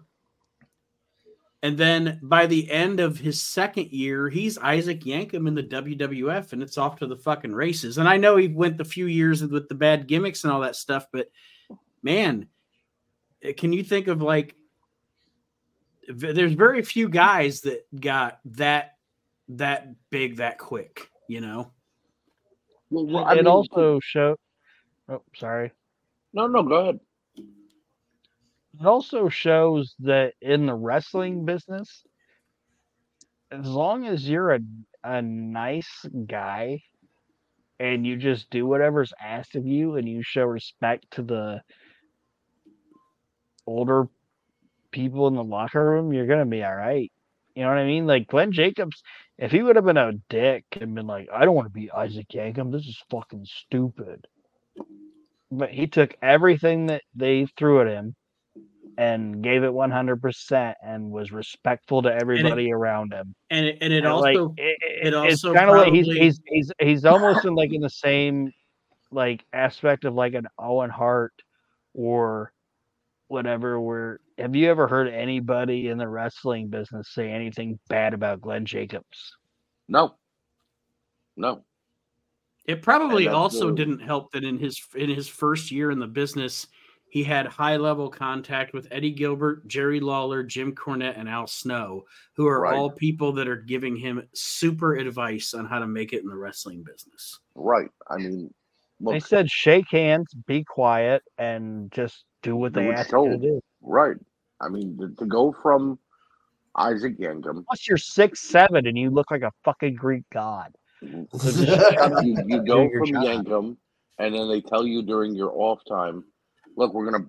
And 1.64 1.78
then 1.78 2.20
by 2.22 2.46
the 2.46 2.70
end 2.70 3.00
of 3.00 3.18
his 3.18 3.42
second 3.42 3.92
year, 3.92 4.28
he's 4.28 4.58
Isaac 4.58 5.02
Yankem 5.02 5.48
in 5.48 5.56
the 5.56 5.64
WWF, 5.64 6.52
and 6.52 6.62
it's 6.62 6.78
off 6.78 6.98
to 6.98 7.08
the 7.08 7.16
fucking 7.16 7.54
races. 7.54 7.98
And 7.98 8.08
I 8.08 8.18
know 8.18 8.36
he 8.36 8.50
went 8.50 8.78
the 8.78 8.84
few 8.84 9.06
years 9.06 9.42
with 9.46 9.70
the 9.70 9.76
bad 9.76 10.08
gimmicks 10.08 10.44
and 10.44 10.52
all 10.52 10.60
that 10.60 10.76
stuff, 10.76 11.08
but 11.14 11.30
man, 12.04 12.48
eh, 13.44 13.54
can 13.54 13.72
you 13.72 13.84
think 13.84 14.08
of 14.08 14.22
like? 14.22 14.56
V- 16.10 16.32
There's 16.34 16.54
very 16.54 16.82
few 16.82 17.10
guys 17.10 17.62
that 17.62 17.86
got 18.00 18.40
that 18.46 18.96
that 19.50 19.88
big 20.10 20.38
that 20.38 20.58
quick, 20.58 21.10
you 21.28 21.42
know. 21.42 21.72
Well, 22.90 23.06
well, 23.06 23.26
I 23.26 23.34
it 23.34 23.38
mean, 23.38 23.48
also 23.48 24.00
show. 24.02 24.36
Oh, 25.08 25.22
sorry. 25.36 25.72
no, 26.34 26.48
no. 26.48 26.64
Go 26.64 26.76
ahead. 26.76 27.00
It 28.80 28.86
also 28.86 29.30
shows 29.30 29.96
that 30.00 30.34
in 30.42 30.66
the 30.66 30.74
wrestling 30.74 31.46
business, 31.46 32.04
as 33.52 33.66
long 33.68 34.06
as 34.08 34.28
you're 34.28 34.52
a 34.52 34.60
a 35.04 35.22
nice 35.22 36.06
guy 36.28 36.82
and 37.80 38.06
you 38.06 38.18
just 38.18 38.50
do 38.50 38.66
whatever's 38.68 39.14
asked 39.22 39.56
of 39.56 39.66
you 39.66 39.96
and 39.96 40.08
you 40.10 40.22
show 40.22 40.44
respect 40.44 41.06
to 41.12 41.22
the 41.22 41.62
older 43.66 44.08
people 44.92 45.28
in 45.28 45.36
the 45.36 45.44
locker 45.44 45.84
room, 45.84 46.14
you're 46.14 46.28
gonna 46.28 46.46
be 46.46 46.64
all 46.64 46.76
right. 46.76 47.12
You 47.56 47.64
know 47.64 47.70
what 47.70 47.78
I 47.78 47.86
mean? 47.86 48.08
Like 48.08 48.28
Glenn 48.28 48.52
Jacobs, 48.52 49.04
if 49.38 49.52
he 49.52 49.62
would 49.62 49.76
have 49.76 49.86
been 49.86 49.98
a 49.98 50.14
dick 50.30 50.66
and 50.80 50.96
been 50.96 51.08
like, 51.08 51.28
I 51.34 51.46
don't 51.46 51.56
want 51.56 51.68
to 51.68 51.74
be 51.74 51.92
Isaac 51.92 52.28
Yankem, 52.30 52.72
this 52.72 52.86
is 52.86 53.02
fucking 53.10 53.46
stupid. 53.46 54.26
But 55.52 55.70
he 55.70 55.88
took 55.88 56.16
everything 56.22 56.88
that 56.88 57.02
they 57.16 57.48
threw 57.58 57.82
at 57.82 57.88
him 57.88 58.16
and 58.98 59.42
gave 59.42 59.64
it 59.64 59.72
100% 59.72 60.74
and 60.84 61.10
was 61.10 61.32
respectful 61.32 62.02
to 62.02 62.14
everybody 62.14 62.72
around 62.72 63.14
him. 63.14 63.34
And 63.50 63.66
it, 63.66 63.78
and 63.82 63.94
it 63.94 64.04
And, 64.04 64.16
like, 64.16 64.38
also 64.38 64.54
it, 64.58 64.78
it 64.82 65.14
it's 65.14 65.44
also 65.46 65.54
kind 65.54 65.70
of 65.70 65.78
like 65.78 65.94
he's, 65.94 66.06
he's 66.06 66.40
he's 66.46 66.72
he's 66.80 67.06
almost 67.06 67.46
in 67.46 67.56
like 67.56 67.74
in 67.74 67.82
the 67.82 67.90
same 67.90 68.52
like 69.10 69.46
aspect 69.54 70.06
of 70.06 70.14
like 70.14 70.34
an 70.34 70.48
Owen 70.60 70.90
Hart 70.90 71.34
or 71.94 72.52
whatever 73.30 73.80
where 73.80 74.20
have 74.40 74.56
you 74.56 74.70
ever 74.70 74.88
heard 74.88 75.08
anybody 75.08 75.88
in 75.90 75.98
the 75.98 76.08
wrestling 76.08 76.68
business 76.70 77.10
say 77.10 77.30
anything 77.32 77.78
bad 77.90 78.14
about 78.14 78.42
Glenn 78.42 78.66
Jacobs? 78.66 79.36
No. 79.88 80.16
No. 81.36 81.64
It 82.66 82.82
probably 82.82 83.28
also 83.28 83.68
the- 83.68 83.76
didn't 83.76 84.00
help 84.00 84.32
that 84.32 84.44
in 84.44 84.58
his 84.58 84.80
in 84.96 85.10
his 85.10 85.28
first 85.28 85.72
year 85.72 85.92
in 85.92 86.00
the 86.00 86.08
business, 86.08 86.68
he 87.10 87.24
had 87.24 87.48
high 87.48 87.78
level 87.78 88.10
contact 88.10 88.74
with 88.74 88.88
Eddie 88.92 89.12
Gilbert, 89.14 89.68
Jerry 89.68 90.00
Lawler, 90.00 90.44
Jim 90.44 90.76
Cornette, 90.76 91.18
and 91.20 91.28
Al 91.28 91.48
Snow, 91.48 92.06
who 92.34 92.46
are 92.46 92.62
Right. 92.62 92.76
all 92.76 92.92
people 92.92 93.32
that 93.34 93.48
are 93.48 93.56
giving 93.56 93.96
him 93.96 94.22
super 94.34 94.94
advice 94.96 95.56
on 95.56 95.66
how 95.66 95.80
to 95.80 95.88
make 95.88 96.14
it 96.14 96.22
in 96.22 96.28
the 96.30 96.36
wrestling 96.38 96.84
business. 96.84 97.40
Right. 97.56 97.90
I 98.08 98.18
mean, 98.18 98.54
They 99.00 99.20
said 99.22 99.50
shake 99.50 99.90
hands, 99.90 100.32
be 100.46 100.64
quiet, 100.64 101.24
and 101.40 101.92
just 101.92 102.26
do 102.44 102.56
what 102.56 102.74
Do 102.74 102.82
they 102.82 102.88
what's 102.88 103.00
ask 103.00 103.12
you 103.14 103.30
to 103.30 103.38
do. 103.38 103.62
Right. 103.82 104.18
I 104.62 104.70
mean, 104.70 104.98
to, 104.98 105.10
to 105.16 105.26
go 105.26 105.52
from 105.52 106.00
Isaac 106.76 107.18
Yankem, 107.18 107.66
Plus, 107.66 107.88
you're 107.88 107.98
six 107.98 108.42
seven 108.42 108.88
and 108.88 108.98
you 108.98 109.10
look 109.10 109.32
like 109.32 109.42
a 109.42 109.52
fucking 109.64 109.96
Greek 109.96 110.24
god. 110.32 110.74
you, 111.02 111.28
you 111.32 112.64
go 112.66 112.90
from 112.90 113.08
job. 113.08 113.24
Yankem, 113.24 113.78
and 114.18 114.36
then 114.36 114.50
they 114.50 114.62
tell 114.62 114.86
you 114.86 115.02
during 115.02 115.34
your 115.34 115.52
off 115.56 115.80
time, 115.88 116.24
look, 116.76 116.94
we're 116.94 117.10
gonna 117.10 117.26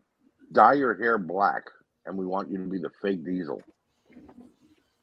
dye 0.52 0.74
your 0.74 0.96
hair 0.98 1.18
black, 1.18 1.62
and 2.06 2.16
we 2.16 2.26
want 2.26 2.50
you 2.50 2.58
to 2.58 2.64
be 2.64 2.78
the 2.78 2.90
fake 3.02 3.24
Diesel. 3.24 3.62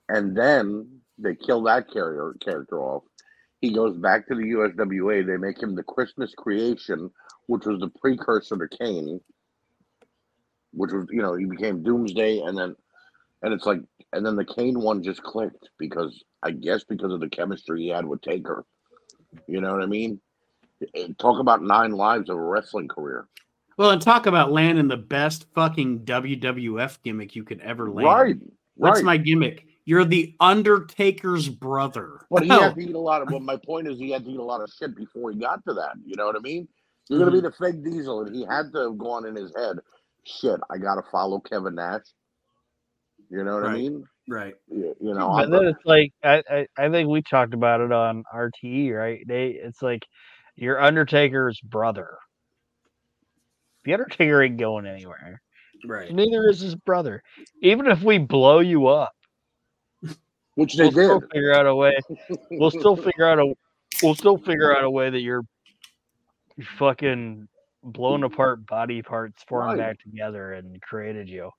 And 0.10 0.36
then 0.36 1.02
they 1.18 1.36
kill 1.36 1.64
that 1.64 1.92
carrier 1.92 2.36
character 2.44 2.80
off. 2.80 3.04
He 3.60 3.74
goes 3.74 3.98
back 3.98 4.28
to 4.28 4.36
the 4.36 4.44
USWA. 4.44 5.26
They 5.26 5.38
make 5.38 5.62
him 5.62 5.76
the 5.76 5.84
Christmas 5.84 6.34
creation, 6.38 7.10
which 7.48 7.66
was 7.66 7.80
the 7.80 7.90
precursor 8.00 8.56
to 8.56 8.78
Kane, 8.78 9.20
which 10.74 10.92
was 10.92 11.06
you 11.10 11.22
know 11.22 11.36
he 11.36 11.46
became 11.46 11.84
Doomsday, 11.84 12.40
and 12.40 12.58
then 12.58 12.76
and 13.42 13.54
it's 13.54 13.66
like 13.66 13.82
and 14.14 14.26
then 14.26 14.36
the 14.36 14.46
Kane 14.46 14.80
one 14.80 15.04
just 15.04 15.24
clicked 15.24 15.70
because 15.78 16.24
I 16.44 16.52
guess 16.52 16.84
because 16.84 17.14
of 17.14 17.20
the 17.20 17.30
chemistry 17.30 17.84
he 17.84 17.90
had 17.90 18.06
with 18.06 18.22
Taker. 18.22 18.66
You 19.48 19.62
know 19.62 19.74
what 19.74 19.84
I 19.84 19.88
mean? 19.88 20.20
Eh, 20.96 21.08
Talk 21.20 21.40
about 21.40 21.62
nine 21.62 21.92
lives 21.92 22.30
of 22.30 22.38
a 22.38 22.42
wrestling 22.42 22.88
career. 22.88 23.28
Well, 23.78 23.92
and 23.92 24.02
talk 24.02 24.26
about 24.26 24.52
landing 24.52 24.88
the 24.88 24.98
best 24.98 25.46
fucking 25.54 26.00
WWF 26.00 26.98
gimmick 27.04 27.36
you 27.36 27.44
could 27.44 27.62
ever 27.62 27.92
land. 27.92 28.08
Right. 28.08 28.36
What's 28.76 28.98
right. 29.00 29.06
my 29.06 29.18
gimmick? 29.18 29.66
You're 29.86 30.04
the 30.04 30.36
Undertaker's 30.40 31.48
brother. 31.48 32.20
But 32.30 32.44
he 32.44 32.50
had 32.50 32.76
to 32.76 32.82
eat 32.82 32.96
a 32.96 33.00
lot 33.00 33.22
of. 33.22 33.30
Well, 33.30 33.40
my 33.40 33.56
point 33.56 33.88
is, 33.88 34.00
he 34.00 34.12
had 34.12 34.26
to 34.26 34.32
eat 34.32 34.40
a 34.40 34.44
lot 34.44 34.62
of 34.62 34.72
shit 34.78 34.96
before 34.96 35.32
he 35.32 35.38
got 35.38 35.64
to 35.66 35.74
that. 35.76 35.94
You 36.06 36.16
know 36.16 36.26
what 36.26 36.36
I 36.36 36.40
mean? 36.40 36.68
You're 37.08 37.20
gonna 37.20 37.32
be 37.32 37.40
the 37.40 37.52
fake 37.52 37.84
Diesel, 37.84 38.24
and 38.24 38.36
he 38.36 38.46
had 38.46 38.74
to 38.74 38.90
have 38.90 38.98
gone 38.98 39.26
in 39.26 39.36
his 39.36 39.54
head. 39.56 39.78
Shit, 40.28 40.60
I 40.70 40.78
gotta 40.78 41.04
follow 41.12 41.40
Kevin 41.40 41.76
Nash. 41.76 42.02
You 43.30 43.44
know 43.44 43.56
what 43.56 43.66
I 43.66 43.74
mean? 43.74 44.06
right. 44.28 44.56
You, 44.70 44.96
you 45.00 45.14
know, 45.14 45.30
But 45.30 45.46
I'm, 45.46 45.52
then 45.52 45.66
it's 45.66 45.86
like 45.86 46.14
I, 46.24 46.44
I 46.50 46.68
I 46.78 46.90
think 46.90 47.10
we 47.10 47.22
talked 47.22 47.54
about 47.54 47.82
it 47.82 47.92
on 47.92 48.24
RTE, 48.34 48.94
right? 48.94 49.26
They 49.26 49.50
it's 49.50 49.82
like 49.82 50.06
your 50.56 50.82
Undertaker's 50.82 51.60
brother. 51.62 52.18
The 53.86 53.94
Undertaker 53.94 54.44
ain't 54.44 54.58
going 54.58 54.86
anywhere. 54.86 55.42
Right. 55.86 56.12
Neither 56.12 56.50
is 56.50 56.60
his 56.60 56.76
brother. 56.76 57.24
Even 57.62 57.88
if 57.88 58.02
we 58.02 58.18
blow 58.18 58.60
you 58.60 58.88
up, 58.88 59.14
which 60.56 60.76
they 60.76 60.90
we'll 60.90 60.92
still 60.92 61.22
figure 61.22 61.54
out 61.54 61.68
a 61.68 61.76
way. 61.76 61.98
We'll 62.52 62.72
still 62.72 62.96
figure 62.98 63.28
out 63.28 63.40
a. 63.40 63.54
We'll 64.04 64.16
still 64.16 64.38
figure 64.38 64.76
out 64.76 64.84
a 64.84 64.90
way 64.90 65.10
that 65.10 65.22
your 65.22 65.44
fucking 66.78 67.48
blown 67.94 68.24
apart 68.24 68.66
body 68.66 69.02
parts 69.02 69.44
formed 69.48 69.72
Right. 69.72 69.78
back 69.78 70.00
together 70.02 70.54
and 70.54 70.82
created 70.82 71.30
you. 71.30 71.52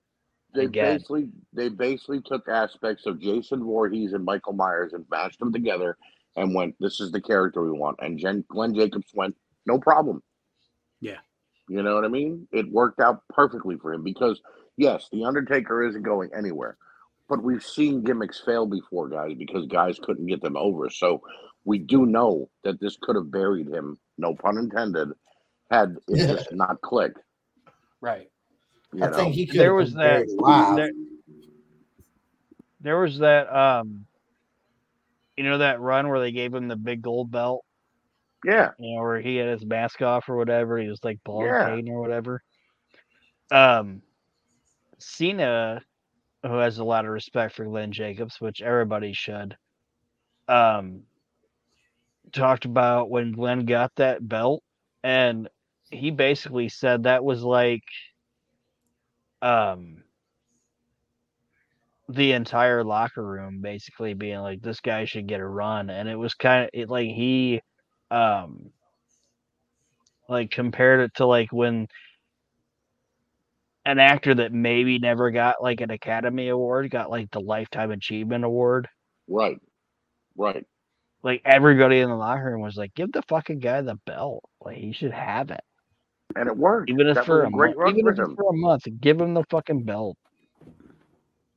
They 0.53 0.65
again. 0.65 0.95
basically 0.97 1.29
they 1.53 1.69
basically 1.69 2.21
took 2.21 2.47
aspects 2.47 3.05
of 3.05 3.19
Jason 3.19 3.63
Voorhees 3.63 4.13
and 4.13 4.25
Michael 4.25 4.53
Myers 4.53 4.93
and 4.93 5.05
mashed 5.09 5.39
them 5.39 5.53
together 5.53 5.97
and 6.35 6.55
went, 6.55 6.75
"This 6.79 6.99
is 6.99 7.11
the 7.11 7.21
character 7.21 7.63
we 7.63 7.71
want." 7.77 7.99
And 8.01 8.17
Jen, 8.17 8.43
Glenn 8.47 8.73
Jacobs 8.73 9.13
went, 9.13 9.35
"No 9.67 9.79
problem." 9.79 10.23
Yeah. 11.01 11.19
You 11.67 11.83
know 11.83 11.93
what 11.93 12.05
I 12.05 12.07
mean? 12.07 12.47
It 12.51 12.71
worked 12.71 12.99
out 12.99 13.27
perfectly 13.29 13.77
for 13.77 13.93
him 13.93 14.03
because 14.03 14.41
yes, 14.75 15.07
the 15.11 15.23
Undertaker 15.23 15.83
isn't 15.83 16.01
going 16.01 16.31
anywhere, 16.33 16.77
but 17.27 17.43
we've 17.43 17.63
seen 17.63 18.01
gimmicks 18.03 18.39
fail 18.39 18.65
before, 18.65 19.07
guys, 19.07 19.35
because 19.37 19.67
guys 19.67 19.99
couldn't 19.99 20.25
get 20.25 20.41
them 20.41 20.57
over. 20.57 20.89
So 20.89 21.21
we 21.63 21.77
do 21.77 22.07
know 22.07 22.49
that 22.63 22.79
this 22.79 22.97
could 22.99 23.15
have 23.15 23.29
buried 23.29 23.67
him, 23.67 23.99
no 24.17 24.33
pun 24.33 24.57
intended, 24.57 25.09
had 25.69 25.95
it 26.07 26.17
Yeah. 26.17 26.27
just 26.27 26.51
not 26.53 26.81
clicked. 26.81 27.19
Right. 28.01 28.29
You 28.93 29.01
I 29.03 29.09
know? 29.09 29.15
think 29.17 29.35
he 29.35 29.45
could. 29.45 29.57
there 29.59 29.73
was 29.73 29.93
that 29.93 30.25
there, 30.75 30.91
there 32.81 32.99
was 32.99 33.19
that 33.19 33.53
um 33.53 34.05
you 35.37 35.43
know 35.43 35.57
that 35.59 35.79
run 35.79 36.07
where 36.07 36.19
they 36.19 36.31
gave 36.31 36.53
him 36.53 36.67
the 36.67 36.75
big 36.75 37.01
gold 37.01 37.31
belt 37.31 37.63
yeah, 38.45 38.71
you 38.77 38.95
know 38.95 39.01
where 39.01 39.19
he 39.19 39.35
had 39.37 39.49
his 39.49 39.65
mask 39.65 40.01
off 40.01 40.29
or 40.29 40.35
whatever 40.37 40.77
he 40.77 40.87
was 40.87 41.03
like 41.03 41.19
bald 41.23 41.45
Yeah. 41.45 41.65
pain 41.65 41.89
or 41.89 41.99
whatever 42.01 42.41
um 43.51 44.01
cena 44.99 45.81
who 46.43 46.55
has 46.57 46.77
a 46.77 46.83
lot 46.83 47.05
of 47.05 47.11
respect 47.11 47.55
for 47.55 47.65
glenn 47.65 47.91
jacobs 47.91 48.39
which 48.39 48.61
everybody 48.61 49.13
should 49.13 49.55
um 50.47 51.01
talked 52.31 52.65
about 52.65 53.09
when 53.09 53.31
glenn 53.31 53.65
got 53.65 53.91
that 53.95 54.27
belt 54.27 54.63
and 55.03 55.49
he 55.91 56.11
basically 56.11 56.69
said 56.69 57.03
that 57.03 57.23
was 57.23 57.43
like 57.43 57.83
um 59.41 60.03
the 62.09 62.31
entire 62.31 62.83
locker 62.83 63.23
room 63.23 63.61
basically 63.61 64.13
being 64.13 64.39
like 64.39 64.61
this 64.61 64.79
guy 64.79 65.05
should 65.05 65.27
get 65.27 65.39
a 65.39 65.47
run 65.47 65.89
and 65.89 66.09
it 66.09 66.15
was 66.15 66.33
kind 66.33 66.63
of 66.63 66.69
it 66.73 66.89
like 66.89 67.07
he 67.07 67.61
um 68.11 68.71
like 70.27 70.51
compared 70.51 71.01
it 71.01 71.13
to 71.15 71.25
like 71.25 71.51
when 71.51 71.87
an 73.85 73.99
actor 73.99 74.35
that 74.35 74.53
maybe 74.53 74.99
never 74.99 75.31
got 75.31 75.61
like 75.61 75.81
an 75.81 75.89
academy 75.89 76.49
award 76.49 76.89
got 76.91 77.09
like 77.09 77.31
the 77.31 77.39
lifetime 77.39 77.91
achievement 77.91 78.43
award. 78.43 78.87
Right, 79.27 79.59
right. 80.37 80.65
like 81.23 81.41
everybody 81.45 81.99
in 81.99 82.09
the 82.09 82.15
locker 82.15 82.51
room 82.51 82.61
was 82.61 82.77
like 82.77 82.93
give 82.93 83.11
the 83.11 83.23
fucking 83.23 83.59
guy 83.59 83.81
the 83.81 83.95
belt. 84.05 84.43
Like 84.61 84.77
he 84.77 84.91
should 84.91 85.11
have 85.11 85.49
it 85.49 85.63
And 86.35 86.47
it 86.47 86.55
worked. 86.55 86.89
even 86.89 87.07
if 87.07 87.15
that 87.15 87.25
for 87.25 87.43
a 87.43 87.47
a 87.47 87.51
great 87.51 87.75
month 87.77 87.97
even 87.97 88.07
if 88.07 88.15
for 88.35 88.49
a 88.49 88.53
month 88.53 88.87
give 89.01 89.19
him 89.19 89.33
the 89.33 89.43
fucking 89.49 89.83
belt 89.83 90.17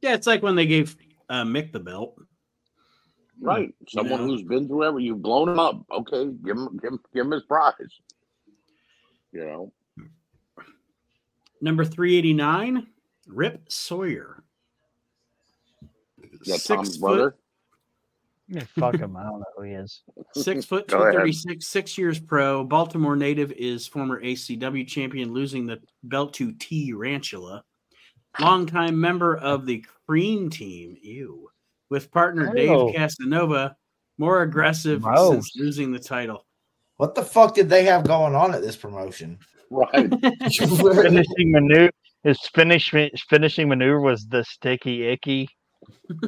Yeah, 0.00 0.14
it's 0.14 0.26
like 0.26 0.42
when 0.42 0.56
they 0.56 0.66
gave 0.66 0.96
uh, 1.28 1.44
Mick 1.44 1.72
the 1.72 1.80
belt. 1.80 2.14
Right. 3.40 3.74
Someone 3.88 4.20
know? 4.20 4.26
who's 4.26 4.42
been 4.42 4.68
through 4.68 4.84
everything. 4.84 5.06
you've 5.06 5.22
blown 5.22 5.48
him 5.48 5.58
up. 5.58 5.84
Okay, 5.90 6.26
give 6.44 6.56
him 6.56 6.78
give 6.80 6.92
him, 6.92 7.00
give 7.12 7.26
him 7.26 7.32
his 7.32 7.42
prize. 7.42 7.74
You 9.32 9.44
know. 9.44 9.72
Number 11.60 11.84
389, 11.84 12.86
Rip 13.28 13.62
Sawyer. 13.68 14.42
Yeah, 16.44 16.56
Six 16.56 16.66
Tom's 16.66 16.96
foot, 16.96 17.00
brother. 17.00 17.36
Yeah, 18.48 18.64
fuck 18.78 18.96
him 18.96 19.16
i 19.16 19.22
don't 19.22 19.38
know 19.38 19.44
who 19.56 19.62
he 19.62 19.72
is 19.72 20.02
six 20.34 20.64
foot, 20.64 20.88
236, 20.88 21.66
six 21.66 21.96
years 21.98 22.18
pro. 22.20 22.64
Baltimore 22.64 23.16
native 23.16 23.52
is 23.52 23.86
former 23.86 24.22
ACW 24.22 24.86
champion, 24.86 25.32
losing 25.32 25.66
the 25.66 25.80
belt 26.04 26.34
to 26.34 26.52
T. 26.52 26.92
Ranchula. 26.92 27.62
Longtime 28.40 28.98
member 28.98 29.36
of 29.36 29.66
the 29.66 29.84
Cream 30.06 30.48
Team, 30.48 30.96
ew, 31.02 31.50
with 31.90 32.10
partner 32.10 32.50
Oh. 32.50 32.54
Dave 32.54 32.94
Casanova, 32.96 33.76
more 34.18 34.42
aggressive 34.42 35.02
Gross. 35.02 35.32
since 35.32 35.52
losing 35.56 35.92
the 35.92 35.98
title. 35.98 36.46
What 36.96 37.14
the 37.14 37.22
fuck 37.22 37.54
did 37.54 37.68
they 37.68 37.84
have 37.84 38.06
going 38.06 38.34
on 38.34 38.54
at 38.54 38.62
this 38.62 38.76
promotion? 38.76 39.38
Right. 39.70 40.08
finishing 40.50 41.52
maneuver 41.52 41.90
his 42.24 42.38
finish 42.54 42.92
finishing 43.28 43.68
maneuver 43.68 44.00
was 44.00 44.26
the 44.26 44.44
sticky 44.44 45.06
icky 45.08 45.48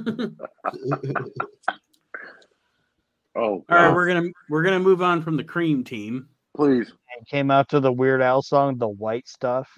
Oh, 3.37 3.41
All 3.41 3.65
right, 3.69 3.93
we're 3.95 4.07
gonna 4.07 4.29
we're 4.49 4.63
gonna 4.63 4.79
move 4.81 5.03
on 5.03 5.23
from 5.23 5.37
the 5.37 5.45
Cream 5.45 5.83
Team. 5.85 6.29
please. 6.57 6.93
and 7.17 7.27
came 7.27 7.51
out 7.51 7.69
to 7.71 7.81
the 7.81 7.93
weird 7.93 8.23
Al 8.23 8.43
song 8.43 8.79
the 8.79 8.89
white 8.89 9.27
stuff. 9.29 9.69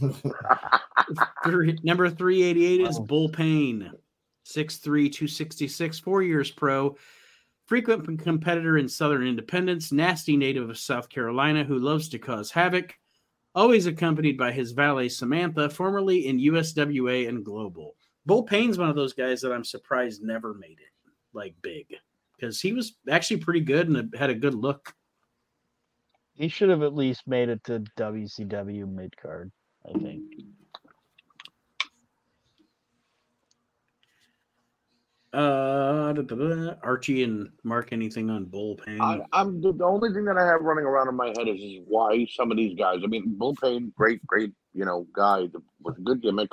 Three, 1.44 1.78
number 1.82 2.08
388 2.10 2.80
is 2.88 2.98
Bull 3.00 3.28
Payne, 3.28 3.90
six 4.44 4.76
three 4.78 5.08
two 5.08 5.28
sixty 5.28 5.68
six, 5.68 5.98
four 5.98 6.22
years 6.22 6.50
pro, 6.50 6.96
frequent 7.66 8.22
competitor 8.22 8.78
in 8.78 8.88
Southern 8.88 9.26
Independence, 9.26 9.92
nasty 9.92 10.36
native 10.36 10.68
of 10.70 10.78
South 10.78 11.08
Carolina 11.08 11.64
who 11.64 11.78
loves 11.78 12.08
to 12.10 12.18
cause 12.18 12.50
havoc, 12.50 12.94
always 13.54 13.86
accompanied 13.86 14.36
by 14.38 14.52
his 14.52 14.72
valet 14.72 15.08
Samantha, 15.08 15.68
formerly 15.70 16.26
in 16.26 16.38
USWA 16.38 17.28
and 17.28 17.44
Global. 17.44 17.94
Bull 18.26 18.42
Payne's 18.42 18.78
one 18.78 18.88
of 18.90 18.96
those 18.96 19.12
guys 19.12 19.40
that 19.42 19.52
I'm 19.52 19.64
surprised 19.64 20.22
never 20.22 20.52
made 20.54 20.78
it 20.80 20.92
like 21.32 21.54
big 21.62 21.86
because 22.38 22.60
he 22.60 22.72
was 22.72 22.96
actually 23.10 23.38
pretty 23.38 23.60
good 23.60 23.88
and 23.88 24.14
had 24.16 24.30
a 24.30 24.34
good 24.34 24.54
look. 24.54 24.92
he 26.34 26.48
should 26.48 26.68
have 26.68 26.82
at 26.82 26.94
least 26.94 27.26
made 27.26 27.48
it 27.48 27.62
to 27.64 27.80
WCW 27.96 28.88
mid 28.88 29.16
card 29.16 29.50
I 29.88 29.98
think 29.98 30.22
Uh, 35.36 36.14
da, 36.14 36.22
da, 36.22 36.34
da. 36.34 36.74
Archie 36.82 37.22
and 37.22 37.50
Mark, 37.62 37.92
anything 37.92 38.30
on 38.30 38.46
Bull 38.46 38.74
Payne? 38.76 39.02
I, 39.02 39.20
I'm 39.34 39.60
the, 39.60 39.70
the 39.74 39.84
only 39.84 40.10
thing 40.14 40.24
that 40.24 40.38
I 40.38 40.46
have 40.46 40.62
running 40.62 40.86
around 40.86 41.08
in 41.08 41.14
my 41.14 41.26
head 41.26 41.46
is, 41.46 41.60
is 41.60 41.80
why 41.86 42.26
some 42.32 42.50
of 42.50 42.56
these 42.56 42.74
guys. 42.74 43.00
I 43.04 43.06
mean, 43.06 43.34
Bull 43.36 43.54
Payne, 43.54 43.92
great, 43.94 44.26
great, 44.26 44.52
you 44.72 44.86
know, 44.86 45.06
guy 45.14 45.46
with 45.82 45.98
a 45.98 46.00
good 46.00 46.22
gimmick, 46.22 46.48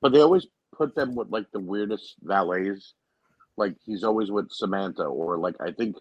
but 0.00 0.12
they 0.12 0.20
always 0.20 0.48
put 0.76 0.96
them 0.96 1.14
with 1.14 1.28
like 1.30 1.46
the 1.52 1.60
weirdest 1.60 2.16
valets. 2.22 2.94
Like 3.58 3.74
he's 3.84 4.04
always 4.04 4.30
with 4.30 4.50
Samantha, 4.52 5.02
or 5.02 5.36
like 5.38 5.56
I 5.60 5.72
think 5.72 5.96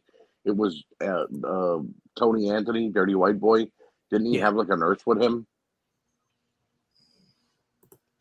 it 0.45 0.55
was 0.55 0.83
uh, 1.03 1.25
uh, 1.43 1.79
Tony 2.17 2.51
Anthony, 2.51 2.89
Dirty 2.91 3.15
White 3.15 3.39
Boy. 3.39 3.67
Didn't 4.11 4.27
he 4.27 4.37
Yeah. 4.37 4.45
have 4.45 4.55
like 4.55 4.69
a 4.69 4.77
nurse 4.77 4.99
with 5.05 5.21
him 5.21 5.47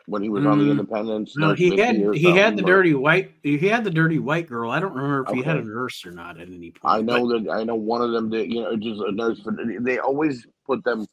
when 0.07 0.23
he 0.23 0.29
was 0.29 0.47
on 0.47 0.59
the 0.59 0.65
Mm, 0.65 0.71
Independence? 0.73 1.37
No, 1.37 1.53
he 1.55 1.77
had 1.77 1.97
he 2.15 2.31
had 2.33 2.57
the 2.57 2.63
or- 2.63 2.67
dirty 2.67 2.95
white 2.95 3.33
he 3.43 3.59
had 3.69 3.85
the 3.85 3.91
dirty 3.91 4.19
white 4.19 4.49
girl. 4.49 4.71
I 4.71 4.81
don't 4.81 4.95
remember 4.95 5.25
if 5.29 5.35
he 5.37 5.43
had 5.43 5.57
a 5.57 5.61
Okay. 5.61 5.69
nurse 5.69 6.05
or 6.07 6.13
not 6.13 6.41
at 6.41 6.49
any 6.49 6.71
point. 6.71 6.85
I 6.85 7.03
but- 7.03 7.19
know 7.19 7.39
that 7.39 7.51
I 7.51 7.63
know 7.65 7.75
one 7.77 8.01
of 8.03 8.13
them 8.13 8.31
that 8.31 8.49
you 8.49 8.63
know 8.63 8.75
just 8.77 9.01
a 9.03 9.13
nurse, 9.13 9.41
but 9.41 9.55
they 9.81 9.99
always 9.99 10.47
put 10.67 10.83
them. 10.83 11.07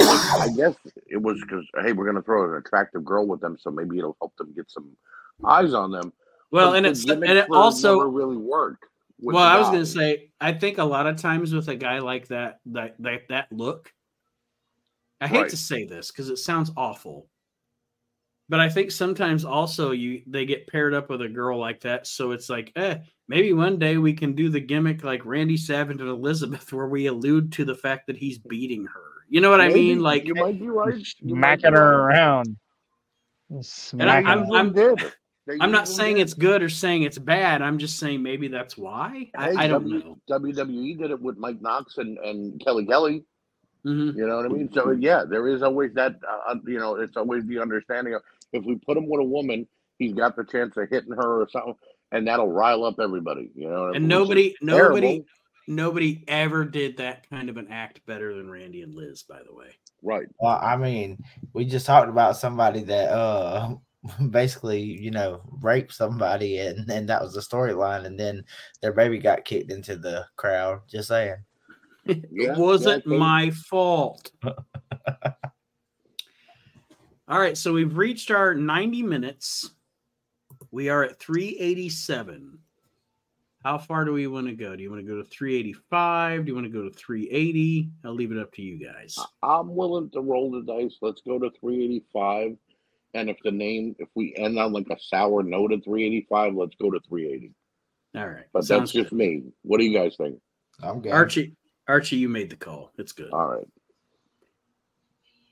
I 0.00 0.48
guess 0.56 0.74
it 1.06 1.22
was 1.22 1.40
because 1.42 1.64
hey, 1.82 1.92
we're 1.92 2.06
gonna 2.06 2.22
throw 2.22 2.50
an 2.50 2.56
attractive 2.56 3.04
girl 3.04 3.26
with 3.26 3.40
them, 3.40 3.56
so 3.58 3.70
maybe 3.70 3.98
it'll 3.98 4.16
help 4.20 4.36
them 4.36 4.52
get 4.54 4.68
some 4.70 4.96
eyes 5.44 5.72
on 5.72 5.92
them. 5.92 6.12
Well, 6.50 6.70
But 6.70 6.76
and 6.76 6.86
the 6.86 6.90
it's 6.90 7.04
and 7.08 7.24
it 7.24 7.46
also 7.50 7.96
never 7.98 8.10
really 8.10 8.36
work. 8.36 8.80
well, 9.20 9.38
I 9.38 9.58
was 9.58 9.68
gonna 9.68 9.84
say 9.86 10.30
I 10.40 10.52
think 10.52 10.78
a 10.78 10.84
lot 10.84 11.06
of 11.06 11.16
times 11.16 11.52
with 11.54 11.68
a 11.68 11.76
guy 11.76 11.98
like 11.98 12.28
that 12.28 12.60
that 12.66 12.94
that 13.00 13.22
that 13.28 13.52
look, 13.52 13.92
I 15.20 15.26
hate 15.28 15.40
Right. 15.42 15.50
to 15.50 15.56
say 15.56 15.84
this 15.84 16.10
because 16.10 16.28
it 16.30 16.36
sounds 16.38 16.70
awful, 16.76 17.28
but 18.48 18.60
I 18.60 18.68
think 18.68 18.90
sometimes 18.90 19.44
also 19.44 19.90
you 19.92 20.22
they 20.26 20.46
get 20.46 20.66
paired 20.68 20.94
up 20.94 21.10
with 21.10 21.22
a 21.22 21.28
girl 21.28 21.58
like 21.58 21.80
that, 21.80 22.06
so 22.06 22.30
it's 22.32 22.48
like, 22.48 22.72
eh, 22.76 22.98
maybe 23.26 23.52
one 23.52 23.78
day 23.78 23.96
we 23.98 24.12
can 24.12 24.34
do 24.34 24.48
the 24.48 24.60
gimmick 24.60 25.02
like 25.04 25.24
Randy 25.26 25.56
Savage 25.56 26.00
and 26.00 26.08
Elizabeth, 26.08 26.72
where 26.72 26.86
we 26.88 27.06
allude 27.06 27.52
to 27.52 27.64
the 27.64 27.74
fact 27.74 28.06
that 28.06 28.16
he's 28.16 28.38
beating 28.38 28.86
her. 28.86 29.02
You 29.30 29.42
know 29.42 29.50
what 29.50 29.60
I 29.60 29.68
mean? 29.68 30.00
Like, 30.00 30.24
you 30.24 30.34
might 30.34 30.58
be 30.58 30.68
right. 30.68 30.94
You 31.20 31.34
smacking 31.36 31.74
her 31.74 32.06
right. 32.06 32.16
around 32.16 32.56
And 33.50 33.58
I- 33.58 33.62
smacking 33.62 34.08
I'm- 34.08 34.38
her. 34.38 34.44
Usually 34.44 34.56
I'm- 34.58 34.72
did. 34.72 34.98
They 34.98 35.10
I'm 35.60 35.70
not 35.72 35.88
saying 35.88 36.16
did. 36.16 36.22
it's 36.22 36.34
good 36.34 36.62
or 36.62 36.68
saying 36.68 37.02
it's 37.04 37.18
bad. 37.18 37.62
I'm 37.62 37.78
just 37.78 37.98
saying 37.98 38.22
maybe 38.22 38.48
that's 38.48 38.76
why. 38.76 39.30
I, 39.36 39.50
Hey, 39.50 39.56
I 39.56 39.66
don't 39.68 39.84
W- 39.84 40.00
know. 40.00 40.18
WWE 40.30 40.98
did 40.98 41.10
it 41.10 41.20
with 41.20 41.36
Mike 41.38 41.60
Knox 41.62 41.98
and, 41.98 42.18
and 42.18 42.60
Kelly 42.64 42.86
Kelly. 42.86 43.24
hmm 43.84 44.10
You 44.16 44.26
know 44.26 44.36
what 44.36 44.46
I 44.46 44.48
mean? 44.48 44.70
So 44.72 44.90
yeah, 44.90 45.24
there 45.28 45.48
is 45.48 45.62
always 45.62 45.94
that. 45.94 46.16
Uh, 46.28 46.54
you 46.66 46.78
know, 46.78 46.96
it's 46.96 47.16
always 47.16 47.44
the 47.46 47.60
understanding 47.60 48.14
of 48.14 48.22
if 48.52 48.64
we 48.64 48.76
put 48.76 48.96
him 48.96 49.08
with 49.08 49.20
a 49.20 49.24
woman, 49.24 49.66
he's 49.98 50.14
got 50.14 50.36
the 50.36 50.44
chance 50.44 50.76
of 50.76 50.88
hitting 50.90 51.12
her 51.12 51.42
or 51.42 51.48
something, 51.50 51.74
and 52.12 52.26
that'll 52.26 52.50
rile 52.52 52.84
up 52.84 52.96
everybody. 53.00 53.50
You 53.54 53.68
know, 53.68 53.86
And 53.86 53.94
which 53.94 54.02
is 54.02 54.08
nobody, 54.08 54.56
nobody, 54.60 55.06
terrible. 55.06 55.24
nobody 55.66 56.24
ever 56.28 56.64
did 56.64 56.96
that 56.98 57.28
kind 57.30 57.48
of 57.48 57.56
an 57.56 57.68
act 57.70 58.04
better 58.06 58.34
than 58.34 58.50
Randy 58.50 58.82
and 58.82 58.94
Liz. 58.94 59.22
By 59.22 59.40
the 59.46 59.54
way, 59.54 59.68
right? 60.02 60.26
Well, 60.40 60.58
I 60.60 60.76
mean, 60.76 61.18
we 61.52 61.64
just 61.64 61.86
talked 61.86 62.08
about 62.08 62.36
somebody 62.36 62.82
that 62.84 63.10
uh 63.10 63.74
basically, 64.30 64.80
you 64.80 65.10
know, 65.10 65.40
raped 65.60 65.92
somebody 65.92 66.58
and, 66.58 66.88
and 66.90 67.08
that 67.08 67.22
was 67.22 67.34
the 67.34 67.40
storyline, 67.40 68.04
and 68.04 68.18
then 68.18 68.44
their 68.80 68.92
baby 68.92 69.18
got 69.18 69.44
kicked 69.44 69.70
into 69.70 69.96
the 69.96 70.26
crowd. 70.36 70.80
Just 70.88 71.08
saying. 71.08 71.36
Yeah, 72.30 72.52
it 72.52 72.56
wasn't 72.56 73.04
yeah, 73.06 73.18
my 73.18 73.50
fault. 73.50 74.30
All 77.28 77.38
right, 77.38 77.58
so 77.58 77.74
we've 77.74 77.98
reached 77.98 78.30
our 78.30 78.54
90 78.54 79.02
minutes. 79.02 79.72
We 80.70 80.88
are 80.88 81.04
at 81.04 81.18
387. 81.18 82.58
How 83.62 83.76
far 83.76 84.06
do 84.06 84.14
we 84.14 84.26
want 84.26 84.46
to 84.46 84.54
go? 84.54 84.74
Do 84.74 84.82
you 84.82 84.90
want 84.90 85.04
to 85.04 85.06
go 85.06 85.22
to 85.22 85.28
385? 85.28 86.46
Do 86.46 86.50
you 86.50 86.54
want 86.54 86.66
to 86.66 86.72
go 86.72 86.88
to 86.88 86.94
380? 86.94 87.90
I'll 88.06 88.14
leave 88.14 88.32
it 88.32 88.38
up 88.38 88.52
to 88.54 88.62
you 88.62 88.82
guys. 88.82 89.18
I'm 89.42 89.76
willing 89.76 90.08
to 90.12 90.22
roll 90.22 90.50
the 90.50 90.62
dice. 90.62 90.96
Let's 91.02 91.20
go 91.20 91.38
to 91.38 91.50
385. 91.60 92.56
And 93.14 93.30
if 93.30 93.38
the 93.42 93.50
name, 93.50 93.96
if 93.98 94.08
we 94.14 94.34
end 94.36 94.58
on 94.58 94.72
like 94.72 94.88
a 94.90 94.98
sour 95.00 95.42
note 95.42 95.72
at 95.72 95.84
385, 95.84 96.54
let's 96.54 96.76
go 96.76 96.90
to 96.90 97.00
380. 97.08 97.54
All 98.16 98.28
right. 98.28 98.44
But 98.52 98.64
Sounds 98.64 98.92
that's 98.92 99.04
just 99.04 99.12
me. 99.12 99.44
What 99.62 99.78
do 99.78 99.84
you 99.84 99.98
guys 99.98 100.16
think? 100.16 100.38
I'm 100.82 101.00
good. 101.00 101.12
Archie. 101.12 101.56
Archie, 101.86 102.16
you 102.16 102.28
made 102.28 102.50
the 102.50 102.56
call. 102.56 102.92
It's 102.98 103.12
good. 103.12 103.32
All 103.32 103.48
right. 103.48 103.66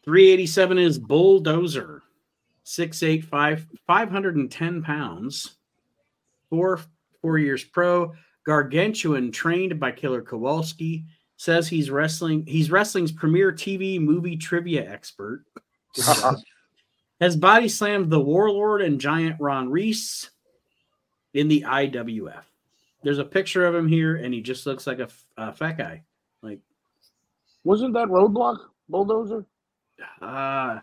387 0.04 0.78
is 0.78 0.98
Bulldozer. 0.98 2.02
6'8, 2.64 3.24
510 3.86 4.82
pounds. 4.82 5.56
Four 6.50 6.80
four 7.22 7.38
years 7.38 7.64
pro. 7.64 8.14
Gargantuan 8.44 9.32
trained 9.32 9.80
by 9.80 9.90
Killer 9.90 10.22
Kowalski. 10.22 11.04
Says 11.38 11.68
he's 11.68 11.90
wrestling. 11.90 12.46
He's 12.46 12.70
wrestling's 12.70 13.12
premier 13.12 13.52
TV 13.52 14.00
movie 14.00 14.36
trivia 14.36 14.88
expert. 14.88 15.44
Has 17.20 17.36
body 17.36 17.68
slammed 17.68 18.10
the 18.10 18.20
Warlord 18.20 18.82
and 18.82 19.00
Giant 19.00 19.36
Ron 19.40 19.70
Reese 19.70 20.30
in 21.34 21.48
the 21.48 21.62
IWF. 21.66 22.42
There's 23.02 23.18
a 23.18 23.24
picture 23.24 23.64
of 23.66 23.74
him 23.74 23.88
here, 23.88 24.16
and 24.16 24.34
he 24.34 24.40
just 24.42 24.66
looks 24.66 24.86
like 24.86 24.98
a 24.98 25.52
fat 25.52 25.78
guy. 25.78 26.02
Like, 26.42 26.58
Wasn't 27.64 27.94
that 27.94 28.08
Roadblock 28.08 28.58
Bulldozer? 28.88 29.46
uh 30.20 30.78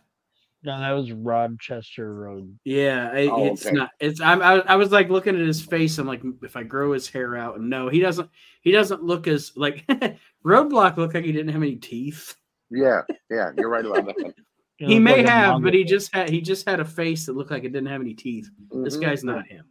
No, 0.64 0.80
that 0.80 0.92
was 0.92 1.12
Rochester 1.12 2.14
Road. 2.16 2.58
Yeah, 2.64 3.12
I, 3.14 3.28
Oh, 3.28 3.46
it's 3.46 3.66
okay. 3.66 3.76
not. 3.76 3.92
It's 4.00 4.20
I'm, 4.22 4.42
I, 4.42 4.54
I 4.62 4.76
was 4.76 4.92
like 4.92 5.10
looking 5.10 5.36
at 5.36 5.46
his 5.46 5.62
face. 5.62 5.98
I'm 6.00 6.08
like, 6.08 6.24
if 6.42 6.56
I 6.56 6.64
grow 6.64 6.94
his 6.94 7.08
hair 7.10 7.36
out, 7.36 7.60
no, 7.62 7.90
he 7.90 8.00
doesn't. 8.00 8.30
He 8.62 8.72
doesn't 8.72 9.04
look 9.04 9.28
as 9.28 9.52
like 9.56 9.86
Roadblock 10.46 10.98
looked 10.98 11.14
like 11.14 11.26
he 11.26 11.32
didn't 11.32 11.54
have 11.54 11.62
any 11.62 11.76
teeth. 11.76 12.36
Yeah, 12.72 13.02
yeah, 13.30 13.52
you're 13.58 13.70
right 13.70 13.86
about 13.86 14.06
that. 14.06 14.34
He 14.88 14.94
he 14.96 15.00
may 15.00 15.24
have, 15.24 15.62
but 15.62 15.74
he 15.74 15.84
just 15.84 16.14
had 16.14 16.30
he 16.30 16.42
just 16.42 16.68
had 16.68 16.80
a 16.80 16.86
face 16.86 17.26
that 17.26 17.34
looked 17.36 17.52
like 17.52 17.64
it 17.64 17.72
didn't 17.74 17.88
have 17.88 18.02
any 18.02 18.14
teeth. 18.14 18.50
This 18.72 18.98
Mhm. 18.98 19.02
guy's 19.02 19.24
not 19.24 19.48
him. 19.48 19.66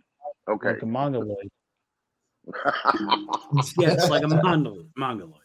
okay. 0.49 0.71
like 0.73 0.83
a 0.83 0.87
mongoloid. 0.87 1.49
Yes, 3.79 4.09
like 4.11 4.25
a 4.25 4.29
mongol, 4.29 4.87
mongoloid. 4.97 5.39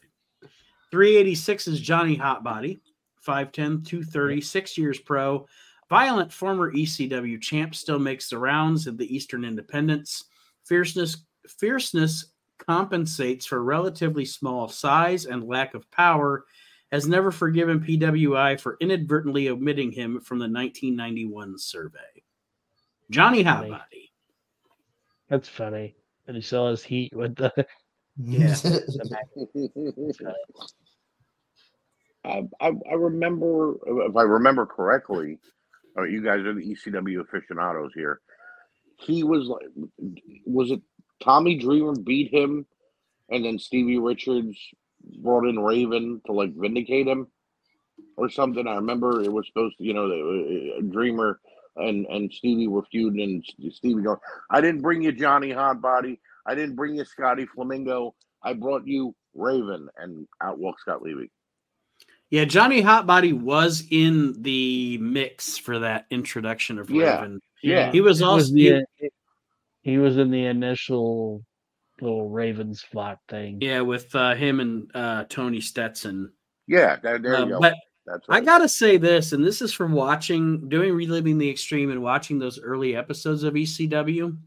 386 0.92 1.68
is 1.68 1.80
Johnny 1.82 2.18
Hotbody, 2.18 2.80
5'10, 3.26 3.84
230, 3.86 4.42
six 4.42 4.78
years 4.78 5.00
pro. 5.00 5.46
Violent 5.90 6.32
former 6.34 6.72
ECW 6.74 7.42
champ 7.42 7.76
still 7.76 8.00
makes 8.00 8.30
the 8.30 8.38
rounds 8.38 8.88
of 8.88 8.98
the 8.98 9.14
Eastern 9.14 9.44
Independence. 9.46 10.26
Fierceness, 10.66 11.26
fierceness 11.48 12.32
compensates 12.58 13.46
for 13.46 13.64
relatively 13.64 14.26
small 14.26 14.68
size 14.68 15.26
and 15.26 15.48
lack 15.48 15.74
of 15.76 15.90
power. 15.92 16.46
Has 16.92 17.08
never 17.08 17.32
forgiven 17.32 17.82
PWI 17.82 18.60
for 18.60 18.78
inadvertently 18.80 19.50
omitting 19.50 19.92
him 19.92 20.22
from 20.22 20.40
the 20.40 20.44
1991 20.44 21.58
survey. 21.58 22.00
Johnny 23.10 23.44
Funny. 23.44 23.72
Hotbody. 23.72 24.10
That's 25.30 25.50
funny. 25.50 25.96
And 26.28 26.36
he 26.36 26.42
saw 26.42 26.70
his 26.70 26.84
heat 26.84 27.14
with 27.16 27.36
the. 27.36 27.52
Yeah. 28.20 28.56
I, 32.26 32.44
I, 32.60 32.72
I 32.90 32.94
remember, 32.96 33.76
if 33.86 34.16
I 34.16 34.24
remember 34.24 34.66
correctly, 34.66 35.38
uh, 35.96 36.02
you 36.02 36.24
guys 36.24 36.40
are 36.40 36.54
the 36.54 36.62
ECW 36.62 37.22
aficionados 37.22 37.92
here. 37.94 38.22
He 38.98 39.24
was 39.24 39.46
like, 39.46 39.68
was 40.48 40.72
it 40.72 40.82
Tommy 41.24 41.58
Dreamer 41.58 41.94
beat 41.94 42.34
him, 42.34 42.66
and 43.30 43.46
then 43.46 43.60
Stevie 43.60 44.00
Richards 44.00 44.58
brought 45.20 45.46
in 45.48 45.60
Raven 45.60 46.22
to 46.26 46.32
like 46.32 46.54
vindicate 46.56 47.08
him, 47.08 47.28
or 48.16 48.30
something? 48.30 48.68
I 48.68 48.76
remember 48.76 49.22
it 49.22 49.32
was 49.32 49.48
supposed 49.48 49.78
to, 49.78 49.84
you 49.84 49.94
know, 49.94 50.08
the, 50.08 50.78
uh, 50.78 50.82
Dreamer 50.92 51.40
and 51.76 52.06
and 52.08 52.32
Stevie 52.34 52.68
were 52.68 52.84
feuding, 52.92 53.44
and 53.60 53.74
Stevie 53.74 54.02
going, 54.02 54.18
"I 54.50 54.62
didn't 54.62 54.82
bring 54.82 55.02
you 55.02 55.12
Johnny 55.12 55.50
Hotbody, 55.50 56.20
I 56.46 56.56
didn't 56.56 56.76
bring 56.76 56.96
you 56.96 57.06
Scotty 57.06 57.46
Flamingo, 57.46 58.16
I 58.42 58.54
brought 58.54 58.88
you 58.88 59.16
Raven," 59.36 59.88
and 59.98 60.28
out 60.42 60.58
walks 60.60 60.82
Scott 60.82 61.04
Levy. 61.04 61.30
Yeah, 62.30 62.44
Johnny 62.44 62.82
Hotbody 62.84 63.32
was 63.32 63.86
in 63.90 64.42
the 64.42 64.98
mix 64.98 65.58
for 65.58 65.80
that 65.80 66.08
introduction 66.10 66.78
of 66.78 66.90
Raven. 66.90 67.40
yeah. 67.64 67.92
He 67.92 68.02
was 68.02 68.22
also 68.22 68.38
was 68.38 68.52
he- 68.52 68.84
he 69.82 69.98
was 69.98 70.18
in 70.18 70.32
the 70.32 70.46
initial 70.46 71.46
little 72.02 72.30
Ravens 72.30 72.82
flock 72.82 73.20
thing. 73.30 73.58
yeah 73.62 73.82
with 73.82 74.14
uh, 74.16 74.36
him 74.36 74.60
and 74.60 74.90
uh, 74.94 75.24
Tony 75.30 75.62
Stetson. 75.62 76.32
Yeah, 76.68 76.98
there, 77.02 77.18
there 77.20 77.36
Uh, 77.38 77.44
you 77.46 77.50
go. 77.52 77.60
but 77.60 77.74
That's 78.06 78.26
I 78.30 78.42
gotta 78.42 78.70
say 78.70 78.98
this, 78.98 79.34
and 79.34 79.44
this 79.44 79.62
is 79.62 79.74
from 79.74 79.92
watching, 79.94 80.68
doing 80.70 80.94
reliving 80.94 81.38
the 81.38 81.50
extreme, 81.50 81.92
and 81.92 82.02
watching 82.02 82.40
those 82.40 82.60
early 82.60 82.96
episodes 82.96 83.44
of 83.44 83.54
ECW. 83.56 84.38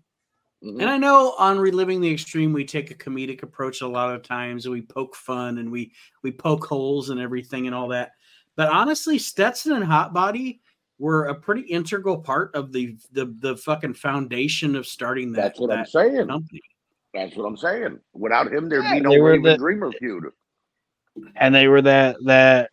Mhm. 0.62 0.80
And 0.80 0.90
I 0.90 0.98
know 0.98 1.34
on 1.38 1.58
reliving 1.58 2.00
the 2.02 2.12
extreme, 2.12 2.52
we 2.52 2.64
take 2.66 2.90
a 2.90 2.94
comedic 2.94 3.42
approach 3.42 3.80
a 3.80 3.88
lot 3.88 4.14
of 4.14 4.22
times, 4.22 4.66
and 4.66 4.72
we 4.74 4.82
poke 4.82 5.16
fun 5.16 5.58
and 5.58 5.70
we 5.72 5.92
we 6.22 6.30
poke 6.32 6.66
holes 6.66 7.08
and 7.10 7.18
everything 7.18 7.66
and 7.66 7.74
all 7.74 7.88
that. 7.88 8.12
But 8.56 8.68
honestly, 8.68 9.18
Stetson 9.18 9.72
and 9.72 9.84
Hotbody 9.84 10.60
were 10.98 11.26
a 11.28 11.34
pretty 11.34 11.62
integral 11.62 12.18
part 12.18 12.54
of 12.54 12.72
the 12.72 12.96
the 13.12 13.34
the 13.38 13.56
fucking 13.56 13.94
foundation 13.94 14.76
of 14.76 14.86
starting 14.86 15.32
that, 15.32 15.40
That's 15.42 15.60
what 15.60 15.70
I'm 15.70 15.86
saying. 15.86 16.26
company. 16.28 16.60
That's 17.14 17.36
what 17.36 17.46
I'm 17.46 17.56
saying. 17.56 17.98
Without 18.12 18.52
him, 18.52 18.68
there'd 18.68 18.84
Yeah, 18.84 18.94
be 18.94 19.00
no 19.00 19.18
were 19.18 19.30
Raven 19.32 19.42
the- 19.44 19.58
Dreamer 19.58 19.92
feud. 19.92 20.24
And 21.36 21.54
they 21.54 21.66
were 21.66 21.82
that 21.82 22.16
that 22.24 22.70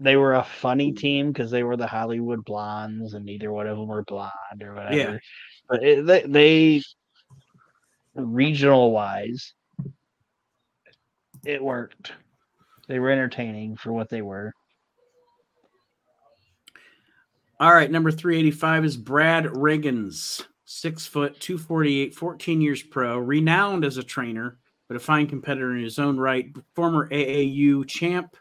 they 0.00 0.16
were 0.16 0.34
a 0.34 0.42
funny 0.44 0.92
team 0.92 1.30
because 1.30 1.50
they 1.50 1.62
were 1.62 1.76
the 1.76 1.86
Hollywood 1.86 2.44
Blondes, 2.44 3.12
and 3.12 3.26
neither 3.26 3.52
one 3.52 3.66
of 3.66 3.76
them 3.76 3.88
were 3.88 4.02
blonde 4.04 4.62
or 4.62 4.74
whatever. 4.74 4.94
Yeah. 4.96 5.18
But 5.68 5.82
it, 5.84 6.06
they, 6.06 6.22
they 6.22 6.82
regional 8.14 8.90
wise, 8.92 9.52
it 11.44 11.62
worked. 11.62 12.12
They 12.88 12.98
were 12.98 13.10
entertaining 13.10 13.76
for 13.76 13.92
what 13.92 14.08
they 14.08 14.22
were. 14.22 14.54
All 17.60 17.72
right, 17.72 17.90
number 17.90 18.10
385 18.10 18.84
is 18.86 18.96
Brad 18.96 19.44
Rheingans, 19.54 20.42
six 20.70 21.04
foot, 21.04 21.40
248, 21.40 22.14
14 22.14 22.60
years 22.60 22.80
pro, 22.80 23.18
renowned 23.18 23.84
as 23.84 23.96
a 23.96 24.04
trainer, 24.04 24.58
but 24.86 24.96
a 24.96 25.00
fine 25.00 25.26
competitor 25.26 25.74
in 25.74 25.82
his 25.82 25.98
own 25.98 26.16
right, 26.16 26.54
former 26.76 27.08
AAU 27.08 27.86
champ. 27.88 28.36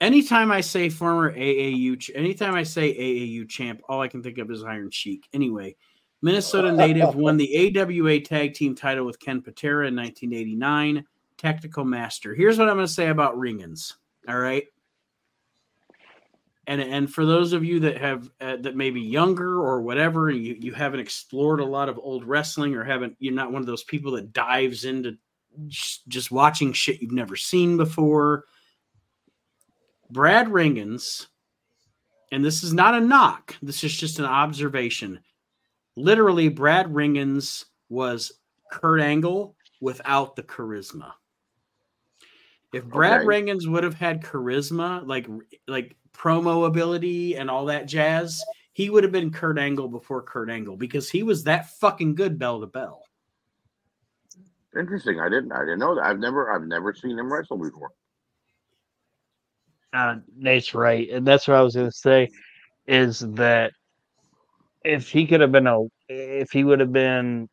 Anytime 0.00 0.50
I 0.50 0.60
say 0.60 0.88
former 0.88 1.32
AAU, 1.32 2.10
anytime 2.16 2.56
I 2.56 2.64
say 2.64 2.92
AAU 2.92 3.48
champ, 3.48 3.82
all 3.88 4.00
I 4.00 4.08
can 4.08 4.20
think 4.20 4.38
of 4.38 4.50
is 4.50 4.64
Iron 4.64 4.90
Sheik. 4.90 5.28
Anyway, 5.32 5.76
Minnesota 6.22 6.72
native 6.72 7.14
won 7.14 7.36
the 7.36 7.78
AWA 7.78 8.20
tag 8.20 8.54
team 8.54 8.74
title 8.74 9.06
with 9.06 9.20
Ken 9.20 9.40
Patera 9.40 9.86
in 9.86 9.94
1989. 9.94 11.06
Tactical 11.38 11.84
master. 11.84 12.34
Here's 12.34 12.58
what 12.58 12.68
I'm 12.68 12.74
going 12.74 12.86
to 12.86 12.92
say 12.92 13.08
about 13.08 13.38
Rheingans. 13.38 13.94
All 14.28 14.38
right 14.38 14.64
and 16.66 16.80
and 16.80 17.12
for 17.12 17.24
those 17.24 17.52
of 17.52 17.64
you 17.64 17.80
that 17.80 17.96
have 17.98 18.30
uh, 18.40 18.56
that 18.56 18.76
may 18.76 18.90
be 18.90 19.00
younger 19.00 19.60
or 19.60 19.80
whatever 19.82 20.28
and 20.30 20.44
you, 20.44 20.56
you 20.58 20.72
haven't 20.72 21.00
explored 21.00 21.60
a 21.60 21.64
lot 21.64 21.88
of 21.88 21.98
old 21.98 22.24
wrestling 22.24 22.74
or 22.74 22.84
haven't 22.84 23.16
you're 23.18 23.34
not 23.34 23.52
one 23.52 23.62
of 23.62 23.66
those 23.66 23.84
people 23.84 24.12
that 24.12 24.32
dives 24.32 24.84
into 24.84 25.16
just, 25.68 26.30
watching 26.30 26.70
shit 26.70 27.00
you've 27.00 27.12
never 27.12 27.34
seen 27.34 27.78
before. 27.78 28.44
Brad 30.10 30.48
Rheingans 30.48 31.28
and 32.32 32.44
this 32.44 32.62
is 32.62 32.74
not 32.74 32.94
a 32.94 33.00
knock 33.00 33.54
this 33.62 33.84
is 33.84 33.96
just 33.96 34.18
an 34.18 34.24
observation. 34.24 35.20
Literally 35.96 36.48
brad 36.48 36.92
Rheingans 36.92 37.66
was 37.88 38.32
kurt 38.72 39.00
angle 39.00 39.54
without 39.80 40.34
the 40.34 40.42
charisma. 40.42 41.12
If 42.72 42.84
brad 42.84 43.20
Okay. 43.20 43.26
Rheingans 43.26 43.68
would 43.68 43.84
have 43.84 43.94
had 43.94 44.20
charisma 44.20 45.06
like 45.06 45.28
like 45.68 45.96
promo 46.16 46.66
ability 46.66 47.36
and 47.36 47.50
all 47.50 47.66
that 47.66 47.86
jazz, 47.86 48.42
he 48.72 48.90
would 48.90 49.04
have 49.04 49.12
been 49.12 49.30
Kurt 49.30 49.58
Angle 49.58 49.88
before 49.88 50.22
Kurt 50.22 50.50
Angle 50.50 50.76
because 50.76 51.10
he 51.10 51.22
was 51.22 51.44
that 51.44 51.70
fucking 51.78 52.14
good 52.14 52.38
bell 52.38 52.60
to 52.60 52.66
bell. 52.66 53.02
Interesting. 54.78 55.20
I 55.20 55.28
didn't. 55.28 55.52
I 55.52 55.60
didn't 55.60 55.78
know 55.78 55.94
that. 55.94 56.04
I've 56.04 56.18
never. 56.18 56.52
I've 56.52 56.66
never 56.66 56.94
seen 56.94 57.18
him 57.18 57.32
wrestle 57.32 57.56
before. 57.56 57.90
Uh, 59.92 60.16
Nate's 60.36 60.74
right, 60.74 61.08
and 61.08 61.26
that's 61.26 61.48
what 61.48 61.56
I 61.56 61.62
was 61.62 61.74
going 61.74 61.90
to 61.90 61.96
say. 61.96 62.28
Is 62.86 63.20
that 63.20 63.72
if 64.84 65.08
he 65.08 65.26
could 65.26 65.40
have 65.40 65.52
been 65.52 65.66
a, 65.66 65.84
if 66.08 66.50
he 66.50 66.64
would 66.64 66.80
have 66.80 66.92
been 66.92 67.48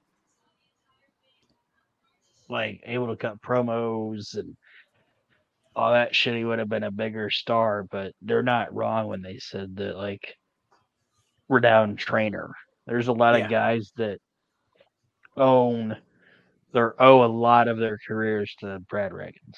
like 2.49 2.81
able 2.85 3.07
to 3.07 3.15
cut 3.15 3.41
promos 3.41 4.38
and 4.38 4.57
all 5.75 5.93
that 5.93 6.15
shit, 6.15 6.35
he 6.35 6.43
would 6.45 6.59
have 6.59 6.69
been 6.69 6.83
a 6.83 6.91
bigger 6.91 7.29
star. 7.29 7.83
But 7.83 8.13
they're 8.21 8.43
not 8.43 8.73
wrong 8.73 9.07
when 9.07 9.21
they 9.21 9.37
said 9.39 9.75
that 9.77 9.97
like 9.97 10.35
renowned 11.49 11.97
trainer. 11.99 12.51
There's 12.87 13.07
a 13.07 13.13
lot 13.13 13.37
Yeah. 13.37 13.45
of 13.45 13.49
guys 13.51 13.91
that 13.97 14.19
own 15.37 15.97
their 16.73 16.99
owe 17.01 17.23
a 17.23 17.27
lot 17.27 17.67
of 17.67 17.77
their 17.77 17.97
careers 18.07 18.53
to 18.59 18.79
Brad 18.89 19.11
Rheingans. 19.13 19.57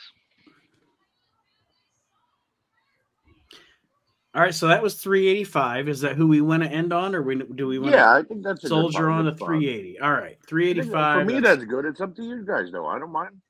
All 4.34 4.42
right, 4.42 4.54
so 4.54 4.68
that 4.68 4.84
was 4.84 4.96
385. 4.96 5.88
Is 5.88 6.02
that 6.02 6.18
who 6.18 6.28
we 6.28 6.42
want 6.42 6.62
to 6.64 6.70
end 6.70 6.92
on, 6.92 7.16
or 7.16 7.22
we, 7.22 7.36
do 7.42 7.68
we 7.68 7.80
want 7.80 7.94
Yeah, 7.94 8.04
to 8.04 8.10
I 8.20 8.24
think 8.24 8.44
that's 8.44 8.66
a 8.66 8.68
soldier 8.68 9.10
on 9.10 9.24
to 9.24 9.32
positive 9.32 9.38
spot. 9.38 9.48
380? 9.48 10.00
All 10.02 10.12
right, 10.12 10.38
385. 10.46 11.20
For 11.22 11.26
me, 11.26 11.34
that's- 11.40 11.56
that's 11.56 11.66
good. 11.70 11.86
It's 11.86 12.02
up 12.02 12.14
to 12.18 12.24
you 12.24 12.44
guys, 12.46 12.70
though. 12.70 12.86
I 12.86 13.00
don't 13.00 13.14
mind. 13.14 13.42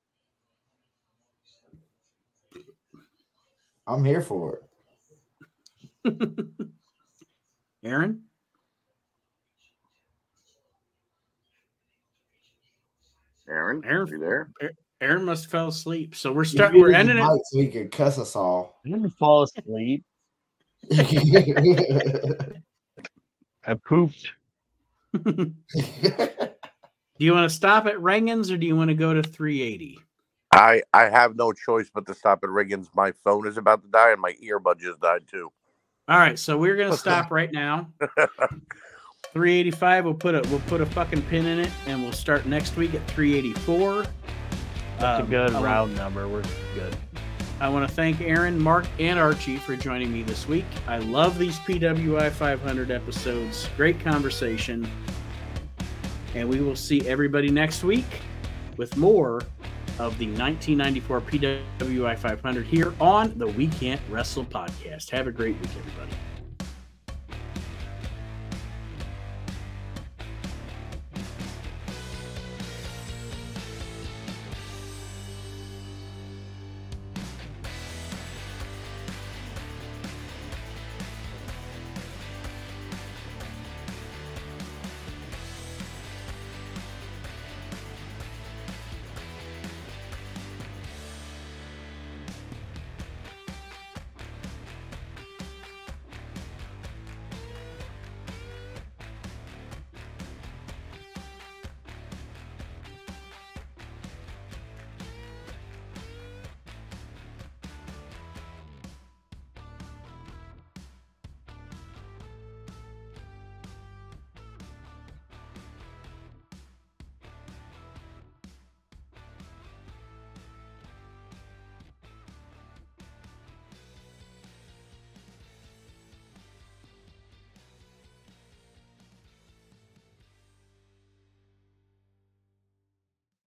I'm 3.87 4.03
here 4.03 4.21
for 4.21 4.59
it. 6.03 6.17
Aaron. 7.83 8.23
Aaron, 13.47 13.83
Aaron- 13.85 14.07
you 14.07 14.17
there? 14.19 14.49
Aaron 15.01 15.25
must 15.25 15.43
have 15.43 15.51
fell 15.51 15.67
asleep. 15.67 16.15
So 16.15 16.31
we're 16.31 16.45
starting. 16.45 16.81
We're 16.81 16.93
ending 16.93 17.17
it. 17.17 17.21
mic 17.21 17.41
So 17.51 17.59
he 17.59 17.67
could 17.67 17.91
cuss 17.91 18.17
us 18.17 18.35
all. 18.35 18.79
I 18.85 18.89
didn't 18.89 19.11
fall 19.11 19.43
asleep. 19.43 20.03
I 23.67 23.73
pooped. 23.85 24.31
do 25.23 25.53
you 27.17 27.33
want 27.33 27.49
to 27.49 27.55
stop 27.55 27.85
at 27.85 27.99
Rheingans 27.99 28.51
or 28.51 28.57
do 28.57 28.67
you 28.67 28.75
want 28.75 28.89
to 28.89 28.95
go 28.95 29.13
to 29.13 29.23
380? 29.23 29.99
I 30.55 30.81
I 30.93 31.03
have 31.09 31.35
no 31.35 31.51
choice 31.51 31.89
but 31.93 32.05
to 32.07 32.13
stop 32.13 32.39
at 32.43 32.49
Rheingans. 32.49 32.87
My 32.95 33.11
phone 33.23 33.45
is 33.47 33.57
about 33.57 33.81
to 33.83 33.87
die, 33.89 34.11
and 34.11 34.21
my 34.21 34.33
earbud 34.43 34.79
just 34.79 34.99
died 35.01 35.27
too. 35.27 35.51
All 36.07 36.17
right, 36.17 36.37
so 36.39 36.57
we're 36.57 36.75
gonna 36.77 36.97
stop 37.05 37.31
right 37.31 37.51
now. 37.51 37.89
385. 39.33 40.05
We'll 40.05 40.13
put 40.13 40.35
a 40.35 40.41
we'll 40.49 40.61
put 40.61 40.81
a 40.81 40.85
fucking 40.85 41.23
pin 41.23 41.45
in 41.45 41.59
it, 41.59 41.69
and 41.87 42.01
we'll 42.01 42.13
start 42.13 42.45
next 42.45 42.75
week 42.77 42.93
at 42.93 43.05
384. 43.07 44.05
That's 44.99 45.21
Um, 45.21 45.27
a 45.27 45.29
good 45.29 45.49
I 45.51 45.53
wanna- 45.55 45.65
round 45.65 45.95
number. 45.95 46.27
We're 46.27 46.43
good. 46.73 46.95
I 47.61 47.69
want 47.69 47.87
to 47.87 47.93
thank 47.95 48.19
Aaron, 48.19 48.59
Mark, 48.61 48.85
and 48.99 49.17
Archie 49.17 49.55
for 49.55 49.77
joining 49.77 50.11
me 50.11 50.23
this 50.23 50.45
week. 50.45 50.65
I 50.87 50.97
love 50.97 51.37
these 51.39 51.57
PWI 51.59 52.29
500 52.29 52.91
episodes. 52.91 53.69
Great 53.77 53.97
conversation. 54.01 54.89
And 56.33 56.49
we 56.49 56.59
will 56.59 56.75
see 56.75 57.07
everybody 57.07 57.49
next 57.49 57.81
week 57.85 58.05
with 58.75 58.97
more 58.97 59.41
of 59.99 60.17
the 60.17 60.27
1994 60.27 61.21
PWI 61.21 62.17
500 62.17 62.65
here 62.65 62.93
on 62.99 63.37
the 63.37 63.47
We 63.47 63.67
Can't 63.67 64.01
Wrestle 64.09 64.45
podcast. 64.45 65.09
Have 65.11 65.27
a 65.27 65.31
great 65.31 65.59
week, 65.59 65.69
everybody. 65.77 66.11